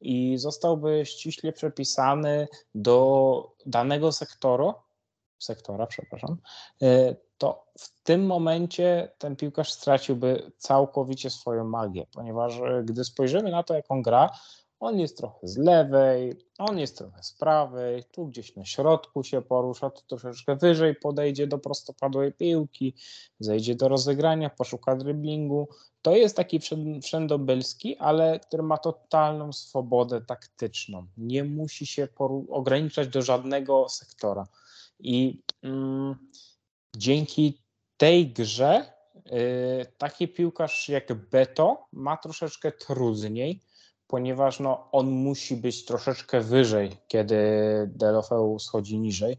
i 0.00 0.38
zostałby 0.38 1.06
ściśle 1.06 1.52
przepisany 1.52 2.48
do 2.74 3.52
danego 3.66 4.12
sektora, 4.12 4.74
sektora, 5.38 5.86
przepraszam, 5.86 6.36
e, 6.82 7.16
to 7.38 7.66
w 7.78 8.02
tym 8.02 8.26
momencie 8.26 9.12
ten 9.18 9.36
piłkarz 9.36 9.72
straciłby 9.72 10.52
całkowicie 10.58 11.30
swoją 11.30 11.64
magię, 11.64 12.06
ponieważ 12.14 12.54
gdy 12.84 13.04
spojrzymy 13.04 13.50
na 13.50 13.62
to, 13.62 13.74
jak 13.74 13.84
on 13.88 14.02
gra, 14.02 14.30
on 14.80 14.98
jest 14.98 15.16
trochę 15.16 15.48
z 15.48 15.56
lewej, 15.56 16.36
on 16.58 16.78
jest 16.78 16.98
trochę 16.98 17.22
z 17.22 17.32
prawej, 17.32 18.04
tu 18.04 18.26
gdzieś 18.26 18.56
na 18.56 18.64
środku 18.64 19.24
się 19.24 19.42
porusza, 19.42 19.90
tu 19.90 20.02
troszeczkę 20.06 20.56
wyżej 20.56 20.94
podejdzie 20.94 21.46
do 21.46 21.58
prostopadłej 21.58 22.32
piłki, 22.32 22.94
zejdzie 23.40 23.74
do 23.74 23.88
rozegrania, 23.88 24.50
poszuka 24.50 24.96
dryblingu. 24.96 25.68
To 26.02 26.16
jest 26.16 26.36
taki 26.36 26.60
wszędobylski, 27.02 27.96
ale 27.96 28.40
który 28.40 28.62
ma 28.62 28.78
totalną 28.78 29.52
swobodę 29.52 30.20
taktyczną. 30.20 31.06
Nie 31.16 31.44
musi 31.44 31.86
się 31.86 32.08
ograniczać 32.48 33.08
do 33.08 33.22
żadnego 33.22 33.88
sektora. 33.88 34.46
I 34.98 35.42
mm, 35.62 36.30
dzięki 36.96 37.62
tej 37.96 38.32
grze 38.32 38.92
yy, 39.14 39.32
taki 39.98 40.28
piłkarz 40.28 40.88
jak 40.88 41.12
Beto 41.30 41.86
ma 41.92 42.16
troszeczkę 42.16 42.72
trudniej, 42.72 43.60
ponieważ 44.08 44.60
no, 44.60 44.88
on 44.92 45.10
musi 45.10 45.56
być 45.56 45.84
troszeczkę 45.84 46.40
wyżej, 46.40 46.96
kiedy 47.08 47.36
Delofeu 47.86 48.58
schodzi 48.58 48.98
niżej. 48.98 49.36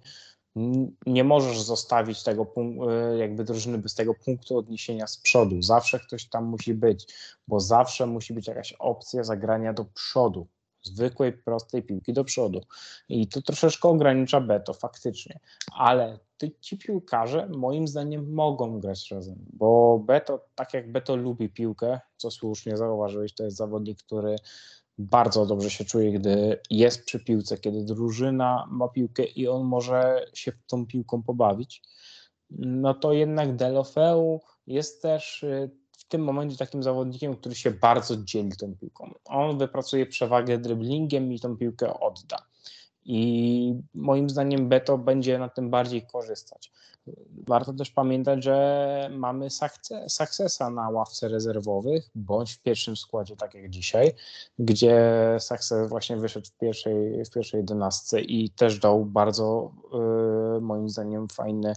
Nie 1.06 1.24
możesz 1.24 1.62
zostawić 1.62 2.24
tego 2.24 2.54
e, 2.90 3.18
jakby 3.18 3.44
drużyny 3.44 3.78
bez 3.78 3.96
tego 3.96 4.14
punktu 4.26 4.58
odniesienia 4.58 5.08
z 5.08 5.18
przodu. 5.18 5.62
Zawsze 5.62 6.00
ktoś 6.00 6.30
tam 6.30 6.46
musi 6.46 6.74
być, 6.74 7.08
bo 7.48 7.60
zawsze 7.60 8.06
musi 8.06 8.34
być 8.34 8.48
jakaś 8.48 8.74
opcja 8.74 9.24
zagrania 9.24 9.74
do 9.74 9.86
przodu 9.86 10.48
zwykłej, 10.84 11.34
prostej 11.34 11.84
piłki 11.84 12.14
do 12.14 12.23
przodu. 12.23 12.61
I 13.10 13.27
to 13.27 13.41
troszeczkę 13.41 13.89
ogranicza 13.89 14.41
Beto 14.41 14.73
faktycznie, 14.73 15.39
ale 15.72 16.19
ty, 16.38 16.51
ci 16.61 16.77
piłkarze 16.77 17.49
moim 17.57 17.88
zdaniem 17.88 18.34
mogą 18.34 18.80
grać 18.80 19.11
razem, 19.11 19.35
bo 19.53 19.99
Beto, 19.99 20.45
tak 20.56 20.73
jak 20.73 20.91
Beto 20.91 21.15
lubi 21.15 21.49
piłkę, 21.49 21.99
co 22.18 22.31
słusznie 22.31 22.77
zauważyłeś, 22.77 23.34
to 23.34 23.43
jest 23.43 23.57
zawodnik, 23.57 23.97
który 24.03 24.35
bardzo 24.97 25.45
dobrze 25.45 25.69
się 25.69 25.85
czuje, 25.85 26.11
gdy 26.11 26.60
jest 26.69 27.06
przy 27.06 27.19
piłce, 27.19 27.57
kiedy 27.57 27.84
drużyna 27.84 28.68
ma 28.72 28.88
piłkę 28.88 29.23
i 29.23 29.47
on 29.47 29.64
może 29.64 30.26
się 30.34 30.51
tą 30.68 30.85
piłką 30.85 31.23
pobawić, 31.23 31.81
no 32.60 32.93
to 32.93 33.14
jednak 33.14 33.56
Delofeu 33.56 34.41
jest 34.68 35.01
też 35.01 35.43
y, 35.43 35.72
tym 36.10 36.23
momencie 36.23 36.57
takim 36.57 36.84
zawodnikiem, 36.84 37.36
który 37.36 37.56
się 37.56 37.72
bardzo 37.72 38.18
dzieli 38.18 38.52
tą 38.57 38.76
piłką. 38.76 39.14
On 39.26 39.57
wypracuje 39.57 40.06
przewagę 40.06 40.57
driblingiem 40.57 41.34
i 41.34 41.40
tą 41.40 41.57
piłkę 41.57 41.99
odda. 41.99 42.38
I 43.06 43.73
moim 43.94 44.30
zdaniem 44.30 44.69
Beto 44.69 44.98
będzie 44.98 45.40
na 45.40 45.49
tym 45.49 45.69
bardziej 45.69 46.07
korzystać. 46.07 46.72
Warto 47.48 47.73
też 47.73 47.91
pamiętać, 47.91 48.44
że 48.44 49.10
mamy 49.11 49.48
Successa 50.07 50.69
na 50.69 50.90
ławce 50.90 51.27
rezerwowych, 51.27 52.10
bądź 52.15 52.53
w 52.53 52.61
pierwszym 52.61 52.95
składzie, 52.95 53.36
tak 53.36 53.53
jak 53.53 53.69
dzisiaj, 53.69 54.11
gdzie 54.60 55.02
Success 55.40 55.90
właśnie 55.90 56.18
wyszedł 56.18 56.48
w 56.48 56.57
pierwszej, 56.57 57.26
w 57.26 57.30
pierwszej 57.30 57.57
jedenastce 57.57 58.22
i 58.22 58.49
też 58.49 58.80
dał 58.80 59.06
bardzo, 59.06 59.72
yy, 60.53 60.61
moim 60.61 60.90
zdaniem, 60.90 61.27
fajny 61.27 61.73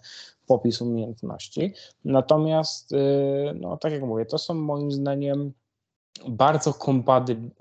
popis 0.46 0.80
umiejętności. 0.80 1.74
Natomiast, 2.04 2.90
yy, 2.90 3.54
no, 3.60 3.76
tak 3.76 3.92
jak 3.92 4.02
mówię, 4.02 4.26
to 4.26 4.38
są 4.38 4.54
moim 4.54 4.92
zdaniem 4.92 5.52
bardzo 6.28 6.74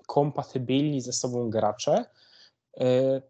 kompatybilni 0.08 1.02
ze 1.02 1.14
sobą 1.14 1.50
gracze, 1.50 2.06
yy, 2.78 2.86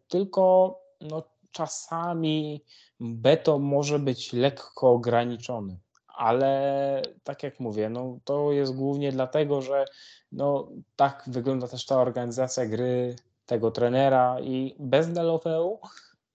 tylko 0.08 0.76
no, 1.02 1.24
czasami 1.52 2.64
beto 3.00 3.60
może 3.60 4.00
być 4.00 4.34
lekko 4.34 4.92
ograniczony, 4.92 5.80
ale 6.08 7.02
tak 7.24 7.44
jak 7.44 7.60
mówię, 7.60 7.90
no, 7.90 8.20
to 8.24 8.52
jest 8.52 8.76
głównie 8.76 9.12
dlatego, 9.12 9.62
że 9.62 9.86
no, 10.32 10.68
tak 10.96 11.24
wygląda 11.28 11.68
też 11.68 11.86
ta 11.86 12.02
organizacja 12.02 12.66
gry 12.66 13.16
tego 13.46 13.72
trenera 13.72 14.40
i 14.40 14.76
bez 14.80 15.14
Delofeu 15.14 15.80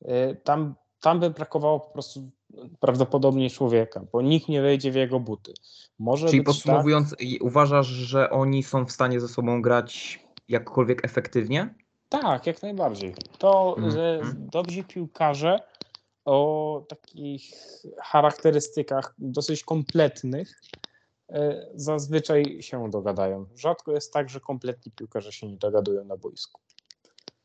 y, 0.02 0.36
tam, 0.44 0.74
tam 1.00 1.20
by 1.20 1.30
brakowało 1.30 1.80
po 1.80 1.90
prostu 1.90 2.30
prawdopodobnie 2.80 3.50
człowieka, 3.50 4.00
bo 4.12 4.22
nikt 4.22 4.48
nie 4.48 4.62
wejdzie 4.62 4.92
w 4.92 4.94
jego 4.94 5.20
buty. 5.20 5.54
Może 5.98 6.28
Czyli 6.28 6.42
podsumowując, 6.42 7.10
tak, 7.10 7.18
uważasz, 7.40 7.86
że 7.86 8.30
oni 8.30 8.62
są 8.62 8.86
w 8.86 8.92
stanie 8.92 9.20
ze 9.20 9.28
sobą 9.28 9.62
grać 9.62 10.20
jakkolwiek 10.48 11.04
efektywnie? 11.04 11.74
Tak, 12.08 12.46
jak 12.46 12.62
najbardziej. 12.62 13.14
To, 13.38 13.74
mm. 13.78 13.90
że 13.90 14.20
dobrzy 14.34 14.84
piłkarze 14.84 15.58
o 16.24 16.82
takich 16.88 17.42
charakterystykach 18.02 19.14
dosyć 19.18 19.64
kompletnych 19.64 20.60
e, 21.28 21.66
zazwyczaj 21.74 22.62
się 22.62 22.90
dogadają. 22.90 23.46
Rzadko 23.54 23.92
jest 23.92 24.12
tak, 24.12 24.30
że 24.30 24.40
kompletni 24.40 24.92
piłkarze 24.92 25.32
się 25.32 25.46
nie 25.46 25.56
dogadują 25.56 26.04
na 26.04 26.16
boisku. 26.16 26.60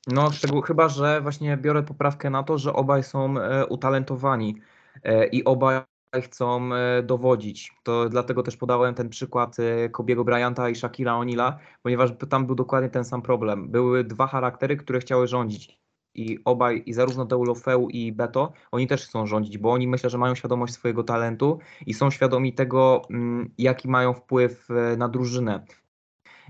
No, 0.08 0.32
szczegół, 0.32 0.62
chyba, 0.62 0.90
że 0.90 1.22
właśnie 1.22 1.58
biorę 1.58 1.84
poprawkę 1.84 2.30
na 2.30 2.44
to, 2.44 2.58
że 2.58 2.74
obaj 2.74 3.04
są 3.04 3.38
e, 3.38 3.66
utalentowani 3.66 4.56
e, 5.04 5.28
i 5.28 5.44
obaj 5.44 5.82
chcą 6.22 6.70
dowodzić. 7.04 7.72
To 7.84 8.10
dlatego 8.10 8.44
też 8.44 8.58
podałem 8.58 8.96
ten 8.96 9.10
przykład 9.10 9.58
Kobiego 9.92 10.24
Bryanta 10.24 10.70
i 10.70 10.76
Shakira 10.76 11.14
O'Neala, 11.14 11.54
ponieważ 11.84 12.12
tam 12.30 12.46
był 12.46 12.56
dokładnie 12.56 12.90
ten 12.90 13.06
sam 13.06 13.22
problem. 13.22 13.70
Były 13.70 14.04
dwa 14.04 14.28
charaktery, 14.28 14.78
które 14.78 15.00
chciały 15.00 15.28
rządzić 15.28 15.82
i 16.16 16.40
obaj, 16.46 16.84
i 16.86 16.94
zarówno 16.94 17.26
Deulofeu 17.26 17.90
i 17.90 18.12
Beto, 18.12 18.54
oni 18.72 18.88
też 18.88 19.06
chcą 19.06 19.28
rządzić, 19.28 19.58
bo 19.58 19.72
oni 19.72 19.88
myślę, 19.88 20.10
że 20.10 20.18
mają 20.18 20.36
świadomość 20.36 20.74
swojego 20.74 21.04
talentu 21.04 21.60
i 21.86 21.94
są 21.94 22.12
świadomi 22.12 22.54
tego, 22.54 23.02
mm, 23.10 23.54
jaki 23.58 23.88
mają 23.88 24.14
wpływ 24.14 24.68
e, 24.72 24.98
na 24.98 25.10
drużynę. 25.10 25.66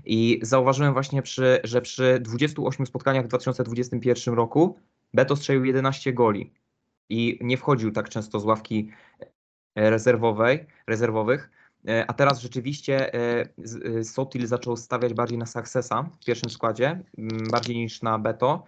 I 0.04 0.40
zauważyłem 0.42 0.92
właśnie, 0.92 1.22
przy, 1.22 1.60
że 1.64 1.82
przy 1.82 2.20
28 2.20 2.86
spotkaniach 2.86 3.24
w 3.24 3.28
2021 3.28 4.34
roku 4.34 4.78
Beto 5.14 5.36
strzelił 5.36 5.64
11 5.64 6.12
goli 6.12 6.52
i 7.08 7.38
nie 7.40 7.56
wchodził 7.56 7.92
tak 7.92 8.08
często 8.08 8.40
z 8.40 8.44
ławki 8.44 8.90
e, 9.20 9.31
rezerwowej, 9.74 10.66
rezerwowych. 10.86 11.50
E, 11.88 12.04
a 12.08 12.12
teraz 12.12 12.40
rzeczywiście 12.40 13.10
Sotil 14.02 14.46
zaczął 14.46 14.76
stawiać 14.76 15.14
bardziej 15.14 15.38
na 15.38 15.46
Successa 15.46 16.02
w 16.02 16.24
pierwszym 16.24 16.50
składzie, 16.50 17.00
bardziej 17.50 17.76
niż 17.76 18.02
na 18.02 18.18
Beto. 18.18 18.64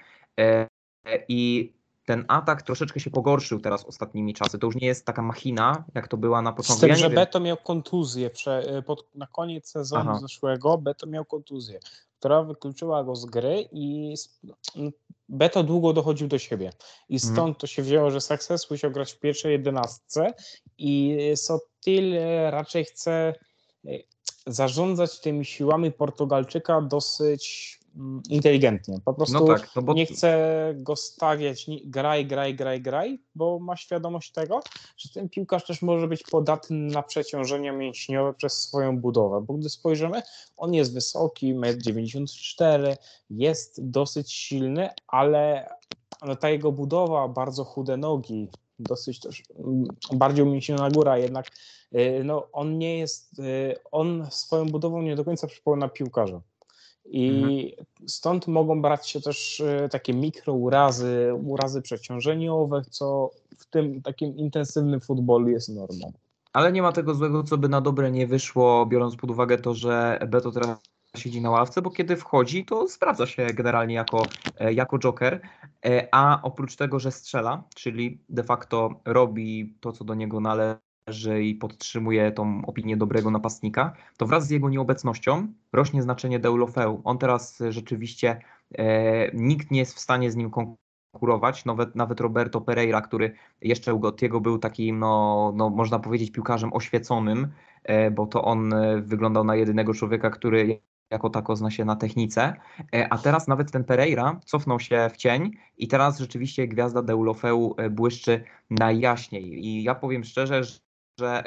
I 1.28 1.72
ten 2.06 2.24
atak 2.28 2.62
troszeczkę 2.62 3.00
się 3.00 3.10
pogorszył 3.10 3.60
teraz 3.60 3.84
ostatnimi 3.84 4.34
czasy. 4.34 4.58
To 4.58 4.66
już 4.66 4.76
nie 4.76 4.86
jest 4.86 5.06
taka 5.06 5.22
machina, 5.22 5.84
jak 5.94 6.08
to 6.08 6.16
była 6.16 6.42
na 6.42 6.52
początku. 6.52 6.78
Z 6.78 6.80
tym, 6.80 6.90
ja 6.90 6.96
że 6.96 7.10
Beto 7.10 7.40
miał 7.40 7.56
kontuzję. 7.56 8.30
Prze, 8.30 8.82
pod, 8.86 9.14
na 9.14 9.26
koniec 9.26 9.68
sezonu 9.68 10.10
Aha. 10.10 10.18
zeszłego 10.18 10.78
Beto 10.78 11.06
miał 11.06 11.24
kontuzję, 11.24 11.80
która 12.18 12.42
wykluczyła 12.42 13.04
go 13.04 13.16
z 13.16 13.26
gry 13.26 13.68
i 13.72 14.14
no, 14.44 14.54
Beto 15.34 15.62
długo 15.62 15.92
dochodził 15.92 16.28
do 16.28 16.38
siebie. 16.38 16.72
I 17.08 17.14
mhm. 17.14 17.34
stąd 17.34 17.58
to 17.58 17.66
się 17.66 17.82
wzięło, 17.82 18.10
że 18.10 18.20
Success 18.20 18.70
musiał 18.70 18.90
grać 18.90 19.12
w 19.12 19.20
pierwszej 19.20 19.52
jedenastce 19.52 20.32
i 20.78 21.18
Sotil 21.34 22.14
raczej 22.50 22.84
chce 22.84 23.34
e, 23.86 23.90
zarządzać 24.46 25.20
tymi 25.20 25.44
siłami 25.44 25.92
Portugalczyka 25.92 26.80
dosyć 26.80 27.78
inteligentnie. 28.30 29.00
Po 29.04 29.14
prostu 29.14 29.34
no 29.34 29.46
tak, 29.46 29.70
no 29.76 29.82
bo... 29.82 29.94
nie 29.94 30.06
chce 30.06 30.74
go 30.76 30.96
stawiać 30.96 31.66
graj, 31.84 32.26
graj, 32.26 32.54
graj, 32.54 32.82
graj, 32.82 33.20
bo 33.34 33.58
ma 33.58 33.76
świadomość 33.76 34.32
tego, 34.32 34.60
że 34.96 35.08
ten 35.08 35.28
piłkarz 35.28 35.66
też 35.66 35.82
może 35.82 36.08
być 36.08 36.22
podatny 36.22 36.76
na 36.76 37.02
przeciążenia 37.02 37.72
mięśniowe 37.72 38.34
przez 38.34 38.52
swoją 38.52 38.98
budowę, 38.98 39.40
bo 39.40 39.54
gdy 39.54 39.70
spojrzymy, 39.70 40.22
on 40.56 40.74
jest 40.74 40.94
wysoki, 40.94 41.54
1,94 41.54 42.88
m, 42.88 42.96
jest 43.30 43.90
dosyć 43.90 44.32
silny, 44.32 44.88
ale 45.06 45.68
no, 46.22 46.36
ta 46.36 46.50
jego 46.50 46.72
budowa, 46.72 47.28
bardzo 47.28 47.64
chude 47.64 47.96
nogi, 47.96 48.48
dosyć 48.78 49.20
też 49.20 49.42
mm, 49.58 49.84
bardziej 50.12 50.44
umięśniona 50.44 50.90
góra, 50.90 51.18
jednak 51.18 51.50
y, 51.94 52.22
no, 52.24 52.48
on 52.52 52.78
nie 52.78 52.98
jest, 52.98 53.38
y, 53.38 53.74
on 53.92 54.26
swoją 54.30 54.66
budową 54.66 55.02
nie 55.02 55.16
do 55.16 55.24
końca 55.24 55.46
przypomina 55.46 55.88
piłkarza. 55.88 56.40
I 57.06 57.28
mhm. 57.28 57.86
stąd 58.06 58.46
mogą 58.46 58.82
brać 58.82 59.10
się 59.10 59.20
też 59.20 59.60
e, 59.60 59.88
takie 59.88 60.14
mikrourazy, 60.14 61.32
urazy 61.44 61.82
przeciążeniowe, 61.82 62.82
co 62.90 63.30
w 63.58 63.66
tym 63.66 64.02
takim 64.02 64.36
intensywnym 64.36 65.00
futbolu 65.00 65.48
jest 65.48 65.68
normą. 65.68 66.12
Ale 66.52 66.72
nie 66.72 66.82
ma 66.82 66.92
tego 66.92 67.14
złego, 67.14 67.42
co 67.42 67.58
by 67.58 67.68
na 67.68 67.80
dobre 67.80 68.10
nie 68.10 68.26
wyszło, 68.26 68.86
biorąc 68.86 69.16
pod 69.16 69.30
uwagę 69.30 69.58
to, 69.58 69.74
że 69.74 70.18
Beto 70.28 70.52
teraz 70.52 70.78
siedzi 71.16 71.40
na 71.40 71.50
ławce, 71.50 71.82
bo 71.82 71.90
kiedy 71.90 72.16
wchodzi, 72.16 72.64
to 72.64 72.88
sprawdza 72.88 73.26
się 73.26 73.46
generalnie 73.46 73.94
jako, 73.94 74.26
e, 74.58 74.72
jako 74.72 74.98
joker, 74.98 75.40
e, 75.86 76.08
a 76.12 76.42
oprócz 76.42 76.76
tego, 76.76 76.98
że 76.98 77.12
strzela, 77.12 77.62
czyli 77.74 78.18
de 78.28 78.44
facto 78.44 79.00
robi 79.04 79.74
to, 79.80 79.92
co 79.92 80.04
do 80.04 80.14
niego 80.14 80.40
należy 80.40 80.83
i 81.42 81.54
podtrzymuje 81.54 82.32
tą 82.32 82.66
opinię 82.66 82.96
dobrego 82.96 83.30
napastnika, 83.30 83.92
to 84.16 84.26
wraz 84.26 84.46
z 84.46 84.50
jego 84.50 84.70
nieobecnością 84.70 85.48
rośnie 85.72 86.02
znaczenie 86.02 86.38
Deulofeu. 86.38 87.00
On 87.04 87.18
teraz 87.18 87.62
rzeczywiście, 87.68 88.40
e, 88.78 89.30
nikt 89.34 89.70
nie 89.70 89.78
jest 89.78 89.94
w 89.94 90.00
stanie 90.00 90.30
z 90.30 90.36
nim 90.36 90.50
konkurować, 90.50 91.64
nawet, 91.64 91.96
nawet 91.96 92.20
Roberto 92.20 92.60
Pereira, 92.60 93.00
który 93.00 93.34
jeszcze 93.60 93.94
u 93.94 93.98
Gottiego 93.98 94.40
był 94.40 94.58
takim, 94.58 94.98
no, 94.98 95.52
no, 95.56 95.70
można 95.70 95.98
powiedzieć, 95.98 96.32
piłkarzem 96.32 96.72
oświeconym, 96.72 97.48
e, 97.82 98.10
bo 98.10 98.26
to 98.26 98.44
on 98.44 98.72
e, 98.72 99.00
wyglądał 99.00 99.44
na 99.44 99.56
jedynego 99.56 99.94
człowieka, 99.94 100.30
który 100.30 100.80
jako 101.10 101.30
tako 101.30 101.56
zna 101.56 101.70
się 101.70 101.84
na 101.84 101.96
technice, 101.96 102.54
e, 102.94 103.12
a 103.12 103.18
teraz 103.18 103.48
nawet 103.48 103.72
ten 103.72 103.84
Pereira 103.84 104.40
cofnął 104.44 104.80
się 104.80 105.10
w 105.12 105.16
cień 105.16 105.50
i 105.78 105.88
teraz 105.88 106.18
rzeczywiście 106.18 106.68
gwiazda 106.68 107.02
Deulofeu 107.02 107.74
e, 107.78 107.90
błyszczy 107.90 108.44
najjaśniej. 108.70 109.66
I 109.66 109.82
ja 109.82 109.94
powiem 109.94 110.24
szczerze, 110.24 110.64
że, 110.64 110.83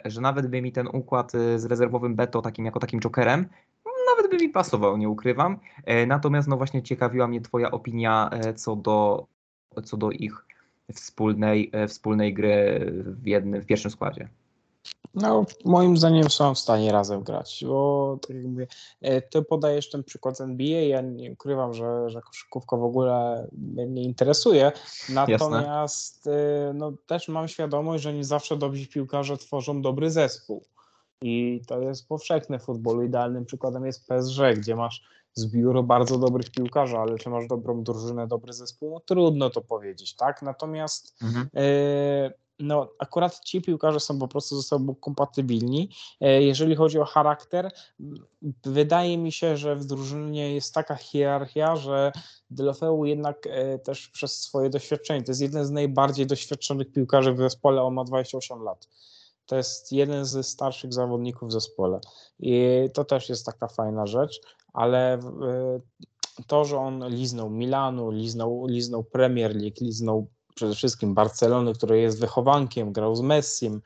że 0.06 0.22
nawet 0.22 0.48
by 0.48 0.62
mi 0.62 0.72
ten 0.72 0.88
układ 0.88 1.36
e, 1.36 1.60
z 1.60 1.66
rezerwowym 1.66 2.16
Beto 2.16 2.42
takim 2.42 2.66
jako 2.66 2.80
takim 2.80 3.00
jokerem 3.00 3.46
nawet 4.08 4.32
by 4.32 4.38
mi 4.38 4.50
pasował, 4.50 4.98
nie 4.98 5.10
ukrywam. 5.10 5.60
Natomiast 6.08 6.48
no 6.48 6.58
właśnie 6.58 6.84
ciekawiła 6.84 7.28
mnie 7.28 7.42
twoja 7.42 7.72
opinia 7.72 8.30
co 8.56 8.76
do, 8.76 9.28
co 9.84 9.98
do 9.98 10.12
ich 10.12 10.46
wspólnej, 10.94 11.72
wspólnej 11.88 12.34
gry 12.34 12.86
w 13.06 13.28
jednym, 13.28 13.62
w 13.62 13.66
pierwszym 13.66 13.92
składzie. 13.92 14.30
No, 15.14 15.46
moim 15.66 15.98
zdaniem 15.98 16.30
są 16.30 16.56
w 16.56 16.60
stanie 16.60 16.92
razem 16.92 17.24
grać, 17.24 17.64
bo 17.68 18.18
tak 18.22 18.36
jak 18.36 18.46
mówię, 18.46 18.68
e, 19.02 19.22
ty 19.22 19.42
podajesz 19.42 19.90
ten 19.90 20.04
przykład 20.04 20.38
z 20.38 20.42
NBA, 20.42 20.82
ja 20.82 21.02
nie 21.02 21.32
ukrywam, 21.32 21.74
że, 21.74 22.10
że 22.10 22.22
koszykówka 22.22 22.78
w 22.78 22.84
ogóle 22.84 23.48
mnie 23.52 23.88
nie 23.88 24.04
interesuje, 24.04 24.72
natomiast 25.10 26.26
Jasne. 26.26 26.74
no, 26.74 26.94
też 27.08 27.28
mam 27.28 27.48
świadomość, 27.48 28.04
że 28.04 28.14
nie 28.14 28.24
zawsze 28.24 28.58
dobrzy 28.58 28.88
piłkarze 28.88 29.38
tworzą 29.38 29.82
dobry 29.82 30.12
zespół 30.12 30.64
i 31.22 31.62
to 31.68 31.80
jest 31.80 32.08
powszechne 32.08 32.60
w 32.60 32.64
futbolu. 32.64 33.04
Idealnym 33.04 33.46
przykładem 33.46 33.86
jest 33.86 34.08
PSG, 34.08 34.40
gdzie 34.58 34.76
masz 34.76 35.04
zbiór 35.34 35.84
bardzo 35.84 36.18
dobrych 36.18 36.52
piłkarzy, 36.52 36.98
ale 36.98 37.18
czy 37.18 37.30
masz 37.30 37.48
dobrą 37.48 37.84
drużynę, 37.84 38.28
dobry 38.28 38.54
zespół? 38.54 38.92
No, 38.92 39.00
trudno 39.00 39.50
to 39.50 39.62
powiedzieć, 39.62 40.16
tak? 40.16 40.42
Natomiast 40.42 41.24
mhm. 41.24 41.50
y 41.58 42.47
no, 42.60 42.90
akurat 43.00 43.40
ci 43.40 43.62
piłkarze 43.62 44.00
są 44.00 44.20
po 44.20 44.28
prostu 44.28 44.56
ze 44.56 44.64
sobą 44.64 44.96
kompatybilni. 44.96 45.90
E, 46.22 46.42
jeżeli 46.42 46.76
chodzi 46.76 47.00
o 47.00 47.06
charakter, 47.06 47.72
wydaje 48.66 49.18
mi 49.18 49.32
się, 49.32 49.58
że 49.58 49.76
w 49.76 49.86
drużynie 49.86 50.54
jest 50.54 50.74
taka 50.74 50.96
hierarchia, 50.96 51.76
że 51.76 52.12
Delofeu 52.50 53.06
jednak 53.06 53.48
e, 53.48 53.80
też 53.80 54.08
przez 54.08 54.42
swoje 54.42 54.70
doświadczenie, 54.70 55.24
to 55.24 55.32
jest 55.32 55.42
jeden 55.42 55.66
z 55.66 55.72
najbardziej 55.72 56.28
doświadczonych 56.28 56.92
piłkarzy 56.92 57.34
w 57.34 57.38
zespole, 57.38 57.82
on 57.82 57.94
ma 57.94 58.04
28 58.04 58.64
lat. 58.64 58.88
To 59.46 59.56
jest 59.56 59.92
jeden 59.92 60.26
ze 60.26 60.44
starszych 60.44 60.94
zawodników 60.94 61.50
w 61.50 61.52
zespole. 61.52 62.00
I 62.40 62.90
to 62.94 63.06
też 63.06 63.30
jest 63.30 63.46
taka 63.46 63.68
fajna 63.68 64.08
rzecz, 64.08 64.42
ale 64.74 65.14
e, 65.14 65.20
to, 66.48 66.66
że 66.66 66.78
on 66.78 67.08
liznął 67.08 67.50
Milanu, 67.50 68.12
liznął, 68.12 68.66
liznął 68.68 69.04
Premier 69.04 69.56
League, 69.56 69.78
liznął 69.82 70.28
przede 70.58 70.76
wszystkim 70.76 71.14
Barcelony, 71.14 71.74
który 71.74 72.00
jest 72.00 72.20
wychowankiem, 72.20 72.94
grał 72.94 73.16
z 73.16 73.22
Messim, 73.22 73.82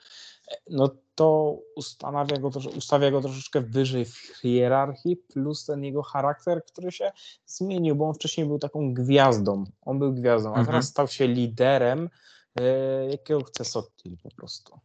no 0.69 0.89
to 1.15 1.57
ustanawia 1.75 2.37
go, 2.37 2.49
ustawia 2.77 3.11
go 3.11 3.21
troszeczkę 3.21 3.61
wyżej 3.61 4.05
w 4.05 4.17
hierarchii, 4.41 5.17
plus 5.17 5.65
ten 5.65 5.83
jego 5.83 6.03
charakter, 6.03 6.65
który 6.65 6.91
się 6.91 7.11
zmienił, 7.45 7.95
bo 7.95 8.07
on 8.07 8.13
wcześniej 8.13 8.47
był 8.47 8.59
taką 8.59 8.93
gwiazdą. 8.93 9.63
On 9.81 9.99
był 9.99 10.13
gwiazdą, 10.13 10.49
a 10.49 10.59
mhm. 10.59 10.65
teraz 10.65 10.87
stał 10.87 11.07
się 11.07 11.27
liderem, 11.27 12.09
e, 12.55 13.05
jakiego 13.09 13.43
chce 13.43 13.65
Sotil 13.65 14.17
po 14.23 14.29
prostu. 14.35 14.79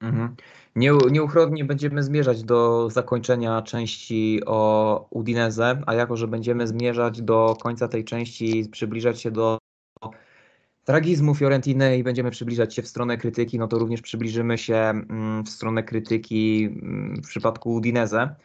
Mhm. 0.00 0.36
nieuchronnie 1.10 1.64
będziemy 1.64 2.02
zmierzać 2.02 2.44
do 2.44 2.90
zakończenia 2.90 3.62
części 3.62 4.40
o 4.46 5.06
Udineze, 5.10 5.82
a 5.86 5.94
jako, 5.94 6.16
że 6.16 6.28
będziemy 6.28 6.66
zmierzać 6.66 7.22
do 7.22 7.56
końca 7.62 7.88
tej 7.88 8.04
części, 8.04 8.68
przybliżać 8.72 9.20
się 9.20 9.30
do 9.30 9.58
tragizmu 10.86 11.34
Fiorentiny 11.34 11.98
i 11.98 12.02
będziemy 12.02 12.30
przybliżać 12.30 12.74
się 12.74 12.82
w 12.82 12.88
stronę 12.88 13.16
krytyki, 13.16 13.58
no 13.58 13.68
to 13.68 13.78
również 13.78 14.02
przybliżymy 14.02 14.58
się 14.58 14.76
mm, 14.76 15.44
w 15.44 15.48
stronę 15.48 15.82
krytyki 15.82 16.64
mm, 16.64 17.16
w 17.22 17.28
przypadku 17.28 17.74
Udinese. 17.74 18.36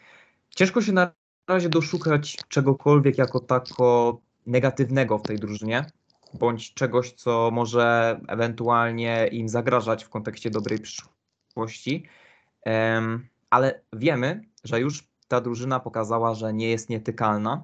Ciężko 0.50 0.82
się 0.82 0.92
na 0.92 1.12
razie 1.48 1.70
doszukać 1.70 2.38
czegokolwiek 2.48 3.18
jako 3.18 3.40
tako 3.40 4.22
negatywnego 4.46 5.18
w 5.18 5.22
tej 5.22 5.38
drużynie, 5.38 5.86
bądź 6.34 6.74
czegoś, 6.74 7.12
co 7.12 7.50
może 7.52 8.20
ewentualnie 8.28 9.28
im 9.32 9.50
zagrażać 9.50 10.04
w 10.04 10.10
kontekście 10.10 10.50
dobrej 10.50 10.80
przyszłości. 10.80 12.06
Ale 13.50 13.82
wiemy, 13.94 14.42
że 14.64 14.80
już 14.80 15.08
ta 15.28 15.42
drużyna 15.42 15.80
pokazała, 15.80 16.36
że 16.36 16.54
nie 16.54 16.70
jest 16.70 16.90
nietykalna. 16.90 17.64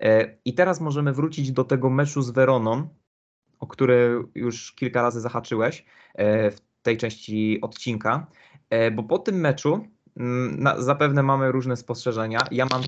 E, 0.00 0.34
I 0.44 0.54
teraz 0.54 0.80
możemy 0.80 1.12
wrócić 1.12 1.52
do 1.52 1.64
tego 1.64 1.90
meczu 1.90 2.22
z 2.22 2.30
Weroną, 2.30 2.88
o 3.60 3.66
który 3.66 4.24
już 4.34 4.72
kilka 4.72 5.02
razy 5.02 5.20
zahaczyłeś 5.20 5.84
e, 6.14 6.50
w 6.50 6.60
tej 6.82 6.96
części 6.96 7.58
odcinka, 7.62 8.26
e, 8.70 8.90
bo 8.90 9.02
po 9.02 9.18
tym 9.18 9.40
meczu 9.40 9.86
mm, 10.16 10.82
zapewne 10.82 11.22
mamy 11.22 11.52
różne 11.52 11.76
spostrzeżenia. 11.76 12.40
Ja 12.50 12.66
mam 12.70 12.82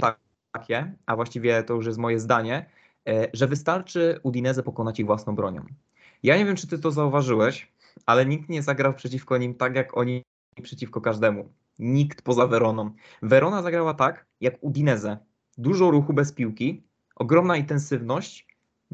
takie, 0.53 0.95
a 1.07 1.17
właściwie 1.17 1.63
to 1.63 1.75
już 1.75 1.87
jest 1.87 1.99
moje 1.99 2.21
zdanie, 2.21 2.67
e, 3.09 3.29
że 3.33 3.47
wystarczy 3.47 4.21
Udineze 4.23 4.63
pokonać 4.63 5.01
ich 5.01 5.07
własną 5.07 5.35
bronią. 5.35 5.65
Ja 6.23 6.37
nie 6.37 6.45
wiem, 6.45 6.57
czy 6.57 6.67
ty 6.67 6.79
to 6.79 6.91
zauważyłeś, 6.91 7.73
ale 8.07 8.27
nikt 8.27 8.49
nie 8.49 8.63
zagrał 8.63 8.95
przeciwko 8.95 9.39
nim 9.39 9.55
tak, 9.55 9.75
jak 9.75 9.97
oni 9.97 10.23
przeciwko 10.63 11.01
każdemu. 11.01 11.49
Nikt 11.79 12.23
poza 12.23 12.47
Weroną. 12.47 12.91
Verona 13.23 13.63
zagrała 13.63 13.95
tak, 13.95 14.27
jak 14.41 14.55
Udineze. 14.61 15.19
Dużo 15.59 15.91
ruchu 15.91 16.13
bez 16.13 16.33
piłki, 16.33 16.83
ogromna 17.17 17.57
intensywność, 17.57 18.47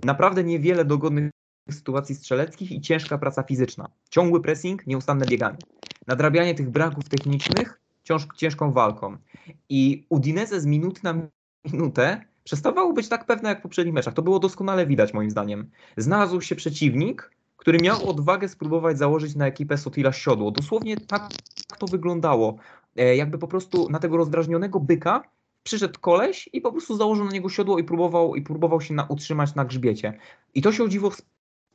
naprawdę 0.05 0.44
niewiele 0.44 0.85
dogodnych 0.85 1.31
sytuacji 1.71 2.15
strzeleckich 2.15 2.73
i 2.73 2.81
ciężka 2.81 3.19
praca 3.19 3.43
fizyczna. 3.43 3.89
Ciągły 4.11 4.43
pressing, 4.43 4.87
nieustanne 4.87 5.27
bieganie. 5.27 5.59
Nadrabianie 6.07 6.55
tych 6.55 6.71
braków 6.71 7.09
technicznych 7.09 7.81
ciąż, 8.05 8.27
ciężką 8.37 8.73
walką. 8.73 9.17
I 9.69 10.07
Udinese 10.09 10.61
z 10.61 10.67
minuty 10.67 11.01
na 11.03 11.15
minutę 11.73 12.25
przestawało 12.45 12.93
być 12.93 13.09
tak 13.09 13.27
pewne 13.27 13.49
jak 13.49 13.59
w 13.59 13.63
poprzednich 13.63 13.95
meczach. 13.95 14.15
To 14.15 14.23
było 14.23 14.39
doskonale 14.39 14.87
widać 14.87 15.15
moim 15.15 15.31
zdaniem. 15.31 15.71
Znalazł 15.97 16.41
się 16.41 16.57
przeciwnik, 16.57 17.31
który 17.57 17.79
miał 17.79 18.11
odwagę 18.11 18.49
spróbować 18.49 18.99
założyć 18.99 19.35
na 19.35 19.47
ekipę 19.47 19.79
Sotila 19.79 20.13
siodło. 20.13 20.51
Dosłownie 20.51 20.97
tak 20.97 21.29
to 21.79 21.87
wyglądało. 21.87 22.57
E, 22.97 23.17
jakby 23.17 23.39
po 23.39 23.49
prostu 23.49 23.89
na 23.91 23.99
tego 23.99 24.17
rozdrażnionego 24.17 24.81
byka 24.81 25.23
przyszedł 25.63 26.01
koleś 26.01 26.49
i 26.53 26.61
po 26.61 26.73
prostu 26.73 26.97
założył 26.97 27.25
na 27.25 27.31
niego 27.31 27.49
siodło 27.49 27.79
i 27.79 27.85
próbował, 27.85 28.37
i 28.37 28.43
próbował 28.43 28.81
się 28.81 28.95
na, 28.95 29.05
utrzymać 29.05 29.55
na 29.55 29.65
grzbiecie. 29.65 30.19
I 30.55 30.63
to 30.63 30.73
się 30.73 30.85
o 30.85 30.89
dziwo 30.89 31.11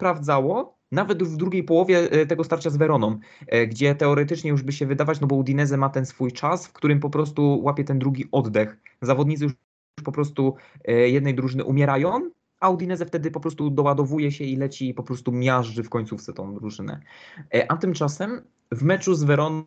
sprawdzało, 0.02 0.78
nawet 0.92 1.24
w 1.24 1.38
drugiej 1.38 1.64
połowie 1.64 2.12
e, 2.12 2.26
tego 2.26 2.44
starcia 2.44 2.70
z 2.70 2.78
Weroną, 2.78 3.20
e, 3.48 3.68
gdzie 3.68 3.96
teoretycznie 3.96 4.50
już 4.50 4.64
by 4.64 4.72
się 4.72 4.86
wydawać, 4.86 5.22
no 5.22 5.28
bo 5.28 5.36
Udinese 5.36 5.78
ma 5.78 5.90
ten 5.90 6.06
swój 6.06 6.32
czas, 6.32 6.68
w 6.68 6.74
którym 6.74 7.00
po 7.00 7.10
prostu 7.10 7.62
łapie 7.64 7.84
ten 7.84 8.00
drugi 8.00 8.26
oddech. 8.32 8.78
Zawodnicy 9.02 9.44
już 9.44 9.54
po 10.04 10.12
prostu 10.12 10.56
e, 10.86 10.94
jednej 10.94 11.36
drużyny 11.36 11.64
umierają, 11.64 12.30
a 12.60 12.70
Udinese 12.70 13.06
wtedy 13.06 13.32
po 13.32 13.40
prostu 13.40 13.70
doładowuje 13.70 14.32
się 14.32 14.44
i 14.44 14.56
leci 14.56 14.90
i 14.90 14.94
po 14.94 15.04
prostu 15.04 15.32
miażdży 15.32 15.84
w 15.84 15.90
końcówce 15.90 16.34
tą 16.34 16.54
drużynę. 16.54 17.00
A 17.68 17.78
tymczasem 17.78 18.42
w 18.72 18.84
meczu 18.84 19.16
z 19.16 19.24
Weroną 19.24 19.66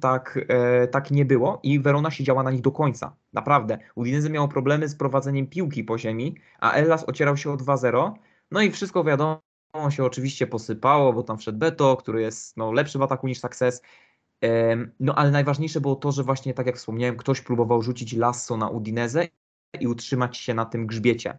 tak, 0.00 0.46
tak 0.90 1.10
nie 1.10 1.24
było 1.24 1.60
i 1.62 1.80
Verona 1.80 2.10
siedziała 2.10 2.42
na 2.42 2.50
nich 2.50 2.60
do 2.60 2.72
końca. 2.72 3.16
Naprawdę. 3.32 3.78
Udinese 3.94 4.30
miało 4.30 4.48
problemy 4.48 4.88
z 4.88 4.96
prowadzeniem 4.96 5.46
piłki 5.46 5.84
po 5.84 5.98
ziemi, 5.98 6.34
a 6.60 6.72
Ellas 6.72 7.08
ocierał 7.08 7.36
się 7.36 7.50
o 7.50 7.56
2-0. 7.56 8.12
No 8.50 8.62
i 8.62 8.70
wszystko 8.70 9.04
wiadomo, 9.04 9.40
się 9.90 10.04
oczywiście 10.04 10.46
posypało, 10.46 11.12
bo 11.12 11.22
tam 11.22 11.38
wszedł 11.38 11.58
Beto, 11.58 11.96
który 11.96 12.22
jest 12.22 12.56
no, 12.56 12.72
lepszy 12.72 12.98
w 12.98 13.02
ataku 13.02 13.26
niż 13.26 13.40
Success. 13.40 13.82
No 15.00 15.14
ale 15.14 15.30
najważniejsze 15.30 15.80
było 15.80 15.96
to, 15.96 16.12
że 16.12 16.22
właśnie 16.22 16.54
tak 16.54 16.66
jak 16.66 16.76
wspomniałem, 16.76 17.16
ktoś 17.16 17.40
próbował 17.40 17.82
rzucić 17.82 18.12
lasso 18.12 18.56
na 18.56 18.68
Udineze 18.68 19.28
i 19.80 19.86
utrzymać 19.86 20.36
się 20.36 20.54
na 20.54 20.64
tym 20.64 20.86
grzbiecie. 20.86 21.38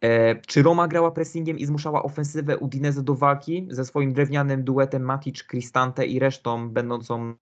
E, 0.00 0.36
czy 0.36 0.62
Roma 0.62 0.88
grała 0.88 1.10
pressingiem 1.10 1.58
i 1.58 1.66
zmuszała 1.66 2.02
ofensywę 2.02 2.58
Udineze 2.58 3.02
do 3.02 3.14
walki 3.14 3.68
ze 3.70 3.84
swoim 3.84 4.12
drewnianym 4.12 4.64
duetem 4.64 5.02
Matic, 5.02 5.42
Cristante 5.42 6.06
i 6.06 6.18
resztą 6.18 6.70
będącą 6.70 7.34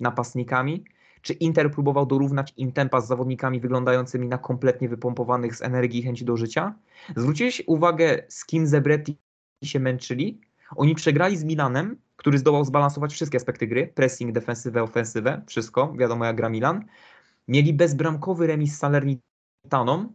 napastnikami? 0.00 0.84
czy 1.22 1.32
Inter 1.32 1.70
próbował 1.70 2.06
dorównać 2.06 2.52
im 2.56 2.72
z 3.00 3.06
zawodnikami 3.06 3.60
wyglądającymi 3.60 4.28
na 4.28 4.38
kompletnie 4.38 4.88
wypompowanych 4.88 5.56
z 5.56 5.62
energii 5.62 6.00
i 6.00 6.02
chęci 6.02 6.24
do 6.24 6.36
życia? 6.36 6.74
Zwróciłeś 7.16 7.62
uwagę, 7.66 8.22
z 8.28 8.46
kim 8.46 8.66
Zebretti 8.66 9.16
się 9.64 9.80
męczyli? 9.80 10.40
Oni 10.76 10.94
przegrali 10.94 11.36
z 11.36 11.44
Milanem, 11.44 11.96
który 12.16 12.38
zdołał 12.38 12.64
zbalansować 12.64 13.12
wszystkie 13.12 13.36
aspekty 13.36 13.66
gry, 13.66 13.86
pressing, 13.94 14.32
defensywę, 14.32 14.82
ofensywę, 14.82 15.42
wszystko, 15.46 15.92
wiadomo 15.98 16.24
jak 16.24 16.36
gra 16.36 16.48
Milan. 16.48 16.84
Mieli 17.48 17.72
bezbramkowy 17.72 18.46
remis 18.46 18.74
z 18.74 18.78
Salernitaną, 18.78 20.12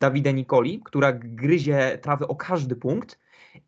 Davide 0.00 0.32
Nicoli, 0.32 0.80
która 0.84 1.12
gryzie 1.12 1.98
trawę 2.02 2.28
o 2.28 2.36
każdy 2.36 2.76
punkt 2.76 3.18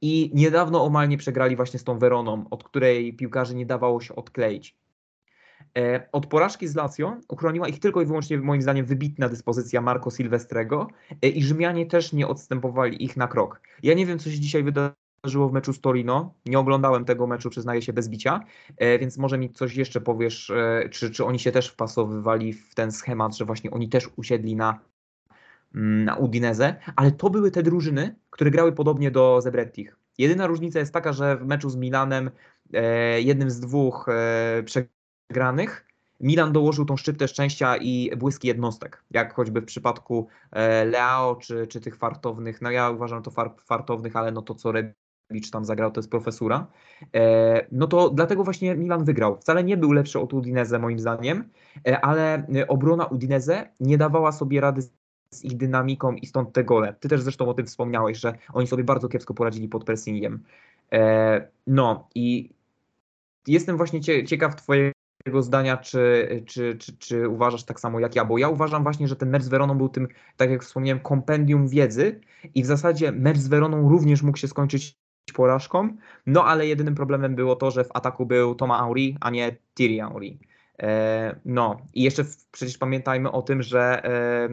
i 0.01 0.31
niedawno 0.35 0.85
omalnie 0.85 1.19
przegrali 1.19 1.57
właśnie 1.57 1.79
z 1.79 1.85
tą 1.85 1.99
Weroną, 1.99 2.45
od 2.51 2.65
której 2.65 3.17
piłkarzy 3.17 3.55
nie 3.55 3.67
dawało 3.67 4.01
się 4.01 4.15
odkleić. 4.15 4.77
E, 5.79 6.09
od 6.13 6.27
porażki 6.27 6.69
z 6.69 6.75
Lazio 6.75 7.17
uchroniła 7.29 7.69
ich 7.69 7.81
tylko 7.81 8.03
i 8.03 8.07
wyłącznie 8.07 8.39
moim 8.39 8.63
zdaniem 8.63 8.87
wybitna 8.87 9.29
dyspozycja 9.29 9.81
Marco 9.81 10.11
Silvestrego 10.11 10.89
e, 11.23 11.29
i 11.29 11.43
Rzymianie 11.43 11.87
też 11.87 12.13
nie 12.13 12.29
odstępowali 12.29 13.05
ich 13.05 13.17
na 13.17 13.29
krok. 13.29 13.61
Ja 13.83 13.95
nie 13.95 14.07
wiem, 14.07 14.19
co 14.19 14.31
się 14.31 14.41
dzisiaj 14.41 14.63
wydarzyło 14.63 15.02
w 15.25 15.53
meczu 15.53 15.73
z 15.73 15.81
Torino. 15.81 16.35
Nie 16.47 16.59
oglądałem 16.59 17.05
tego 17.05 17.27
meczu, 17.27 17.51
przyznaję 17.51 17.83
się, 17.83 17.93
bez 17.93 18.09
bicia, 18.09 18.41
e, 18.77 18.99
więc 18.99 19.19
może 19.19 19.39
mi 19.39 19.51
coś 19.51 19.77
jeszcze 19.77 20.01
powiesz, 20.01 20.53
czy, 20.91 21.11
czy 21.11 21.25
oni 21.25 21.39
się 21.39 21.53
też 21.53 21.69
wpasowywali 21.69 22.53
w 22.53 22.75
ten 22.75 22.93
schemat, 22.93 23.37
że 23.37 23.45
właśnie 23.45 23.71
oni 23.71 23.89
też 23.89 24.09
usiedli 24.17 24.57
na 24.57 24.79
Mm, 25.75 26.05
na 26.05 26.17
Udinese, 26.17 26.77
ale 26.97 27.13
to 27.13 27.31
były 27.31 27.51
te 27.51 27.63
drużyny, 27.63 28.15
które 28.31 28.51
grały 28.51 28.73
podobnie 28.73 29.11
do 29.11 29.41
Zebrettich. 29.41 29.97
Jedyna 30.19 30.47
różnica 30.47 30.79
jest 30.79 30.93
taka, 30.93 31.13
że 31.13 31.37
w 31.37 31.47
meczu 31.47 31.71
z 31.71 31.77
Milanem, 31.77 32.31
e, 32.73 33.21
jednym 33.21 33.51
z 33.51 33.61
dwóch 33.61 34.09
e, 34.09 34.63
przegranych, 34.63 35.87
Milan 36.21 36.53
dołożył 36.53 36.85
tą 36.85 36.97
szczyptę 36.97 37.29
szczęścia 37.29 37.77
i 37.77 38.17
błyski 38.17 38.49
jednostek, 38.49 39.05
jak 39.11 39.35
choćby 39.35 39.61
w 39.61 39.65
przypadku 39.65 40.29
e, 40.51 40.85
Leao 40.85 41.37
czy, 41.37 41.67
czy 41.67 41.81
tych 41.81 41.97
fartownych, 41.97 42.63
no 42.63 42.71
ja 42.71 42.91
uważam 42.91 43.23
to 43.23 43.31
far, 43.31 43.55
fartownych, 43.61 44.17
ale 44.17 44.33
no 44.33 44.43
to 44.43 44.55
co 44.55 44.73
Rebic 45.33 45.51
tam 45.51 45.65
zagrał, 45.65 45.91
to 45.91 45.99
jest 46.01 46.11
profesura. 46.11 46.67
E, 47.15 47.67
no 47.73 47.87
to 47.87 48.11
dlatego 48.11 48.45
właśnie 48.45 48.75
Milan 48.75 49.05
wygrał. 49.05 49.37
Wcale 49.37 49.65
nie 49.65 49.77
był 49.77 49.93
lepszy 49.93 50.21
od 50.21 50.33
Udinese 50.33 50.79
moim 50.79 50.99
zdaniem, 50.99 51.49
e, 51.89 52.01
ale 52.01 52.47
obrona 52.69 53.05
Udinese 53.05 53.69
nie 53.81 53.99
dawała 53.99 54.33
sobie 54.33 54.61
rady 54.61 54.83
z 55.31 55.45
ich 55.45 55.57
dynamiką 55.57 56.13
i 56.13 56.27
stąd 56.27 56.53
te 56.53 56.65
gole. 56.65 56.95
Ty 57.01 57.09
też 57.09 57.23
zresztą 57.23 57.49
o 57.49 57.55
tym 57.55 57.67
wspomniałeś, 57.67 58.19
że 58.19 58.33
oni 58.53 58.67
sobie 58.67 58.85
bardzo 58.85 59.09
kiepsko 59.09 59.35
poradzili 59.35 59.69
pod 59.69 59.85
pressingiem. 59.85 60.43
E, 60.93 61.49
no 61.67 62.09
i 62.15 62.51
jestem 63.47 63.77
właśnie 63.77 64.01
ciekaw 64.25 64.57
twojego 64.57 64.93
zdania, 65.41 65.77
czy, 65.77 66.29
czy, 66.47 66.77
czy, 66.79 66.97
czy 66.99 67.29
uważasz 67.29 67.65
tak 67.65 67.81
samo 67.81 68.01
jak 68.01 68.17
ja, 68.17 68.25
bo 68.25 68.39
ja 68.39 68.49
uważam 68.49 68.83
właśnie, 68.83 69.09
że 69.09 69.17
ten 69.17 69.31
mecz 69.31 69.43
z 69.43 69.49
Weroną 69.49 69.79
był 69.79 69.89
tym, 69.89 70.09
tak 70.37 70.51
jak 70.51 70.63
wspomniałem, 70.63 71.01
kompendium 71.01 71.69
wiedzy 71.69 72.21
i 72.55 72.63
w 72.63 72.67
zasadzie 72.67 73.13
mecz 73.13 73.39
z 73.39 73.49
Weroną 73.49 73.89
również 73.89 74.23
mógł 74.23 74.39
się 74.39 74.49
skończyć 74.49 74.97
porażką, 75.35 75.97
no 76.27 76.45
ale 76.45 76.67
jedynym 76.67 76.95
problemem 76.95 77.35
było 77.35 77.57
to, 77.57 77.71
że 77.71 77.85
w 77.85 77.91
ataku 77.95 78.27
był 78.27 78.55
Toma 78.55 78.79
Auri, 78.79 79.17
a 79.21 79.31
nie 79.31 79.57
Thierry 79.75 80.03
Auri. 80.03 80.39
E, 80.83 81.41
no 81.45 81.77
i 81.95 82.03
jeszcze 82.03 82.25
przecież 82.53 82.79
pamiętajmy 82.79 83.33
o 83.33 83.43
tym, 83.43 83.63
że 83.63 84.05
e, 84.05 84.49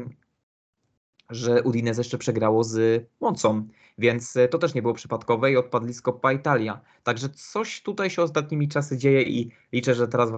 że 1.30 1.64
Udinese 1.64 2.00
jeszcze 2.00 2.18
przegrało 2.18 2.64
z 2.64 3.06
Moncą, 3.20 3.68
więc 3.98 4.38
e, 4.38 4.48
to 4.48 4.58
też 4.58 4.74
nie 4.74 4.82
było 4.82 4.94
przypadkowe 4.94 5.52
i 5.52 5.58
odpadli 5.58 5.94
z 5.94 6.02
Coppa 6.02 6.34
Italia. 6.34 6.82
Także 7.04 7.30
coś 7.30 7.82
tutaj 7.82 8.10
się 8.10 8.22
ostatnimi 8.22 8.68
czasy 8.68 8.98
dzieje 8.98 9.22
i 9.22 9.52
liczę, 9.74 9.96
że 9.96 10.08
teraz 10.08 10.32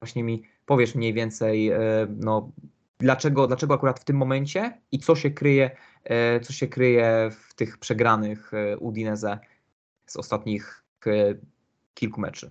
właśnie 0.00 0.24
mi 0.24 0.42
powiesz 0.66 0.94
mniej 0.94 1.14
więcej, 1.14 1.68
e, 1.68 1.78
no, 2.16 2.52
dlaczego, 2.98 3.46
dlaczego 3.46 3.74
akurat 3.74 4.00
w 4.00 4.04
tym 4.04 4.16
momencie 4.16 4.80
i 4.92 4.98
co 4.98 5.16
się 5.16 5.30
kryje, 5.30 5.70
e, 6.04 6.40
co 6.40 6.52
się 6.52 6.68
kryje 6.68 7.30
w 7.30 7.54
tych 7.54 7.78
przegranych 7.78 8.52
Udinese 8.80 9.38
z 10.08 10.16
ostatnich 10.16 10.84
kilku 11.94 12.20
meczy. 12.20 12.50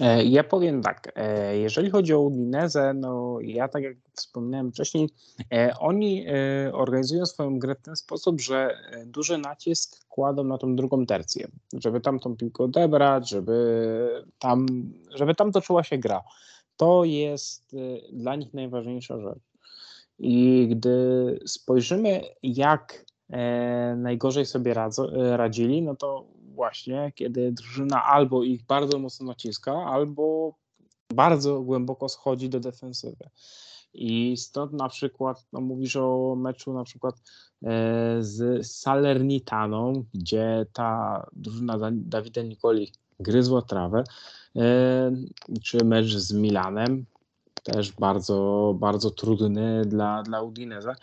E, 0.00 0.24
ja 0.24 0.44
powiem 0.44 0.82
tak, 0.82 1.12
e, 1.16 1.58
jeżeli 1.58 1.90
chodzi 1.90 2.14
o 2.14 2.20
Udinese, 2.20 2.94
no 2.94 3.38
ja 3.40 3.68
tak 3.68 3.82
jak 3.82 3.96
wspomniałem 4.12 4.72
wcześniej, 4.72 5.08
e, 5.52 5.74
oni 5.78 6.26
organizują 6.72 7.26
swoją 7.26 7.58
grę 7.58 7.74
w 7.74 7.82
ten 7.82 7.96
sposób, 7.96 8.40
że 8.40 8.78
duży 9.06 9.38
nacisk 9.38 10.06
kładą 10.08 10.44
na 10.44 10.58
tą 10.58 10.76
drugą 10.76 11.06
tercję, 11.06 11.48
żeby 11.72 12.00
tam 12.00 12.20
tą 12.20 12.36
piłkę 12.36 12.64
odebrać, 12.64 13.30
żeby 13.30 14.24
tam, 14.38 14.66
żeby 15.10 15.34
tam 15.34 15.52
toczyła 15.52 15.84
się 15.84 15.98
gra. 15.98 16.22
To 16.76 17.04
jest 17.04 17.76
dla 18.12 18.36
nich 18.36 18.54
najważniejsza 18.54 19.20
rzecz. 19.20 19.38
I 20.18 20.68
gdy 20.70 21.38
spojrzymy, 21.46 22.22
jak 22.42 23.04
najgorzej 23.96 24.46
sobie 24.46 24.74
radzili, 25.14 25.82
no 25.82 25.96
to 25.96 26.24
właśnie, 26.54 27.12
kiedy 27.14 27.52
drużyna 27.52 28.04
albo 28.04 28.42
ich 28.42 28.62
bardzo 28.62 28.98
mocno 28.98 29.26
naciska, 29.26 29.72
albo 29.72 30.54
bardzo 31.14 31.60
głęboko 31.60 32.08
schodzi 32.08 32.48
do 32.48 32.60
defensywy. 32.60 33.28
I 33.94 34.36
stąd 34.36 34.72
na 34.72 34.88
przykład, 34.88 35.46
no 35.52 35.60
mówisz 35.60 35.96
o 35.96 36.34
meczu 36.38 36.72
na 36.72 36.84
przykład 36.84 37.14
e, 37.14 37.20
z 38.20 38.66
Salernitaną, 38.66 40.04
gdzie 40.14 40.66
ta 40.72 41.26
drużyna 41.32 41.78
Dawida 41.92 42.42
Nikoli 42.42 42.92
gryzła 43.20 43.62
trawę, 43.62 44.04
e, 44.56 45.12
czy 45.62 45.84
mecz 45.84 46.16
z 46.16 46.32
Milanem, 46.32 47.04
też 47.62 47.92
bardzo, 47.92 48.74
bardzo 48.78 49.10
trudny 49.10 49.82
dla, 49.84 50.22
dla 50.22 50.42
Udinese. 50.42 50.94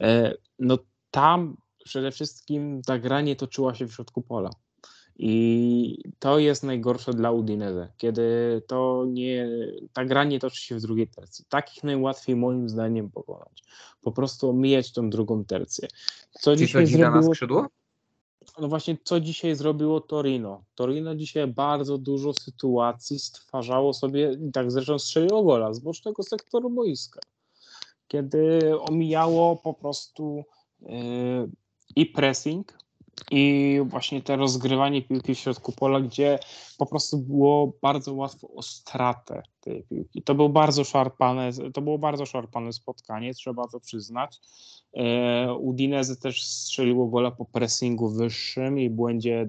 E, 0.00 0.34
no 0.58 0.78
tam 1.10 1.56
przede 1.86 2.12
wszystkim 2.12 2.82
ta 2.86 2.98
gra 2.98 3.20
nie 3.20 3.36
toczyła 3.36 3.74
się 3.74 3.86
w 3.86 3.94
środku 3.94 4.22
pola. 4.22 4.50
I 5.18 5.98
to 6.18 6.38
jest 6.38 6.62
najgorsze 6.62 7.12
dla 7.12 7.30
Udinese, 7.30 7.88
kiedy 7.96 8.22
to 8.66 9.04
nie, 9.08 9.48
ta 9.92 10.04
gra 10.04 10.24
nie 10.24 10.40
toczy 10.40 10.60
się 10.62 10.76
w 10.76 10.80
drugiej 10.80 11.08
tercji. 11.08 11.44
Takich 11.48 11.84
najłatwiej 11.84 12.36
moim 12.36 12.68
zdaniem 12.68 13.10
pokonać. 13.10 13.64
Po 14.02 14.12
prostu 14.12 14.50
omijać 14.50 14.92
tą 14.92 15.10
drugą 15.10 15.44
tercję. 15.44 15.88
Co 16.30 16.56
dzisiaj 16.56 16.86
zrobiło, 16.86 17.10
na 17.10 17.22
skrzydło? 17.22 17.66
No 18.58 18.68
właśnie, 18.68 18.96
co 19.04 19.20
dzisiaj 19.20 19.54
zrobiło 19.54 20.00
Torino? 20.00 20.64
Torino 20.74 21.14
dzisiaj 21.14 21.46
bardzo 21.46 21.98
dużo 21.98 22.32
sytuacji 22.32 23.18
stwarzało 23.18 23.94
sobie, 23.94 24.38
tak 24.52 24.72
zresztą 24.72 24.98
strzeliło 24.98 25.42
gola 25.42 25.74
z 25.74 25.78
bocznego 25.78 26.22
sektoru 26.22 26.70
boiska. 26.70 27.20
Kiedy 28.08 28.60
omijało 28.80 29.56
po 29.56 29.74
prostu 29.74 30.44
yy, 30.80 31.50
i 31.96 32.06
pressing, 32.06 32.78
i 33.30 33.78
właśnie 33.84 34.22
to 34.22 34.36
rozgrywanie 34.36 35.02
piłki 35.02 35.34
w 35.34 35.38
środku 35.38 35.72
pola, 35.72 36.00
gdzie 36.00 36.38
po 36.78 36.86
prostu 36.86 37.18
było 37.18 37.72
bardzo 37.82 38.14
łatwo 38.14 38.48
o 38.54 38.62
stratę 38.62 39.42
tej 39.60 39.82
piłki. 39.82 40.22
To 40.22 40.34
było 40.34 40.48
bardzo 40.48 40.84
szarpane, 40.84 41.50
to 41.74 41.82
było 41.82 41.98
bardzo 41.98 42.26
szarpane 42.26 42.72
spotkanie, 42.72 43.34
trzeba 43.34 43.68
to 43.68 43.80
przyznać. 43.80 44.40
E, 44.96 45.54
Udinese 45.54 46.16
też 46.16 46.44
strzeliło 46.44 47.06
gola 47.06 47.30
po 47.30 47.44
pressingu 47.44 48.08
wyższym 48.08 48.78
i 48.78 48.90
błędzie 48.90 49.40
e, 49.40 49.46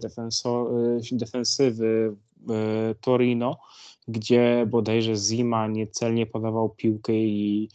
defensywy 1.11 2.15
e, 2.49 2.95
Torino, 3.01 3.57
gdzie 4.07 4.67
bodajże 4.69 5.15
Zima 5.15 5.67
niecelnie 5.67 6.25
podawał 6.25 6.69
piłkę 6.69 7.13
i 7.13 7.69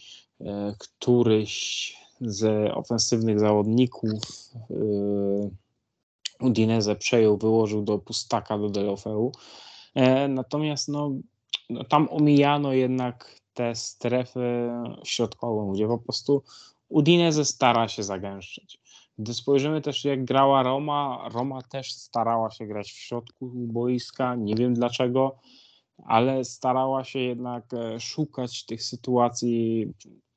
któryś 0.78 1.96
z 2.22 2.70
ofensywnych 2.72 3.40
zawodników 3.40 4.20
Udinese 6.40 6.96
przejął, 6.96 7.36
wyłożył 7.36 7.82
do 7.82 7.98
pustaka 7.98 8.58
do 8.58 8.68
Delofeu. 8.68 9.32
E, 9.94 10.28
natomiast 10.28 10.88
no, 10.88 11.10
no, 11.70 11.84
tam 11.84 12.08
omijano 12.10 12.72
jednak 12.72 13.36
tę 13.54 13.74
strefę 13.74 14.82
środkową, 15.04 15.72
gdzie 15.72 15.86
po 15.86 15.98
prostu 15.98 16.42
Udinese 16.88 17.44
stara 17.44 17.88
się 17.88 18.02
zagęszczać. 18.02 18.78
Gdy 19.18 19.34
spojrzymy 19.34 19.80
też 19.80 20.04
jak 20.04 20.24
grała 20.24 20.62
Roma, 20.62 21.28
Roma 21.32 21.62
też 21.62 21.92
starała 21.92 22.50
się 22.50 22.66
grać 22.66 22.92
w 22.92 22.96
środku 22.96 23.50
boiska, 23.54 24.34
nie 24.34 24.54
wiem 24.54 24.74
dlaczego, 24.74 25.38
ale 26.04 26.44
starała 26.44 27.04
się 27.04 27.18
jednak 27.18 27.74
e, 27.74 28.00
szukać 28.00 28.64
tych 28.64 28.82
sytuacji 28.82 29.86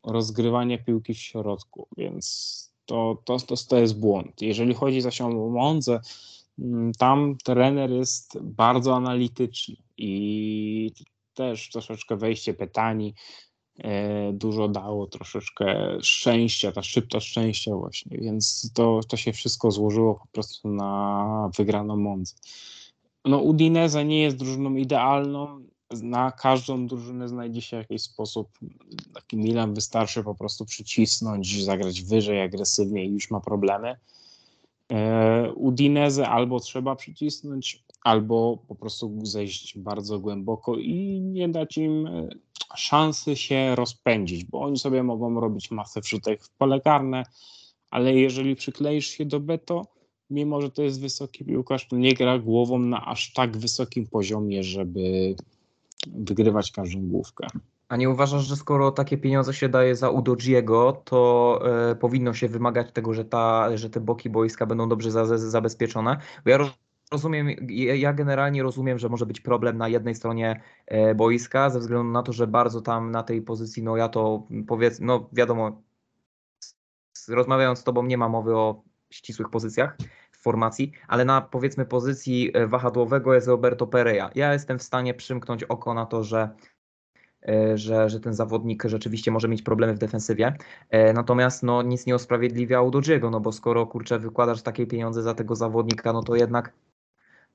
rozgrywania 0.06 0.78
piłki 0.78 1.14
w 1.14 1.18
środku, 1.18 1.88
więc 1.98 2.66
to, 2.86 3.18
to, 3.26 3.38
to, 3.38 3.56
to 3.70 3.78
jest 3.78 4.00
błąd. 4.00 4.42
Jeżeli 4.42 4.74
chodzi 4.74 5.02
zaś 5.02 5.22
o 5.22 5.30
Monzę, 5.30 6.00
mm, 6.60 6.92
tam 6.94 7.38
trener 7.44 7.92
jest 7.92 8.40
bardzo 8.42 8.96
analityczny 8.96 9.76
i 9.98 10.92
też 11.34 11.70
troszeczkę 11.70 12.16
wejście 12.16 12.54
pytani 12.54 13.14
e, 13.78 14.34
dużo 14.34 14.68
dało, 14.68 15.08
troszeczkę 15.08 15.98
szczęścia, 16.02 16.72
ta 16.72 16.84
szybka 16.84 17.20
szczęścia 17.20 17.76
właśnie, 17.76 18.18
więc 18.18 18.72
to, 18.74 19.00
to 19.08 19.18
się 19.18 19.34
wszystko 19.34 19.72
złożyło 19.72 20.16
po 20.16 20.28
prostu 20.32 20.70
na 20.70 21.50
wygraną 21.58 21.98
Monzę. 21.98 22.36
No 23.26 23.40
Udinese 23.40 24.06
nie 24.06 24.22
jest 24.22 24.38
drużyną 24.38 24.76
idealną, 24.76 25.66
na 26.04 26.32
każdą 26.32 26.88
drużynę 26.88 27.30
znajdzie 27.30 27.62
się 27.62 27.78
jakiś 27.78 28.02
sposób. 28.02 28.50
Taki 29.14 29.38
Milan 29.38 29.74
wystarczy 29.74 30.24
po 30.24 30.36
prostu 30.36 30.66
przycisnąć, 30.66 31.64
zagrać 31.64 32.02
wyżej, 32.02 32.42
agresywniej 32.42 33.10
i 33.10 33.14
już 33.14 33.32
ma 33.32 33.40
problemy. 33.40 33.96
E, 34.92 35.54
Udineze 35.54 36.30
albo 36.30 36.60
trzeba 36.60 36.96
przycisnąć, 36.96 37.84
albo 38.04 38.58
po 38.68 38.76
prostu 38.76 39.20
zejść 39.24 39.78
bardzo 39.78 40.20
głęboko 40.20 40.76
i 40.76 41.22
nie 41.22 41.50
dać 41.50 41.78
im 41.78 42.08
e, 42.08 42.30
szansy 42.76 43.36
się 43.36 43.76
rozpędzić, 43.76 44.44
bo 44.44 44.62
oni 44.62 44.80
sobie 44.80 45.04
mogą 45.04 45.40
robić 45.40 45.72
masę 45.72 46.02
wrzutek 46.02 46.44
w 46.44 46.50
pole 46.50 46.82
karne, 46.82 47.24
ale 47.92 48.14
jeżeli 48.14 48.56
przykleisz 48.56 49.08
się 49.08 49.26
do 49.26 49.40
Beto, 49.40 49.86
mimo 50.30 50.62
że 50.62 50.72
to 50.72 50.82
jest 50.82 51.02
wysoki 51.02 51.46
piłkarz, 51.46 51.88
to 51.88 51.98
nie 51.98 52.14
gra 52.14 52.40
głową 52.40 52.80
na 52.80 53.06
aż 53.06 53.34
tak 53.34 53.58
wysokim 53.58 54.08
poziomie, 54.08 54.64
żeby 54.64 55.36
wygrywać 56.14 56.72
każdą 56.72 57.08
główkę. 57.08 57.48
A 57.90 57.96
nie 57.96 58.10
uważasz, 58.10 58.44
że 58.44 58.56
skoro 58.56 58.92
takie 58.92 59.18
pieniądze 59.18 59.54
się 59.54 59.70
daje 59.70 59.96
za 59.96 60.10
Udojiego, 60.10 61.02
to 61.06 61.60
e, 61.92 61.96
powinno 61.96 62.34
się 62.34 62.48
wymagać 62.48 62.92
tego, 62.92 63.14
że, 63.14 63.26
ta, 63.26 63.78
że 63.78 63.90
te 63.90 64.00
boki 64.00 64.30
boiska 64.30 64.66
będą 64.66 64.90
dobrze 64.90 65.12
za, 65.12 65.38
zabezpieczone? 65.38 66.18
Bo 66.44 66.52
ja 66.52 66.58
rozumiem, 67.12 67.50
ja 67.96 68.14
generalnie 68.14 68.64
rozumiem, 68.64 69.00
że 69.00 69.10
może 69.10 69.26
być 69.26 69.42
problem 69.42 69.78
na 69.78 69.88
jednej 69.88 70.16
stronie 70.16 70.62
e, 70.86 71.16
boiska, 71.16 71.70
ze 71.70 71.80
względu 71.80 72.12
na 72.12 72.24
to, 72.24 72.34
że 72.34 72.48
bardzo 72.48 72.82
tam 72.82 73.12
na 73.12 73.24
tej 73.24 73.42
pozycji, 73.42 73.84
no 73.84 73.98
ja 73.98 74.10
to 74.10 74.48
powiedz, 74.68 75.00
no 75.00 75.30
wiadomo, 75.34 75.82
rozmawiając 77.28 77.80
z 77.80 77.84
tobą 77.84 78.06
nie 78.06 78.18
ma 78.18 78.30
mowy 78.30 78.56
o 78.56 78.84
ścisłych 79.10 79.50
pozycjach 79.50 79.98
formacji, 80.46 80.92
ale 81.08 81.26
na 81.26 81.42
powiedzmy 81.42 81.86
pozycji 81.86 82.52
e, 82.54 82.68
wahadłowego 82.68 83.34
jest 83.34 83.48
Roberto 83.48 83.88
Pereira. 83.88 84.30
Ja 84.36 84.54
jestem 84.54 84.80
w 84.80 84.84
stanie 84.84 85.14
przymknąć 85.14 85.64
oko 85.64 85.94
na 85.94 86.06
to, 86.06 86.24
że 86.24 86.50
e, 87.48 87.78
że, 87.78 88.10
że 88.10 88.20
ten 88.20 88.34
zawodnik 88.34 88.84
rzeczywiście 88.84 89.32
może 89.32 89.48
mieć 89.48 89.62
problemy 89.62 89.94
w 89.94 89.98
defensywie. 89.98 90.54
E, 90.90 91.14
natomiast 91.14 91.64
no, 91.64 91.82
nic 91.82 92.06
nie 92.06 92.16
usprawiedliwia 92.16 92.82
Udojiego, 92.82 93.30
no 93.30 93.40
bo 93.40 93.52
skoro 93.52 93.88
kurczę 93.88 94.20
wykładasz 94.20 94.62
takie 94.62 94.88
pieniądze 94.88 95.22
za 95.24 95.34
tego 95.34 95.56
zawodnika, 95.56 96.14
no 96.14 96.24
to 96.24 96.36
jednak 96.36 96.74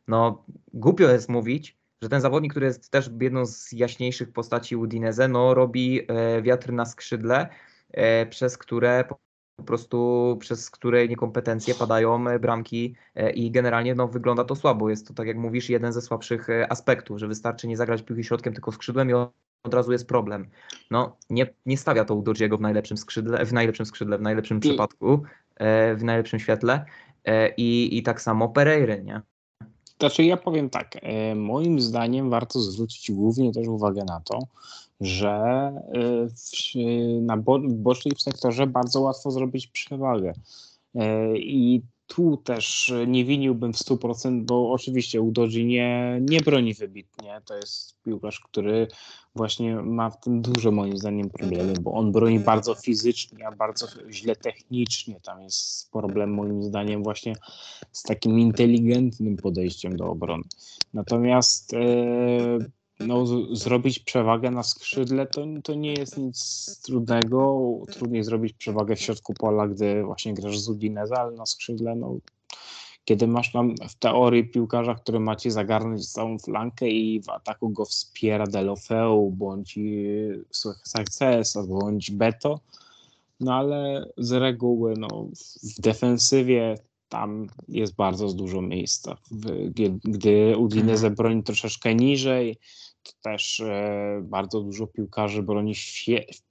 no 0.08 0.44
głupio 0.74 1.08
jest 1.08 1.28
mówić, 1.28 1.78
że 2.02 2.08
ten 2.08 2.20
zawodnik, 2.20 2.52
który 2.52 2.66
jest 2.66 2.90
też 2.90 3.10
jedną 3.20 3.46
z 3.46 3.72
jaśniejszych 3.72 4.32
postaci 4.32 4.76
Udinese, 4.76 5.28
no 5.28 5.54
robi 5.54 6.06
wiatr 6.42 6.72
na 6.72 6.84
skrzydle, 6.86 7.48
przez 8.30 8.58
które 8.58 9.04
po 9.60 9.66
prostu 9.66 10.36
przez 10.40 10.70
które 10.70 11.08
niekompetencje 11.08 11.74
padają 11.74 12.28
e, 12.28 12.38
bramki 12.38 12.94
e, 13.14 13.30
i 13.30 13.50
generalnie 13.50 13.94
no, 13.94 14.08
wygląda 14.08 14.44
to 14.44 14.56
słabo. 14.56 14.90
Jest 14.90 15.08
to, 15.08 15.14
tak 15.14 15.26
jak 15.26 15.36
mówisz, 15.36 15.70
jeden 15.70 15.92
ze 15.92 16.02
słabszych 16.02 16.50
e, 16.50 16.72
aspektów, 16.72 17.18
że 17.18 17.28
wystarczy 17.28 17.68
nie 17.68 17.76
zagrać 17.76 18.02
piłki 18.02 18.24
środkiem, 18.24 18.52
tylko 18.52 18.72
skrzydłem 18.72 19.10
i 19.10 19.12
od 19.62 19.74
razu 19.74 19.92
jest 19.92 20.08
problem. 20.08 20.48
No, 20.90 21.16
nie, 21.30 21.54
nie 21.66 21.76
stawia 21.76 22.04
to 22.04 22.14
Udodziego 22.14 22.58
w 22.58 22.60
najlepszym 22.60 22.96
skrzydle, 22.96 23.46
w 23.46 23.52
najlepszym 23.52 23.86
skrzydle, 23.86 24.18
w 24.18 24.22
najlepszym 24.22 24.60
przypadku, 24.60 25.22
w 25.96 26.00
najlepszym 26.02 26.38
świetle 26.38 26.84
i, 27.56 27.98
i 27.98 28.02
tak 28.02 28.20
samo 28.20 28.48
Pereiry, 28.48 29.02
nie? 29.04 29.20
Znaczy 29.98 30.24
ja 30.24 30.36
powiem 30.36 30.70
tak, 30.70 30.98
moim 31.36 31.80
zdaniem 31.80 32.30
warto 32.30 32.60
zwrócić 32.60 33.10
głównie 33.10 33.52
też 33.52 33.68
uwagę 33.68 34.04
na 34.04 34.20
to, 34.20 34.38
że 35.00 35.72
y, 35.96 36.28
w, 36.28 36.74
na 37.22 37.36
bo, 37.36 37.58
bocznym 37.68 38.16
sektorze 38.18 38.66
bardzo 38.66 39.00
łatwo 39.00 39.30
zrobić 39.30 39.66
przewagę. 39.66 40.32
Y, 40.94 41.00
I 41.38 41.82
tu 42.06 42.36
też 42.36 42.92
nie 43.06 43.24
winiłbym 43.24 43.72
w 43.72 43.76
100%, 43.76 44.44
bo 44.44 44.72
oczywiście 44.72 45.20
Udoji 45.20 45.64
nie, 45.64 46.20
nie 46.20 46.40
broni 46.40 46.74
wybitnie. 46.74 47.40
To 47.44 47.54
jest 47.54 48.02
piłkarz, 48.02 48.40
który 48.40 48.88
właśnie 49.34 49.74
ma 49.76 50.10
w 50.10 50.20
tym 50.20 50.42
duże 50.42 50.70
moim 50.70 50.96
zdaniem 50.96 51.30
problemy, 51.30 51.72
bo 51.80 51.92
on 51.92 52.12
broni 52.12 52.40
bardzo 52.40 52.74
fizycznie, 52.74 53.46
a 53.46 53.52
bardzo 53.52 53.86
źle 54.10 54.36
technicznie. 54.36 55.20
Tam 55.20 55.42
jest 55.42 55.90
problem 55.90 56.34
moim 56.34 56.62
zdaniem 56.62 57.02
właśnie 57.02 57.36
z 57.92 58.02
takim 58.02 58.38
inteligentnym 58.38 59.36
podejściem 59.36 59.96
do 59.96 60.06
obrony. 60.06 60.44
Natomiast 60.94 61.72
yy, 61.72 62.70
no, 63.06 63.26
zrobić 63.52 63.98
przewagę 63.98 64.50
na 64.50 64.62
skrzydle 64.62 65.26
to, 65.26 65.46
to 65.64 65.74
nie 65.74 65.92
jest 65.92 66.18
nic 66.18 66.80
trudnego. 66.82 67.70
Trudniej 67.92 68.24
zrobić 68.24 68.52
przewagę 68.52 68.96
w 68.96 69.00
środku 69.00 69.34
pola, 69.34 69.68
gdy 69.68 70.02
właśnie 70.02 70.34
grasz 70.34 70.58
z 70.58 70.68
Udineza, 70.68 71.16
ale 71.16 71.32
na 71.32 71.46
skrzydle, 71.46 71.94
no, 71.94 72.16
kiedy 73.04 73.26
masz 73.26 73.52
tam 73.52 73.74
w 73.88 73.94
teorii 73.94 74.44
piłkarza, 74.44 74.94
który 74.94 75.20
macie 75.20 75.50
zagarnąć 75.50 76.12
całą 76.12 76.38
flankę 76.38 76.88
i 76.88 77.22
w 77.22 77.28
ataku 77.28 77.68
go 77.68 77.84
wspiera 77.84 78.46
Delofeu, 78.46 79.30
bądź 79.30 79.78
Success, 80.82 81.58
bądź 81.68 82.10
Beto, 82.10 82.60
no 83.40 83.54
ale 83.54 84.06
z 84.18 84.32
reguły 84.32 84.94
no, 84.98 85.26
w 85.76 85.80
defensywie 85.80 86.78
tam 87.08 87.46
jest 87.68 87.94
bardzo 87.94 88.32
dużo 88.32 88.62
miejsca. 88.62 89.16
Gdy 90.04 90.56
Udinese 90.56 91.06
mhm. 91.06 91.14
broni 91.14 91.42
troszeczkę 91.42 91.94
niżej, 91.94 92.56
też 93.22 93.60
e, 93.60 94.20
bardzo 94.22 94.60
dużo 94.60 94.86
piłkarzy 94.86 95.42
broni 95.42 95.74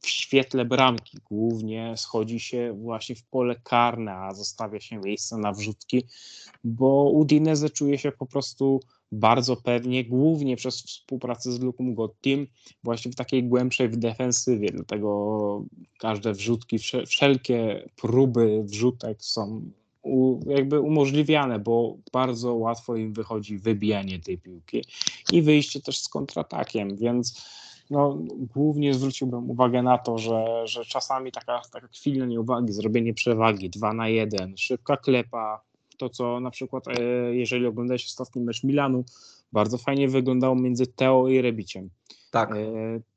w 0.01 0.07
świetle 0.07 0.65
bramki. 0.65 1.17
Głównie 1.25 1.93
schodzi 1.97 2.39
się 2.39 2.73
właśnie 2.73 3.15
w 3.15 3.23
pole 3.23 3.55
karne, 3.63 4.11
a 4.15 4.33
zostawia 4.33 4.79
się 4.79 4.97
miejsce 4.97 5.37
na 5.37 5.51
wrzutki, 5.51 6.03
bo 6.63 7.11
Udinese 7.11 7.69
czuje 7.69 7.97
się 7.97 8.11
po 8.11 8.25
prostu 8.25 8.79
bardzo 9.11 9.55
pewnie, 9.55 10.05
głównie 10.05 10.55
przez 10.55 10.81
współpracę 10.83 11.51
z 11.51 11.59
Luką 11.59 11.93
Gottim, 11.93 12.47
właśnie 12.83 13.11
w 13.11 13.15
takiej 13.15 13.43
głębszej 13.43 13.89
w 13.89 13.97
defensywie. 13.97 14.69
Dlatego 14.71 15.65
każde 15.99 16.33
wrzutki, 16.33 16.77
wszelkie 17.07 17.89
próby 17.95 18.63
wrzutek 18.63 19.23
są 19.23 19.71
u, 20.01 20.39
jakby 20.51 20.79
umożliwiane, 20.79 21.59
bo 21.59 21.97
bardzo 22.13 22.53
łatwo 22.53 22.95
im 22.95 23.13
wychodzi 23.13 23.57
wybijanie 23.57 24.19
tej 24.19 24.37
piłki 24.37 24.83
i 25.31 25.41
wyjście 25.41 25.81
też 25.81 25.99
z 26.01 26.09
kontratakiem, 26.09 26.95
więc 26.95 27.45
no, 27.89 28.17
głównie 28.53 28.93
zwróciłbym 28.93 29.49
uwagę 29.49 29.83
na 29.83 29.97
to, 29.97 30.17
że, 30.17 30.67
że 30.67 30.85
czasami 30.85 31.31
taka, 31.31 31.61
taka 31.71 31.87
chwila 31.87 32.25
nieuwagi, 32.25 32.73
zrobienie 32.73 33.13
przewagi 33.13 33.69
2 33.69 33.93
na 33.93 34.09
1, 34.09 34.57
szybka 34.57 34.97
klepa, 34.97 35.61
to 35.97 36.09
co 36.09 36.39
na 36.39 36.51
przykład 36.51 36.87
e, 36.87 37.01
jeżeli 37.35 37.65
oglądałeś 37.65 38.05
ostatni 38.05 38.41
mecz 38.41 38.63
Milanu, 38.63 39.03
bardzo 39.51 39.77
fajnie 39.77 40.07
wyglądało 40.07 40.55
między 40.55 40.87
Teo 40.87 41.27
i 41.27 41.41
Rebiciem. 41.41 41.89
Tak. 42.31 42.49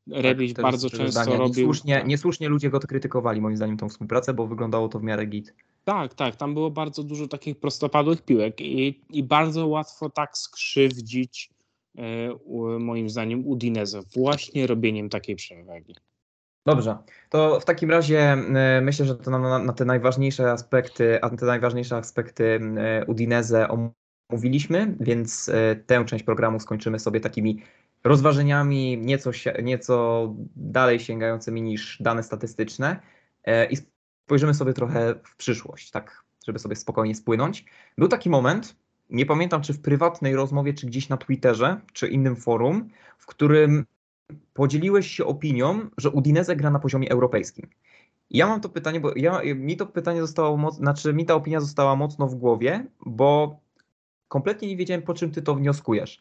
Rebić 0.06 0.54
tak, 0.54 0.62
bardzo 0.62 0.90
często 0.90 1.24
robił... 1.24 1.46
Niesłusznie, 1.48 1.94
tak. 1.94 2.06
niesłusznie 2.06 2.48
ludzie 2.48 2.70
go 2.70 2.80
to 2.80 2.86
krytykowali 2.86 3.40
moim 3.40 3.56
zdaniem 3.56 3.76
tą 3.76 3.88
współpracę, 3.88 4.34
bo 4.34 4.46
wyglądało 4.46 4.88
to 4.88 4.98
w 4.98 5.02
miarę 5.02 5.26
git. 5.26 5.54
Tak, 5.84 6.14
tak, 6.14 6.36
tam 6.36 6.54
było 6.54 6.70
bardzo 6.70 7.02
dużo 7.02 7.28
takich 7.28 7.60
prostopadłych 7.60 8.22
piłek 8.22 8.60
i, 8.60 9.00
i 9.10 9.22
bardzo 9.22 9.66
łatwo 9.66 10.10
tak 10.10 10.38
skrzywdzić 10.38 11.50
e, 11.98 12.34
u, 12.34 12.78
moim 12.78 13.10
zdaniem 13.10 13.46
Udinese 13.46 14.02
właśnie 14.14 14.66
robieniem 14.66 15.08
takiej 15.08 15.36
przewagi. 15.36 15.94
Dobrze, 16.66 16.98
to 17.30 17.60
w 17.60 17.64
takim 17.64 17.90
razie 17.90 18.20
e, 18.20 18.80
myślę, 18.80 19.06
że 19.06 19.14
to 19.14 19.30
na, 19.30 19.58
na, 19.58 19.72
te 19.72 19.84
najważniejsze 19.84 20.50
aspekty, 20.50 21.22
a 21.22 21.30
te 21.30 21.46
najważniejsze 21.46 21.96
aspekty 21.96 22.60
e, 22.76 23.04
Udinese 23.06 23.68
omówiliśmy, 24.30 24.96
więc 25.00 25.50
tę 25.86 26.04
część 26.04 26.24
programu 26.24 26.60
skończymy 26.60 26.98
sobie 26.98 27.20
takimi 27.20 27.62
rozważeniami 28.04 28.98
nieco, 28.98 29.30
nieco 29.62 30.28
dalej 30.56 31.00
sięgającymi 31.00 31.62
niż 31.62 31.98
dane 32.00 32.22
statystyczne 32.22 33.00
e, 33.44 33.66
i 33.66 33.76
spojrzymy 34.24 34.54
sobie 34.54 34.72
trochę 34.72 35.14
w 35.24 35.36
przyszłość, 35.36 35.90
tak, 35.90 36.24
żeby 36.46 36.58
sobie 36.58 36.76
spokojnie 36.76 37.14
spłynąć. 37.14 37.64
Był 37.98 38.08
taki 38.08 38.30
moment, 38.30 38.76
nie 39.10 39.26
pamiętam 39.26 39.62
czy 39.62 39.72
w 39.72 39.80
prywatnej 39.80 40.36
rozmowie, 40.36 40.74
czy 40.74 40.86
gdzieś 40.86 41.08
na 41.08 41.16
Twitterze, 41.16 41.80
czy 41.92 42.08
innym 42.08 42.36
forum, 42.36 42.88
w 43.18 43.26
którym 43.26 43.84
podzieliłeś 44.54 45.06
się 45.06 45.24
opinią, 45.24 45.90
że 45.96 46.10
Udinese 46.10 46.56
gra 46.56 46.70
na 46.70 46.78
poziomie 46.78 47.10
europejskim. 47.10 47.68
Ja 48.30 48.46
mam 48.46 48.60
to 48.60 48.68
pytanie, 48.68 49.00
bo 49.00 49.12
ja, 49.16 49.40
mi 49.54 49.76
to 49.76 49.86
pytanie 49.86 50.20
zostało, 50.20 50.56
moc, 50.56 50.76
znaczy 50.76 51.14
mi 51.14 51.26
ta 51.26 51.34
opinia 51.34 51.60
została 51.60 51.96
mocno 51.96 52.26
w 52.28 52.34
głowie, 52.34 52.86
bo 53.06 53.60
kompletnie 54.28 54.68
nie 54.68 54.76
wiedziałem, 54.76 55.02
po 55.02 55.14
czym 55.14 55.30
ty 55.30 55.42
to 55.42 55.54
wnioskujesz. 55.54 56.20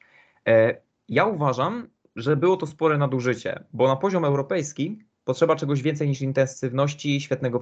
Ja 1.11 1.25
uważam, 1.25 1.88
że 2.15 2.35
było 2.35 2.57
to 2.57 2.67
spore 2.67 2.97
nadużycie, 2.97 3.63
bo 3.73 3.88
na 3.88 3.95
poziom 3.95 4.25
europejski 4.25 4.99
potrzeba 5.23 5.55
czegoś 5.55 5.81
więcej 5.81 6.07
niż 6.07 6.21
intensywności, 6.21 7.21
świetnego 7.21 7.59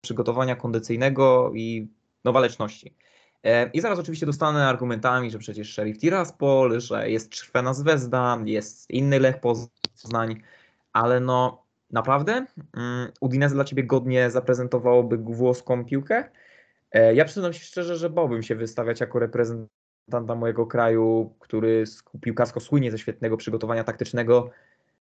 przygotowania 0.00 0.56
kondycyjnego 0.56 1.52
i 1.54 1.88
nowaleczności. 2.24 2.96
E, 3.44 3.70
I 3.70 3.80
zaraz 3.80 3.98
oczywiście 3.98 4.26
dostanę 4.26 4.68
argumentami, 4.68 5.30
że 5.30 5.38
przecież 5.38 5.72
Sheriff 5.72 5.98
Tiraspol, 5.98 6.80
że 6.80 7.10
jest 7.10 7.30
Czerwena 7.30 7.74
Zvezda, 7.74 8.38
jest 8.44 8.90
inny 8.90 9.20
Lech 9.20 9.40
Poznań, 9.40 10.42
ale 10.92 11.20
no 11.20 11.64
naprawdę 11.90 12.32
um, 12.32 13.12
Udinese 13.20 13.54
dla 13.54 13.64
Ciebie 13.64 13.84
godnie 13.84 14.30
zaprezentowałoby 14.30 15.18
włoską 15.18 15.84
piłkę? 15.84 16.30
E, 16.92 17.14
ja 17.14 17.24
przyznam 17.24 17.52
się 17.52 17.64
szczerze, 17.64 17.96
że 17.96 18.10
bałbym 18.10 18.42
się 18.42 18.54
wystawiać 18.54 19.00
jako 19.00 19.18
reprezentant 19.18 19.81
reprezentanta 20.02 20.34
mojego 20.34 20.66
kraju, 20.66 21.34
który 21.38 21.84
piłkarsko 22.20 22.60
słynie 22.60 22.90
ze 22.90 22.98
świetnego 22.98 23.36
przygotowania 23.36 23.84
taktycznego, 23.84 24.50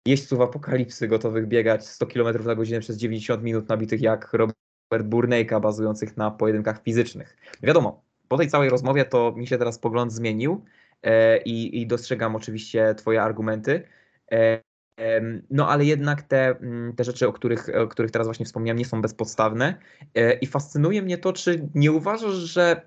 jeźdźców 0.06 0.40
apokalipsy 0.40 1.08
gotowych 1.08 1.46
biegać 1.46 1.86
100 1.86 2.06
km 2.06 2.44
na 2.44 2.54
godzinę 2.54 2.80
przez 2.80 2.96
90 2.96 3.42
minut 3.42 3.68
nabitych 3.68 4.00
jak 4.00 4.32
Robert 4.32 5.06
Burnejka, 5.06 5.60
bazujących 5.60 6.16
na 6.16 6.30
pojedynkach 6.30 6.82
fizycznych. 6.82 7.36
Wiadomo, 7.62 8.02
po 8.28 8.36
tej 8.38 8.48
całej 8.48 8.70
rozmowie 8.70 9.04
to 9.04 9.32
mi 9.36 9.46
się 9.46 9.58
teraz 9.58 9.78
pogląd 9.78 10.12
zmienił 10.12 10.64
e, 11.02 11.38
i, 11.42 11.80
i 11.80 11.86
dostrzegam 11.86 12.36
oczywiście 12.36 12.94
Twoje 12.94 13.22
argumenty. 13.22 13.82
E, 14.32 14.60
no 15.50 15.68
ale 15.68 15.84
jednak 15.84 16.22
te, 16.22 16.48
mm, 16.48 16.96
te 16.96 17.04
rzeczy, 17.04 17.28
o 17.28 17.32
których, 17.32 17.68
o 17.68 17.88
których 17.88 18.10
teraz 18.10 18.26
właśnie 18.26 18.46
wspomniałem, 18.46 18.78
nie 18.78 18.84
są 18.84 19.02
bezpodstawne. 19.02 19.74
E, 20.14 20.32
I 20.32 20.46
fascynuje 20.46 21.02
mnie 21.02 21.18
to, 21.18 21.32
czy 21.32 21.68
nie 21.74 21.92
uważasz, 21.92 22.34
że, 22.34 22.82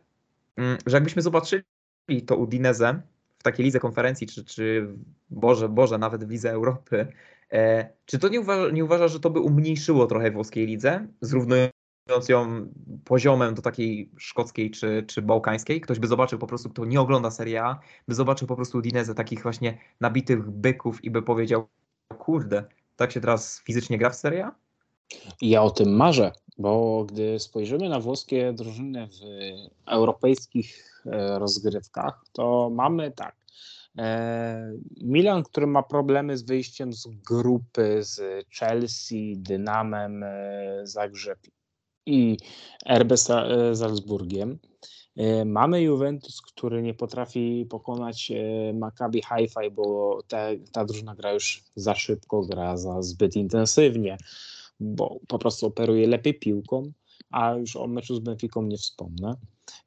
mm, 0.58 0.78
że 0.86 0.98
jakbyśmy 0.98 1.22
zobaczyli 1.22 1.64
to 2.26 2.36
Udinezę 2.36 3.02
w 3.40 3.44
takiej 3.44 3.66
lidze 3.66 3.80
konferencji, 3.80 4.28
czy, 4.28 4.46
czy 4.46 4.88
Boże, 5.30 5.70
Boże, 5.70 5.98
nawet 5.98 6.26
w 6.26 6.30
lidze 6.30 6.52
Europy, 6.52 7.08
e, 7.52 7.90
czy 8.06 8.20
to 8.20 8.28
nie 8.30 8.42
uważa, 8.42 8.70
nie 8.70 8.86
uważa, 8.86 9.08
że 9.08 9.20
to 9.20 9.30
by 9.30 9.40
umniejszyło 9.40 10.08
trochę 10.08 10.32
włoskiej 10.32 10.66
lidze, 10.66 11.08
zrównując 11.22 12.30
ją 12.30 12.68
poziomem 13.06 13.56
do 13.56 13.62
takiej 13.62 14.12
szkockiej 14.18 14.72
czy, 14.72 15.04
czy 15.08 15.22
bałkańskiej? 15.22 15.82
Ktoś 15.82 16.00
by 16.00 16.08
zobaczył 16.08 16.40
po 16.40 16.48
prostu, 16.48 16.70
kto 16.70 16.86
nie 16.86 17.02
ogląda 17.02 17.32
Serie 17.32 17.64
A, 17.64 17.80
by 18.08 18.16
zobaczył 18.16 18.48
po 18.48 18.56
prostu 18.56 18.78
Udinezę 18.78 19.16
takich 19.16 19.44
właśnie 19.44 19.78
nabitych 20.02 20.50
byków 20.50 21.04
i 21.04 21.12
by 21.12 21.22
powiedział, 21.22 21.68
kurde, 22.18 22.64
tak 22.96 23.12
się 23.12 23.22
teraz 23.22 23.62
fizycznie 23.62 23.98
gra 23.98 24.10
w 24.10 24.16
Serie 24.16 24.46
A? 24.46 24.56
Ja 25.42 25.64
o 25.64 25.72
tym 25.72 25.96
marzę, 25.96 26.32
bo 26.58 27.04
gdy 27.06 27.40
spojrzymy 27.40 27.90
na 27.90 28.00
włoskie 28.00 28.54
drużyny 28.54 29.08
w 29.08 29.20
europejskich 29.88 30.93
rozgrywkach, 31.12 32.24
to 32.32 32.70
mamy 32.74 33.12
tak. 33.12 33.36
E, 33.98 34.74
Milan, 35.02 35.44
który 35.44 35.68
ma 35.68 35.84
problemy 35.84 36.38
z 36.38 36.44
wyjściem 36.44 36.94
z 36.94 37.08
grupy 37.08 38.04
z 38.04 38.46
Chelsea, 38.60 39.36
Dynamem 39.38 40.24
e, 40.24 40.82
Zagrzeb 40.84 41.40
i 42.06 42.38
RB 42.90 43.18
Salzburgiem. 43.76 44.60
E, 45.18 45.46
mamy 45.46 45.82
Juventus, 45.82 46.42
który 46.42 46.82
nie 46.82 46.94
potrafi 46.94 47.66
pokonać 47.70 48.32
e, 48.32 48.74
Maccabi 48.74 49.22
Haifa, 49.22 49.62
bo 49.72 50.20
ta 50.72 50.86
drużyna 50.86 51.16
gra 51.16 51.32
już 51.32 51.64
za 51.76 51.96
szybko, 51.96 52.42
gra 52.42 52.78
za 52.78 53.02
zbyt 53.02 53.36
intensywnie, 53.36 54.18
bo 54.80 55.20
po 55.28 55.40
prostu 55.40 55.66
operuje 55.66 56.08
lepiej 56.08 56.40
piłką, 56.40 56.92
a 57.32 57.54
już 57.54 57.76
o 57.76 57.88
meczu 57.88 58.16
z 58.16 58.20
Benficą 58.20 58.62
nie 58.62 58.78
wspomnę. 58.78 59.36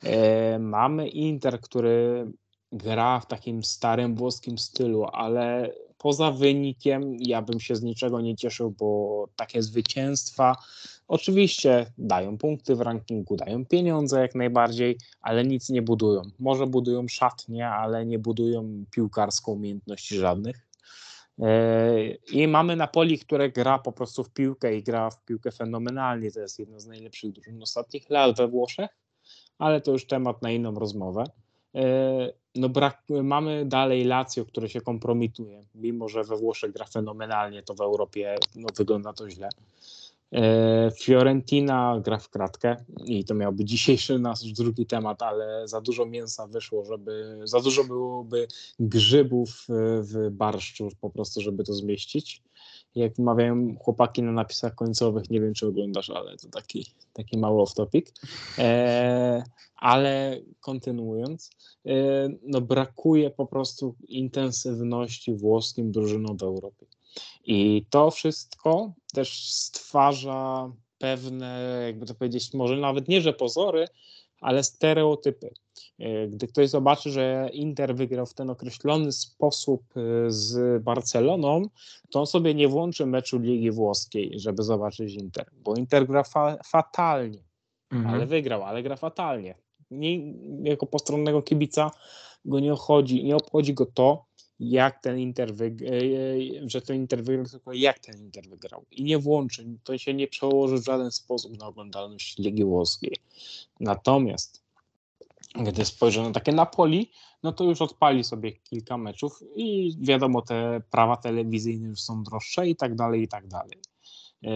E, 0.02 0.58
mamy 0.58 1.08
Inter, 1.08 1.60
który 1.60 2.26
gra 2.72 3.20
w 3.20 3.26
takim 3.26 3.64
starym 3.64 4.14
włoskim 4.14 4.58
stylu, 4.58 5.04
ale 5.12 5.72
poza 5.98 6.30
wynikiem 6.30 7.16
ja 7.20 7.42
bym 7.42 7.60
się 7.60 7.76
z 7.76 7.82
niczego 7.82 8.20
nie 8.20 8.36
cieszył, 8.36 8.70
bo 8.70 9.28
takie 9.36 9.62
zwycięstwa 9.62 10.56
oczywiście 11.08 11.92
dają 11.98 12.38
punkty 12.38 12.76
w 12.76 12.80
rankingu, 12.80 13.36
dają 13.36 13.66
pieniądze 13.66 14.20
jak 14.20 14.34
najbardziej, 14.34 14.98
ale 15.20 15.44
nic 15.44 15.68
nie 15.70 15.82
budują. 15.82 16.22
Może 16.38 16.66
budują 16.66 17.08
szatnie, 17.08 17.68
ale 17.68 18.06
nie 18.06 18.18
budują 18.18 18.84
piłkarską 18.90 19.52
umiejętności 19.52 20.16
żadnych. 20.16 20.65
E, 21.38 22.10
I 22.32 22.48
mamy 22.48 22.76
Napoli, 22.76 23.18
które 23.18 23.50
gra 23.50 23.78
po 23.78 23.92
prostu 23.92 24.24
w 24.24 24.30
piłkę 24.30 24.76
i 24.76 24.82
gra 24.82 25.10
w 25.10 25.24
piłkę 25.24 25.52
fenomenalnie. 25.52 26.32
To 26.32 26.40
jest 26.40 26.58
jedna 26.58 26.78
z 26.78 26.86
najlepszych 26.86 27.32
drużyn 27.32 27.62
ostatnich 27.62 28.10
lat 28.10 28.36
we 28.36 28.48
Włoszech, 28.48 28.90
ale 29.58 29.80
to 29.80 29.92
już 29.92 30.06
temat 30.06 30.42
na 30.42 30.50
inną 30.50 30.74
rozmowę. 30.74 31.24
E, 31.74 32.32
no 32.54 32.68
brak, 32.68 33.02
mamy 33.22 33.64
dalej 33.66 34.04
Lazio, 34.04 34.44
które 34.44 34.68
się 34.68 34.80
kompromituje, 34.80 35.64
mimo 35.74 36.08
że 36.08 36.24
we 36.24 36.36
Włoszech 36.36 36.72
gra 36.72 36.84
fenomenalnie, 36.84 37.62
to 37.62 37.74
w 37.74 37.80
Europie 37.80 38.36
no, 38.54 38.68
wygląda 38.76 39.12
to 39.12 39.30
źle. 39.30 39.48
E, 40.32 40.90
Fiorentina 41.00 42.00
gra 42.04 42.18
w 42.18 42.28
kratkę 42.28 42.76
i 43.04 43.24
to 43.24 43.34
miałby 43.34 43.64
dzisiejszy 43.64 44.18
nasz 44.18 44.52
drugi 44.52 44.86
temat, 44.86 45.22
ale 45.22 45.68
za 45.68 45.80
dużo 45.80 46.06
mięsa 46.06 46.46
wyszło, 46.46 46.84
żeby 46.84 47.38
za 47.44 47.60
dużo 47.60 47.84
byłoby 47.84 48.48
grzybów 48.80 49.66
w 50.00 50.28
barszczu 50.30 50.88
po 51.00 51.10
prostu, 51.10 51.40
żeby 51.40 51.64
to 51.64 51.72
zmieścić 51.72 52.42
jak 52.96 53.18
mawiają 53.18 53.76
chłopaki 53.78 54.22
na 54.22 54.32
napisach 54.32 54.74
końcowych, 54.74 55.30
nie 55.30 55.40
wiem 55.40 55.54
czy 55.54 55.66
oglądasz, 55.66 56.10
ale 56.10 56.36
to 56.36 56.48
taki, 56.48 56.86
taki 57.12 57.38
mały 57.38 57.62
off-topic. 57.62 58.12
E, 58.58 59.42
ale 59.76 60.40
kontynuując, 60.60 61.50
e, 61.86 61.92
no 62.42 62.60
brakuje 62.60 63.30
po 63.30 63.46
prostu 63.46 63.94
intensywności 64.08 65.34
włoskim 65.34 65.92
drużynom 65.92 66.36
w 66.36 66.42
Europie. 66.42 66.86
I 67.44 67.86
to 67.90 68.10
wszystko 68.10 68.92
też 69.14 69.52
stwarza 69.52 70.72
pewne, 70.98 71.82
jakby 71.86 72.06
to 72.06 72.14
powiedzieć, 72.14 72.54
może 72.54 72.76
nawet 72.76 73.08
nie, 73.08 73.20
że 73.20 73.32
pozory, 73.32 73.86
ale 74.40 74.64
stereotypy. 74.64 75.50
E, 75.98 76.28
gdy 76.28 76.46
ktoś 76.48 76.68
zobaczy, 76.68 77.10
że 77.10 77.48
Inter 77.52 77.96
wygrał 77.96 78.26
w 78.26 78.34
ten 78.34 78.50
określony 78.50 79.12
sposób 79.12 79.82
e, 79.96 80.00
z 80.28 80.82
Barceloną, 80.82 81.62
to 82.10 82.20
on 82.20 82.26
sobie 82.26 82.54
nie 82.54 82.68
włączy 82.68 83.06
meczu 83.06 83.38
Ligi 83.38 83.70
Włoskiej, 83.70 84.40
żeby 84.40 84.62
zobaczyć 84.62 85.14
Inter, 85.14 85.46
bo 85.52 85.74
Inter 85.74 86.06
gra 86.06 86.22
fa 86.22 86.56
fatalnie, 86.64 87.44
mhm. 87.92 88.14
ale 88.14 88.26
wygrał, 88.26 88.62
ale 88.62 88.82
gra 88.82 88.96
fatalnie. 88.96 89.54
Nie, 89.90 90.32
jako 90.62 90.86
postronnego 90.86 91.42
kibica 91.42 91.90
go 92.44 92.60
nie 92.60 92.72
obchodzi, 92.72 93.24
nie 93.24 93.36
obchodzi 93.36 93.74
go 93.74 93.86
to, 93.86 94.24
jak 94.60 95.02
ten 95.02 95.18
Inter 95.18 95.54
wygrał, 95.54 95.94
e, 95.94 96.68
że 96.68 96.82
ten 96.82 96.96
Inter 96.96 97.24
wygrał, 97.24 97.46
tylko 97.46 97.72
jak 97.72 97.98
ten 97.98 98.18
Inter 98.20 98.48
wygrał. 98.48 98.84
I 98.90 99.04
nie 99.04 99.18
włączy, 99.18 99.66
to 99.84 99.98
się 99.98 100.14
nie 100.14 100.28
przełoży 100.28 100.78
w 100.78 100.84
żaden 100.84 101.10
sposób 101.10 101.58
na 101.58 101.66
oglądalność 101.66 102.38
Ligi 102.38 102.64
Włoskiej. 102.64 103.16
Natomiast 103.80 104.66
gdy 105.62 105.84
spojrzę 105.84 106.22
na 106.22 106.30
takie 106.30 106.52
Napoli, 106.52 107.10
no 107.42 107.52
to 107.52 107.64
już 107.64 107.82
odpali 107.82 108.24
sobie 108.24 108.52
kilka 108.52 108.98
meczów 108.98 109.42
i 109.56 109.96
wiadomo, 110.00 110.42
te 110.42 110.80
prawa 110.90 111.16
telewizyjne 111.16 111.88
już 111.88 112.00
są 112.00 112.22
droższe 112.22 112.68
i 112.68 112.76
tak 112.76 112.94
dalej, 112.94 113.22
i 113.22 113.28
tak 113.28 113.46
dalej. 113.46 113.78
E, 114.44 114.50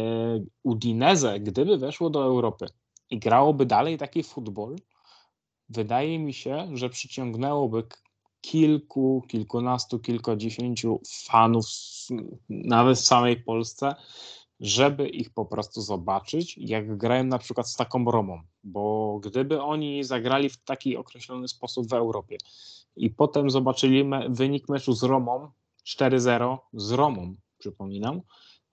Udinese, 0.63 1.41
gdyby 1.41 1.79
weszło 1.79 2.11
do 2.11 2.25
Europy 2.25 2.67
i 3.11 3.19
grałoby 3.19 3.67
dalej 3.67 3.99
taki 3.99 4.23
futbol, 4.23 4.77
wydaje 5.69 6.19
mi 6.19 6.35
się, 6.35 6.77
że 6.77 6.91
przyciągnęłoby 6.91 7.83
kilku, 8.41 9.23
kilkunastu, 9.29 9.99
kilkudziesięciu 9.99 11.01
fanów, 11.25 11.67
nawet 12.49 12.99
w 12.99 13.05
samej 13.05 13.37
Polsce, 13.37 13.95
żeby 14.61 15.09
ich 15.09 15.31
po 15.31 15.47
prostu 15.47 15.81
zobaczyć, 15.81 16.59
jak 16.59 16.97
grają 16.97 17.25
na 17.25 17.39
przykład 17.39 17.69
z 17.69 17.77
taką 17.77 18.05
Romą, 18.05 18.41
bo 18.65 19.19
gdyby 19.23 19.63
oni 19.63 20.05
zagrali 20.05 20.49
w 20.49 20.57
taki 20.57 20.97
określony 20.97 21.49
sposób 21.49 21.89
w 21.89 21.93
Europie 21.93 22.37
i 22.97 23.11
potem 23.11 23.51
zobaczyli 23.51 24.05
me 24.05 24.29
wynik 24.29 24.69
meczu 24.69 24.93
z 24.93 25.03
Romą 25.03 25.51
4-0 25.87 26.59
z 26.73 26.93
Romą, 26.93 27.35
przypominam, 27.59 28.21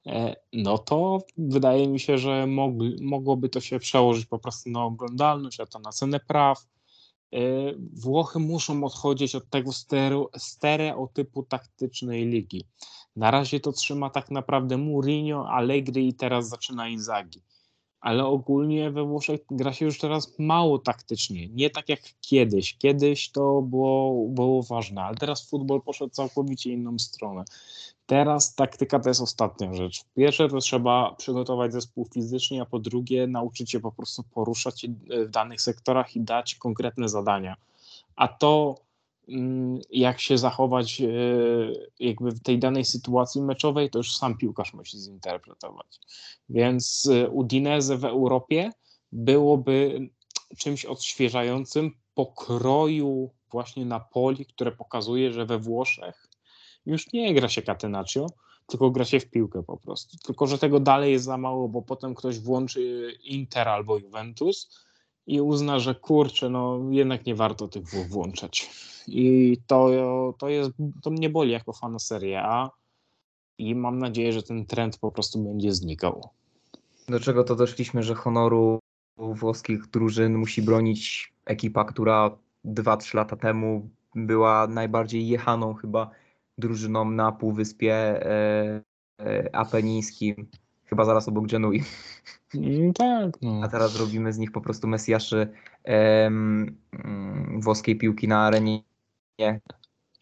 e, 0.06 0.36
no 0.54 0.78
to 0.78 1.18
wydaje 1.38 1.88
mi 1.88 2.00
się, 2.00 2.18
że 2.18 2.48
mog 2.48 2.74
mogłoby 3.02 3.50
to 3.50 3.62
się 3.62 3.80
przełożyć 3.80 4.26
po 4.26 4.40
prostu 4.40 4.70
na 4.70 4.84
oglądalność, 4.84 5.60
a 5.60 5.66
to 5.66 5.80
na 5.80 5.92
cenę 5.92 6.20
praw, 6.20 6.68
Włochy 7.94 8.40
muszą 8.40 8.84
odchodzić 8.84 9.36
od 9.36 9.50
tego 9.50 9.72
stereotypu 10.38 11.44
taktycznej 11.44 12.26
ligi. 12.26 12.66
Na 13.16 13.32
razie 13.32 13.60
to 13.60 13.72
trzyma 13.72 14.10
tak 14.10 14.32
naprawdę 14.32 14.78
Mourinho, 14.78 15.50
Allegri 15.50 16.08
i 16.08 16.14
teraz 16.14 16.50
zaczyna 16.50 16.88
Inzaghi. 16.88 17.42
Ale 18.00 18.26
ogólnie 18.26 18.92
we 18.92 19.04
Włoszech 19.06 19.40
gra 19.52 19.74
się 19.74 19.86
już 19.86 20.00
teraz 20.00 20.40
mało 20.40 20.80
taktycznie. 20.80 21.48
Nie 21.48 21.70
tak 21.70 21.90
jak 21.90 22.00
kiedyś. 22.22 22.78
Kiedyś 22.78 23.32
to 23.32 23.62
było, 23.62 24.28
było 24.30 24.64
ważne, 24.64 25.04
ale 25.04 25.16
teraz 25.16 25.50
futbol 25.50 25.82
poszedł 25.82 26.12
całkowicie 26.12 26.72
inną 26.72 27.00
stronę. 27.00 27.44
Teraz 28.08 28.56
taktyka 28.56 29.00
to 29.00 29.10
jest 29.10 29.22
ostatnia 29.22 29.74
rzecz. 29.74 30.04
Pierwsze 30.16 30.50
to 30.50 30.58
trzeba 30.58 31.16
przygotować 31.18 31.74
zespół 31.74 32.08
fizycznie, 32.14 32.62
a 32.62 32.66
po 32.66 32.80
drugie 32.80 33.28
nauczyć 33.28 33.72
się 33.72 33.80
po 33.80 33.92
prostu 33.92 34.24
poruszać 34.24 34.82
się 34.82 34.88
w 34.88 35.30
danych 35.30 35.62
sektorach 35.62 36.16
i 36.16 36.22
dać 36.22 36.56
konkretne 36.56 37.10
zadania. 37.10 37.56
A 38.16 38.28
to 38.28 38.76
mm, 39.30 39.80
jak 39.92 40.22
się 40.22 40.38
zachować 40.38 41.02
e, 41.02 41.06
jakby 42.00 42.32
w 42.32 42.40
tej 42.40 42.60
danej 42.60 42.86
sytuacji 42.86 43.42
meczowej, 43.42 43.90
to 43.90 44.00
już 44.00 44.18
sam 44.18 44.38
piłkarz 44.38 44.74
musi 44.74 45.00
zinterpretować. 45.00 46.00
Więc 46.50 47.10
e, 47.14 47.30
Udinese 47.30 47.98
w 47.98 48.06
Europie 48.06 48.72
byłoby 49.12 50.10
czymś 50.58 50.86
odświeżającym 50.86 51.92
pokroju 52.16 53.30
właśnie 53.52 53.86
Napoli, 53.86 54.46
które 54.46 54.72
pokazuje, 54.72 55.32
że 55.32 55.46
we 55.46 55.58
Włoszech 55.58 56.27
już 56.88 57.14
nie 57.14 57.34
gra 57.34 57.50
się 57.50 57.62
catenaccio, 57.62 58.28
tylko 58.68 58.92
gra 58.92 59.06
się 59.06 59.20
w 59.20 59.30
piłkę 59.30 59.64
po 59.64 59.78
prostu. 59.78 60.18
Tylko, 60.18 60.48
że 60.48 60.58
tego 60.58 60.80
dalej 60.80 61.12
jest 61.12 61.26
za 61.26 61.38
mało, 61.38 61.70
bo 61.70 61.82
potem 61.82 62.16
ktoś 62.16 62.40
włączy 62.40 63.12
Inter 63.24 63.70
albo 63.70 63.98
Juventus 63.98 64.86
i 65.28 65.42
uzna, 65.42 65.80
że 65.80 65.96
kurczę, 65.96 66.50
no 66.50 66.80
jednak 66.90 67.26
nie 67.26 67.36
warto 67.36 67.68
tych 67.68 67.84
dwóch 67.84 68.08
włączać. 68.08 68.70
I 69.08 69.58
to, 69.68 69.90
to, 70.38 70.50
jest, 70.50 70.72
to 71.02 71.10
mnie 71.10 71.30
boli 71.30 71.52
jako 71.52 71.74
fana 71.74 72.00
Serie 72.00 72.44
A 72.44 72.72
i 73.58 73.76
mam 73.76 74.00
nadzieję, 74.00 74.34
że 74.34 74.44
ten 74.44 74.66
trend 74.66 74.98
po 74.98 75.12
prostu 75.12 75.44
będzie 75.44 75.74
znikał. 75.74 76.30
Do 77.10 77.20
czego 77.20 77.44
to 77.44 77.56
doszliśmy, 77.56 78.04
że 78.04 78.16
honoru 78.16 78.80
włoskich 79.18 79.88
drużyn 79.88 80.38
musi 80.38 80.62
bronić 80.62 81.34
ekipa, 81.46 81.86
która 81.86 82.38
2-3 82.66 83.16
lata 83.16 83.36
temu 83.36 83.90
była 84.16 84.68
najbardziej 84.68 85.28
jechaną 85.28 85.74
chyba 85.74 86.12
drużyną 86.58 87.12
na 87.12 87.32
Półwyspie 87.32 87.94
e, 87.94 88.82
e, 89.20 89.56
Apenińskim, 89.56 90.48
chyba 90.86 91.06
zaraz 91.06 91.28
obok 91.28 91.48
Genui. 91.48 91.84
Mm, 92.56 92.94
tak. 92.94 93.38
No. 93.42 93.62
A 93.64 93.68
teraz 93.68 94.00
robimy 94.00 94.34
z 94.34 94.38
nich 94.38 94.52
po 94.52 94.62
prostu 94.62 94.88
mesjaszy 94.88 95.48
em, 95.84 96.78
mm, 96.94 97.62
włoskiej 97.62 97.96
piłki 97.96 98.28
na 98.28 98.40
arenie 98.40 98.84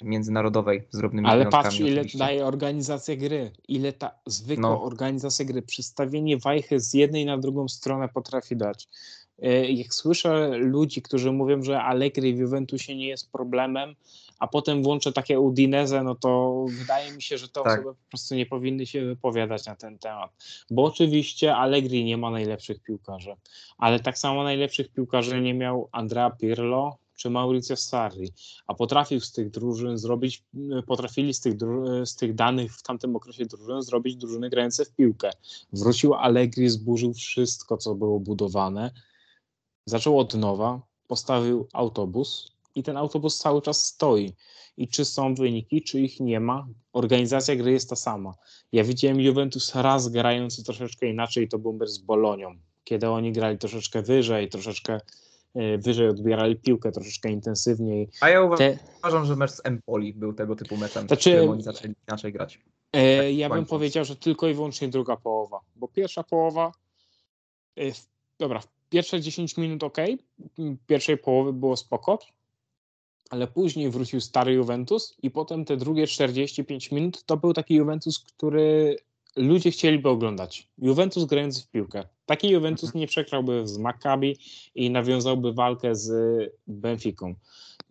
międzynarodowej 0.03 0.88
z 0.91 0.98
drobnymi 0.98 1.28
Ale 1.28 1.45
patrz, 1.45 1.80
ile 1.80 1.91
oczywiście. 1.91 2.20
daje 2.20 2.45
organizacja 2.45 3.16
gry. 3.16 3.52
Ile 3.68 3.94
ta 3.94 4.12
zwykła 4.26 4.70
No. 4.70 4.84
organizacja 4.84 5.45
gry, 5.45 5.62
przestawienie 5.62 6.38
wajchy 6.38 6.80
z 6.80 6.94
jednej 6.94 7.26
na 7.26 7.38
drugą 7.38 7.68
stronę 7.68 8.10
potrafi 8.10 8.56
dać. 8.56 8.88
E, 9.41 9.72
Jak 9.72 9.94
słyszę 9.94 10.57
ludzi, 10.57 11.02
którzy 11.02 11.32
mówią, 11.32 11.64
że 11.64 11.82
Allegri 11.82 12.36
w 12.36 12.40
Juventusie 12.40 12.95
nie 12.95 13.07
jest 13.07 13.32
problemem, 13.32 13.95
a 14.40 14.48
potem 14.48 14.84
włączę 14.84 15.14
takie 15.14 15.40
Udinese, 15.40 16.03
no 16.03 16.16
to 16.16 16.66
wydaje 16.70 17.12
mi 17.12 17.22
się, 17.22 17.38
że 17.38 17.48
te 17.48 17.62
Tak. 17.64 17.80
osoby 17.80 17.95
po 17.95 18.10
prostu 18.10 18.36
nie 18.36 18.45
powinny 18.45 18.86
się 18.86 19.06
wypowiadać 19.06 19.66
na 19.66 19.76
ten 19.76 19.99
temat. 19.99 20.32
Bo 20.72 20.84
oczywiście 20.84 21.56
Allegri 21.56 22.06
nie 22.06 22.18
ma 22.18 22.32
najlepszych 22.32 22.80
piłkarzy, 22.84 23.36
ale 23.78 23.99
tak 23.99 24.18
samo 24.18 24.44
najlepszych 24.44 24.90
piłkarzy 24.90 25.41
nie 25.41 25.53
miał 25.53 25.90
Andrea 25.91 26.30
Pirlo 26.30 26.98
czy 27.18 27.30
Maurizio 27.30 27.76
Sarri, 27.76 28.32
a 28.68 28.74
potrafił 28.74 29.20
z 29.20 29.32
tych 29.32 29.49
drużyn 29.49 29.98
zrobić, 29.98 30.44
potrafili 30.88 31.34
z 31.34 31.40
tych, 31.40 31.53
z 32.03 32.16
tych 32.16 32.36
danych 32.36 32.76
w 32.76 32.84
tamtym 32.84 33.16
okresie 33.16 33.45
drużyn 33.45 33.82
zrobić 33.82 34.16
drużyny 34.16 34.49
grające 34.49 34.86
w 34.86 34.91
piłkę. 34.91 35.32
Wrócił 35.74 36.14
Allegri, 36.14 36.70
zburzył 36.70 37.14
wszystko, 37.14 37.78
co 37.78 37.95
było 37.95 38.20
budowane, 38.20 38.91
zaczął 39.86 40.20
od 40.20 40.34
nowa, 40.34 40.82
postawił 41.07 41.68
autobus 41.74 42.55
i 42.76 42.84
ten 42.84 42.98
autobus 42.98 43.38
cały 43.38 43.62
czas 43.62 43.86
stoi. 43.86 44.34
I 44.78 44.88
czy 44.88 45.06
są 45.06 45.36
wyniki, 45.36 45.82
czy 45.82 46.00
ich 46.00 46.20
nie 46.20 46.40
ma, 46.40 46.68
organizacja 46.94 47.56
gry 47.56 47.72
jest 47.72 47.90
ta 47.90 47.96
sama. 47.96 48.34
Ja 48.72 48.84
widziałem 48.84 49.22
Juventus 49.22 49.76
raz 49.76 50.10
grający 50.10 50.64
troszeczkę 50.64 51.08
inaczej, 51.08 51.48
to 51.50 51.60
był 51.60 51.80
z 51.88 51.98
Bolonią, 51.98 52.56
kiedy 52.84 53.10
oni 53.10 53.32
grali 53.32 53.58
troszeczkę 53.58 54.02
wyżej, 54.02 54.50
troszeczkę 54.50 55.00
e, 55.56 55.78
wyżej 55.78 56.08
odbierali 56.08 56.56
piłkę, 56.56 56.92
troszeczkę 56.92 57.32
intensywniej. 57.32 58.10
A 58.22 58.30
ja 58.30 58.42
uważam, 58.42 58.58
Te, 58.68 58.78
uważam, 58.98 59.26
że 59.26 59.36
mecz 59.36 59.52
z 59.52 59.62
Empoli 59.66 60.14
był 60.14 60.34
tego 60.34 60.56
typu 60.56 60.78
meczem, 60.78 61.08
Znaczy- 61.08 61.50
oni 61.50 61.64
zaczęli 61.64 61.94
inaczej 62.08 62.34
grać. 62.34 62.60
E, 62.94 63.32
ja 63.34 63.50
bym 63.50 63.66
powiedział, 63.66 64.06
że 64.06 64.16
tylko 64.16 64.48
i 64.48 64.54
wyłącznie 64.54 64.88
druga 64.88 65.18
połowa, 65.18 65.60
bo 65.76 65.88
pierwsza 65.88 66.24
połowa, 66.24 66.72
e, 67.78 67.82
dobra, 68.40 68.62
pierwsze 68.90 69.22
10 69.22 69.58
minut 69.58 69.84
ok, 69.84 69.98
pierwszej 70.88 71.18
połowy 71.18 71.54
było 71.54 71.78
spoko, 71.78 72.20
ale 73.30 73.48
później 73.48 73.90
wrócił 73.90 74.22
stary 74.22 74.54
Juventus 74.54 75.18
i 75.24 75.32
potem 75.32 75.66
te 75.66 75.78
drugie 75.78 76.08
45 76.08 76.92
minut 76.92 77.24
to 77.26 77.38
był 77.38 77.54
taki 77.54 77.76
Juventus, 77.76 78.20
który 78.20 78.98
ludzie 79.36 79.72
chcieliby 79.72 80.10
oglądać. 80.10 80.70
Juventus 80.78 81.26
grając 81.26 81.64
w 81.64 81.72
piłkę. 81.72 82.04
Taki 82.26 82.50
Juventus 82.50 82.94
nie 82.94 83.08
przegrałby 83.08 83.68
z 83.68 83.78
Maccabi 83.78 84.38
i 84.76 84.90
nawiązałby 84.90 85.54
walkę 85.54 85.96
z 85.96 86.12
Benficą. 86.68 87.36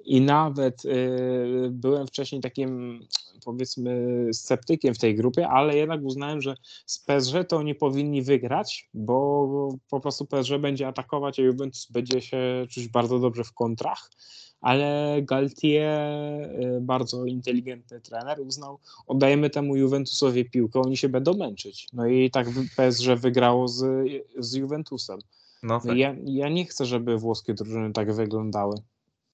I 0.04 0.20
nawet 0.20 0.84
y, 0.84 1.68
byłem 1.70 2.06
wcześniej 2.06 2.40
takim, 2.40 3.00
powiedzmy, 3.44 4.28
sceptykiem 4.32 4.94
w 4.94 4.98
tej 4.98 5.14
grupie, 5.14 5.48
ale 5.48 5.76
jednak 5.76 6.02
uznałem, 6.02 6.42
że 6.42 6.54
z 6.86 6.98
PSG 6.98 7.34
to 7.48 7.56
oni 7.56 7.74
powinni 7.74 8.22
wygrać, 8.22 8.88
bo 8.94 9.48
po 9.90 10.00
prostu 10.00 10.26
PSG 10.26 10.58
będzie 10.58 10.88
atakować, 10.88 11.38
a 11.38 11.42
Juventus 11.42 11.86
będzie 11.90 12.20
się 12.20 12.66
czuć 12.70 12.88
bardzo 12.88 13.18
dobrze 13.18 13.44
w 13.44 13.52
kontrach. 13.52 14.10
Ale 14.64 15.18
Galtier, 15.22 16.00
y, 16.76 16.80
bardzo 16.80 17.24
inteligentny 17.24 18.00
trener, 18.00 18.40
uznał, 18.40 18.78
oddajemy 19.06 19.50
temu 19.50 19.76
Juventusowi 19.76 20.44
piłkę, 20.44 20.80
oni 20.80 20.96
się 20.96 21.08
będą 21.08 21.34
męczyć. 21.34 21.88
No 21.92 22.06
i 22.06 22.30
tak 22.30 22.46
PSG 22.76 23.06
wygrało 23.16 23.68
z, 23.68 23.84
z 24.38 24.54
Juventusem. 24.54 25.18
No 25.62 25.74
No 25.74 25.80
tak. 25.80 25.96
ja, 25.96 26.14
ja 26.24 26.48
nie 26.48 26.64
chcę, 26.64 26.86
żeby 26.86 27.18
włoskie 27.18 27.54
drużyny 27.54 27.92
tak 27.92 28.14
wyglądały. 28.14 28.76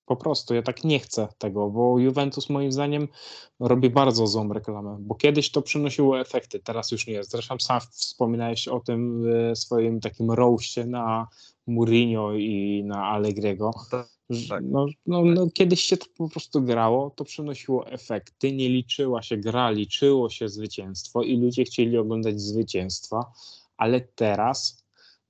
Po 0.07 0.17
prostu, 0.17 0.55
ja 0.55 0.63
tak 0.63 0.85
nie 0.85 0.99
chcę 0.99 1.29
tego, 1.39 1.71
bo 1.71 1.99
Juventus 1.99 2.51
moim 2.51 2.73
zdaniem 2.73 3.09
robi 3.61 3.91
bardzo 3.91 4.27
złą 4.27 4.53
reklamę, 4.53 4.97
bo 5.01 5.15
kiedyś 5.15 5.51
to 5.51 5.63
przynosiło 5.63 6.21
efekty, 6.21 6.61
teraz 6.61 6.91
już 6.91 7.07
nie 7.07 7.13
jest. 7.13 7.31
Zresztą 7.31 7.59
sam 7.59 7.81
wspominałeś 7.91 8.69
o 8.69 8.81
tym 8.81 9.23
w 9.55 9.59
swoim 9.59 10.01
takim 10.01 10.31
roście 10.31 10.87
na 10.87 11.29
Mourinho 11.67 12.35
i 12.35 12.83
na 12.87 13.05
Allegriego. 13.07 13.71
Tak, 14.31 14.49
tak. 14.49 14.63
No, 14.65 14.87
no, 15.07 15.25
no, 15.25 15.47
kiedyś 15.55 15.81
się 15.81 15.97
tak 15.97 16.09
po 16.09 16.29
prostu 16.29 16.63
grało, 16.63 17.11
to 17.11 17.25
przynosiło 17.25 17.87
efekty, 17.87 18.53
nie 18.53 18.69
liczyła 18.69 19.23
się 19.23 19.37
gra, 19.37 19.71
liczyło 19.71 20.31
się 20.31 20.49
zwycięstwo 20.49 21.23
i 21.23 21.37
ludzie 21.37 21.65
chcieli 21.65 21.99
oglądać 21.99 22.41
zwycięstwa, 22.41 23.33
ale 23.77 24.01
teraz 24.01 24.85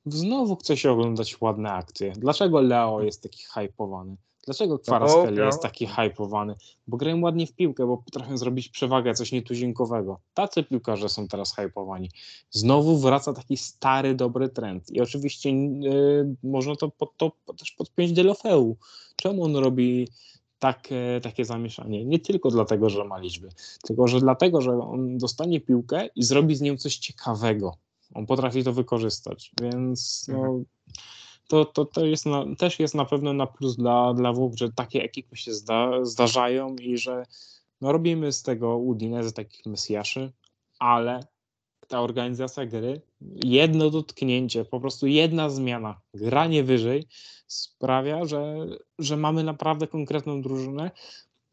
znowu 0.07 0.57
chce 0.57 0.77
się 0.77 0.93
oglądać 0.93 1.41
ładne 1.41 1.73
akcje. 1.73 2.13
Dlaczego 2.17 2.61
Leo 2.61 3.03
jest 3.03 3.23
taki 3.23 3.45
hypowany? 3.55 4.17
Dlaczego 4.45 4.79
Kwaraskelia 4.79 5.41
no. 5.41 5.47
jest 5.47 5.63
taki 5.63 5.87
hypowany? 5.87 6.55
Bo 6.87 6.97
grają 6.97 7.21
ładnie 7.21 7.47
w 7.47 7.53
piłkę, 7.53 7.87
bo 7.87 7.99
potrafią 7.99 8.39
zrobić 8.39 8.69
przewagę, 8.69 9.15
coś 9.15 9.33
nietuzinkowego. 9.33 10.21
Tacy 10.35 10.63
piłkarze 10.63 11.09
są 11.09 11.29
teraz 11.29 11.55
hypowani. 11.57 12.11
Znowu 12.51 12.99
wraca 12.99 13.33
taki 13.33 13.57
stary, 13.57 14.15
dobry 14.15 14.49
trend. 14.49 14.91
I 14.91 15.01
oczywiście 15.01 15.51
yy, 15.51 16.35
można 16.43 16.77
to, 16.77 16.89
pod, 16.89 17.17
to 17.17 17.33
też 17.59 17.73
podpiąć 17.73 18.13
Delofeu. 18.13 18.77
Czemu 19.17 19.45
on 19.45 19.57
robi 19.57 20.09
takie, 20.59 21.21
takie 21.23 21.45
zamieszanie? 21.45 22.05
Nie 22.05 22.19
tylko 22.19 22.51
dlatego, 22.51 22.91
że 22.91 23.05
ma 23.05 23.19
liczby, 23.19 23.49
tylko 23.83 24.09
że 24.09 24.21
dlatego, 24.21 24.61
że 24.61 24.71
on 24.71 25.19
dostanie 25.19 25.61
piłkę 25.61 26.09
i 26.17 26.23
zrobi 26.23 26.57
z 26.57 26.61
nią 26.61 26.77
coś 26.77 26.97
ciekawego. 26.97 27.75
On 28.15 28.27
potrafi 28.27 28.65
to 28.65 28.73
wykorzystać, 28.73 29.53
więc 29.63 30.27
no, 30.29 30.39
Mhm. 30.39 30.65
To, 31.51 31.65
to, 31.65 31.85
to 31.85 32.07
jest 32.07 32.27
na, 32.27 32.45
też 32.59 32.81
jest 32.81 32.95
na 32.95 33.05
pewno 33.05 33.33
na 33.33 33.47
plus 33.47 33.77
dla, 33.77 34.15
dla 34.15 34.33
Włoch, 34.33 34.53
że 34.57 34.73
takie 34.73 35.03
ekipy 35.03 35.37
się 35.37 35.55
zda, 35.55 36.05
zdarzają 36.05 36.77
i 36.77 36.99
że 36.99 37.23
no, 37.81 37.93
robimy 37.93 38.33
z 38.33 38.43
tego 38.43 38.77
Udinese 38.77 39.33
takich 39.33 39.67
mesjaszy, 39.67 40.33
ale 40.79 41.21
ta 41.89 42.01
organizacja 42.01 42.67
gry, 42.67 43.01
jedno 43.45 43.91
dotknięcie, 43.91 44.65
po 44.65 44.81
prostu 44.81 45.07
jedna 45.07 45.51
zmiana, 45.51 46.01
granie 46.15 46.65
wyżej 46.65 47.07
sprawia, 47.47 48.25
że, 48.25 48.67
że 48.99 49.17
mamy 49.17 49.45
naprawdę 49.45 49.87
konkretną 49.87 50.43
drużynę, 50.43 50.91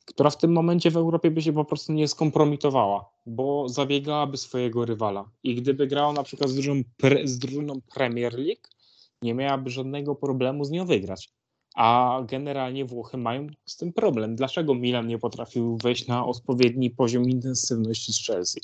która 0.05 0.29
w 0.29 0.37
tym 0.37 0.51
momencie 0.51 0.91
w 0.91 0.97
Europie 0.97 1.31
by 1.31 1.41
się 1.41 1.53
po 1.53 1.65
prostu 1.65 1.93
nie 1.93 2.07
skompromitowała, 2.07 3.09
bo 3.25 3.69
zabiegałaby 3.69 4.37
swojego 4.37 4.85
rywala. 4.85 5.29
I 5.43 5.55
gdyby 5.55 5.87
grała 5.87 6.13
na 6.13 6.23
przykład 6.23 6.49
z 6.49 6.53
drużyną, 6.53 6.81
pre, 6.97 7.27
z 7.27 7.39
drużyną 7.39 7.81
Premier 7.95 8.33
League, 8.33 8.76
nie 9.21 9.33
miałaby 9.33 9.69
żadnego 9.69 10.15
problemu 10.15 10.63
z 10.63 10.71
nią 10.71 10.85
wygrać. 10.85 11.29
A 11.75 12.19
generalnie 12.27 12.85
Włochy 12.85 13.17
mają 13.17 13.47
z 13.65 13.77
tym 13.77 13.93
problem. 13.93 14.35
Dlaczego 14.35 14.75
Milan 14.75 15.07
nie 15.07 15.17
potrafił 15.19 15.77
wejść 15.77 16.07
na 16.07 16.25
odpowiedni 16.25 16.89
poziom 16.89 17.23
intensywności 17.29 18.13
z 18.13 18.25
Chelsea? 18.25 18.59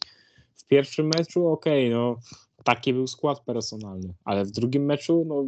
W 0.56 0.66
pierwszym 0.68 1.08
meczu, 1.18 1.48
okej, 1.48 1.90
no 1.90 2.16
taki 2.64 2.94
był 2.94 3.08
skład 3.08 3.40
personalny, 3.40 4.14
ale 4.26 4.46
w 4.46 4.52
drugim 4.52 4.86
meczu, 4.86 5.26
no, 5.28 5.46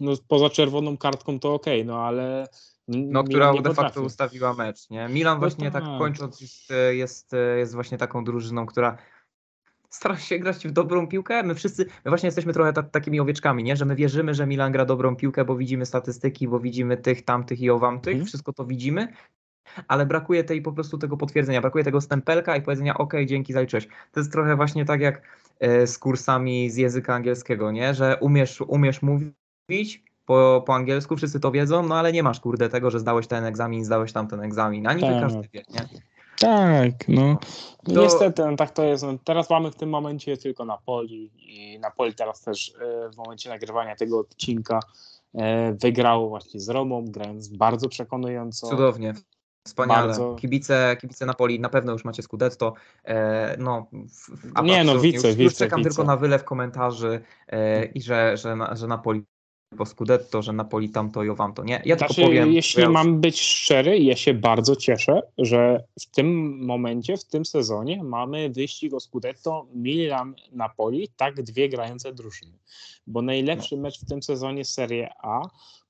no 0.00 0.12
poza 0.28 0.50
czerwoną 0.50 0.96
kartką 0.96 1.40
to 1.40 1.54
okej, 1.54 1.84
no 1.84 1.98
ale 1.98 2.48
No, 2.88 3.24
która 3.24 3.52
de 3.52 3.56
facto 3.62 3.74
potrafi. 3.74 4.00
ustawiła 4.00 4.54
mecz, 4.54 4.90
nie? 4.90 5.08
Milan 5.08 5.34
No 5.34 5.40
właśnie 5.40 5.70
tak 5.70 5.84
tak. 5.84 5.98
kończąc 5.98 6.40
jest, 6.40 6.70
e, 6.70 6.94
jest, 6.94 7.34
e, 7.34 7.58
jest 7.58 7.74
właśnie 7.74 7.98
taką 7.98 8.24
drużyną, 8.24 8.66
która 8.66 8.98
stara 9.96 10.16
się 10.16 10.38
grać 10.38 10.68
w 10.68 10.70
dobrą 10.70 11.06
piłkę. 11.06 11.42
My 11.42 11.54
wszyscy, 11.54 11.84
my 12.04 12.08
właśnie 12.10 12.26
jesteśmy 12.26 12.52
trochę 12.52 12.72
ta, 12.72 12.82
takimi 12.82 13.20
owieczkami, 13.20 13.64
nie? 13.64 13.76
Że 13.76 13.84
my 13.84 13.96
wierzymy, 13.96 14.34
że 14.34 14.46
Milan 14.46 14.72
gra 14.72 14.84
dobrą 14.84 15.16
piłkę, 15.16 15.44
bo 15.44 15.56
widzimy 15.56 15.86
statystyki, 15.86 16.48
bo 16.48 16.60
widzimy 16.60 16.96
tych, 16.96 17.24
tamtych 17.24 17.60
i 17.60 17.70
owamtych, 17.70 18.12
Mhm. 18.12 18.26
wszystko 18.26 18.52
to 18.52 18.64
widzimy, 18.64 19.08
ale 19.88 20.06
brakuje 20.06 20.44
tej 20.44 20.62
po 20.62 20.72
prostu 20.72 20.98
tego 20.98 21.16
potwierdzenia, 21.16 21.60
brakuje 21.60 21.84
tego 21.84 22.00
stempelka 22.00 22.56
i 22.56 22.62
powiedzenia, 22.62 22.98
ok, 22.98 23.14
dzięki, 23.26 23.52
zaliczyłeś. 23.52 23.88
To 24.12 24.20
jest 24.20 24.32
trochę 24.32 24.56
właśnie 24.56 24.84
tak 24.84 25.00
jak 25.00 25.22
e, 25.60 25.86
z 25.86 25.98
kursami 25.98 26.70
z 26.70 26.76
języka 26.76 27.14
angielskiego, 27.14 27.72
nie? 27.72 27.94
Że 27.94 28.16
umiesz, 28.20 28.60
umiesz 28.60 29.00
mówić 29.02 30.04
po, 30.26 30.62
po 30.66 30.74
angielsku, 30.74 31.16
wszyscy 31.16 31.40
to 31.40 31.50
wiedzą, 31.50 31.82
no 31.88 31.98
ale 31.98 32.12
nie 32.12 32.22
masz 32.22 32.40
kurde 32.40 32.68
tego, 32.68 32.90
że 32.90 33.00
zdałeś 33.00 33.26
ten 33.26 33.44
egzamin, 33.44 33.84
zdałeś 33.84 34.12
tamten 34.12 34.40
egzamin, 34.40 34.86
a 34.86 34.92
niby 34.92 35.06
Tak. 35.06 35.20
każdy 35.20 35.48
wie, 35.52 35.62
nie? 35.74 35.88
Tak, 36.40 37.08
no. 37.08 37.38
To- 37.84 37.92
Niestety, 38.02 38.42
no, 38.44 38.56
tak 38.56 38.70
to 38.70 38.84
jest. 38.84 39.02
No, 39.04 39.18
teraz 39.24 39.50
mamy 39.50 39.70
w 39.70 39.76
tym 39.76 39.88
momencie 39.88 40.36
tylko 40.36 40.64
Napoli 40.64 41.30
i 41.36 41.78
Napoli 41.78 42.14
teraz 42.14 42.40
też 42.40 42.72
e, 42.80 43.10
w 43.10 43.16
momencie 43.16 43.48
nagrywania 43.50 43.96
tego 43.96 44.18
odcinka 44.18 44.80
e, 45.34 45.72
wygrało 45.72 46.28
właśnie 46.28 46.60
z 46.60 46.68
Romą, 46.68 47.04
grając 47.08 47.48
bardzo 47.48 47.88
przekonująco. 47.88 48.66
Cudownie. 48.66 49.14
Wspaniale. 49.66 50.06
Bardzo. 50.06 50.34
Kibice, 50.34 50.96
kibice 51.00 51.26
Napoli, 51.26 51.60
na 51.60 51.68
pewno 51.68 51.92
już 51.92 52.04
macie 52.04 52.22
Scudetto. 52.22 52.72
E, 53.04 53.56
no, 53.58 53.86
w, 53.92 54.30
w, 54.30 54.62
Nie, 54.62 54.84
no, 54.84 54.98
wice, 54.98 55.16
już, 55.16 55.24
już 55.24 55.34
wice, 55.36 55.64
czekam 55.64 55.78
wice. 55.80 55.90
tylko 55.90 56.04
na 56.04 56.16
wylew 56.16 56.44
komentarzy 56.44 57.20
e, 57.48 57.84
i 57.84 58.02
że, 58.02 58.36
że, 58.36 58.56
że 58.72 58.86
Napoli 58.86 59.24
po 59.76 59.86
Scudetto, 59.86 60.42
że 60.42 60.52
Napoli 60.52 60.90
tamto 60.90 61.24
i 61.24 61.28
owamto. 61.28 61.64
Nie, 61.64 61.82
ja 61.84 61.96
Znaczy, 61.96 62.14
tylko 62.14 62.28
powiem. 62.28 62.52
jeśli 62.52 62.80
ja 62.80 62.86
już- 62.86 62.94
mam 62.94 63.20
być 63.20 63.40
szczery, 63.40 63.98
ja 63.98 64.16
się 64.16 64.34
bardzo 64.34 64.76
cieszę, 64.76 65.22
że 65.38 65.84
w 66.00 66.06
tym 66.06 66.58
momencie, 66.66 67.16
w 67.16 67.24
tym 67.24 67.44
sezonie 67.44 68.02
mamy 68.04 68.50
wyścig 68.50 68.94
o 68.94 69.00
Scudetto 69.00 69.66
Milan-Napoli, 69.74 71.08
tak 71.16 71.42
dwie 71.42 71.68
grające 71.68 72.12
drużyny. 72.12 72.58
Bo 73.06 73.22
najlepszy 73.22 73.76
mecz 73.76 74.00
w 74.00 74.08
tym 74.08 74.22
sezonie 74.22 74.64
Serie 74.64 75.08
A 75.22 75.40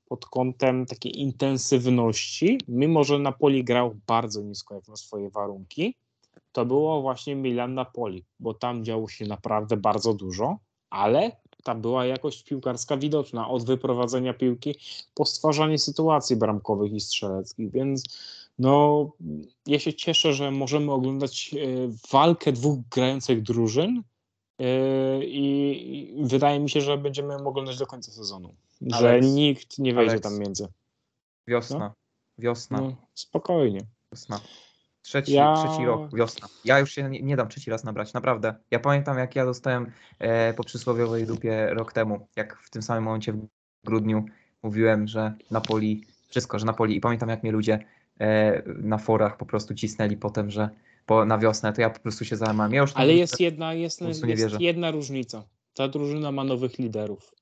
pod 0.08 0.26
kątem 0.26 0.86
takiej 0.86 1.20
intensywności, 1.20 2.58
mimo 2.68 3.04
że 3.04 3.18
Napoli 3.18 3.64
grał 3.64 3.96
bardzo 4.06 4.42
nisko 4.42 4.74
jak 4.74 4.88
na 4.88 4.96
swoje 4.96 5.30
warunki, 5.30 5.94
to 6.52 6.64
było 6.66 7.02
właśnie 7.02 7.34
Milan-Napoli, 7.36 8.24
bo 8.40 8.54
tam 8.54 8.84
działo 8.84 9.08
się 9.08 9.26
naprawdę 9.26 9.76
bardzo 9.76 10.14
dużo, 10.14 10.56
ale 10.90 11.30
ta 11.66 11.74
była 11.74 12.06
jakość 12.06 12.42
piłkarska 12.42 12.96
widoczna 12.96 13.48
od 13.48 13.64
wyprowadzenia 13.64 14.34
piłki 14.34 14.74
po 15.14 15.24
stwarzanie 15.24 15.78
sytuacji 15.78 16.36
bramkowych 16.36 16.92
i 16.92 17.00
strzeleckich, 17.00 17.70
więc 17.70 18.02
no, 18.58 19.10
ja 19.66 19.78
się 19.78 19.94
cieszę, 19.94 20.32
że 20.32 20.50
możemy 20.50 20.92
oglądać 20.92 21.54
e, 21.54 21.56
walkę 22.12 22.52
dwóch 22.52 22.78
grających 22.90 23.42
drużyn 23.42 24.02
e, 24.58 24.64
i, 25.24 26.14
wydaje 26.22 26.60
mi 26.60 26.70
się, 26.70 26.80
że 26.80 26.98
będziemy 26.98 27.34
ją 27.34 27.46
oglądać 27.46 27.78
do 27.78 27.86
końca 27.86 28.12
sezonu, 28.12 28.54
że 28.80 29.08
Aleks, 29.08 29.26
nikt 29.26 29.78
nie 29.78 29.94
wejdzie 29.94 30.10
Aleks. 30.10 30.22
tam 30.22 30.38
między. 30.38 30.68
Wiosna. 31.46 31.94
Wiosna. 32.38 32.80
No, 32.80 32.96
spokojnie. 33.14 33.80
Wiosna. 34.12 34.40
Trzeci, 35.06 35.32
Ja- 35.32 35.54
trzeci 35.54 35.86
rok, 35.86 36.14
wiosna. 36.14 36.48
Ja 36.64 36.78
już 36.78 36.92
się 36.92 37.10
nie, 37.10 37.22
nie 37.22 37.36
dam 37.36 37.48
trzeci 37.48 37.70
raz 37.70 37.84
nabrać, 37.84 38.12
naprawdę. 38.12 38.54
Ja 38.70 38.78
pamiętam, 38.78 39.18
jak 39.18 39.36
ja 39.36 39.44
dostałem 39.44 39.92
e, 40.18 40.54
po 40.54 40.64
przysłowiowej 40.64 41.26
dupie 41.26 41.66
rok 41.70 41.92
temu, 41.92 42.28
jak 42.36 42.56
w 42.56 42.70
tym 42.70 42.82
samym 42.82 43.04
momencie 43.04 43.32
w 43.32 43.46
grudniu 43.84 44.24
mówiłem, 44.62 45.08
że 45.08 45.34
Napoli, 45.50 46.04
wszystko, 46.28 46.58
że 46.58 46.66
Napoli 46.66 46.96
i 46.96 47.00
pamiętam, 47.00 47.28
jak 47.28 47.42
mnie 47.42 47.52
ludzie 47.52 47.78
e, 48.20 48.62
na 48.66 48.98
forach 48.98 49.36
po 49.36 49.46
prostu 49.46 49.74
cisnęli 49.74 50.16
potem, 50.16 50.50
że 50.50 50.70
po, 51.06 51.24
na 51.24 51.38
wiosnę, 51.38 51.72
to 51.72 51.80
ja 51.80 51.90
po 51.90 52.00
prostu 52.00 52.24
się 52.24 52.36
załamałem. 52.36 52.74
Ja 52.74 52.84
Ale 52.94 53.14
jest 53.14 53.40
jedna, 53.40 53.74
jest, 53.74 54.00
jest 54.00 54.60
jedna 54.60 54.90
różnica. 54.90 55.44
Ta 55.74 55.88
drużyna 55.88 56.32
ma 56.32 56.44
nowych 56.44 56.78
liderów. 56.78 57.34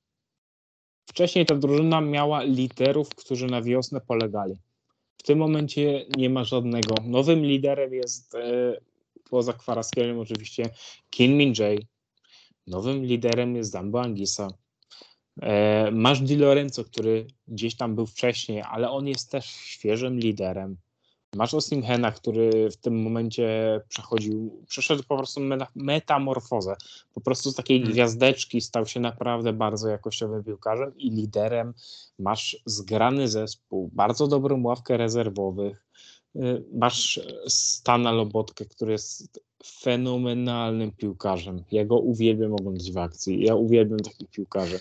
Wcześniej 1.07 1.47
ta 1.47 1.55
drużyna 1.55 2.01
miała 2.01 2.43
liderów, 2.43 3.09
którzy 3.09 3.47
na 3.47 3.63
wiosnę 3.63 4.01
polegali. 4.01 4.55
W 5.17 5.23
tym 5.23 5.39
momencie 5.39 6.07
nie 6.17 6.31
ma 6.31 6.45
żadnego. 6.45 6.95
Nowym 7.05 7.45
liderem 7.45 7.95
jest 7.95 8.35
e, 8.35 8.77
poza 9.31 9.53
Kwaraskielem 9.53 10.19
oczywiście 10.19 10.71
Kim 11.11 11.33
Min 11.33 11.55
Jae. 11.59 11.79
Nowym 12.67 13.05
liderem 13.05 13.57
jest 13.57 13.71
Zambo 13.71 14.01
Angisa. 14.01 14.49
E, 15.43 15.91
masz 15.91 16.21
Di 16.21 16.37
Lorenzo, 16.37 16.85
który 16.85 17.27
gdzieś 17.49 17.77
tam 17.77 17.95
był 17.95 18.07
wcześniej, 18.07 18.63
ale 18.71 18.91
on 18.91 19.09
jest 19.09 19.31
też 19.31 19.47
świeżym 19.47 20.19
liderem. 20.19 20.77
Masz 21.37 21.55
Osimhena, 21.55 22.13
który 22.13 22.71
w 22.71 22.77
tym 22.77 23.03
momencie 23.03 23.81
przechodził, 23.89 24.63
przeszedł 24.69 25.03
po 25.09 25.17
prostu 25.17 25.41
meta- 25.41 25.67
metamorfozę. 25.75 26.77
Po 27.15 27.21
prostu 27.21 27.51
z 27.51 27.55
takiej 27.55 27.79
Hmm. 27.79 27.93
gwiazdeczki 27.93 28.61
stał 28.61 28.87
się 28.87 29.01
naprawdę 29.01 29.53
bardzo 29.53 29.89
jakościowym 29.89 30.45
piłkarzem 30.45 30.93
i 30.97 31.11
liderem. 31.11 31.75
Masz 32.19 32.57
zgrany 32.67 33.29
zespół, 33.29 33.91
bardzo 33.93 34.27
dobrą 34.27 34.63
ławkę 34.63 34.97
rezerwowych. 34.97 35.87
Y, 36.37 36.65
Masz 36.73 37.21
Stana 37.49 38.13
Lobotkę, 38.13 38.65
który 38.65 38.93
jest 38.93 39.41
fenomenalnym 39.67 40.93
piłkarzem. 40.93 41.65
Ja 41.73 41.85
go 41.85 41.99
uwielbiam 41.99 42.53
oglądać 42.53 42.93
w 42.93 42.99
akcji. 42.99 43.43
Ja 43.45 43.55
uwielbiam 43.55 43.99
takich 43.99 44.31
piłkarzy. 44.31 44.81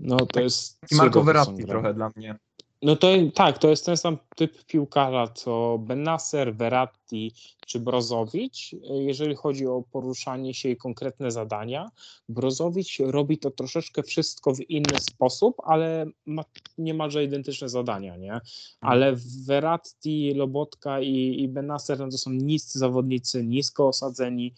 No 0.00 0.16
to 0.16 0.40
jest. 0.40 0.78
I 0.92 0.94
Marco 0.94 1.22
Verratti 1.24 1.64
trochę 1.64 1.94
dla 1.94 2.10
mnie. 2.16 2.36
No 2.82 2.96
to 2.96 3.08
tak, 3.34 3.58
to 3.58 3.68
jest 3.68 3.86
ten 3.86 3.96
sam 3.96 4.18
typ 4.36 4.64
piłkarza 4.64 5.28
co 5.34 5.78
Benasser, 5.78 6.54
Verratti 6.54 7.34
czy 7.66 7.80
Brozowicz, 7.80 8.70
jeżeli 8.90 9.34
chodzi 9.34 9.66
o 9.66 9.82
poruszanie 9.92 10.54
się 10.54 10.68
i 10.68 10.76
konkretne 10.76 11.30
zadania. 11.30 11.90
Brozowicz 12.28 12.98
robi 12.98 13.38
to 13.38 13.50
troszeczkę 13.50 14.02
wszystko 14.02 14.54
w 14.54 14.60
inny 14.70 15.00
sposób, 15.00 15.56
ale 15.64 16.06
ma 16.26 16.44
niemalże 16.78 17.24
identyczne 17.24 17.68
zadania, 17.68 18.16
nie? 18.16 18.40
Ale 18.80 19.16
Verratti, 19.46 20.34
Lobotka 20.34 21.00
i, 21.00 21.42
i 21.42 21.48
Benasser 21.48 21.98
no 21.98 22.08
to 22.08 22.18
są 22.18 22.30
niscy 22.30 22.78
zawodnicy, 22.78 23.44
nisko 23.44 23.88
osadzeni, 23.88 24.54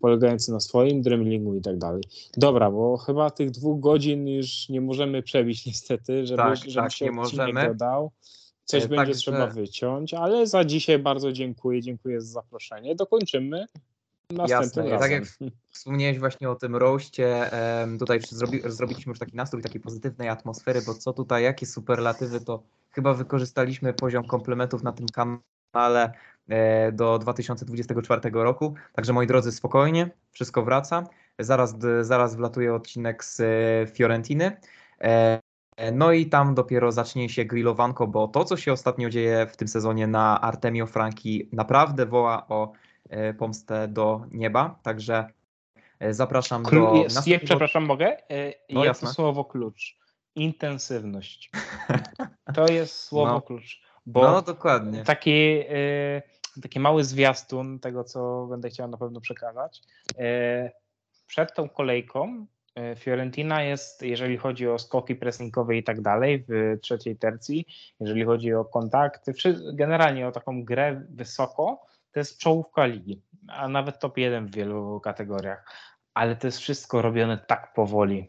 polegający 0.00 0.52
na 0.52 0.60
swoim 0.60 1.02
dremlingu 1.02 1.54
i 1.54 1.60
tak 1.60 1.78
dalej. 1.78 2.02
Dobra, 2.36 2.70
bo 2.70 2.96
chyba 2.96 3.30
tych 3.30 3.50
dwóch 3.50 3.80
godzin 3.80 4.28
już 4.28 4.68
nie 4.68 4.80
możemy 4.80 5.22
przebić 5.22 5.66
niestety, 5.66 6.26
żeby, 6.26 6.42
Tak, 6.42 6.56
żeby 6.56 6.74
tak, 6.74 6.92
się 6.92 7.04
nie 7.04 7.12
możemy. 7.12 7.68
dodał. 7.68 8.10
Coś 8.64 8.84
E, 8.84 8.88
będzie 8.88 9.14
trzeba 9.14 9.46
wyciąć, 9.46 10.14
ale 10.14 10.46
za 10.46 10.64
dzisiaj 10.64 10.98
bardzo 10.98 11.32
dziękuję, 11.32 11.82
dziękuję 11.82 12.20
za 12.20 12.32
zaproszenie. 12.32 12.94
Dokończymy 12.94 13.66
następnym 14.30 14.86
Jasne, 14.86 14.98
tak 14.98 15.10
jak 15.10 15.24
Wspomniałeś 15.70 16.18
właśnie 16.18 16.50
o 16.50 16.54
tym 16.54 16.76
roście. 16.76 17.50
Tutaj 17.98 18.20
zrobi, 18.30 18.60
zrobiliśmy 18.64 19.10
już 19.10 19.18
taki 19.18 19.36
nastrój 19.36 19.62
takiej 19.62 19.80
pozytywnej 19.80 20.28
atmosfery, 20.28 20.82
bo 20.86 20.94
co 20.94 21.12
tutaj, 21.12 21.44
jakie 21.44 21.66
superlatywy, 21.66 22.40
to 22.40 22.62
chyba 22.90 23.14
wykorzystaliśmy 23.14 23.94
poziom 23.94 24.24
komplementów 24.24 24.82
na 24.82 24.92
tym 24.92 25.06
kanale 25.06 25.38
e, 26.48 26.92
do 26.92 27.18
2024 27.18 28.20
roku. 28.32 28.74
Także 28.92 29.12
moi 29.12 29.26
drodzy, 29.26 29.52
spokojnie, 29.52 30.10
wszystko 30.30 30.62
wraca. 30.62 31.04
Zaraz, 31.38 31.74
zaraz 32.00 32.36
wlatuje 32.36 32.74
odcinek 32.74 33.24
z 33.24 33.40
e, 33.40 33.86
Fiorentiny. 33.94 34.56
E, 35.00 35.40
No 35.92 36.12
i 36.12 36.26
tam 36.26 36.54
dopiero 36.54 36.92
zacznie 36.92 37.28
się 37.28 37.44
grillowanko, 37.44 38.06
bo 38.06 38.28
to, 38.28 38.44
co 38.44 38.56
się 38.56 38.72
ostatnio 38.72 39.10
dzieje 39.10 39.46
w 39.46 39.56
tym 39.56 39.68
sezonie 39.68 40.06
na 40.06 40.40
Artemio 40.40 40.86
Franki, 40.86 41.48
naprawdę 41.52 42.06
woła 42.06 42.48
o 42.48 42.72
pomstę 43.38 43.88
do 43.88 44.20
nieba. 44.30 44.78
Także 44.82 45.26
zapraszam 46.10 46.62
do. 46.62 46.70
Klu- 46.70 46.96
jest, 46.96 47.14
ja, 47.16 47.20
następnego- 47.20 47.44
przepraszam, 47.44 47.84
mogę? 47.84 48.16
No, 48.70 48.84
jasne. 48.84 49.08
słowo 49.08 49.44
klucz. 49.44 49.96
Intensywność. 50.34 51.50
To 52.54 52.66
jest 52.72 52.94
słowo 53.02 53.32
No. 53.32 53.40
klucz. 53.42 53.82
Bo 54.06 54.22
No, 54.22 54.42
dokładnie. 54.42 55.02
taki, 55.04 55.60
e, 55.68 56.22
taki 56.62 56.80
mały 56.80 57.04
zwiastun 57.04 57.80
tego, 57.80 58.04
co 58.04 58.46
będę 58.50 58.68
chciał 58.70 58.88
na 58.88 58.96
pewno 58.96 59.20
przekazać. 59.20 59.80
E, 60.18 60.70
Przed 61.26 61.54
tą 61.54 61.68
kolejką 61.68 62.46
e, 62.74 62.96
Fiorentina 62.96 63.62
jest, 63.62 64.02
jeżeli 64.02 64.36
chodzi 64.36 64.68
o 64.68 64.78
skoki 64.78 65.16
pressingowe 65.16 65.76
i 65.76 65.84
tak 65.84 66.00
dalej, 66.00 66.44
w 66.48 66.78
trzeciej 66.82 67.16
tercji, 67.16 67.66
jeżeli 68.00 68.24
chodzi 68.24 68.54
o 68.54 68.64
kontakty, 68.64 69.32
generalnie 69.74 70.28
o 70.28 70.32
taką 70.32 70.64
grę 70.64 71.02
wysoko, 71.10 71.86
to 72.12 72.20
jest 72.20 72.38
czołówka 72.38 72.86
ligi, 72.86 73.22
a 73.48 73.68
nawet 73.68 73.98
top 73.98 74.18
1 74.18 74.46
w 74.46 74.54
wielu 74.54 75.00
kategoriach. 75.00 75.64
Ale 76.14 76.36
to 76.36 76.46
jest 76.46 76.58
wszystko 76.58 77.02
robione 77.02 77.38
tak 77.38 77.72
powoli, 77.74 78.28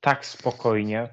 tak 0.00 0.26
spokojnie, 0.26 1.08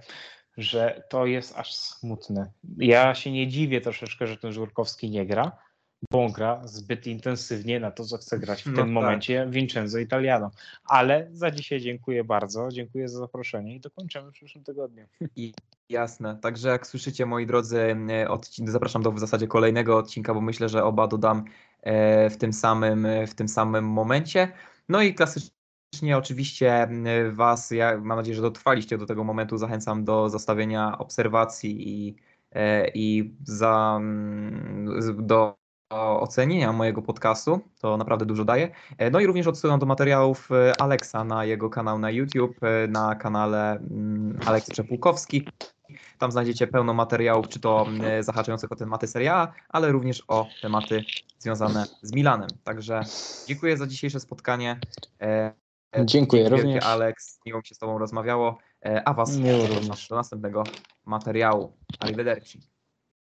że 0.59 1.03
to 1.09 1.25
jest 1.25 1.57
aż 1.57 1.73
smutne. 1.73 2.51
Ja 2.77 3.15
się 3.15 3.31
nie 3.31 3.47
dziwię 3.47 3.81
troszeczkę, 3.81 4.27
że 4.27 4.37
ten 4.37 4.51
Żurkowski 4.53 5.09
nie 5.09 5.25
gra, 5.25 5.51
bo 6.11 6.25
on 6.25 6.31
gra 6.31 6.61
zbyt 6.67 7.07
intensywnie 7.07 7.79
na 7.79 7.91
to, 7.91 8.05
co 8.05 8.17
chce 8.17 8.39
grać 8.39 8.63
w 8.63 8.65
No 8.67 8.73
tym 8.75 8.85
tak. 8.85 8.93
momencie 8.93 9.47
Vincenzo 9.49 9.97
Italiano. 9.99 10.51
Ale 10.85 11.27
za 11.31 11.51
dzisiaj 11.51 11.79
dziękuję 11.79 12.23
bardzo, 12.23 12.69
dziękuję 12.71 13.09
za 13.09 13.19
zaproszenie 13.19 13.75
i 13.75 13.79
dokończymy 13.79 14.29
w 14.29 14.33
przyszłym 14.33 14.63
tygodniu. 14.63 15.05
I 15.35 15.53
jasne. 15.89 16.37
Także 16.41 16.69
jak 16.69 16.87
słyszycie, 16.87 17.25
moi 17.25 17.45
drodzy, 17.45 17.79
e, 17.81 18.27
odcin- 18.27 18.67
zapraszam 18.67 19.03
do 19.03 19.11
w 19.11 19.19
zasadzie 19.19 19.47
kolejnego 19.47 19.97
odcinka, 19.97 20.33
bo 20.33 20.41
myślę, 20.41 20.69
że 20.69 20.83
oba 20.83 21.07
dodam 21.07 21.45
e, 21.81 22.29
w 22.29 22.37
tym 22.37 22.53
samym, 22.53 23.07
w 23.27 23.35
tym 23.35 23.47
samym 23.47 23.85
momencie. 23.85 24.51
No 24.89 25.01
i 25.01 25.13
klasycznie 25.13 25.58
oczywiście 26.17 26.73
e, 26.83 27.31
Was, 27.31 27.71
ja 27.71 27.97
mam 27.97 28.17
nadzieję, 28.17 28.35
że 28.35 28.41
dotrwaliście 28.41 28.97
do 28.97 29.05
tego 29.05 29.23
momentu, 29.23 29.57
zachęcam 29.57 30.03
do 30.03 30.29
zostawienia 30.29 30.97
obserwacji 30.97 31.89
i, 31.89 32.15
e, 32.51 32.87
i 32.93 33.33
za, 33.43 33.97
mm, 34.01 35.27
do 35.27 35.59
ocenienia 36.19 36.73
mojego 36.73 37.01
podcastu. 37.01 37.59
To 37.81 37.97
naprawdę 37.97 38.25
dużo 38.25 38.45
daje. 38.45 38.71
E, 38.97 39.11
No 39.11 39.19
i 39.19 39.25
również 39.25 39.47
odsyłam 39.47 39.79
do 39.79 39.85
materiałów 39.85 40.51
e, 40.51 40.81
Aleksa 40.81 41.23
na 41.23 41.45
jego 41.45 41.69
kanał 41.69 41.99
na 41.99 42.11
YouTube, 42.11 42.59
na 42.87 43.15
kanale 43.15 43.71
mm, 43.71 44.39
Aleks 44.45 44.69
Przepłukowski. 44.69 45.47
Tam 46.17 46.31
znajdziecie 46.31 46.67
pełno 46.67 46.93
materiałów, 46.93 47.47
czy 47.47 47.59
to 47.59 47.87
zahaczających 48.19 48.71
o 48.71 48.75
tematy 48.75 49.07
Serie 49.07 49.33
A, 49.33 49.51
ale 49.69 49.91
również 49.91 50.23
o 50.27 50.47
tematy 50.61 51.03
związane 51.39 51.85
z 52.01 52.13
Milanem. 52.13 52.49
Także 52.63 53.01
dziękuję 53.47 53.77
za 53.77 53.87
dzisiejsze 53.87 54.19
spotkanie. 54.19 54.79
E, 55.97 56.05
Dziękuję 56.05 56.43
dzięki 56.43 56.61
również. 56.61 56.85
Alex, 56.85 57.39
miło 57.45 57.59
mi 57.59 57.65
się 57.65 57.75
z 57.75 57.77
Tobą 57.77 57.97
rozmawiało, 57.97 58.57
e, 58.85 59.07
a 59.07 59.13
Was 59.13 59.39
do 60.09 60.15
następnego 60.15 60.63
materiału. 61.05 61.77
Arrivederci. 61.99 62.78